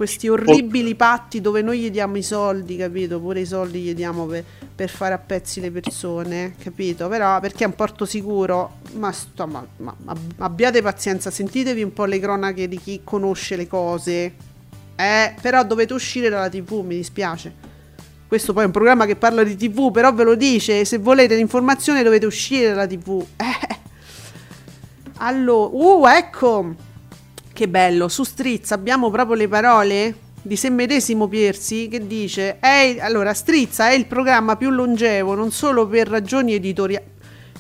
questi 0.01 0.27
orribili 0.27 0.95
patti 0.95 1.41
dove 1.41 1.61
noi 1.61 1.79
gli 1.79 1.91
diamo 1.91 2.17
i 2.17 2.23
soldi, 2.23 2.75
capito? 2.75 3.19
Pure 3.19 3.41
i 3.41 3.45
soldi 3.45 3.81
gli 3.81 3.93
diamo 3.93 4.25
per, 4.25 4.43
per 4.73 4.89
fare 4.89 5.13
a 5.13 5.19
pezzi 5.19 5.61
le 5.61 5.69
persone, 5.69 6.55
capito? 6.57 7.07
Però 7.07 7.39
perché 7.39 7.65
è 7.65 7.67
un 7.67 7.75
porto 7.75 8.05
sicuro, 8.05 8.77
ma, 8.93 9.11
sto, 9.11 9.45
ma, 9.45 9.63
ma, 9.77 9.95
ma 9.99 10.15
abbiate 10.39 10.81
pazienza, 10.81 11.29
sentitevi 11.29 11.83
un 11.83 11.93
po' 11.93 12.05
le 12.05 12.17
cronache 12.17 12.67
di 12.67 12.79
chi 12.79 13.01
conosce 13.03 13.55
le 13.55 13.67
cose. 13.67 14.33
Eh, 14.95 15.35
però 15.39 15.63
dovete 15.63 15.93
uscire 15.93 16.29
dalla 16.29 16.49
TV, 16.49 16.83
mi 16.83 16.95
dispiace. 16.95 17.53
Questo 18.27 18.53
poi 18.53 18.63
è 18.63 18.65
un 18.65 18.71
programma 18.71 19.05
che 19.05 19.15
parla 19.15 19.43
di 19.43 19.55
TV, 19.55 19.91
però 19.91 20.11
ve 20.15 20.23
lo 20.23 20.33
dice, 20.33 20.83
se 20.83 20.97
volete 20.97 21.35
l'informazione 21.35 22.01
dovete 22.01 22.25
uscire 22.25 22.69
dalla 22.69 22.87
TV. 22.87 23.23
Eh. 23.37 23.79
Allora, 25.17 25.69
uh, 25.71 26.07
ecco 26.07 26.89
che 27.61 27.67
bello, 27.67 28.07
su 28.07 28.23
Strizza 28.23 28.73
abbiamo 28.73 29.11
proprio 29.11 29.35
le 29.35 29.47
parole 29.47 30.15
di 30.41 30.55
se 30.55 30.71
medesimo 30.71 31.27
Piersi 31.27 31.87
che 31.89 32.07
dice 32.07 32.57
è, 32.57 32.97
allora 32.99 33.35
Strizza 33.35 33.91
è 33.91 33.93
il 33.93 34.07
programma 34.07 34.55
più 34.55 34.71
longevo 34.71 35.35
non 35.35 35.51
solo 35.51 35.85
per 35.85 36.07
ragioni 36.07 36.55
editoriali 36.55 37.05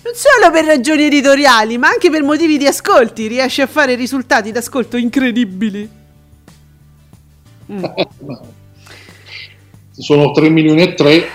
non 0.01 0.13
solo 0.15 0.51
per 0.51 0.65
ragioni 0.65 1.03
editoriali 1.03 1.77
ma 1.77 1.89
anche 1.89 2.09
per 2.09 2.23
motivi 2.23 2.57
di 2.57 2.65
ascolti. 2.65 3.27
Riesce 3.27 3.61
a 3.61 3.67
fare 3.67 3.93
risultati 3.93 4.51
d'ascolto 4.51 4.97
incredibili. 4.97 5.87
Mm. 7.71 7.83
sono 9.91 10.31
3 10.31 10.49
milioni 10.49 10.81
e 10.81 10.93
3 10.95 11.27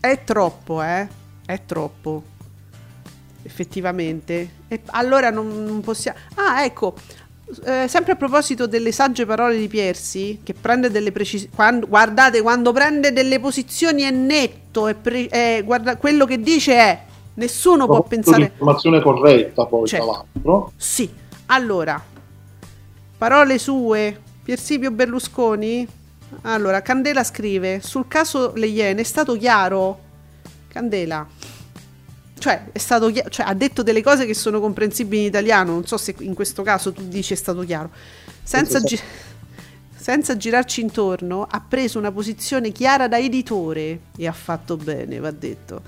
è 0.00 0.24
troppo 0.24 0.82
eh. 0.82 1.06
È 1.46 1.60
troppo. 1.64 2.24
Effettivamente. 3.44 4.50
E 4.66 4.80
allora 4.86 5.30
non, 5.30 5.64
non 5.64 5.80
possiamo 5.80 6.18
ah 6.34 6.64
ecco 6.64 6.94
eh, 7.64 7.86
sempre 7.88 8.12
a 8.12 8.16
proposito 8.16 8.66
delle 8.66 8.92
sagge 8.92 9.24
parole 9.24 9.56
di 9.56 9.68
Piersi, 9.68 10.40
che 10.42 10.54
prende 10.54 10.90
delle 10.90 11.12
precisioni. 11.12 11.52
Guardate, 11.86 12.42
quando 12.42 12.72
prende 12.72 13.12
delle 13.12 13.38
posizioni 13.40 14.02
è 14.02 14.10
netto, 14.10 14.88
è 14.88 14.94
pre- 14.94 15.28
è, 15.28 15.62
guarda, 15.64 15.96
quello 15.96 16.24
che 16.26 16.40
dice 16.40 16.74
è 16.74 17.00
nessuno 17.34 17.86
può 17.86 18.02
pensare. 18.02 18.38
L'informazione 18.38 19.00
corretta, 19.00 19.66
poi 19.66 19.86
certo. 19.86 20.06
tra 20.06 20.14
l'altro. 20.14 20.72
Sì, 20.76 21.08
allora, 21.46 22.02
parole 23.18 23.58
sue, 23.58 24.20
Piersipio 24.42 24.90
Berlusconi. 24.90 25.86
Allora, 26.42 26.82
Candela 26.82 27.22
scrive: 27.22 27.80
sul 27.82 28.08
caso 28.08 28.52
Le 28.54 28.66
Iene 28.66 29.02
è 29.02 29.04
stato 29.04 29.36
chiaro. 29.36 30.00
Candela, 30.68 31.26
cioè, 32.38 32.64
stato 32.74 33.12
cioè, 33.12 33.46
ha 33.46 33.54
detto 33.54 33.82
delle 33.82 34.02
cose 34.02 34.26
che 34.26 34.34
sono 34.34 34.60
comprensibili 34.60 35.22
in 35.22 35.28
italiano. 35.28 35.72
Non 35.72 35.86
so 35.86 35.96
se 35.96 36.14
in 36.18 36.34
questo 36.34 36.62
caso 36.62 36.92
tu 36.92 37.02
dici 37.06 37.32
è 37.32 37.36
stato 37.36 37.60
chiaro. 37.62 37.90
Senza, 38.42 38.80
gi- 38.80 39.00
senza 39.96 40.36
girarci 40.36 40.80
intorno, 40.80 41.46
ha 41.48 41.62
preso 41.66 41.98
una 41.98 42.12
posizione 42.12 42.72
chiara 42.72 43.08
da 43.08 43.18
editore 43.18 44.00
e 44.16 44.26
ha 44.26 44.32
fatto 44.32 44.76
bene, 44.76 45.18
va 45.18 45.30
detto. 45.30 45.82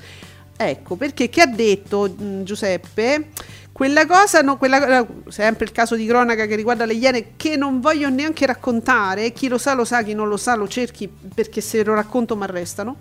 Ecco, 0.57 0.97
perché 0.97 1.29
che 1.29 1.43
ha 1.43 1.47
detto 1.47 2.13
mh, 2.17 2.25
mm, 2.25 2.43
Giuseppe? 2.43 3.29
Quella 3.71 4.07
cosa, 4.07 4.41
no, 4.41 4.57
quella, 4.57 5.07
sempre 5.29 5.67
il 5.67 5.71
caso 5.71 5.95
di 5.95 6.05
cronaca 6.05 6.47
che 6.47 6.57
riguarda 6.57 6.85
le 6.85 6.95
Iene, 6.95 7.37
che 7.37 7.57
non 7.57 7.79
voglio 7.79 8.09
neanche 8.09 8.45
raccontare, 8.45 9.33
chi 9.33 9.47
lo 9.47 9.57
sa 9.57 9.75
lo 9.75 9.85
sa, 9.85 10.03
chi 10.03 10.15
non 10.15 10.27
lo 10.29 10.37
sa 10.37 10.57
lo 10.57 10.67
cerchi 10.67 11.09
perché 11.09 11.61
se 11.61 11.85
lo 11.85 11.95
racconto 11.95 12.35
mi 12.35 12.43
arrestano 12.43 12.97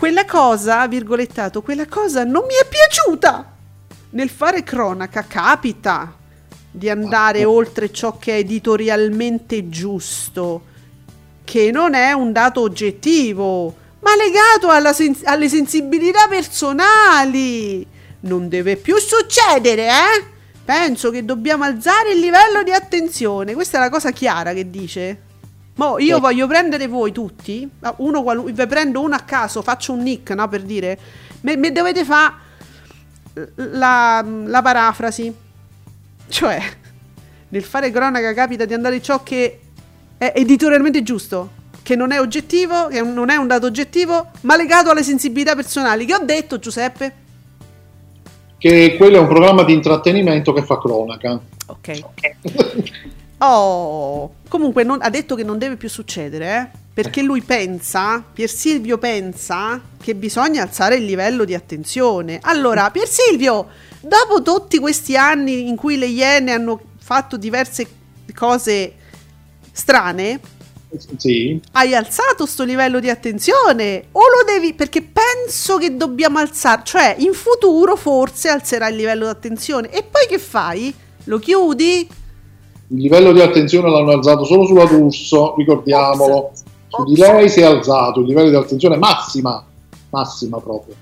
quella 0.00 0.24
cosa, 0.24 0.88
virgolettato, 0.88 1.60
quella 1.60 1.84
cosa 1.86 2.24
non 2.24 2.46
mi 2.46 2.54
è 2.54 2.66
piaciuta. 2.66 3.52
Nel 4.12 4.30
fare 4.30 4.62
cronaca 4.62 5.26
capita 5.26 6.16
di 6.70 6.88
andare 6.88 7.44
oltre 7.44 7.92
ciò 7.92 8.16
che 8.16 8.36
è 8.36 8.38
editorialmente 8.38 9.68
giusto, 9.68 10.62
che 11.44 11.70
non 11.70 11.92
è 11.92 12.12
un 12.12 12.32
dato 12.32 12.62
oggettivo, 12.62 13.76
ma 14.00 14.12
legato 14.16 14.94
sen- 14.94 15.20
alle 15.24 15.50
sensibilità 15.50 16.26
personali. 16.28 17.86
Non 18.20 18.48
deve 18.48 18.76
più 18.76 18.96
succedere, 18.96 19.86
eh? 19.86 20.24
Penso 20.64 21.10
che 21.10 21.26
dobbiamo 21.26 21.64
alzare 21.64 22.12
il 22.12 22.20
livello 22.20 22.62
di 22.62 22.72
attenzione. 22.72 23.52
Questa 23.52 23.76
è 23.76 23.80
la 23.80 23.90
cosa 23.90 24.12
chiara 24.12 24.54
che 24.54 24.70
dice. 24.70 25.28
Mo 25.80 25.98
io 25.98 26.18
eh. 26.18 26.20
voglio 26.20 26.46
prendere 26.46 26.86
voi 26.88 27.10
tutti, 27.10 27.66
uno 27.96 28.22
qualu- 28.22 28.50
vi 28.50 28.66
prendo 28.66 29.00
uno 29.00 29.14
a 29.14 29.20
caso, 29.20 29.62
faccio 29.62 29.94
un 29.94 30.02
nick, 30.02 30.30
no, 30.32 30.46
per 30.46 30.60
dire, 30.60 30.98
mi 31.40 31.72
dovete 31.72 32.04
fare 32.04 32.34
la, 33.54 34.22
la 34.22 34.60
parafrasi. 34.60 35.34
Cioè, 36.28 36.62
nel 37.48 37.62
fare 37.62 37.90
cronaca 37.90 38.34
capita 38.34 38.66
di 38.66 38.74
andare 38.74 39.00
ciò 39.00 39.22
che 39.22 39.60
è 40.18 40.34
editorialmente 40.36 41.02
giusto, 41.02 41.48
che 41.82 41.96
non 41.96 42.12
è 42.12 42.20
oggettivo, 42.20 42.88
che 42.88 43.00
non 43.00 43.30
è 43.30 43.36
un 43.36 43.46
dato 43.46 43.64
oggettivo, 43.64 44.32
ma 44.42 44.56
legato 44.56 44.90
alle 44.90 45.02
sensibilità 45.02 45.54
personali. 45.54 46.04
Che 46.04 46.14
ho 46.14 46.22
detto, 46.22 46.58
Giuseppe? 46.58 47.14
Che 48.58 48.96
quello 48.98 49.16
è 49.16 49.20
un 49.20 49.28
programma 49.28 49.64
di 49.64 49.72
intrattenimento 49.72 50.52
che 50.52 50.62
fa 50.62 50.78
cronaca. 50.78 51.40
Ok. 51.68 52.00
Oh, 53.38 54.34
comunque 54.50 54.82
non, 54.82 54.98
ha 55.00 55.08
detto 55.10 55.36
che 55.36 55.44
non 55.44 55.58
deve 55.58 55.76
più 55.76 55.88
succedere, 55.88 56.72
eh? 56.74 56.78
perché 56.92 57.22
lui 57.22 57.40
pensa, 57.40 58.22
Pier 58.32 58.50
Silvio 58.50 58.98
pensa 58.98 59.80
che 60.02 60.16
bisogna 60.16 60.64
alzare 60.64 60.96
il 60.96 61.04
livello 61.04 61.44
di 61.44 61.54
attenzione. 61.54 62.40
Allora, 62.42 62.90
Pier 62.90 63.06
Silvio, 63.06 63.68
dopo 64.00 64.42
tutti 64.42 64.78
questi 64.78 65.16
anni 65.16 65.68
in 65.68 65.76
cui 65.76 65.96
le 65.96 66.06
Iene 66.06 66.50
hanno 66.50 66.80
fatto 66.98 67.36
diverse 67.36 67.86
cose 68.34 68.94
strane, 69.70 70.40
sì. 71.16 71.60
hai 71.72 71.94
alzato 71.94 72.44
sto 72.44 72.64
livello 72.64 72.98
di 72.98 73.08
attenzione 73.08 74.06
o 74.10 74.20
lo 74.20 74.44
devi 74.44 74.74
perché 74.74 75.00
penso 75.00 75.78
che 75.78 75.96
dobbiamo 75.96 76.38
alzare, 76.38 76.82
cioè 76.84 77.14
in 77.20 77.34
futuro 77.34 77.94
forse 77.94 78.48
alzerai 78.48 78.90
il 78.90 78.96
livello 78.96 79.26
di 79.26 79.30
attenzione 79.30 79.90
e 79.90 80.02
poi 80.02 80.26
che 80.28 80.40
fai? 80.40 80.92
Lo 81.24 81.38
chiudi? 81.38 82.18
Il 82.92 83.00
livello 83.00 83.32
di 83.32 83.40
attenzione 83.40 83.88
l'hanno 83.88 84.10
alzato 84.10 84.44
solo 84.44 84.64
sulla 84.64 84.84
D'Urso, 84.84 85.54
ricordiamolo. 85.56 86.50
Su 86.88 87.04
di 87.04 87.16
lei 87.16 87.48
si 87.48 87.60
è 87.60 87.64
alzato 87.64 88.20
il 88.20 88.26
livello 88.26 88.50
di 88.50 88.56
attenzione 88.56 88.96
massima, 88.96 89.64
massima 90.10 90.58
proprio. 90.58 90.94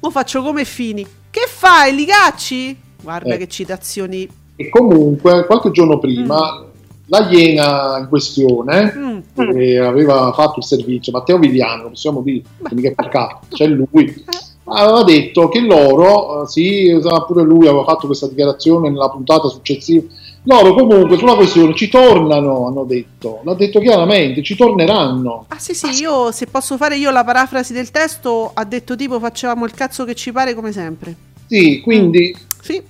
Mo 0.00 0.10
faccio 0.10 0.42
come 0.42 0.64
Fini. 0.64 1.06
Che 1.30 1.46
fai, 1.48 1.94
Ligacci? 1.94 2.78
Guarda 3.02 3.34
eh. 3.34 3.38
che 3.38 3.48
citazioni. 3.48 4.28
E 4.56 4.68
comunque, 4.68 5.46
qualche 5.46 5.70
giorno 5.70 5.98
prima, 5.98 6.60
mm. 6.60 6.64
la 7.06 7.28
Iena 7.30 7.98
in 8.00 8.08
questione, 8.08 8.92
mm. 8.94 9.18
che 9.52 9.78
aveva 9.78 10.32
fatto 10.34 10.58
il 10.58 10.64
servizio, 10.64 11.12
Matteo 11.12 11.38
Viviano, 11.38 11.88
possiamo 11.88 12.20
dire, 12.20 12.42
mica 12.72 12.92
per 12.94 13.08
caso, 13.08 13.38
c'è 13.48 13.66
lui, 13.66 14.24
aveva 14.64 15.02
detto 15.04 15.48
che 15.48 15.60
loro, 15.60 16.42
eh, 16.42 16.46
sì, 16.48 16.98
pure 17.26 17.42
lui 17.44 17.66
aveva 17.66 17.84
fatto 17.84 18.06
questa 18.06 18.28
dichiarazione 18.28 18.90
nella 18.90 19.08
puntata 19.08 19.48
successiva, 19.48 20.04
loro 20.44 20.74
comunque 20.74 21.18
sulla 21.18 21.34
questione 21.34 21.74
ci 21.74 21.88
tornano, 21.88 22.66
hanno 22.66 22.84
detto, 22.84 23.40
l'ha 23.44 23.54
detto 23.54 23.78
chiaramente, 23.80 24.42
ci 24.42 24.56
torneranno. 24.56 25.44
Ah 25.48 25.58
sì 25.58 25.74
sì, 25.74 25.88
io 26.00 26.32
se 26.32 26.46
posso 26.46 26.76
fare 26.76 26.96
io 26.96 27.10
la 27.10 27.24
parafrasi 27.24 27.72
del 27.72 27.90
testo, 27.90 28.50
ha 28.54 28.64
detto 28.64 28.96
tipo 28.96 29.18
facevamo 29.18 29.64
il 29.66 29.72
cazzo 29.72 30.04
che 30.04 30.14
ci 30.14 30.32
pare 30.32 30.54
come 30.54 30.72
sempre. 30.72 31.14
Sì, 31.46 31.80
quindi... 31.82 32.34
Mm. 32.36 32.48
Sì. 32.62 32.82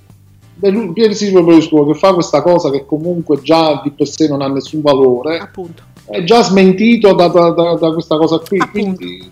Pier 0.93 1.15
Silvio 1.15 1.43
Berlusconi 1.43 1.93
che 1.93 1.99
fa 1.99 2.13
questa 2.13 2.43
cosa 2.43 2.71
che 2.71 2.85
comunque 2.85 3.41
già 3.41 3.81
di 3.83 3.91
per 3.93 4.07
sé 4.07 4.29
non 4.29 4.43
ha 4.43 4.49
nessun 4.49 4.83
valore, 4.83 5.39
appunto. 5.39 5.83
è 6.05 6.23
già 6.23 6.43
smentito 6.43 7.15
da, 7.15 7.29
da, 7.29 7.51
da, 7.51 7.75
da 7.77 7.93
questa 7.95 8.19
cosa 8.19 8.39
qui. 8.41 8.59
Appunto. 8.59 8.97
Quindi 8.97 9.31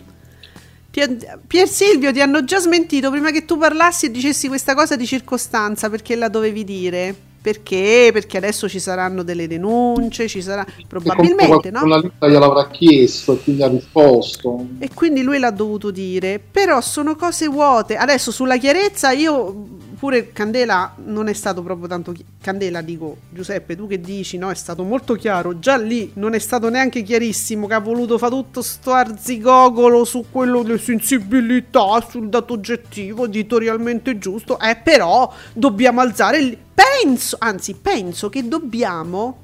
Pier 1.46 1.68
Silvio 1.68 2.12
ti 2.12 2.22
hanno 2.22 2.44
già 2.44 2.58
smentito 2.58 3.10
prima 3.10 3.30
che 3.30 3.44
tu 3.44 3.58
parlassi 3.58 4.06
e 4.06 4.10
dicessi 4.10 4.48
questa 4.48 4.74
cosa 4.74 4.96
di 4.96 5.04
circostanza 5.04 5.90
perché 5.90 6.16
la 6.16 6.28
dovevi 6.28 6.64
dire. 6.64 7.14
Perché? 7.48 8.10
Perché 8.12 8.36
adesso 8.36 8.68
ci 8.68 8.78
saranno 8.78 9.22
delle 9.22 9.46
denunce, 9.46 10.28
ci 10.28 10.42
sarà 10.42 10.66
probabilmente, 10.86 11.70
no? 11.70 11.86
La 11.86 11.96
lista 11.96 12.28
gliel'avrà 12.28 12.68
chiesto 12.68 13.32
e 13.32 13.42
quindi 13.42 13.62
ha 13.62 13.68
risposto. 13.68 14.66
E 14.78 14.90
quindi 14.92 15.22
lui 15.22 15.38
l'ha 15.38 15.50
dovuto 15.50 15.90
dire. 15.90 16.38
Però 16.38 16.78
sono 16.82 17.16
cose 17.16 17.46
vuote. 17.46 17.96
Adesso 17.96 18.30
sulla 18.32 18.58
chiarezza 18.58 19.12
io 19.12 19.66
pure 19.98 20.32
Candela 20.32 20.94
non 21.04 21.28
è 21.28 21.32
stato 21.32 21.62
proprio 21.62 21.88
tanto 21.88 22.12
chi- 22.12 22.24
Candela 22.40 22.80
dico 22.82 23.16
Giuseppe 23.30 23.74
tu 23.74 23.88
che 23.88 24.00
dici 24.00 24.38
no 24.38 24.50
è 24.50 24.54
stato 24.54 24.84
molto 24.84 25.14
chiaro. 25.14 25.58
Già 25.58 25.76
lì 25.76 26.12
non 26.14 26.34
è 26.34 26.38
stato 26.38 26.68
neanche 26.68 27.02
chiarissimo 27.02 27.66
che 27.66 27.74
ha 27.74 27.80
voluto 27.80 28.16
fare 28.16 28.32
tutto 28.32 28.62
sto 28.62 28.92
arzigogolo 28.92 30.04
su 30.04 30.26
quello 30.30 30.62
delle 30.62 30.78
sensibilità 30.78 32.00
sul 32.08 32.28
dato 32.28 32.54
oggettivo 32.54 33.24
editorialmente 33.24 34.18
giusto. 34.18 34.58
Eh 34.60 34.76
però 34.76 35.32
dobbiamo 35.52 36.00
alzare 36.00 36.38
il 36.38 36.56
penso 36.74 37.36
anzi 37.40 37.74
penso 37.74 38.28
che 38.28 38.46
dobbiamo 38.46 39.40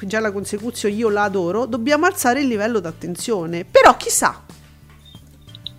già 0.00 0.20
la 0.20 0.30
consecuzione 0.30 0.94
io 0.94 1.08
la 1.08 1.22
adoro 1.22 1.64
dobbiamo 1.64 2.04
alzare 2.04 2.40
il 2.40 2.46
livello 2.46 2.78
d'attenzione. 2.78 3.64
Però 3.64 3.96
chissà 3.96 4.44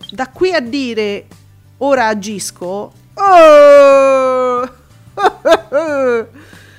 da 0.09 0.29
qui 0.29 0.53
a 0.53 0.61
dire 0.61 1.27
ora 1.77 2.07
agisco 2.07 3.05
Oh! 3.19 4.69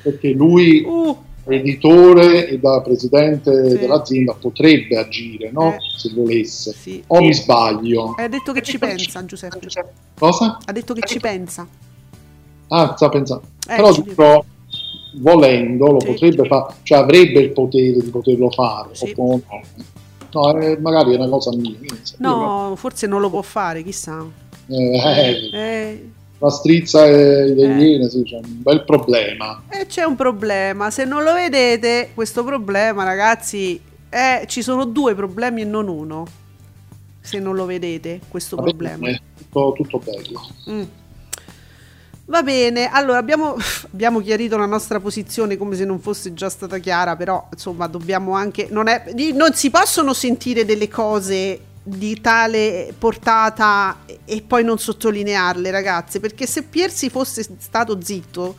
Perché 0.02 0.30
lui, 0.30 0.82
uh. 0.84 1.16
editore 1.44 2.48
e 2.48 2.58
da 2.58 2.80
presidente 2.80 3.70
sì. 3.70 3.78
dell'azienda, 3.78 4.34
potrebbe 4.34 4.96
agire, 4.96 5.50
no? 5.50 5.74
Eh. 5.74 5.78
Se 5.96 6.10
volesse. 6.14 6.72
Sì. 6.72 7.02
O 7.08 7.20
mi 7.20 7.34
sbaglio. 7.34 8.14
Ha 8.16 8.28
detto 8.28 8.52
che 8.52 8.62
ci 8.62 8.78
pensa, 8.78 9.24
Giuseppe. 9.24 9.68
Cosa? 10.18 10.58
Ha 10.64 10.72
detto 10.72 10.94
che 10.94 11.02
ci 11.06 11.18
pensa. 11.18 11.66
Ah, 12.68 12.94
sta 12.96 13.08
pensando. 13.08 13.44
Eh, 13.68 13.76
Però 13.76 13.92
dico, 13.92 14.44
volendo 15.16 15.92
lo 15.92 16.00
sì. 16.00 16.06
potrebbe 16.06 16.46
fare, 16.46 16.74
cioè 16.82 16.98
avrebbe 16.98 17.40
il 17.40 17.50
potere 17.50 17.92
di 17.92 18.10
poterlo 18.10 18.50
fare. 18.50 18.94
Sì. 18.94 19.14
no. 19.16 19.42
No, 20.30 20.58
eh, 20.58 20.78
magari 20.78 21.14
è 21.14 21.16
una 21.16 21.28
cosa 21.28 21.50
mia. 21.56 21.74
No, 22.18 22.74
forse 22.76 23.06
non 23.06 23.22
lo 23.22 23.30
può 23.30 23.40
fare, 23.40 23.82
chissà. 23.82 24.24
Eh, 24.66 25.50
eh. 25.54 26.10
Eh 26.38 26.46
la 26.46 26.50
strizza 26.50 27.04
e 27.04 27.52
le 27.54 27.62
eh. 27.62 27.84
iene, 27.84 28.08
sì, 28.08 28.22
c'è 28.22 28.36
un 28.36 28.62
bel 28.62 28.84
problema. 28.84 29.62
E 29.68 29.86
c'è 29.86 30.04
un 30.04 30.14
problema, 30.14 30.90
se 30.90 31.04
non 31.04 31.22
lo 31.22 31.32
vedete, 31.32 32.10
questo 32.14 32.44
problema, 32.44 33.04
ragazzi, 33.04 33.80
è, 34.08 34.44
ci 34.46 34.62
sono 34.62 34.84
due 34.84 35.14
problemi 35.14 35.62
e 35.62 35.64
non 35.64 35.88
uno. 35.88 36.26
Se 37.20 37.38
non 37.40 37.56
lo 37.56 37.66
vedete, 37.66 38.20
questo 38.28 38.56
Va 38.56 38.62
problema. 38.62 38.98
Bene, 38.98 39.20
tutto, 39.50 39.74
tutto 39.76 39.98
bello. 39.98 40.48
Mm. 40.70 40.82
Va 42.26 42.42
bene, 42.42 42.88
allora 42.90 43.18
abbiamo, 43.18 43.56
abbiamo, 43.92 44.20
chiarito 44.20 44.56
la 44.56 44.66
nostra 44.66 45.00
posizione 45.00 45.56
come 45.56 45.74
se 45.74 45.84
non 45.84 45.98
fosse 45.98 46.34
già 46.34 46.48
stata 46.48 46.78
chiara, 46.78 47.16
però 47.16 47.48
insomma 47.52 47.86
dobbiamo 47.86 48.32
anche... 48.32 48.68
Non, 48.70 48.86
è, 48.86 49.12
non 49.34 49.54
si 49.54 49.70
possono 49.70 50.12
sentire 50.12 50.64
delle 50.64 50.88
cose 50.88 51.60
di 51.88 52.20
tale 52.20 52.92
portata 52.96 53.98
e 54.24 54.42
poi 54.42 54.62
non 54.62 54.78
sottolinearle, 54.78 55.70
ragazze, 55.70 56.20
perché 56.20 56.46
se 56.46 56.64
Piersi 56.64 57.08
fosse 57.08 57.46
stato 57.58 58.00
zitto, 58.02 58.56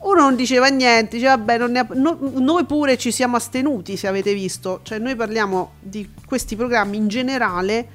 uno 0.00 0.20
non 0.20 0.36
diceva 0.36 0.68
niente, 0.68 1.16
diceva 1.16 1.36
vabbè, 1.36 1.78
ha, 1.78 1.86
no, 1.94 2.18
noi 2.34 2.64
pure 2.64 2.98
ci 2.98 3.10
siamo 3.10 3.36
astenuti, 3.36 3.96
se 3.96 4.06
avete 4.06 4.34
visto, 4.34 4.80
cioè 4.82 4.98
noi 4.98 5.16
parliamo 5.16 5.72
di 5.80 6.10
questi 6.26 6.56
programmi 6.56 6.98
in 6.98 7.08
generale 7.08 7.88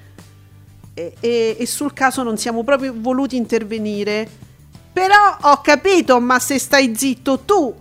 e, 0.95 1.13
e, 1.19 1.55
e 1.59 1.65
sul 1.67 1.93
caso 1.93 2.23
non 2.23 2.37
siamo 2.37 2.63
proprio 2.63 2.93
voluti 2.95 3.35
intervenire. 3.35 4.27
Però 4.91 5.37
ho 5.41 5.61
capito, 5.61 6.19
ma 6.19 6.39
se 6.39 6.57
stai 6.57 6.95
zitto 6.95 7.39
tu 7.39 7.73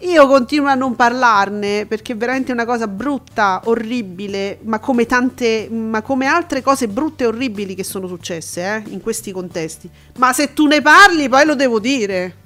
io 0.00 0.26
continuo 0.26 0.68
a 0.68 0.74
non 0.74 0.96
parlarne 0.96 1.84
perché 1.86 2.12
è 2.12 2.16
veramente 2.16 2.52
una 2.52 2.64
cosa 2.64 2.86
brutta, 2.86 3.60
orribile, 3.64 4.58
ma 4.62 4.78
come 4.78 5.04
tante, 5.04 5.68
ma 5.70 6.00
come 6.00 6.26
altre 6.26 6.62
cose 6.62 6.88
brutte 6.88 7.24
e 7.24 7.26
orribili 7.26 7.74
che 7.74 7.84
sono 7.84 8.06
successe 8.06 8.62
eh, 8.62 8.82
in 8.90 9.00
questi 9.00 9.30
contesti. 9.30 9.90
Ma 10.16 10.32
se 10.32 10.54
tu 10.54 10.66
ne 10.66 10.80
parli, 10.80 11.28
poi 11.28 11.44
lo 11.44 11.54
devo 11.54 11.78
dire. 11.80 12.36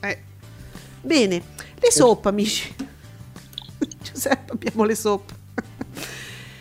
Eh. 0.00 0.18
Bene, 1.00 1.42
le 1.80 1.90
soap, 1.90 2.26
amici. 2.26 2.74
Giuseppe, 4.02 4.52
abbiamo 4.52 4.84
le 4.84 4.94
soap. 4.94 5.37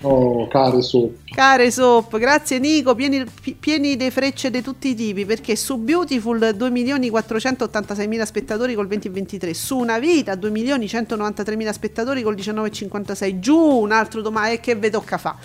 Oh, 0.02 0.48
care 0.48 0.84
soap. 0.84 1.16
Care 1.34 1.72
soap, 1.72 2.20
grazie 2.20 2.60
Nico, 2.60 2.94
pieni, 2.94 3.26
pieni 3.60 3.96
di 3.96 4.12
frecce 4.12 4.52
di 4.52 4.62
tutti 4.62 4.90
i 4.90 4.96
tipi, 4.96 5.26
perché 5.26 5.56
su 5.56 5.78
Beautiful 5.78 6.38
2.486.000 6.38 8.22
spettatori 8.22 8.76
col 8.76 8.86
2023, 8.86 9.56
su 9.56 9.78
Una 9.78 9.98
Vita 9.98 10.34
2.193.000 10.34 11.72
spettatori 11.72 12.22
col 12.22 12.36
19,56, 12.36 13.40
giù 13.40 13.58
un 13.58 13.92
altro 13.92 14.22
domani, 14.22 14.54
e 14.54 14.60
che 14.60 14.76
ve 14.76 14.92
tocca 14.92 15.18
fa? 15.18 15.36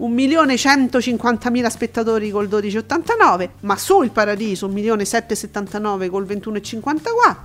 1.150.000 0.00 1.66
spettatori 1.68 2.30
col 2.32 2.48
12,89, 2.48 3.48
ma 3.60 3.76
su 3.76 4.02
Il 4.02 4.10
Paradiso 4.10 4.66
1.779 4.66 6.10
col 6.10 6.24
21,54, 6.24 7.36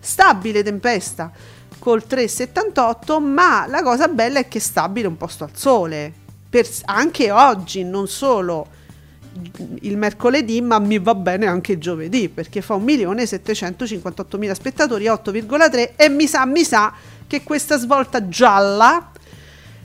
stabile 0.00 0.62
Tempesta 0.62 1.30
col 1.84 2.04
3,78, 2.08 3.22
ma 3.22 3.66
la 3.68 3.82
cosa 3.82 4.08
bella 4.08 4.38
è 4.38 4.48
che 4.48 4.56
è 4.56 4.60
stabile 4.60 5.06
un 5.06 5.18
posto 5.18 5.44
al 5.44 5.50
sole, 5.52 6.10
per, 6.48 6.66
anche 6.86 7.30
oggi, 7.30 7.84
non 7.84 8.08
solo 8.08 8.68
il 9.80 9.98
mercoledì, 9.98 10.62
ma 10.62 10.78
mi 10.78 10.98
va 10.98 11.14
bene 11.14 11.44
anche 11.44 11.72
il 11.72 11.78
giovedì, 11.78 12.30
perché 12.30 12.62
fa 12.62 12.76
1.758.000 12.76 14.52
spettatori, 14.52 15.04
8,3 15.04 15.90
e 15.96 16.08
mi 16.08 16.26
sa, 16.26 16.46
mi 16.46 16.64
sa 16.64 16.90
che 17.26 17.42
questa 17.42 17.76
svolta 17.76 18.28
gialla 18.28 19.10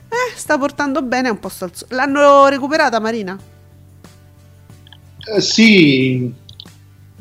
eh, 0.08 0.38
sta 0.38 0.58
portando 0.58 1.02
bene 1.02 1.28
un 1.28 1.40
posto 1.40 1.66
al 1.66 1.72
sole. 1.74 1.96
L'hanno 1.96 2.48
recuperata 2.48 2.98
Marina? 3.02 3.38
Eh, 5.36 5.42
sì, 5.42 6.34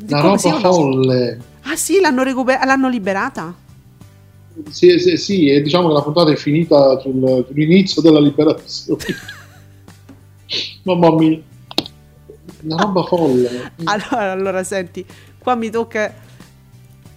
una 0.08 0.20
roba 0.20 0.60
folle. 0.60 1.40
Ah 1.62 1.74
sì, 1.74 1.98
l'hanno, 1.98 2.22
recuper- 2.22 2.64
l'hanno 2.64 2.88
liberata? 2.88 3.66
Sì, 4.70 4.98
sì, 4.98 5.16
sì, 5.16 5.48
e 5.48 5.62
diciamo 5.62 5.88
che 5.88 5.94
la 5.94 6.02
puntata 6.02 6.30
è 6.30 6.36
finita 6.36 6.98
sul, 7.00 7.44
sull'inizio 7.46 8.02
della 8.02 8.20
liberazione. 8.20 9.04
Mamma 10.82 11.14
mia, 11.14 11.40
una 12.62 12.76
roba 12.76 13.02
folle. 13.04 13.72
Allora, 13.84 14.32
allora, 14.32 14.64
senti, 14.64 15.04
qua 15.38 15.54
mi 15.54 15.70
tocca 15.70 16.26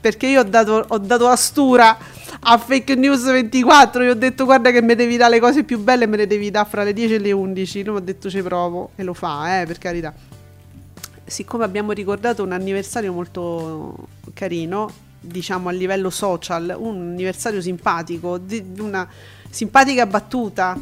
perché 0.01 0.27
io 0.27 0.41
ho 0.41 0.43
dato, 0.43 0.83
ho 0.87 0.97
dato 0.97 1.27
astura 1.27 1.95
a 2.39 2.57
Fake 2.57 2.95
News 2.95 3.23
24. 3.23 4.03
Io 4.03 4.11
ho 4.11 4.15
detto 4.15 4.45
guarda 4.45 4.71
che 4.71 4.81
mi 4.81 4.95
devi 4.95 5.15
dare 5.15 5.35
le 5.35 5.39
cose 5.39 5.63
più 5.63 5.79
belle, 5.79 6.07
me 6.07 6.17
le 6.17 6.27
devi 6.27 6.49
dare 6.49 6.67
fra 6.67 6.83
le 6.83 6.91
10 6.91 7.13
e 7.13 7.19
le 7.19 7.31
11. 7.31 7.83
Lui 7.83 7.93
mi 7.93 7.99
ha 7.99 8.03
detto 8.03 8.29
ci 8.29 8.41
provo 8.41 8.91
e 8.95 9.03
lo 9.03 9.13
fa, 9.13 9.61
eh, 9.61 9.65
per 9.65 9.77
carità. 9.77 10.13
Siccome 11.23 11.63
abbiamo 11.63 11.91
ricordato 11.91 12.43
un 12.43 12.51
anniversario 12.51 13.13
molto 13.13 13.95
carino, 14.33 14.91
diciamo 15.21 15.69
a 15.69 15.71
livello 15.71 16.09
social, 16.09 16.75
un 16.77 17.11
anniversario 17.11 17.61
simpatico, 17.61 18.39
di 18.39 18.63
una 18.79 19.07
simpatica 19.49 20.05
battuta. 20.07 20.77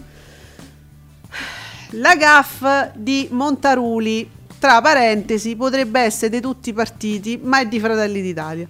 La 1.93 2.15
gaff 2.15 2.63
di 2.95 3.27
Montaruli, 3.31 4.29
tra 4.57 4.79
parentesi, 4.81 5.55
potrebbe 5.55 5.99
essere 5.99 6.29
di 6.29 6.39
tutti 6.39 6.69
i 6.69 6.73
partiti, 6.73 7.37
ma 7.41 7.59
è 7.59 7.67
di 7.67 7.79
Fratelli 7.79 8.21
d'Italia. 8.21 8.67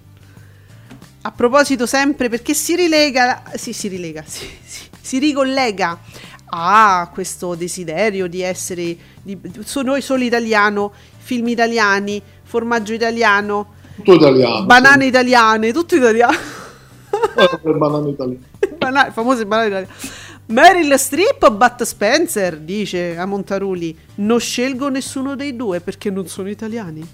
A 1.21 1.31
proposito 1.31 1.85
sempre 1.85 2.29
perché 2.29 2.53
si 2.53 2.75
rilega, 2.75 3.43
sì, 3.55 3.73
si 3.73 3.87
rilega, 3.87 4.23
sì, 4.25 4.47
sì, 4.63 4.87
si 4.99 5.19
ricollega 5.19 5.99
a 6.51 7.09
questo 7.13 7.53
desiderio 7.53 8.27
di 8.27 8.41
essere, 8.41 8.97
di, 9.21 9.37
noi 9.83 10.01
solo 10.01 10.23
italiano, 10.23 10.91
film 11.17 11.49
italiani, 11.49 12.21
formaggio 12.43 12.93
italiano, 12.93 13.75
tutto 14.03 14.15
italiano. 14.15 14.65
Banane 14.65 15.03
sì. 15.03 15.07
italiane, 15.09 15.73
tutto 15.73 15.95
italiano. 15.95 16.37
banane 17.77 18.09
italiane. 18.09 18.47
Banane, 18.77 19.11
famose 19.11 19.45
banane 19.45 19.67
italiane. 19.67 19.93
Meryl 20.47 20.97
Streep 20.97 21.43
o 21.43 21.51
Bat 21.51 21.83
Spencer? 21.83 22.57
Dice 22.57 23.17
a 23.17 23.25
Montaruli. 23.25 23.95
Non 24.15 24.39
scelgo 24.39 24.89
nessuno 24.89 25.35
dei 25.35 25.55
due 25.55 25.79
perché 25.79 26.09
non 26.09 26.27
sono 26.27 26.49
italiani. 26.49 27.07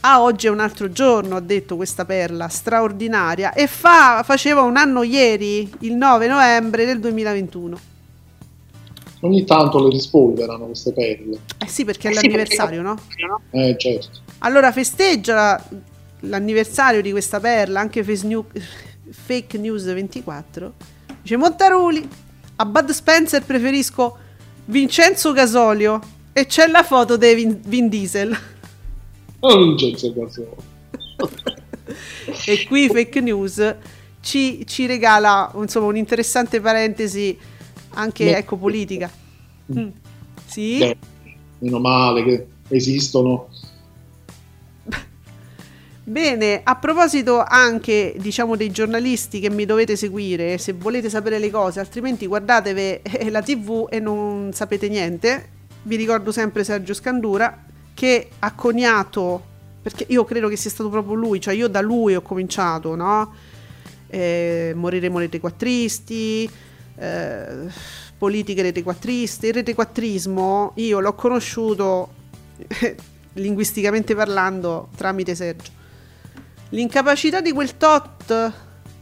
Ah, 0.00 0.22
oggi 0.22 0.46
è 0.46 0.50
un 0.50 0.60
altro 0.60 0.90
giorno, 0.90 1.36
ha 1.36 1.40
detto 1.40 1.76
questa 1.76 2.04
perla 2.04 2.48
straordinaria. 2.48 3.52
E 3.52 3.66
fa, 3.66 4.22
faceva 4.24 4.62
un 4.62 4.76
anno 4.76 5.02
ieri, 5.02 5.70
il 5.80 5.94
9 5.94 6.26
novembre 6.26 6.84
del 6.86 7.00
2021. 7.00 7.78
Ogni 9.20 9.44
tanto 9.44 9.84
le 9.84 9.90
rispolverano 9.90 10.64
queste 10.64 10.92
perle. 10.92 11.38
Eh 11.58 11.68
sì, 11.68 11.84
perché 11.84 12.08
è 12.08 12.12
l'anniversario, 12.14 12.80
no? 12.80 12.98
Eh, 13.50 13.76
certo. 13.78 14.08
Allora 14.42 14.72
festeggia 14.72 15.62
l'anniversario 16.20 17.02
di 17.02 17.10
questa 17.10 17.40
perla, 17.40 17.80
anche 17.80 18.02
Fake 18.02 19.58
News 19.58 19.92
24 19.92 20.72
Dice 21.22 21.36
Montaruli, 21.36 22.08
a 22.56 22.64
Bud 22.64 22.90
Spencer 22.90 23.44
preferisco 23.44 24.16
Vincenzo 24.64 25.32
Gasolio 25.32 26.00
e 26.32 26.46
c'è 26.46 26.66
la 26.66 26.82
foto 26.82 27.16
di 27.16 27.34
Vin, 27.34 27.60
Vin 27.64 27.88
Diesel. 27.88 28.36
Oh, 29.42 29.56
Vincenzo 29.56 30.12
Gasolio. 30.12 30.56
e 32.46 32.66
qui 32.66 32.88
Fake 32.88 33.20
News 33.20 33.74
ci, 34.20 34.66
ci 34.66 34.84
regala 34.86 35.50
insomma 35.56 35.86
un'interessante 35.86 36.60
parentesi 36.60 37.38
anche 37.90 38.24
Beh, 38.24 38.36
ecco 38.36 38.56
politica. 38.56 39.10
Mm. 39.72 39.88
Sì? 40.44 40.78
Beh, 40.78 40.96
meno 41.60 41.78
male 41.78 42.22
che 42.22 42.46
esistono 42.68 43.48
Bene, 46.02 46.62
a 46.64 46.76
proposito 46.76 47.44
anche 47.46 48.14
diciamo 48.18 48.56
dei 48.56 48.70
giornalisti 48.70 49.38
che 49.38 49.50
mi 49.50 49.66
dovete 49.66 49.96
seguire, 49.96 50.56
se 50.56 50.72
volete 50.72 51.10
sapere 51.10 51.38
le 51.38 51.50
cose, 51.50 51.78
altrimenti 51.78 52.26
guardatevi 52.26 52.80
eh, 53.02 53.30
la 53.30 53.42
TV 53.42 53.86
e 53.90 54.00
non 54.00 54.50
sapete 54.54 54.88
niente. 54.88 55.58
Vi 55.82 55.96
ricordo 55.96 56.32
sempre 56.32 56.64
Sergio 56.64 56.94
Scandura 56.94 57.64
che 57.92 58.30
ha 58.38 58.54
coniato, 58.54 59.42
perché 59.82 60.06
io 60.08 60.24
credo 60.24 60.48
che 60.48 60.56
sia 60.56 60.70
stato 60.70 60.88
proprio 60.88 61.14
lui, 61.14 61.38
cioè 61.38 61.52
io 61.52 61.68
da 61.68 61.82
lui 61.82 62.14
ho 62.14 62.22
cominciato, 62.22 62.94
no? 62.96 63.34
Eh, 64.08 64.72
moriremo 64.74 65.18
rete 65.18 65.38
quattristi, 65.38 66.50
eh, 66.96 67.46
politiche 68.16 68.62
rete 68.62 68.82
quattriste, 68.82 69.48
il 69.48 69.54
rete 69.54 69.74
quattrismo 69.74 70.72
io 70.76 70.98
l'ho 70.98 71.14
conosciuto 71.14 72.14
linguisticamente 73.34 74.14
parlando 74.14 74.88
tramite 74.96 75.34
Sergio 75.34 75.78
L'incapacità 76.70 77.40
di 77.40 77.50
quel 77.50 77.76
tot 77.76 78.52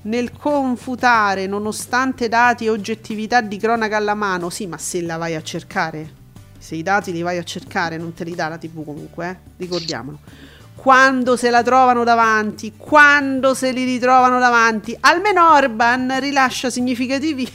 nel 0.02 0.32
confutare, 0.32 1.46
nonostante 1.46 2.26
dati 2.28 2.64
e 2.64 2.70
oggettività 2.70 3.42
di 3.42 3.58
cronaca 3.58 3.98
alla 3.98 4.14
mano, 4.14 4.48
sì, 4.48 4.66
ma 4.66 4.78
se 4.78 5.02
la 5.02 5.18
vai 5.18 5.34
a 5.34 5.42
cercare, 5.42 6.10
se 6.58 6.76
i 6.76 6.82
dati 6.82 7.12
li 7.12 7.20
vai 7.20 7.36
a 7.36 7.42
cercare, 7.42 7.98
non 7.98 8.14
te 8.14 8.24
li 8.24 8.34
dà 8.34 8.48
la 8.48 8.56
TV 8.56 8.82
comunque, 8.84 9.28
eh? 9.28 9.36
ricordiamolo. 9.58 10.18
Quando 10.74 11.36
se 11.36 11.50
la 11.50 11.62
trovano 11.62 12.04
davanti, 12.04 12.72
quando 12.74 13.52
se 13.52 13.70
li 13.72 13.84
ritrovano 13.84 14.38
davanti, 14.38 14.96
almeno 15.00 15.52
Orban 15.52 16.20
rilascia 16.20 16.70
significativi 16.70 17.46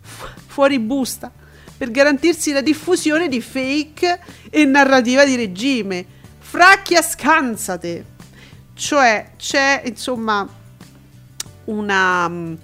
fu- 0.00 0.26
fuori 0.46 0.80
busta 0.80 1.30
per 1.76 1.92
garantirsi 1.92 2.52
la 2.52 2.62
diffusione 2.62 3.28
di 3.28 3.40
fake 3.40 4.20
e 4.50 4.64
narrativa 4.64 5.24
di 5.24 5.36
regime. 5.36 6.04
Fracchia 6.38 7.00
scansate! 7.00 8.09
Cioè 8.80 9.32
c'è 9.36 9.82
insomma 9.84 10.48
una, 11.64 12.56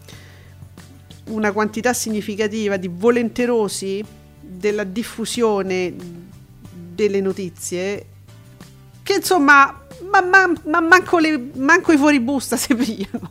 una 1.27 1.53
quantità 1.53 1.93
significativa 1.93 2.79
di 2.79 2.89
volenterosi 2.89 4.03
della 4.41 4.85
diffusione 4.85 5.95
delle 6.73 7.21
notizie 7.21 8.07
che 9.03 9.13
insomma 9.17 9.83
ma, 10.11 10.23
ma, 10.23 10.51
ma 10.65 10.81
manco, 10.81 11.19
le, 11.19 11.51
manco 11.57 11.93
i 11.93 11.99
fuoribusta 11.99 12.57
si 12.57 12.73
pigliano. 12.75 13.31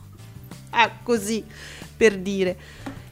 Ah, 0.69 0.91
così 1.01 1.43
per 1.97 2.19
dire. 2.19 2.55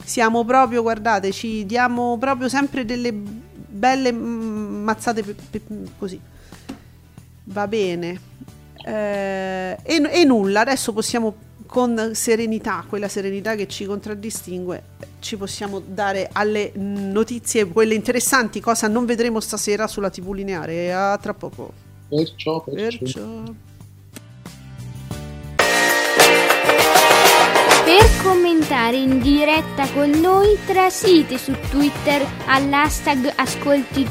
Siamo 0.03 0.45
proprio 0.45 0.83
guardate 0.83 1.31
ci 1.31 1.65
diamo 1.65 2.15
proprio 2.19 2.47
sempre 2.47 2.85
delle 2.85 3.11
belle 3.11 4.11
mazzate 4.11 5.23
pe, 5.23 5.33
pe, 5.49 5.61
così. 5.97 6.21
Va 7.45 7.67
bene 7.67 8.31
eh, 8.85 9.77
e, 9.81 10.01
e 10.11 10.23
nulla, 10.25 10.61
adesso 10.61 10.93
possiamo 10.93 11.35
con 11.73 12.11
serenità, 12.13 12.85
quella 12.87 13.07
serenità 13.07 13.55
che 13.55 13.67
ci 13.67 13.85
contraddistingue, 13.85 14.83
ci 15.19 15.37
possiamo 15.37 15.79
dare 15.79 16.29
alle 16.31 16.71
notizie, 16.75 17.67
quelle 17.67 17.95
interessanti, 17.95 18.59
cosa 18.59 18.87
non 18.87 19.05
vedremo 19.05 19.39
stasera 19.39 19.87
sulla 19.87 20.11
TV 20.11 20.33
lineare. 20.33 20.93
A 20.93 21.17
tra 21.17 21.33
poco. 21.33 21.71
Perciò, 22.09 22.61
perciò. 22.61 22.97
perciò. 22.99 23.53
Per 27.85 28.23
commentare 28.23 28.97
in 28.97 29.19
diretta 29.19 29.89
con 29.93 30.09
noi 30.09 30.57
trasite 30.65 31.39
su 31.39 31.53
Twitter 31.71 32.23
all'hashtag 32.45 33.33
Ascolti 33.35 34.03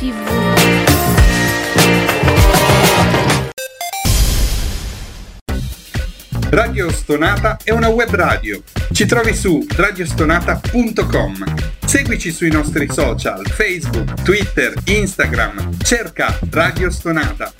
Radio 6.52 6.92
Stonata 6.92 7.56
è 7.64 7.70
una 7.70 7.88
web 7.88 8.14
radio. 8.14 8.62
Ci 8.92 9.06
trovi 9.06 9.34
su 9.34 9.64
radiostonata.com. 9.74 11.44
Seguici 11.86 12.30
sui 12.30 12.50
nostri 12.50 12.86
social, 12.92 13.46
Facebook, 13.46 14.20
Twitter, 14.22 14.74
Instagram. 14.84 15.78
Cerca 15.82 16.38
Radio 16.50 16.90
Stonata. 16.90 17.54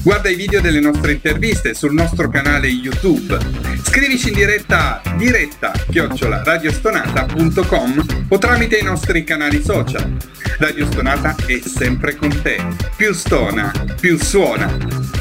Guarda 0.00 0.28
i 0.28 0.36
video 0.36 0.60
delle 0.60 0.78
nostre 0.78 1.12
interviste 1.14 1.74
sul 1.74 1.92
nostro 1.92 2.28
canale 2.28 2.68
YouTube. 2.68 3.36
Scrivici 3.82 4.28
in 4.28 4.34
diretta 4.34 5.02
diretta 5.16 5.72
chiocciola 5.90 6.44
radiostonata.com 6.44 8.26
o 8.28 8.38
tramite 8.38 8.76
i 8.76 8.84
nostri 8.84 9.24
canali 9.24 9.60
social. 9.60 10.18
Radio 10.60 10.86
Stonata 10.86 11.34
è 11.46 11.60
sempre 11.64 12.14
con 12.14 12.30
te. 12.42 12.64
Più 12.94 13.12
stona, 13.12 13.72
più 13.98 14.16
suona. 14.16 15.16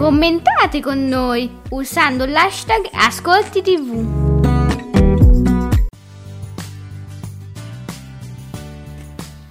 Commentate 0.00 0.80
con 0.80 1.08
noi 1.08 1.58
usando 1.68 2.24
l'hashtag 2.24 2.88
Ascolti 2.90 3.60
TV. 3.60 4.38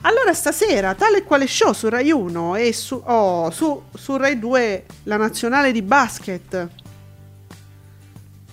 Allora 0.02 0.34
stasera, 0.34 0.96
tale 0.96 1.20
e 1.20 1.24
quale 1.24 1.46
show 1.46 1.72
su 1.74 1.88
Rai 1.88 2.10
1 2.10 2.56
e 2.56 2.74
su, 2.74 3.00
oh, 3.06 3.52
su, 3.52 3.80
su 3.94 4.18
Rai 4.18 4.40
2 4.40 4.86
la 5.04 5.18
nazionale 5.18 5.72
di 5.72 5.84
basket. 5.84 6.68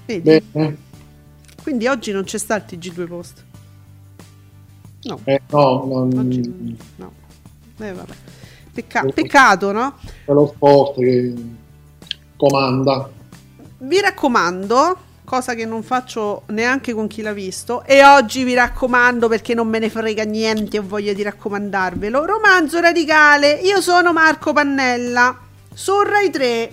Vedi? 0.04 0.42
Bene. 0.52 0.76
Quindi 1.62 1.86
oggi 1.86 2.12
non 2.12 2.24
c'è 2.24 2.36
sta 2.36 2.56
il 2.56 2.64
TG2 2.68 3.06
Post. 3.06 3.44
No. 5.04 5.18
Eh, 5.24 5.40
no, 5.48 5.84
non... 5.86 6.18
Oggi, 6.18 6.76
no. 6.96 7.12
Eh, 7.78 7.92
vabbè. 7.94 8.14
Pecca- 8.74 9.04
peccato, 9.04 9.72
no? 9.72 9.94
È 10.26 10.32
lo 10.32 10.46
sport 10.54 10.98
che 10.98 11.64
comanda. 12.36 13.08
Vi 13.78 14.00
raccomando, 14.00 14.96
cosa 15.24 15.54
che 15.54 15.66
non 15.66 15.82
faccio 15.82 16.42
neanche 16.46 16.94
con 16.94 17.06
chi 17.06 17.22
l'ha 17.22 17.32
visto, 17.32 17.84
e 17.84 18.04
oggi 18.04 18.44
vi 18.44 18.54
raccomando 18.54 19.28
perché 19.28 19.54
non 19.54 19.68
me 19.68 19.78
ne 19.78 19.90
frega 19.90 20.24
niente, 20.24 20.78
ho 20.78 20.84
voglia 20.86 21.12
di 21.12 21.22
raccomandarvelo. 21.22 22.24
Romanzo 22.24 22.80
radicale, 22.80 23.52
io 23.52 23.80
sono 23.80 24.12
Marco 24.12 24.52
Pannella, 24.52 25.36
su 25.74 26.00
Rai 26.00 26.30
3. 26.30 26.72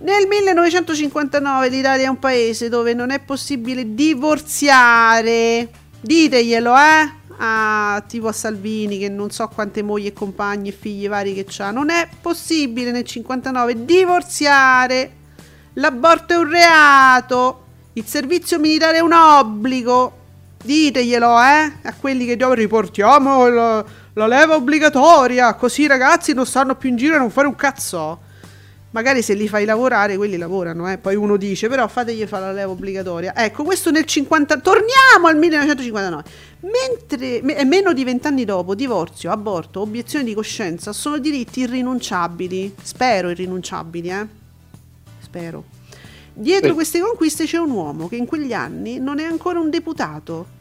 Nel 0.00 0.26
1959 0.26 1.68
l'Italia 1.68 2.06
è 2.06 2.08
un 2.08 2.18
paese 2.18 2.68
dove 2.68 2.92
non 2.92 3.10
è 3.10 3.20
possibile 3.20 3.94
divorziare. 3.94 5.68
Diteglielo, 6.00 6.74
eh? 6.76 7.21
A, 7.44 8.02
tipo 8.06 8.28
a 8.28 8.32
Salvini 8.32 8.98
che 8.98 9.08
non 9.08 9.30
so 9.30 9.48
quante 9.48 9.82
mogli 9.82 10.06
e 10.06 10.12
compagni 10.12 10.68
e 10.68 10.72
figli 10.72 11.08
vari 11.08 11.34
che 11.34 11.46
ha. 11.58 11.72
Non 11.72 11.90
è 11.90 12.08
possibile 12.20 12.92
nel 12.92 13.04
59 13.04 13.84
divorziare. 13.84 15.10
L'aborto 15.74 16.34
è 16.34 16.36
un 16.36 16.48
reato. 16.48 17.64
Il 17.94 18.06
servizio 18.06 18.60
militare 18.60 18.98
è 18.98 19.00
un 19.00 19.12
obbligo. 19.12 20.18
Diteglielo, 20.62 21.40
eh, 21.40 21.72
a 21.82 21.94
quelli 21.98 22.24
che 22.24 22.36
già 22.36 22.54
riportiamo 22.54 23.48
la, 23.48 23.84
la 24.12 24.26
leva 24.28 24.54
obbligatoria, 24.54 25.54
così 25.54 25.82
i 25.82 25.86
ragazzi 25.88 26.34
non 26.34 26.46
stanno 26.46 26.76
più 26.76 26.90
in 26.90 26.96
giro 26.96 27.16
a 27.16 27.18
non 27.18 27.30
fare 27.30 27.48
un 27.48 27.56
cazzo. 27.56 28.20
Magari 28.92 29.22
se 29.22 29.34
li 29.34 29.48
fai 29.48 29.64
lavorare, 29.64 30.16
quelli 30.16 30.36
lavorano, 30.36 30.90
eh. 30.90 30.98
poi 30.98 31.16
uno 31.16 31.36
dice, 31.36 31.68
però 31.68 31.86
fategli 31.88 32.24
fare 32.26 32.46
la 32.46 32.52
leva 32.52 32.70
obbligatoria. 32.70 33.34
Ecco, 33.34 33.64
questo 33.64 33.90
nel 33.90 34.04
50, 34.04 34.60
torniamo 34.60 35.26
al 35.26 35.36
1959. 35.36 36.22
Mentre, 36.60 37.40
me, 37.42 37.64
meno 37.64 37.92
di 37.92 38.04
vent'anni 38.04 38.44
dopo, 38.44 38.74
divorzio, 38.74 39.30
aborto, 39.30 39.80
obiezione 39.80 40.24
di 40.24 40.34
coscienza 40.34 40.92
sono 40.92 41.18
diritti 41.18 41.60
irrinunciabili, 41.60 42.74
spero 42.82 43.30
irrinunciabili, 43.30 44.08
eh. 44.08 44.26
Spero. 45.20 45.64
Dietro 46.34 46.68
sì. 46.68 46.74
queste 46.74 47.00
conquiste 47.00 47.44
c'è 47.44 47.58
un 47.58 47.70
uomo 47.70 48.08
che 48.08 48.16
in 48.16 48.26
quegli 48.26 48.52
anni 48.52 48.98
non 48.98 49.18
è 49.18 49.24
ancora 49.24 49.58
un 49.58 49.68
deputato, 49.68 50.60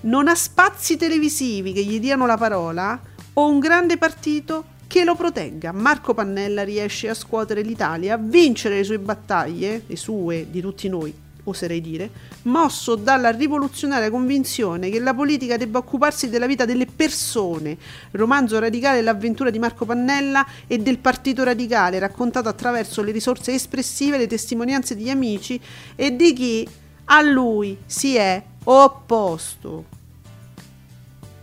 non 0.00 0.28
ha 0.28 0.34
spazi 0.34 0.96
televisivi 0.96 1.72
che 1.72 1.82
gli 1.82 2.00
diano 2.00 2.26
la 2.26 2.36
parola 2.36 3.00
o 3.34 3.48
un 3.48 3.58
grande 3.58 3.96
partito 3.96 4.76
che 4.88 5.04
lo 5.04 5.14
protegga. 5.14 5.70
Marco 5.70 6.14
Pannella 6.14 6.64
riesce 6.64 7.08
a 7.08 7.14
scuotere 7.14 7.62
l'Italia, 7.62 8.14
a 8.14 8.18
vincere 8.18 8.78
le 8.78 8.84
sue 8.84 8.98
battaglie, 8.98 9.82
le 9.86 9.96
sue, 9.96 10.46
di 10.50 10.60
tutti 10.60 10.88
noi, 10.88 11.14
oserei 11.44 11.80
dire, 11.80 12.10
mosso 12.42 12.94
dalla 12.94 13.30
rivoluzionaria 13.30 14.10
convinzione 14.10 14.88
che 14.88 14.98
la 14.98 15.14
politica 15.14 15.58
debba 15.58 15.78
occuparsi 15.78 16.30
della 16.30 16.46
vita 16.46 16.64
delle 16.64 16.86
persone. 16.86 17.76
Romanzo 18.12 18.58
radicale 18.58 19.02
L'avventura 19.02 19.50
di 19.50 19.58
Marco 19.58 19.84
Pannella 19.84 20.46
e 20.66 20.78
del 20.78 20.98
Partito 20.98 21.44
Radicale, 21.44 21.98
raccontato 21.98 22.48
attraverso 22.48 23.02
le 23.02 23.12
risorse 23.12 23.52
espressive, 23.52 24.16
le 24.18 24.26
testimonianze 24.26 24.96
di 24.96 25.10
amici 25.10 25.60
e 25.94 26.16
di 26.16 26.32
chi 26.32 26.68
a 27.10 27.20
lui 27.22 27.76
si 27.84 28.16
è 28.16 28.42
opposto. 28.64 29.96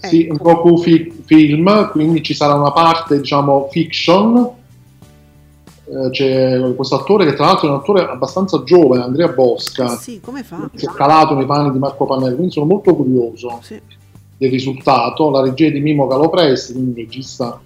Sì, 0.07 0.27
un 0.29 0.37
docu 0.41 0.77
film, 0.77 1.91
quindi 1.91 2.23
ci 2.23 2.33
sarà 2.33 2.53
una 2.55 2.71
parte, 2.71 3.17
diciamo, 3.17 3.67
fiction. 3.71 4.49
Eh, 5.87 6.09
c'è 6.09 6.73
questo 6.75 6.95
attore 6.95 7.25
che 7.25 7.35
tra 7.35 7.45
l'altro 7.45 7.67
è 7.67 7.71
un 7.71 7.77
attore 7.77 8.07
abbastanza 8.07 8.63
giovane, 8.63 9.03
Andrea 9.03 9.27
Bosca. 9.27 9.89
Sì, 9.89 10.19
come 10.19 10.43
fa? 10.43 10.69
Si 10.73 10.85
è 10.85 10.89
calato 10.89 11.35
nei 11.35 11.45
panni 11.45 11.71
di 11.71 11.77
Marco 11.77 12.05
Pannelli, 12.05 12.35
quindi 12.35 12.53
sono 12.53 12.65
molto 12.65 12.95
curioso 12.95 13.59
sì. 13.61 13.79
del 14.37 14.49
risultato. 14.49 15.29
La 15.29 15.41
regia 15.41 15.69
di 15.69 15.79
Mimo 15.79 16.07
Calopresti, 16.07 16.73
quindi 16.73 16.89
un 16.89 16.95
regista 16.95 17.59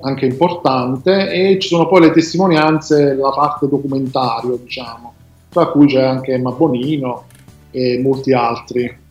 anche 0.00 0.24
importante, 0.24 1.30
e 1.30 1.58
ci 1.58 1.68
sono 1.68 1.86
poi 1.86 2.00
le 2.00 2.12
testimonianze, 2.12 3.14
la 3.14 3.30
parte 3.30 3.68
documentario, 3.68 4.56
diciamo, 4.56 5.12
tra 5.50 5.66
cui 5.66 5.86
c'è 5.86 6.02
anche 6.02 6.32
Emma 6.32 6.50
Bonino 6.50 7.24
e 7.70 8.00
molti 8.02 8.32
altri. 8.32 9.02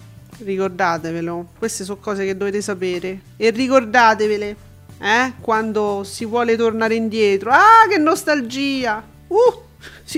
Ricordatevelo, 0.44 1.52
queste 1.58 1.86
sono 1.86 2.00
cose 2.00 2.26
che 2.26 2.36
dovete 2.36 2.62
sapere. 2.62 3.20
E 3.38 3.50
ricordatevele, 3.50 4.56
eh? 5.00 5.34
Quando 5.40 6.04
si 6.04 6.26
vuole 6.26 6.58
tornare 6.58 6.96
indietro. 6.96 7.50
Ah, 7.52 7.88
che 7.90 7.98
nostalgia! 7.98 9.02
Uh! 9.28 9.62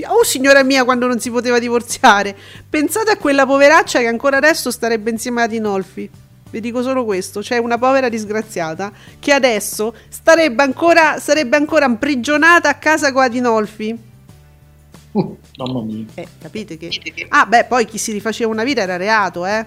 Oh 0.08 0.24
signora 0.24 0.62
mia, 0.62 0.84
quando 0.84 1.06
non 1.06 1.20
si 1.20 1.30
poteva 1.30 1.58
divorziare. 1.58 2.36
Pensate 2.68 3.12
a 3.12 3.16
quella 3.16 3.46
poveraccia 3.46 4.00
che 4.00 4.06
ancora 4.06 4.36
adesso 4.36 4.70
starebbe 4.70 5.10
insieme 5.10 5.42
a 5.42 5.46
Dinolfi. 5.46 6.10
Vi 6.48 6.60
dico 6.60 6.82
solo 6.82 7.04
questo, 7.04 7.40
c'è 7.40 7.58
una 7.58 7.76
povera 7.76 8.08
disgraziata 8.08 8.92
che 9.18 9.32
adesso 9.32 9.94
starebbe 10.08 10.62
ancora, 10.62 11.18
sarebbe 11.18 11.56
ancora 11.56 11.86
imprigionata 11.86 12.68
a 12.68 12.74
casa 12.74 13.12
con 13.12 13.22
Adinolfi. 13.22 13.98
Uh, 15.12 15.36
mamma 15.56 15.82
mia. 15.82 16.04
Eh, 16.14 16.28
capite 16.40 16.76
che... 16.76 16.90
Ah, 17.28 17.46
beh, 17.46 17.64
poi 17.64 17.84
chi 17.84 17.98
si 17.98 18.12
rifaceva 18.12 18.50
una 18.50 18.64
vita 18.64 18.82
era 18.82 18.96
reato, 18.96 19.44
eh? 19.46 19.66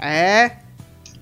Eh? 0.00 0.62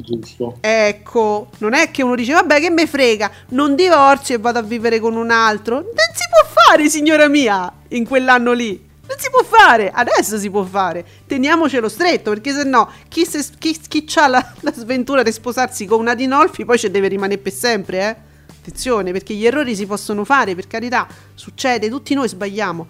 Giusto. 0.02 0.56
Ecco, 0.60 1.48
non 1.58 1.74
è 1.74 1.90
che 1.90 2.02
uno 2.02 2.14
dice 2.14 2.32
vabbè 2.32 2.60
che 2.60 2.70
me 2.70 2.86
frega, 2.86 3.30
non 3.50 3.74
divorzio 3.76 4.34
e 4.34 4.38
vado 4.38 4.58
a 4.58 4.62
vivere 4.62 4.98
con 4.98 5.16
un 5.16 5.30
altro. 5.30 5.76
Non 5.76 5.84
si 6.14 6.24
può 6.28 6.62
fare, 6.64 6.88
signora 6.88 7.28
mia, 7.28 7.72
in 7.88 8.06
quell'anno 8.06 8.52
lì. 8.52 8.90
Non 9.06 9.18
si 9.18 9.28
può 9.30 9.42
fare, 9.42 9.90
adesso 9.92 10.38
si 10.38 10.50
può 10.50 10.64
fare. 10.64 11.04
Teniamocelo 11.26 11.88
stretto, 11.88 12.30
perché 12.30 12.52
se 12.52 12.64
no, 12.64 12.90
chi, 13.08 13.24
se, 13.24 13.44
chi, 13.58 13.78
chi 13.78 14.06
ha 14.16 14.26
la, 14.26 14.52
la, 14.60 14.72
sventura 14.72 15.22
di 15.22 15.32
sposarsi 15.32 15.86
con 15.86 16.00
una 16.00 16.14
Dinolfi 16.14 16.64
poi 16.64 16.78
ci 16.78 16.90
deve 16.90 17.08
rimanere 17.08 17.40
per 17.40 17.52
sempre, 17.52 17.98
eh? 18.00 18.30
Attenzione, 18.58 19.10
perché 19.12 19.34
gli 19.34 19.44
errori 19.44 19.74
si 19.74 19.86
possono 19.86 20.24
fare, 20.24 20.54
per 20.54 20.68
carità, 20.68 21.06
succede, 21.34 21.88
tutti 21.88 22.14
noi 22.14 22.28
sbagliamo. 22.28 22.86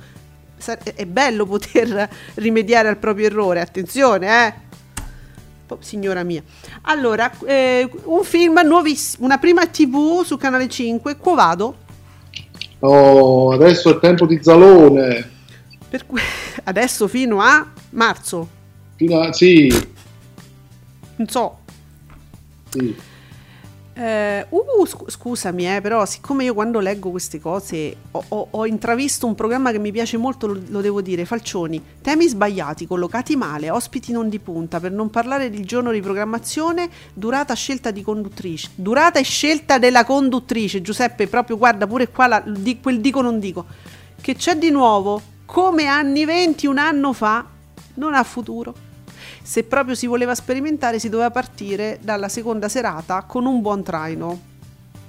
È 0.95 1.07
bello 1.07 1.45
poter 1.45 2.09
rimediare 2.35 2.89
al 2.89 2.99
proprio 2.99 3.27
errore, 3.27 3.61
attenzione, 3.61 4.47
eh? 4.47 4.55
Signora 5.81 6.23
mia. 6.23 6.43
Allora, 6.83 7.31
eh, 7.45 7.89
un 8.05 8.25
film 8.25 8.61
nuovissimo, 8.65 9.25
una 9.25 9.39
prima 9.39 9.67
TV 9.67 10.23
su 10.25 10.37
Canale 10.37 10.69
5, 10.69 11.17
Quo 11.17 11.35
vado? 11.35 11.77
Oh, 12.81 13.53
adesso 13.53 13.97
è 13.97 14.01
tempo 14.01 14.27
di 14.27 14.43
Zalone. 14.43 15.31
Per 15.89 16.07
cui, 16.07 16.21
adesso 16.65 17.07
fino 17.09 17.41
a 17.41 17.71
marzo. 17.91 18.49
Fino 18.97 19.21
a, 19.21 19.33
sì. 19.33 19.69
Non 21.17 21.29
so. 21.29 21.59
Sì. 22.71 23.11
Eh, 23.95 24.47
uh, 24.49 24.87
sc- 24.87 25.11
scusami, 25.11 25.77
eh, 25.77 25.81
però 25.83 26.07
siccome 26.07 26.45
io 26.45 26.55
quando 26.55 26.81
leggo 26.81 27.11
queste 27.11 27.39
cose 27.39 27.95
ho, 28.13 28.25
ho, 28.27 28.47
ho 28.51 28.67
intravisto 28.67 29.27
un 29.27 29.35
programma 29.35 29.71
che 29.71 29.79
mi 29.79 29.93
piace 29.93 30.17
molto, 30.17 30.47
lo, 30.47 30.59
lo, 30.69 30.81
devo 30.81 31.03
dire, 31.03 31.27
Falcioni, 31.27 31.83
temi 32.01 32.27
sbagliati, 32.27 32.87
collocati 32.87 33.37
male, 33.37 33.69
ospiti 33.69 34.11
non 34.11 34.31
di 34.31 34.39
punta, 34.39 34.81
per 34.81 34.93
non 34.93 35.11
parlare 35.11 35.51
del 35.51 35.67
giorno 35.67 35.91
di 35.91 36.01
programmazione, 36.01 36.89
durata 37.13 37.53
scelta 37.53 37.91
di 37.91 38.03
conduttrice, 38.03 38.71
durata 38.75 39.19
e 39.19 39.25
scelta 39.25 39.77
della 39.77 40.05
conduttrice, 40.07 40.81
Giuseppe, 40.81 41.29
proprio 41.29 41.59
guarda 41.59 41.87
pure 41.87 42.09
qua 42.09 42.27
la, 42.27 42.43
di, 42.47 42.81
quel 42.81 42.99
dico 42.99 43.21
non 43.21 43.39
dico, 43.39 43.67
che 44.23 44.35
c'è 44.37 44.57
di 44.57 44.71
nuovo, 44.71 45.21
come 45.45 45.85
anni 45.85 46.25
20, 46.25 46.67
un 46.67 46.79
anno 46.79 47.13
fa, 47.13 47.45
non 47.95 48.15
ha 48.15 48.23
futuro 48.23 48.91
se 49.43 49.65
proprio 49.65 49.95
si 49.95 50.07
voleva 50.07 50.35
sperimentare 50.35 50.99
si 50.99 51.09
doveva 51.09 51.31
partire 51.31 51.99
dalla 52.01 52.29
seconda 52.29 52.69
serata 52.69 53.23
con 53.23 53.45
un 53.45 53.61
buon 53.61 53.83
traino. 53.83 54.51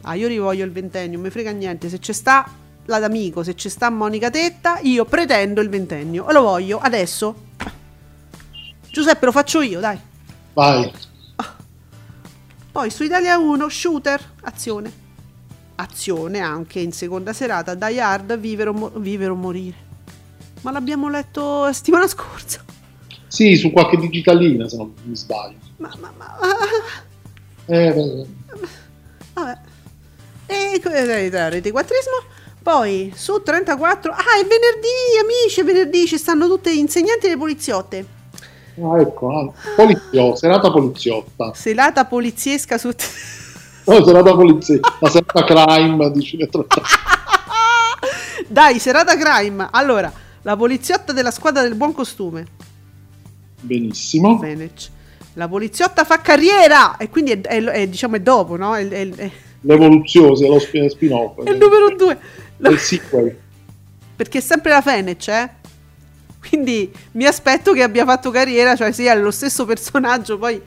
Ah, 0.02 0.16
io 0.16 0.28
rivoglio 0.28 0.66
il 0.66 0.72
ventennio, 0.72 1.20
mi 1.20 1.30
frega 1.30 1.52
niente, 1.52 1.88
se 1.88 2.00
c'è 2.00 2.14
sta 2.14 2.50
la 2.86 3.00
d'amico, 3.00 3.44
se 3.44 3.54
c'è 3.54 3.70
sta 3.70 3.90
Monica 3.90 4.30
Tetta, 4.30 4.80
io 4.80 5.06
pretendo 5.06 5.62
il 5.62 5.70
ventennio 5.70 6.28
e 6.28 6.34
lo 6.34 6.42
voglio 6.42 6.80
adesso. 6.80 7.52
Giuseppe, 8.92 9.26
lo 9.26 9.32
faccio 9.32 9.62
io, 9.62 9.80
dai. 9.80 10.00
Vai. 10.54 10.92
Poi 12.72 12.90
su 12.90 13.04
Italia 13.04 13.38
1, 13.38 13.70
shooter, 13.70 14.32
azione. 14.42 15.02
Azione 15.76 16.40
anche 16.40 16.80
in 16.80 16.92
seconda 16.92 17.34
serata, 17.34 17.76
Die 17.76 18.02
Hard, 18.02 18.38
vivere 18.38 18.70
o, 18.70 18.74
mo- 18.74 18.92
vivere 18.96 19.32
o 19.32 19.36
morire. 19.36 19.78
Ma 20.62 20.72
l'abbiamo 20.72 21.10
letto 21.10 21.72
settimana 21.72 22.08
scorsa. 22.08 22.64
Sì, 23.34 23.56
su 23.56 23.72
qualche 23.72 23.98
digitalina 23.98 24.70
se 24.70 24.78
non 24.78 24.94
mi 25.06 25.16
sbaglio. 25.16 25.58
Ma, 25.78 25.92
ma, 26.00 26.14
ma... 26.16 26.38
Eh, 27.66 27.92
beh. 27.92 28.26
Vabbè. 29.34 29.58
E 30.46 30.80
rete 31.50 31.72
quattrismo. 31.72 32.14
Poi 32.62 33.12
su 33.16 33.42
34. 33.42 34.12
Ah, 34.12 34.40
è 34.40 34.46
venerdì, 34.46 35.18
amici, 35.20 35.62
è 35.62 35.64
venerdì, 35.64 36.06
ci 36.06 36.20
stanno 36.20 36.48
tutte 36.48 36.72
insegnanti 36.72 37.22
delle 37.26 37.40
poliziotte. 37.40 38.06
Ah, 38.80 39.02
ecco, 39.02 39.36
ah, 39.36 39.52
poliziotta, 39.78 40.36
serata 40.36 40.72
poliziotta. 40.72 41.54
Serata 41.56 42.06
poliziesca 42.06 42.78
su... 42.78 42.92
No, 43.86 44.06
serata 44.06 44.36
poliziesca, 44.36 44.94
la 45.00 45.10
serata 45.10 45.44
crime, 45.44 46.12
dici 46.12 46.38
Dai, 48.48 48.78
serata 48.78 49.18
crime. 49.18 49.70
Allora, 49.72 50.14
la 50.44 50.56
poliziotta 50.56 51.14
della 51.14 51.32
squadra 51.32 51.64
del 51.64 51.74
buon 51.74 51.94
costume. 51.94 52.62
Benissimo. 53.64 54.38
Benech. 54.38 54.90
La 55.34 55.48
poliziotta 55.48 56.04
fa 56.04 56.22
carriera 56.22 56.98
e 56.98 57.10
quindi 57.10 57.32
è, 57.32 57.42
è, 57.42 57.64
è 57.64 57.88
diciamo 57.88 58.18
è 58.18 58.20
dopo, 58.20 58.56
no? 58.56 58.76
È, 58.76 58.88
è 58.88 59.32
L'evoluzione, 59.62 60.48
lo 60.48 60.60
spin-off. 60.60 61.42
È 61.44 61.50
il 61.50 61.58
numero 61.58 61.96
due. 61.96 62.18
La... 62.58 62.70
Il 62.70 62.80
sequel. 62.80 63.38
Perché 64.16 64.40
è 64.40 64.42
sempre 64.42 64.72
la 64.72 64.82
Fenech, 64.82 65.28
eh? 65.30 65.50
Quindi 66.48 66.92
mi 67.14 67.26
aspetto 67.26 67.72
che 67.72 67.82
abbia 67.82 68.04
fatto 68.06 68.30
carriera, 68.30 68.76
cioè 68.76 68.92
sia 68.92 69.14
lo 69.16 69.32
stesso 69.32 69.66
personaggio 69.66 70.38
poi 70.38 70.62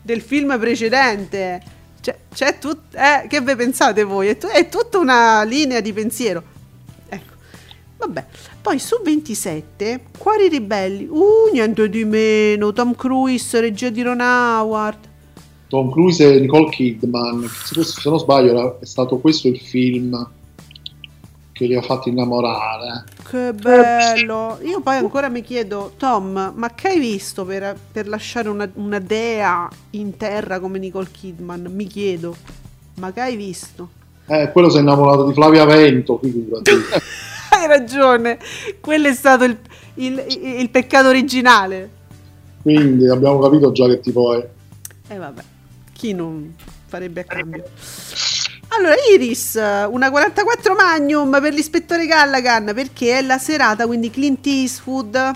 del 0.00 0.22
film 0.22 0.58
precedente. 0.58 1.60
C'è, 2.00 2.16
c'è 2.32 2.58
tut- 2.58 2.94
eh, 2.94 3.26
che 3.28 3.40
ve 3.42 3.54
pensate 3.54 4.02
voi? 4.04 4.28
È, 4.28 4.38
t- 4.38 4.46
è 4.46 4.68
tutta 4.68 4.98
una 4.98 5.42
linea 5.42 5.80
di 5.80 5.92
pensiero. 5.92 6.42
Vabbè. 7.98 8.24
Poi 8.62 8.78
su 8.78 8.96
27, 9.02 10.04
Quari 10.16 10.48
ribelli, 10.48 11.06
uh, 11.10 11.50
niente 11.52 11.88
di 11.88 12.04
meno, 12.04 12.72
Tom 12.72 12.94
Cruise, 12.94 13.60
regia 13.60 13.90
di 13.90 14.02
Ron 14.02 14.20
Howard. 14.20 14.98
Tom 15.66 15.90
Cruise 15.90 16.34
e 16.34 16.40
Nicole 16.40 16.70
Kidman, 16.70 17.46
se 17.46 18.08
non 18.08 18.18
sbaglio 18.18 18.80
è 18.80 18.86
stato 18.86 19.18
questo 19.18 19.48
il 19.48 19.58
film 19.58 20.30
che 21.52 21.66
li 21.66 21.74
ha 21.74 21.82
fatti 21.82 22.08
innamorare. 22.08 23.04
Che 23.28 23.52
bello! 23.52 24.58
Io 24.62 24.80
poi 24.80 24.96
ancora 24.96 25.28
mi 25.28 25.42
chiedo, 25.42 25.92
Tom, 25.98 26.52
ma 26.54 26.74
che 26.74 26.88
hai 26.88 27.00
visto 27.00 27.44
per, 27.44 27.76
per 27.90 28.06
lasciare 28.06 28.48
una, 28.48 28.70
una 28.74 29.00
dea 29.00 29.68
in 29.90 30.16
terra 30.16 30.60
come 30.60 30.78
Nicole 30.78 31.08
Kidman? 31.10 31.68
Mi 31.70 31.86
chiedo, 31.86 32.34
ma 32.94 33.12
che 33.12 33.20
hai 33.20 33.36
visto? 33.36 33.90
Eh, 34.26 34.50
quello 34.52 34.70
si 34.70 34.76
è 34.76 34.80
innamorato 34.80 35.26
di 35.26 35.32
Flavia 35.32 35.64
Vento, 35.64 36.18
figurati. 36.22 36.70
Hai 37.58 37.66
ragione, 37.66 38.38
quello 38.78 39.08
è 39.08 39.14
stato 39.14 39.42
il, 39.42 39.58
il, 39.94 40.24
il, 40.28 40.70
peccato 40.70 41.08
originale. 41.08 41.90
Quindi 42.62 43.08
abbiamo 43.08 43.40
capito 43.40 43.72
già 43.72 43.88
che 43.88 43.98
tipo 43.98 44.32
è. 44.34 44.48
E 45.08 45.14
eh, 45.14 45.18
vabbè, 45.18 45.42
chi 45.92 46.12
non 46.12 46.54
farebbe 46.86 47.22
a 47.22 47.24
cambio? 47.24 47.64
Allora, 48.68 48.94
Iris, 49.12 49.54
una 49.90 50.08
44 50.08 50.74
Magnum 50.76 51.40
per 51.40 51.52
l'ispettore 51.52 52.06
Gallagan 52.06 52.70
perché 52.74 53.18
è 53.18 53.22
la 53.22 53.38
serata, 53.38 53.86
quindi 53.86 54.10
Clint 54.10 54.46
Eastwood. 54.46 55.32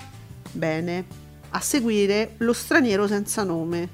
Bene, 0.53 1.05
a 1.49 1.59
seguire 1.59 2.35
Lo 2.37 2.53
straniero 2.53 3.05
senza 3.05 3.43
nome. 3.43 3.89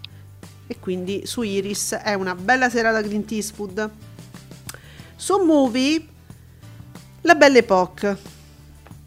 E 0.67 0.77
quindi 0.79 1.25
su 1.25 1.41
Iris 1.41 1.93
è 1.93 2.13
una 2.13 2.35
bella 2.35 2.69
serata 2.69 3.01
Clint 3.01 3.31
Eastwood. 3.31 3.89
Su 5.15 5.37
Movie, 5.43 6.05
La 7.29 7.35
Belle 7.35 7.59
Époque. 7.59 8.17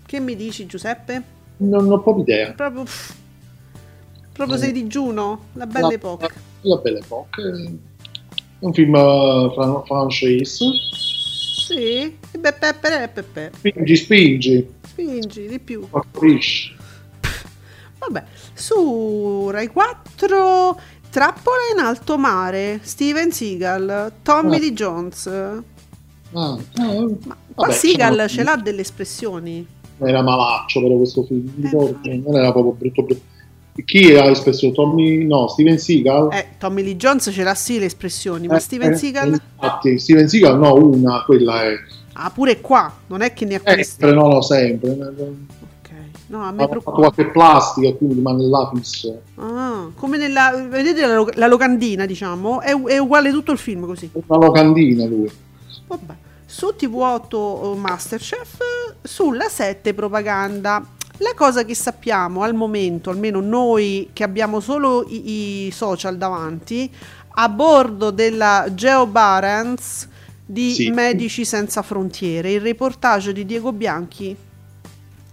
Che 0.07 0.21
mi 0.21 0.37
dici 0.37 0.65
Giuseppe? 0.67 1.23
Non 1.57 1.91
ho 1.91 2.01
proprio 2.01 2.23
idea. 2.23 2.53
Proprio, 2.53 2.85
proprio 4.33 4.57
sei 4.57 4.71
digiuno? 4.71 5.47
La 5.55 5.67
Belle 5.67 5.89
la, 5.89 5.93
Époque. 5.93 6.29
La, 6.61 6.77
la 6.77 6.81
Belle 6.81 6.99
Époque 6.99 7.43
un 8.61 8.73
film 8.73 8.95
uh, 8.95 9.51
francese. 9.85 10.65
Sì, 11.67 12.17
e 12.31 12.39
beh, 12.39 12.53
pepe, 12.53 13.11
pepe. 13.13 13.51
Spingi, 13.57 13.97
spingi. 13.97 14.73
Spingi, 14.87 15.49
di 15.49 15.59
più. 15.59 15.85
Vabbè, 17.99 18.25
su 18.55 19.49
Rai 19.51 19.67
4 19.67 20.81
Trappola 21.11 21.57
in 21.75 21.81
alto 21.81 22.17
mare, 22.19 22.79
Steven 22.83 23.33
Seagal, 23.33 24.13
Tommy 24.23 24.59
ah. 24.59 24.61
Lee 24.61 24.73
Jones. 24.73 25.27
Ah, 25.27 25.61
ah, 26.33 27.07
Ma 27.25 27.37
qua 27.55 27.71
Seagal 27.71 28.29
ce 28.29 28.43
l'ha 28.43 28.57
delle 28.57 28.81
espressioni. 28.81 29.67
Era 29.99 30.23
malaccio 30.23 30.81
però 30.83 30.97
questo 30.97 31.23
film, 31.25 31.49
eh, 32.03 32.17
non 32.25 32.37
era 32.37 32.51
proprio 32.51 32.73
brutto 32.73 33.03
brutto. 33.03 33.31
Chi 33.85 34.15
ha 34.15 34.27
espressione? 34.27 34.75
Tommy, 34.75 35.25
no, 35.25 35.49
Steven 35.49 35.79
Seagal? 35.79 36.31
Eh, 36.31 36.47
Tommy 36.59 36.83
Lee 36.83 36.97
Jones 36.97 37.31
ce 37.33 37.43
l'ha 37.43 37.55
sì 37.55 37.79
le 37.79 37.87
espressioni, 37.87 38.47
ma 38.47 38.57
eh, 38.57 38.61
Steven 38.61 38.93
eh, 38.93 38.97
Seagal? 38.97 39.29
Infatti, 39.31 39.99
Steven 39.99 40.29
Seagal 40.29 40.59
no, 40.59 40.75
una, 40.75 41.25
quella 41.25 41.63
è. 41.63 41.75
Ah, 42.15 42.31
pure 42.31 42.61
qua, 42.61 42.93
non 43.07 43.23
è 43.23 43.33
che 43.33 43.47
ne 43.47 43.55
ha 43.55 43.61
queste. 43.61 44.07
Sempre, 44.07 44.13
no, 44.13 44.29
no, 44.29 44.43
sempre. 44.43 44.91
Ok, 44.91 45.91
no, 46.27 46.43
a 46.43 46.51
me 46.51 46.69
preoccupa. 46.69 46.81
fatto 46.83 47.01
qualche 47.01 47.31
plastica 47.31 47.89
e 47.89 47.97
quindi 47.97 48.17
rimane 48.17 48.45
là 48.45 48.71
fisso. 48.75 49.23
Ah, 49.37 49.89
come 49.95 50.19
nella, 50.19 50.67
vedete 50.69 51.07
la, 51.07 51.27
la 51.33 51.47
locandina, 51.47 52.05
diciamo, 52.05 52.61
è, 52.61 52.79
è, 52.79 52.99
uguale 52.99 53.31
tutto 53.31 53.53
il 53.53 53.59
film 53.59 53.87
così. 53.87 54.11
Una 54.13 54.39
locandina 54.47 55.07
lui. 55.07 55.31
Vabbè. 55.87 56.15
Su 56.53 56.75
TV8 56.79 57.79
Masterchef, 57.79 58.59
sulla 59.01 59.49
7 59.49 59.95
propaganda. 59.95 60.85
La 61.17 61.33
cosa 61.35 61.65
che 61.65 61.75
sappiamo 61.75 62.43
al 62.43 62.53
momento, 62.53 63.09
almeno 63.09 63.41
noi 63.41 64.11
che 64.13 64.23
abbiamo 64.23 64.61
solo 64.61 65.07
i, 65.09 65.67
i 65.67 65.71
social 65.71 66.19
davanti, 66.19 66.93
a 67.37 67.49
bordo 67.49 68.11
della 68.11 68.67
Geo 68.75 69.07
Barents 69.07 70.07
di 70.45 70.73
sì. 70.73 70.91
Medici 70.91 71.47
Senza 71.47 71.81
Frontiere, 71.81 72.53
il 72.53 72.61
reportage 72.61 73.33
di 73.33 73.47
Diego 73.47 73.73
Bianchi. 73.73 74.37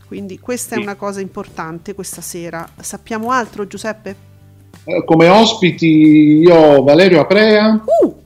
Quindi 0.08 0.40
questa 0.40 0.76
sì. 0.76 0.80
è 0.80 0.84
una 0.84 0.96
cosa 0.96 1.20
importante 1.20 1.96
questa 1.96 2.22
sera. 2.22 2.66
Sappiamo 2.80 3.32
altro, 3.32 3.68
Giuseppe? 3.68 4.16
Eh, 4.86 5.04
come 5.04 5.28
ospiti 5.28 5.86
io 5.86 6.56
ho 6.56 6.84
Valerio 6.84 7.20
Aprea, 7.20 7.84
uh! 8.04 8.19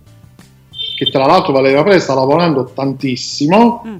Che 1.03 1.11
tra 1.11 1.25
l'altro 1.25 1.53
Valerio 1.53 1.80
Aprea 1.80 1.99
sta 1.99 2.13
lavorando 2.13 2.71
tantissimo, 2.73 3.84
mm. 3.85 3.95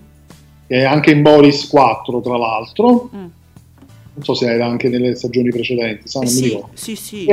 e 0.68 0.84
anche 0.84 1.12
in 1.12 1.22
Boris 1.22 1.68
4 1.68 2.22
tra 2.22 2.38
l'altro. 2.38 3.10
Mm 3.16 3.26
non 4.16 4.24
so 4.24 4.34
se 4.36 4.52
era 4.52 4.68
anche 4.68 4.90
nelle 4.90 5.16
stagioni 5.16 5.50
precedenti, 5.50 6.08
sa, 6.08 6.20
non 6.20 6.28
sì, 6.28 6.42
mi 6.42 6.48
ricordo. 6.50 6.70
Sì, 6.76 6.96
sì. 6.96 7.28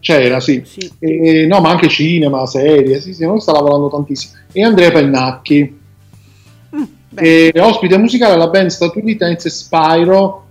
c'era, 0.00 0.40
sì. 0.40 0.62
sì. 0.64 0.90
E, 0.98 1.46
no, 1.46 1.60
ma 1.60 1.70
anche 1.70 1.88
cinema, 1.88 2.46
serie, 2.46 3.00
sì, 3.00 3.14
sì, 3.14 3.24
noi 3.24 3.40
sta 3.40 3.52
lavorando 3.52 3.88
tantissimo. 3.88 4.34
E 4.50 4.64
Andrea 4.64 4.90
Pennacchi, 4.90 5.78
mm, 6.74 6.82
e 7.14 7.52
ospite 7.56 7.96
musicale 7.96 8.34
alla 8.34 8.48
band 8.48 8.70
statunitense 8.70 9.48
Spyro 9.48 10.46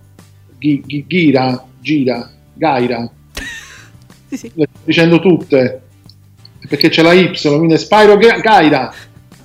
G- 0.57 0.81
G- 0.85 1.05
Gira, 1.07 1.65
Gira, 1.81 2.31
Gaira. 2.53 3.09
sì, 4.29 4.37
sì. 4.37 4.51
Le 4.53 4.67
sto 4.71 4.79
dicendo 4.85 5.19
tutte, 5.19 5.81
perché 6.67 6.89
c'è 6.89 7.01
la 7.01 7.13
Y, 7.13 7.31
quindi 7.39 7.77
Spyro 7.77 8.17
G- 8.17 8.39
Gaira. 8.39 8.93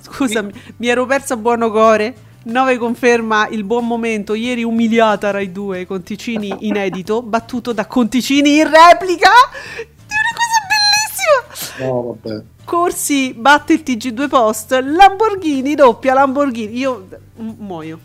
Scusami, 0.01 0.51
mi 0.77 0.87
ero 0.87 1.05
persa 1.05 1.37
buono 1.37 1.71
core. 1.71 2.29
9 2.43 2.77
conferma 2.77 3.47
il 3.49 3.63
buon 3.63 3.85
momento. 3.85 4.33
Ieri 4.33 4.63
umiliata 4.63 5.29
Rai 5.29 5.51
2 5.51 5.85
Conticini 5.85 6.51
inedito, 6.61 7.21
battuto 7.23 7.71
da 7.71 7.85
Conticini 7.85 8.57
in 8.57 8.63
replica. 8.63 9.29
È 9.75 10.13
una 10.17 10.33
cosa 10.35 10.59
bellissima. 10.67 11.87
No, 11.87 12.17
vabbè. 12.21 12.43
Corsi 12.63 13.33
batte 13.33 13.73
il 13.73 13.83
TG2 13.85 14.27
Post. 14.27 14.71
Lamborghini 14.71 15.75
doppia 15.75 16.13
Lamborghini. 16.13 16.77
Io 16.77 17.07
muoio. 17.35 17.99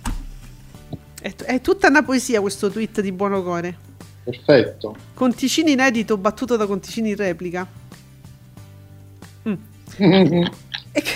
È, 1.20 1.34
è 1.34 1.60
tutta 1.60 1.88
una 1.88 2.02
poesia 2.02 2.40
questo 2.40 2.70
tweet 2.70 3.01
di 3.01 3.12
Buono 3.12 3.43
Core. 3.43 3.78
Perfetto. 4.24 4.97
Conticini 5.14 5.72
inedito 5.72 6.16
battuto 6.16 6.56
da 6.56 6.66
Conticini 6.66 7.10
in 7.10 7.16
replica. 7.16 7.66
E 10.93 11.02
che 11.02 11.12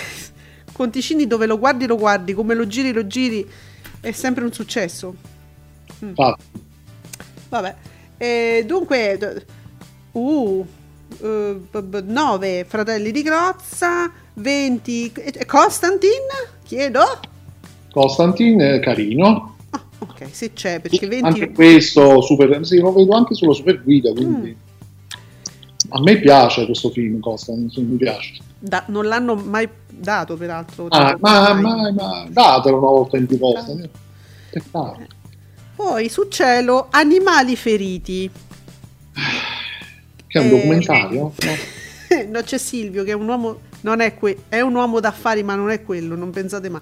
Conticini 0.81 1.27
dove 1.27 1.45
lo 1.45 1.59
guardi 1.59 1.85
lo 1.85 1.95
guardi, 1.95 2.33
come 2.33 2.55
lo 2.55 2.65
giri 2.65 2.91
lo 2.91 3.05
giri, 3.05 3.47
è 3.99 4.11
sempre 4.11 4.43
un 4.43 4.51
successo. 4.51 5.13
Mm. 6.03 6.13
Ah. 6.15 6.35
Vabbè, 7.49 7.75
e 8.17 8.63
dunque, 8.65 9.43
uh, 10.11 10.19
uh, 11.19 11.67
9 12.03 12.65
fratelli 12.67 13.11
di 13.11 13.21
Grozza, 13.21 14.11
20 14.33 15.13
Constantin, 15.45 16.09
chiedo? 16.63 17.01
Constantin 17.91 18.59
è 18.61 18.79
carino. 18.79 19.57
Ah, 19.69 19.83
ok, 19.99 20.27
se 20.31 20.53
c'è, 20.53 20.79
perché 20.79 21.05
20... 21.05 21.25
Anche 21.25 21.51
questo, 21.51 22.21
super, 22.21 22.65
sì, 22.65 22.79
lo 22.79 22.91
vedo 22.91 23.13
anche 23.13 23.35
sulla 23.35 23.53
super 23.53 23.83
guida, 23.83 24.11
quindi... 24.13 24.49
Mm. 24.49 24.69
A 25.93 26.01
me 26.01 26.19
piace 26.19 26.65
questo 26.65 26.89
film, 26.89 27.19
Constantin, 27.19 27.87
mi 27.87 27.97
piace. 27.97 28.49
Da, 28.63 28.83
non 28.87 29.05
l'hanno 29.05 29.35
mai 29.35 29.67
dato 29.89 30.37
peraltro. 30.37 30.85
Ah, 30.89 31.17
ma, 31.19 31.53
ma, 31.53 31.91
ma 31.91 32.25
datelo 32.29 32.77
una 32.77 32.87
volta 32.87 33.17
in 33.17 33.25
più 33.25 33.39
volte. 33.39 33.89
Ah. 34.71 34.95
Poi 35.75 36.09
su 36.09 36.27
cielo 36.27 36.87
animali 36.91 37.55
feriti. 37.55 38.29
Che 40.27 40.39
è 40.39 40.41
un 40.41 40.45
eh, 40.45 40.49
documentario? 40.49 41.33
No? 41.39 41.55
no, 42.29 42.41
c'è 42.41 42.59
Silvio 42.59 43.03
che 43.03 43.11
è 43.11 43.15
un 43.15 43.27
uomo, 43.27 43.59
non 43.81 43.99
è, 43.99 44.15
que- 44.15 44.43
è 44.47 44.61
un 44.61 44.75
uomo 44.75 44.99
d'affari 44.99 45.41
ma 45.41 45.55
non 45.55 45.71
è 45.71 45.83
quello, 45.83 46.15
non 46.15 46.29
pensate 46.29 46.69
mai. 46.69 46.81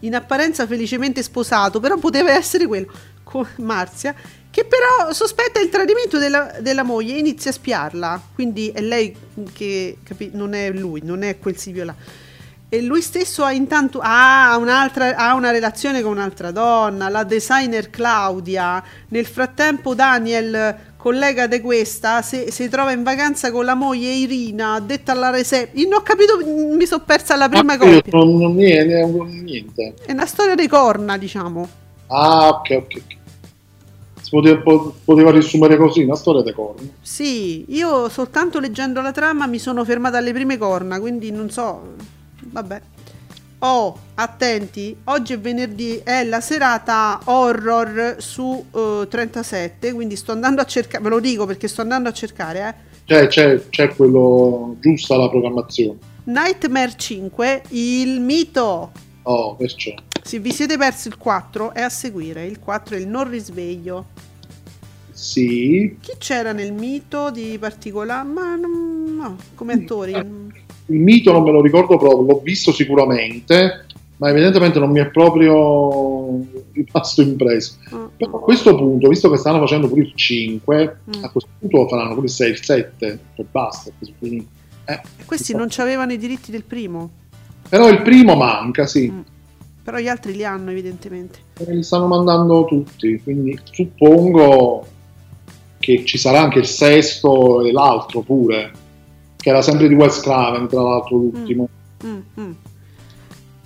In 0.00 0.16
apparenza 0.16 0.66
felicemente 0.66 1.22
sposato, 1.22 1.78
però 1.78 1.96
poteva 1.96 2.32
essere 2.32 2.66
quello. 2.66 2.90
Con 3.22 3.46
Marzia, 3.58 4.14
che 4.50 4.64
però 4.64 5.12
sospetta 5.12 5.60
il 5.60 5.68
tradimento 5.68 6.18
della, 6.18 6.56
della 6.60 6.82
moglie 6.82 7.14
e 7.14 7.18
inizia 7.18 7.50
a 7.50 7.54
spiarla. 7.54 8.20
Quindi 8.34 8.70
è 8.74 8.80
lei 8.80 9.14
che 9.52 9.98
capi- 10.02 10.30
non 10.32 10.54
è 10.54 10.70
lui, 10.70 11.00
non 11.04 11.22
è 11.22 11.38
quel 11.38 11.56
Silvio 11.56 11.84
là 11.84 11.94
e 12.72 12.80
lui 12.82 13.02
stesso 13.02 13.42
ha 13.42 13.50
intanto 13.50 13.98
ha, 14.00 14.52
ha, 14.52 15.34
una 15.34 15.50
relazione 15.50 16.02
con 16.02 16.12
un'altra 16.12 16.52
donna, 16.52 17.08
la 17.08 17.24
designer 17.24 17.90
Claudia. 17.90 18.80
Nel 19.08 19.26
frattempo 19.26 19.92
Daniel, 19.92 20.76
collega 20.96 21.48
di 21.48 21.60
questa, 21.60 22.22
si, 22.22 22.44
si 22.50 22.68
trova 22.68 22.92
in 22.92 23.02
vacanza 23.02 23.50
con 23.50 23.64
la 23.64 23.74
moglie 23.74 24.10
Irina, 24.10 24.78
detta 24.78 25.10
alla 25.10 25.30
reserva. 25.30 25.72
Io 25.80 25.88
non 25.88 25.98
ho 25.98 26.02
capito, 26.02 26.38
mi 26.44 26.86
sono 26.86 27.02
persa 27.04 27.34
la 27.34 27.48
prima 27.48 27.76
cosa. 27.76 28.02
Non, 28.12 28.36
non, 28.36 28.54
niente, 28.54 29.04
niente. 29.42 29.94
È 30.06 30.12
una 30.12 30.26
storia 30.26 30.54
di 30.54 30.68
corna, 30.68 31.18
diciamo. 31.18 31.68
Ah, 32.06 32.50
ok, 32.50 32.70
ok. 32.70 33.18
Si 34.30 34.36
poteva, 34.36 34.62
poteva 35.04 35.32
riassumere 35.32 35.76
così, 35.76 36.04
una 36.04 36.14
storia 36.14 36.42
di 36.42 36.52
corna. 36.52 36.88
Sì, 37.00 37.64
io 37.74 38.08
soltanto 38.08 38.60
leggendo 38.60 39.00
la 39.00 39.10
trama 39.10 39.46
mi 39.46 39.58
sono 39.58 39.84
fermata 39.84 40.18
alle 40.18 40.32
prime 40.32 40.56
corna, 40.56 41.00
quindi 41.00 41.32
non 41.32 41.50
so 41.50 41.96
vabbè. 42.42 42.80
Oh, 43.58 43.98
attenti, 44.14 44.96
oggi 45.04 45.32
è 45.32 45.38
venerdì, 45.40 46.00
è 46.04 46.22
la 46.22 46.40
serata 46.40 47.20
horror 47.24 48.16
su 48.18 48.64
uh, 48.70 49.08
37, 49.08 49.92
quindi 49.92 50.14
sto 50.14 50.30
andando 50.30 50.60
a 50.60 50.64
cercare, 50.64 51.02
ve 51.02 51.10
lo 51.10 51.18
dico 51.18 51.44
perché 51.44 51.66
sto 51.66 51.80
andando 51.80 52.08
a 52.08 52.12
cercare, 52.12 52.68
eh. 52.68 52.88
C'è, 53.04 53.26
c'è, 53.26 53.68
c'è 53.68 53.94
quello 53.96 54.76
giusta 54.78 55.16
la 55.16 55.28
programmazione. 55.28 55.98
Nightmare 56.24 56.92
5, 56.96 57.62
il 57.70 58.20
mito. 58.20 58.92
Oh, 59.24 59.56
perciò. 59.56 59.92
Se 60.22 60.38
vi 60.38 60.52
siete 60.52 60.76
persi 60.76 61.08
il 61.08 61.16
4 61.16 61.74
è 61.74 61.80
a 61.82 61.88
seguire, 61.88 62.46
il 62.46 62.58
4 62.58 62.94
è 62.96 62.98
il 62.98 63.08
non 63.08 63.28
risveglio. 63.28 64.06
Sì. 65.12 65.96
Chi 66.00 66.12
c'era 66.18 66.52
nel 66.52 66.72
mito 66.72 67.30
di 67.30 67.56
particolare? 67.58 68.26
Ma 68.28 68.54
no, 68.56 69.36
come 69.54 69.74
attori. 69.74 70.12
Il 70.12 70.98
mito 70.98 71.32
non 71.32 71.42
me 71.42 71.50
lo 71.50 71.60
ricordo 71.62 71.96
proprio, 71.98 72.22
l'ho 72.22 72.40
visto 72.42 72.72
sicuramente, 72.72 73.84
ma 74.16 74.30
evidentemente 74.30 74.78
non 74.78 74.90
mi 74.90 75.00
è 75.00 75.10
proprio 75.10 76.44
rimasto 76.72 77.22
impresso. 77.22 77.74
Mm. 77.94 78.04
Però 78.16 78.36
a 78.36 78.40
questo 78.40 78.74
punto, 78.74 79.08
visto 79.08 79.30
che 79.30 79.36
stanno 79.36 79.58
facendo 79.60 79.88
pure 79.88 80.02
il 80.02 80.12
5, 80.14 80.96
Mm. 81.16 81.24
a 81.24 81.30
questo 81.30 81.50
punto 81.58 81.88
faranno 81.88 82.14
pure 82.14 82.26
il 82.26 82.32
6, 82.32 82.50
il 82.50 82.64
7, 82.64 83.18
e 83.36 83.44
basta. 83.50 83.90
così 83.98 84.14
finito. 84.18 84.46
Eh, 84.86 85.00
E 85.18 85.24
questi 85.24 85.54
non 85.54 85.68
avevano 85.76 86.12
i 86.12 86.18
diritti 86.18 86.50
del 86.50 86.64
primo, 86.64 87.10
Però 87.68 87.88
il 87.88 88.02
primo 88.02 88.34
manca, 88.34 88.86
sì. 88.86 89.10
Mm. 89.10 89.20
Però 89.82 89.98
gli 89.98 90.08
altri 90.08 90.34
li 90.34 90.44
hanno 90.44 90.70
evidentemente. 90.70 91.38
Li 91.66 91.82
stanno 91.82 92.06
mandando 92.06 92.64
tutti, 92.64 93.20
quindi 93.22 93.58
suppongo 93.70 94.86
che 95.78 96.04
ci 96.04 96.18
sarà 96.18 96.40
anche 96.40 96.58
il 96.58 96.66
sesto 96.66 97.62
e 97.62 97.72
l'altro 97.72 98.20
pure, 98.20 98.70
che 99.36 99.48
era 99.48 99.62
sempre 99.62 99.88
di 99.88 99.94
Wes 99.94 100.20
Craven, 100.20 100.68
tra 100.68 100.82
l'altro 100.82 101.16
l'ultimo. 101.16 101.68
Mm, 102.04 102.20
mm. 102.38 102.52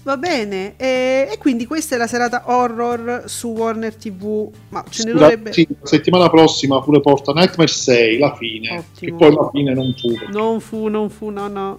Va 0.04 0.18
bene, 0.18 0.74
e, 0.76 1.28
e 1.32 1.38
quindi 1.38 1.66
questa 1.66 1.94
è 1.94 1.98
la 1.98 2.06
serata 2.06 2.42
horror 2.44 3.22
su 3.24 3.48
Warner 3.48 3.94
TV, 3.94 4.50
ma 4.68 4.84
ce 4.90 5.04
ne 5.04 5.10
Scusa, 5.12 5.22
dovrebbe... 5.22 5.52
sì, 5.54 5.66
la 5.66 5.86
settimana 5.86 6.28
prossima 6.28 6.82
pure 6.82 7.00
porta 7.00 7.32
Nightmare 7.32 7.70
6, 7.70 8.18
la 8.18 8.34
fine, 8.36 8.78
Ottimo. 8.78 9.16
che 9.18 9.24
poi 9.24 9.34
la 9.34 9.48
fine 9.50 9.72
non 9.72 9.94
fu. 9.98 10.14
Non 10.30 10.60
fu, 10.60 10.88
non 10.88 11.08
fu, 11.08 11.30
no, 11.30 11.48
no. 11.48 11.78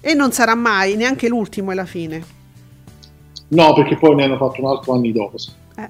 E 0.00 0.14
non 0.14 0.32
sarà 0.32 0.54
mai, 0.54 0.96
neanche 0.96 1.28
l'ultimo 1.28 1.70
è 1.70 1.74
la 1.74 1.84
fine. 1.84 2.34
No, 3.48 3.72
perché 3.74 3.96
poi 3.96 4.14
ne 4.14 4.24
hanno 4.24 4.36
fatto 4.36 4.60
un 4.60 4.68
altro 4.68 4.94
anni 4.94 5.12
dopo. 5.12 5.38
sì. 5.38 5.50
Eh. 5.76 5.88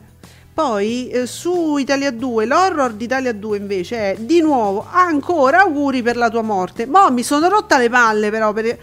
Poi 0.53 1.09
eh, 1.09 1.27
su 1.27 1.77
Italia 1.77 2.11
2, 2.11 2.47
l'horror 2.47 2.93
di 2.93 3.05
Italia 3.05 3.33
2 3.33 3.57
invece 3.59 4.13
è 4.13 4.17
di 4.19 4.41
nuovo 4.41 4.87
ancora 4.91 5.61
auguri 5.61 6.03
per 6.03 6.17
la 6.17 6.31
tua 6.31 6.43
morte. 6.43 6.87
Mo' 6.87 7.11
mi 7.11 7.23
sono 7.23 7.49
rotta 7.49 7.79
le 7.79 7.91
palle 7.91 8.31
però 8.31 8.53
per... 8.53 8.79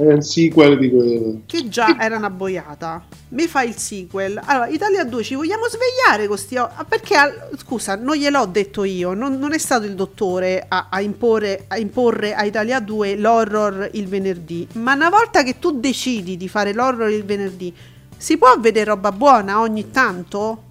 È 0.00 0.12
il 0.14 0.24
sequel 0.24 0.78
di 0.78 0.88
que- 0.88 1.40
che 1.44 1.68
già 1.68 2.00
era 2.00 2.16
una 2.16 2.30
boiata. 2.30 3.04
Mi 3.30 3.46
fa 3.46 3.62
il 3.62 3.76
sequel. 3.76 4.40
Allora, 4.42 4.66
Italia 4.68 5.04
2 5.04 5.22
ci 5.22 5.34
vogliamo 5.34 5.64
svegliare 5.68 6.26
con 6.26 6.38
sti 6.38 6.56
ah, 6.56 6.86
Perché, 6.88 7.16
scusa, 7.58 7.96
non 7.96 8.16
gliel'ho 8.16 8.46
detto 8.46 8.84
io. 8.84 9.12
Non, 9.12 9.38
non 9.38 9.52
è 9.52 9.58
stato 9.58 9.84
il 9.84 9.94
dottore 9.94 10.64
a, 10.66 10.86
a 10.90 11.02
imporre, 11.02 11.66
a 11.68 11.76
imporre 11.76 12.34
a 12.34 12.44
Italia 12.44 12.80
2 12.80 13.16
l'horror 13.16 13.90
il 13.92 14.08
venerdì. 14.08 14.66
Ma 14.72 14.94
una 14.94 15.10
volta 15.10 15.42
che 15.42 15.58
tu 15.58 15.78
decidi 15.78 16.38
di 16.38 16.48
fare 16.48 16.72
l'horror 16.72 17.10
il 17.10 17.24
venerdì, 17.24 17.74
si 18.16 18.38
può 18.38 18.58
vedere 18.58 18.86
roba 18.86 19.12
buona 19.12 19.60
ogni 19.60 19.90
tanto? 19.90 20.62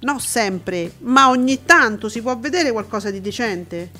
No, 0.00 0.18
sempre, 0.18 0.92
ma 1.00 1.28
ogni 1.28 1.64
tanto 1.66 2.08
si 2.08 2.22
può 2.22 2.34
vedere 2.38 2.72
qualcosa 2.72 3.10
di 3.10 3.20
decente. 3.20 3.90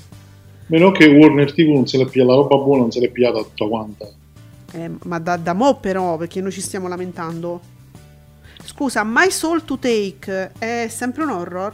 Meno 0.67 0.91
che 0.91 1.05
Warner 1.05 1.53
TV 1.53 1.69
non 1.73 1.87
se 1.87 1.97
l'è 1.97 2.05
pigliata, 2.05 2.31
la 2.31 2.37
roba 2.37 2.57
buona 2.57 2.81
non 2.81 2.91
se 2.91 2.99
l'è 2.99 3.09
pigliata 3.09 3.39
tutta 3.39 3.65
quanta. 3.67 4.07
Eh, 4.73 4.91
ma 5.03 5.17
da, 5.19 5.37
da 5.37 5.53
mo 5.53 5.75
però, 5.79 6.17
perché 6.17 6.41
noi 6.41 6.51
ci 6.51 6.61
stiamo 6.61 6.87
lamentando. 6.87 7.61
Scusa, 8.63 9.03
My 9.05 9.31
Soul 9.31 9.63
to 9.63 9.77
Take 9.79 10.51
è 10.59 10.87
sempre 10.89 11.23
un 11.23 11.29
horror? 11.29 11.73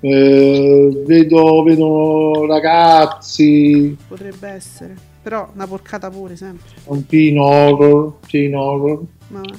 Eh, 0.00 1.02
vedo, 1.04 1.62
vedo 1.64 2.46
ragazzi, 2.46 3.96
Potrebbe 4.06 4.48
essere. 4.48 4.94
Però 5.22 5.50
una 5.52 5.66
porcata 5.66 6.08
pure, 6.10 6.36
sempre. 6.36 6.64
un 6.84 7.04
teen 7.06 7.38
horror, 7.38 8.18
teen 8.28 8.54
horror. 8.54 9.02
Vabbè. 9.28 9.54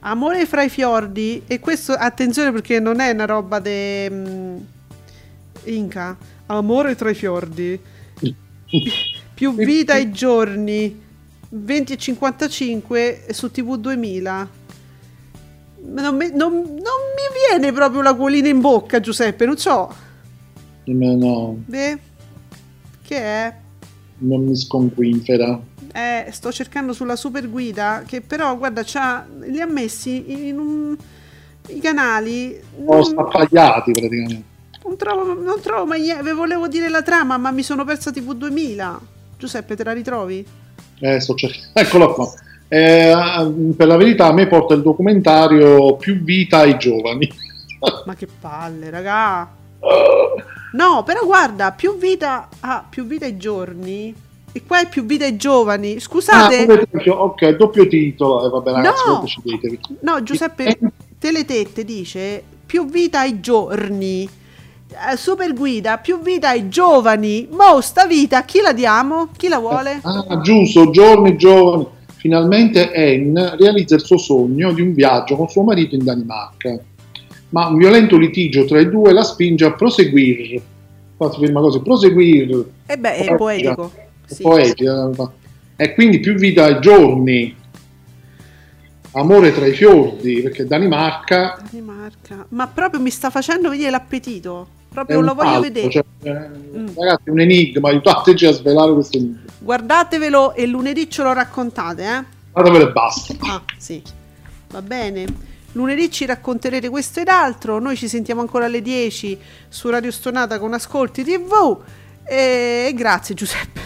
Amore 0.00 0.44
fra 0.44 0.62
i 0.62 0.68
fiordi. 0.68 1.42
E 1.46 1.58
questo, 1.58 1.92
attenzione 1.92 2.52
perché 2.52 2.78
non 2.80 3.00
è 3.00 3.10
una 3.10 3.24
roba 3.24 3.58
de... 3.60 4.10
mm, 4.10 4.56
Inca. 5.64 6.16
Amore 6.46 6.94
tra 6.94 7.10
i 7.10 7.14
fiordi. 7.14 7.78
Più 9.34 9.54
vita 9.54 9.94
ai 9.94 10.10
giorni. 10.12 11.04
20 11.48 11.92
e 11.92 11.96
55 11.96 13.26
su 13.30 13.50
TV 13.50 13.76
2000. 13.76 14.48
Non 15.88 16.16
mi, 16.16 16.30
non- 16.32 16.52
non 16.54 16.64
mi 17.14 17.26
viene 17.48 17.72
proprio 17.72 18.02
l'acquolina 18.02 18.48
in 18.48 18.60
bocca, 18.60 18.98
Giuseppe, 19.00 19.46
non 19.46 19.56
so. 19.56 19.94
No, 20.84 21.56
Beh, 21.66 21.98
che 23.02 23.16
è? 23.16 23.54
non 24.18 24.44
mi 24.44 24.56
sconquinfera. 24.56 25.60
Eh, 25.92 26.28
sto 26.30 26.52
cercando 26.52 26.92
sulla 26.92 27.16
super 27.16 27.48
guida 27.50 28.02
che 28.06 28.20
però 28.20 28.56
guarda 28.56 28.82
c'ha, 28.84 29.26
li 29.42 29.60
ha 29.60 29.66
messi 29.66 30.48
in 30.48 30.58
un, 30.58 30.96
i 31.68 31.80
canali 31.80 32.58
Ho 32.84 32.94
non, 32.94 33.04
spappagliati 33.04 33.92
praticamente. 33.92 34.42
Non 34.86 34.96
trovo, 34.96 35.34
non 35.34 35.60
trovo 35.60 35.86
mai 35.86 36.00
niente 36.02 36.22
ve 36.22 36.32
volevo 36.32 36.68
dire 36.68 36.88
la 36.88 37.02
trama 37.02 37.36
ma 37.36 37.50
mi 37.50 37.62
sono 37.62 37.84
persa 37.84 38.10
TV 38.12 38.32
2000 38.32 39.00
Giuseppe 39.38 39.76
te 39.76 39.84
la 39.84 39.92
ritrovi? 39.92 40.46
Eh, 40.98 41.20
sto 41.20 41.34
cercando. 41.34 41.68
Eccolo 41.78 42.12
qua. 42.14 42.32
Eh, 42.68 43.14
per 43.76 43.86
la 43.86 43.96
verità 43.96 44.26
a 44.26 44.32
me 44.32 44.46
porta 44.46 44.74
il 44.74 44.82
documentario 44.82 45.96
Più 45.96 46.22
vita 46.22 46.58
ai 46.60 46.78
giovani. 46.78 47.30
ma 48.06 48.14
che 48.14 48.26
palle 48.40 48.90
raga 48.90 49.48
no 50.72 51.02
però 51.04 51.24
guarda 51.24 51.70
più 51.72 51.96
vita 51.98 52.48
ah, 52.60 52.84
più 52.88 53.06
vita 53.06 53.24
ai 53.26 53.36
giorni 53.36 54.12
e 54.50 54.62
qua 54.66 54.80
è 54.80 54.88
più 54.88 55.04
vita 55.04 55.26
ai 55.26 55.36
giovani 55.36 55.96
Ah, 55.96 56.00
scusate 56.00 56.56
esempio, 56.62 57.14
ok, 57.14 57.56
doppio 57.56 57.86
titolo. 57.86 58.46
Eh, 58.46 58.48
vabbè 58.48 58.70
ragazzi, 58.72 59.02
No! 59.06 59.20
decidetevi. 59.20 59.80
No, 60.00 60.22
Giuseppe 60.22 60.78
Teletette 61.18 61.84
dice 61.84 62.42
più 62.64 62.86
vita 62.88 63.20
ai 63.20 63.40
giorni. 63.40 64.26
Eh, 64.88 65.16
Super 65.16 65.52
guida, 65.52 65.98
più 65.98 66.20
vita 66.20 66.50
ai 66.50 66.68
giovani. 66.68 67.48
Mo 67.50 67.80
sta 67.80 68.06
vita, 68.06 68.44
chi 68.44 68.60
la 68.60 68.72
diamo? 68.72 69.28
Chi 69.36 69.48
la 69.48 69.58
vuole? 69.58 70.00
Ah, 70.02 70.40
giusto, 70.40 70.90
giorni 70.90 71.36
giovani. 71.36 71.86
Finalmente 72.16 72.92
Anne 72.92 73.56
realizza 73.56 73.94
il 73.94 74.00
suo 74.00 74.16
sogno 74.16 74.72
di 74.72 74.80
un 74.80 74.94
viaggio 74.94 75.36
con 75.36 75.48
suo 75.48 75.62
marito 75.62 75.94
in 75.94 76.04
Danimarca. 76.04 76.78
Ma 77.50 77.68
un 77.68 77.76
violento 77.76 78.16
litigio 78.16 78.64
tra 78.64 78.80
i 78.80 78.88
due 78.88 79.12
la 79.12 79.22
spinge 79.22 79.64
a 79.64 79.72
proseguire. 79.72 80.60
Qua 81.16 81.30
si 81.32 81.40
firma 81.40 81.60
così, 81.60 81.80
proseguire. 81.80 82.64
E 82.86 82.96
beh, 82.96 83.14
è 83.16 83.34
poetico. 83.36 83.92
Sì. 84.26 84.42
Poetica. 84.42 85.10
E 85.76 85.94
quindi 85.94 86.20
più 86.20 86.34
vita 86.34 86.64
ai 86.64 86.80
giorni. 86.80 87.54
Amore 89.18 89.52
tra 89.52 89.66
i 89.66 89.72
fiordi, 89.72 90.42
perché 90.42 90.66
Danimarca 90.66 91.56
Danimarca. 91.70 92.44
Ma 92.50 92.66
proprio 92.66 93.00
mi 93.00 93.10
sta 93.10 93.30
facendo 93.30 93.70
venire 93.70 93.88
l'appetito. 93.90 94.68
Proprio 94.90 95.20
lo 95.20 95.34
voglio 95.34 95.48
falso, 95.48 95.60
vedere. 95.62 95.90
cioè, 95.90 96.04
Mm. 96.26 96.88
Ragazzi, 96.96 97.30
un 97.30 97.40
enigma, 97.40 97.88
aiutateci 97.90 98.46
a 98.46 98.52
svelare 98.52 98.92
questo 98.92 99.16
enigma. 99.16 99.40
Guardatevelo 99.58 100.54
e 100.54 100.66
lunedì 100.66 101.08
ce 101.10 101.22
lo 101.22 101.32
raccontate, 101.32 102.02
eh? 102.02 102.24
Guardatevelo 102.52 102.90
e 102.90 102.92
basta. 102.92 103.34
Ah, 103.40 103.62
sì. 103.78 104.02
Va 104.70 104.82
bene. 104.82 105.24
Lunedì 105.72 106.10
ci 106.10 106.26
racconterete 106.26 106.88
questo 106.88 107.20
ed 107.20 107.28
altro. 107.28 107.78
Noi 107.78 107.96
ci 107.96 108.08
sentiamo 108.08 108.40
ancora 108.40 108.64
alle 108.66 108.82
10 108.82 109.38
su 109.68 109.88
Radio 109.90 110.10
Stonata 110.10 110.58
con 110.58 110.72
Ascolti 110.74 111.22
TV. 111.24 111.78
E 112.24 112.92
grazie 112.94 113.34
Giuseppe. 113.34 113.80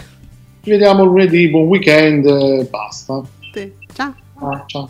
Ci 0.63 0.69
vediamo 0.69 1.03
lunedì, 1.03 1.49
buon 1.49 1.67
weekend 1.67 2.67
basta. 2.69 3.21
Te. 3.51 3.75
Ciao. 3.93 4.13
Ah, 4.39 4.63
ciao. 4.65 4.89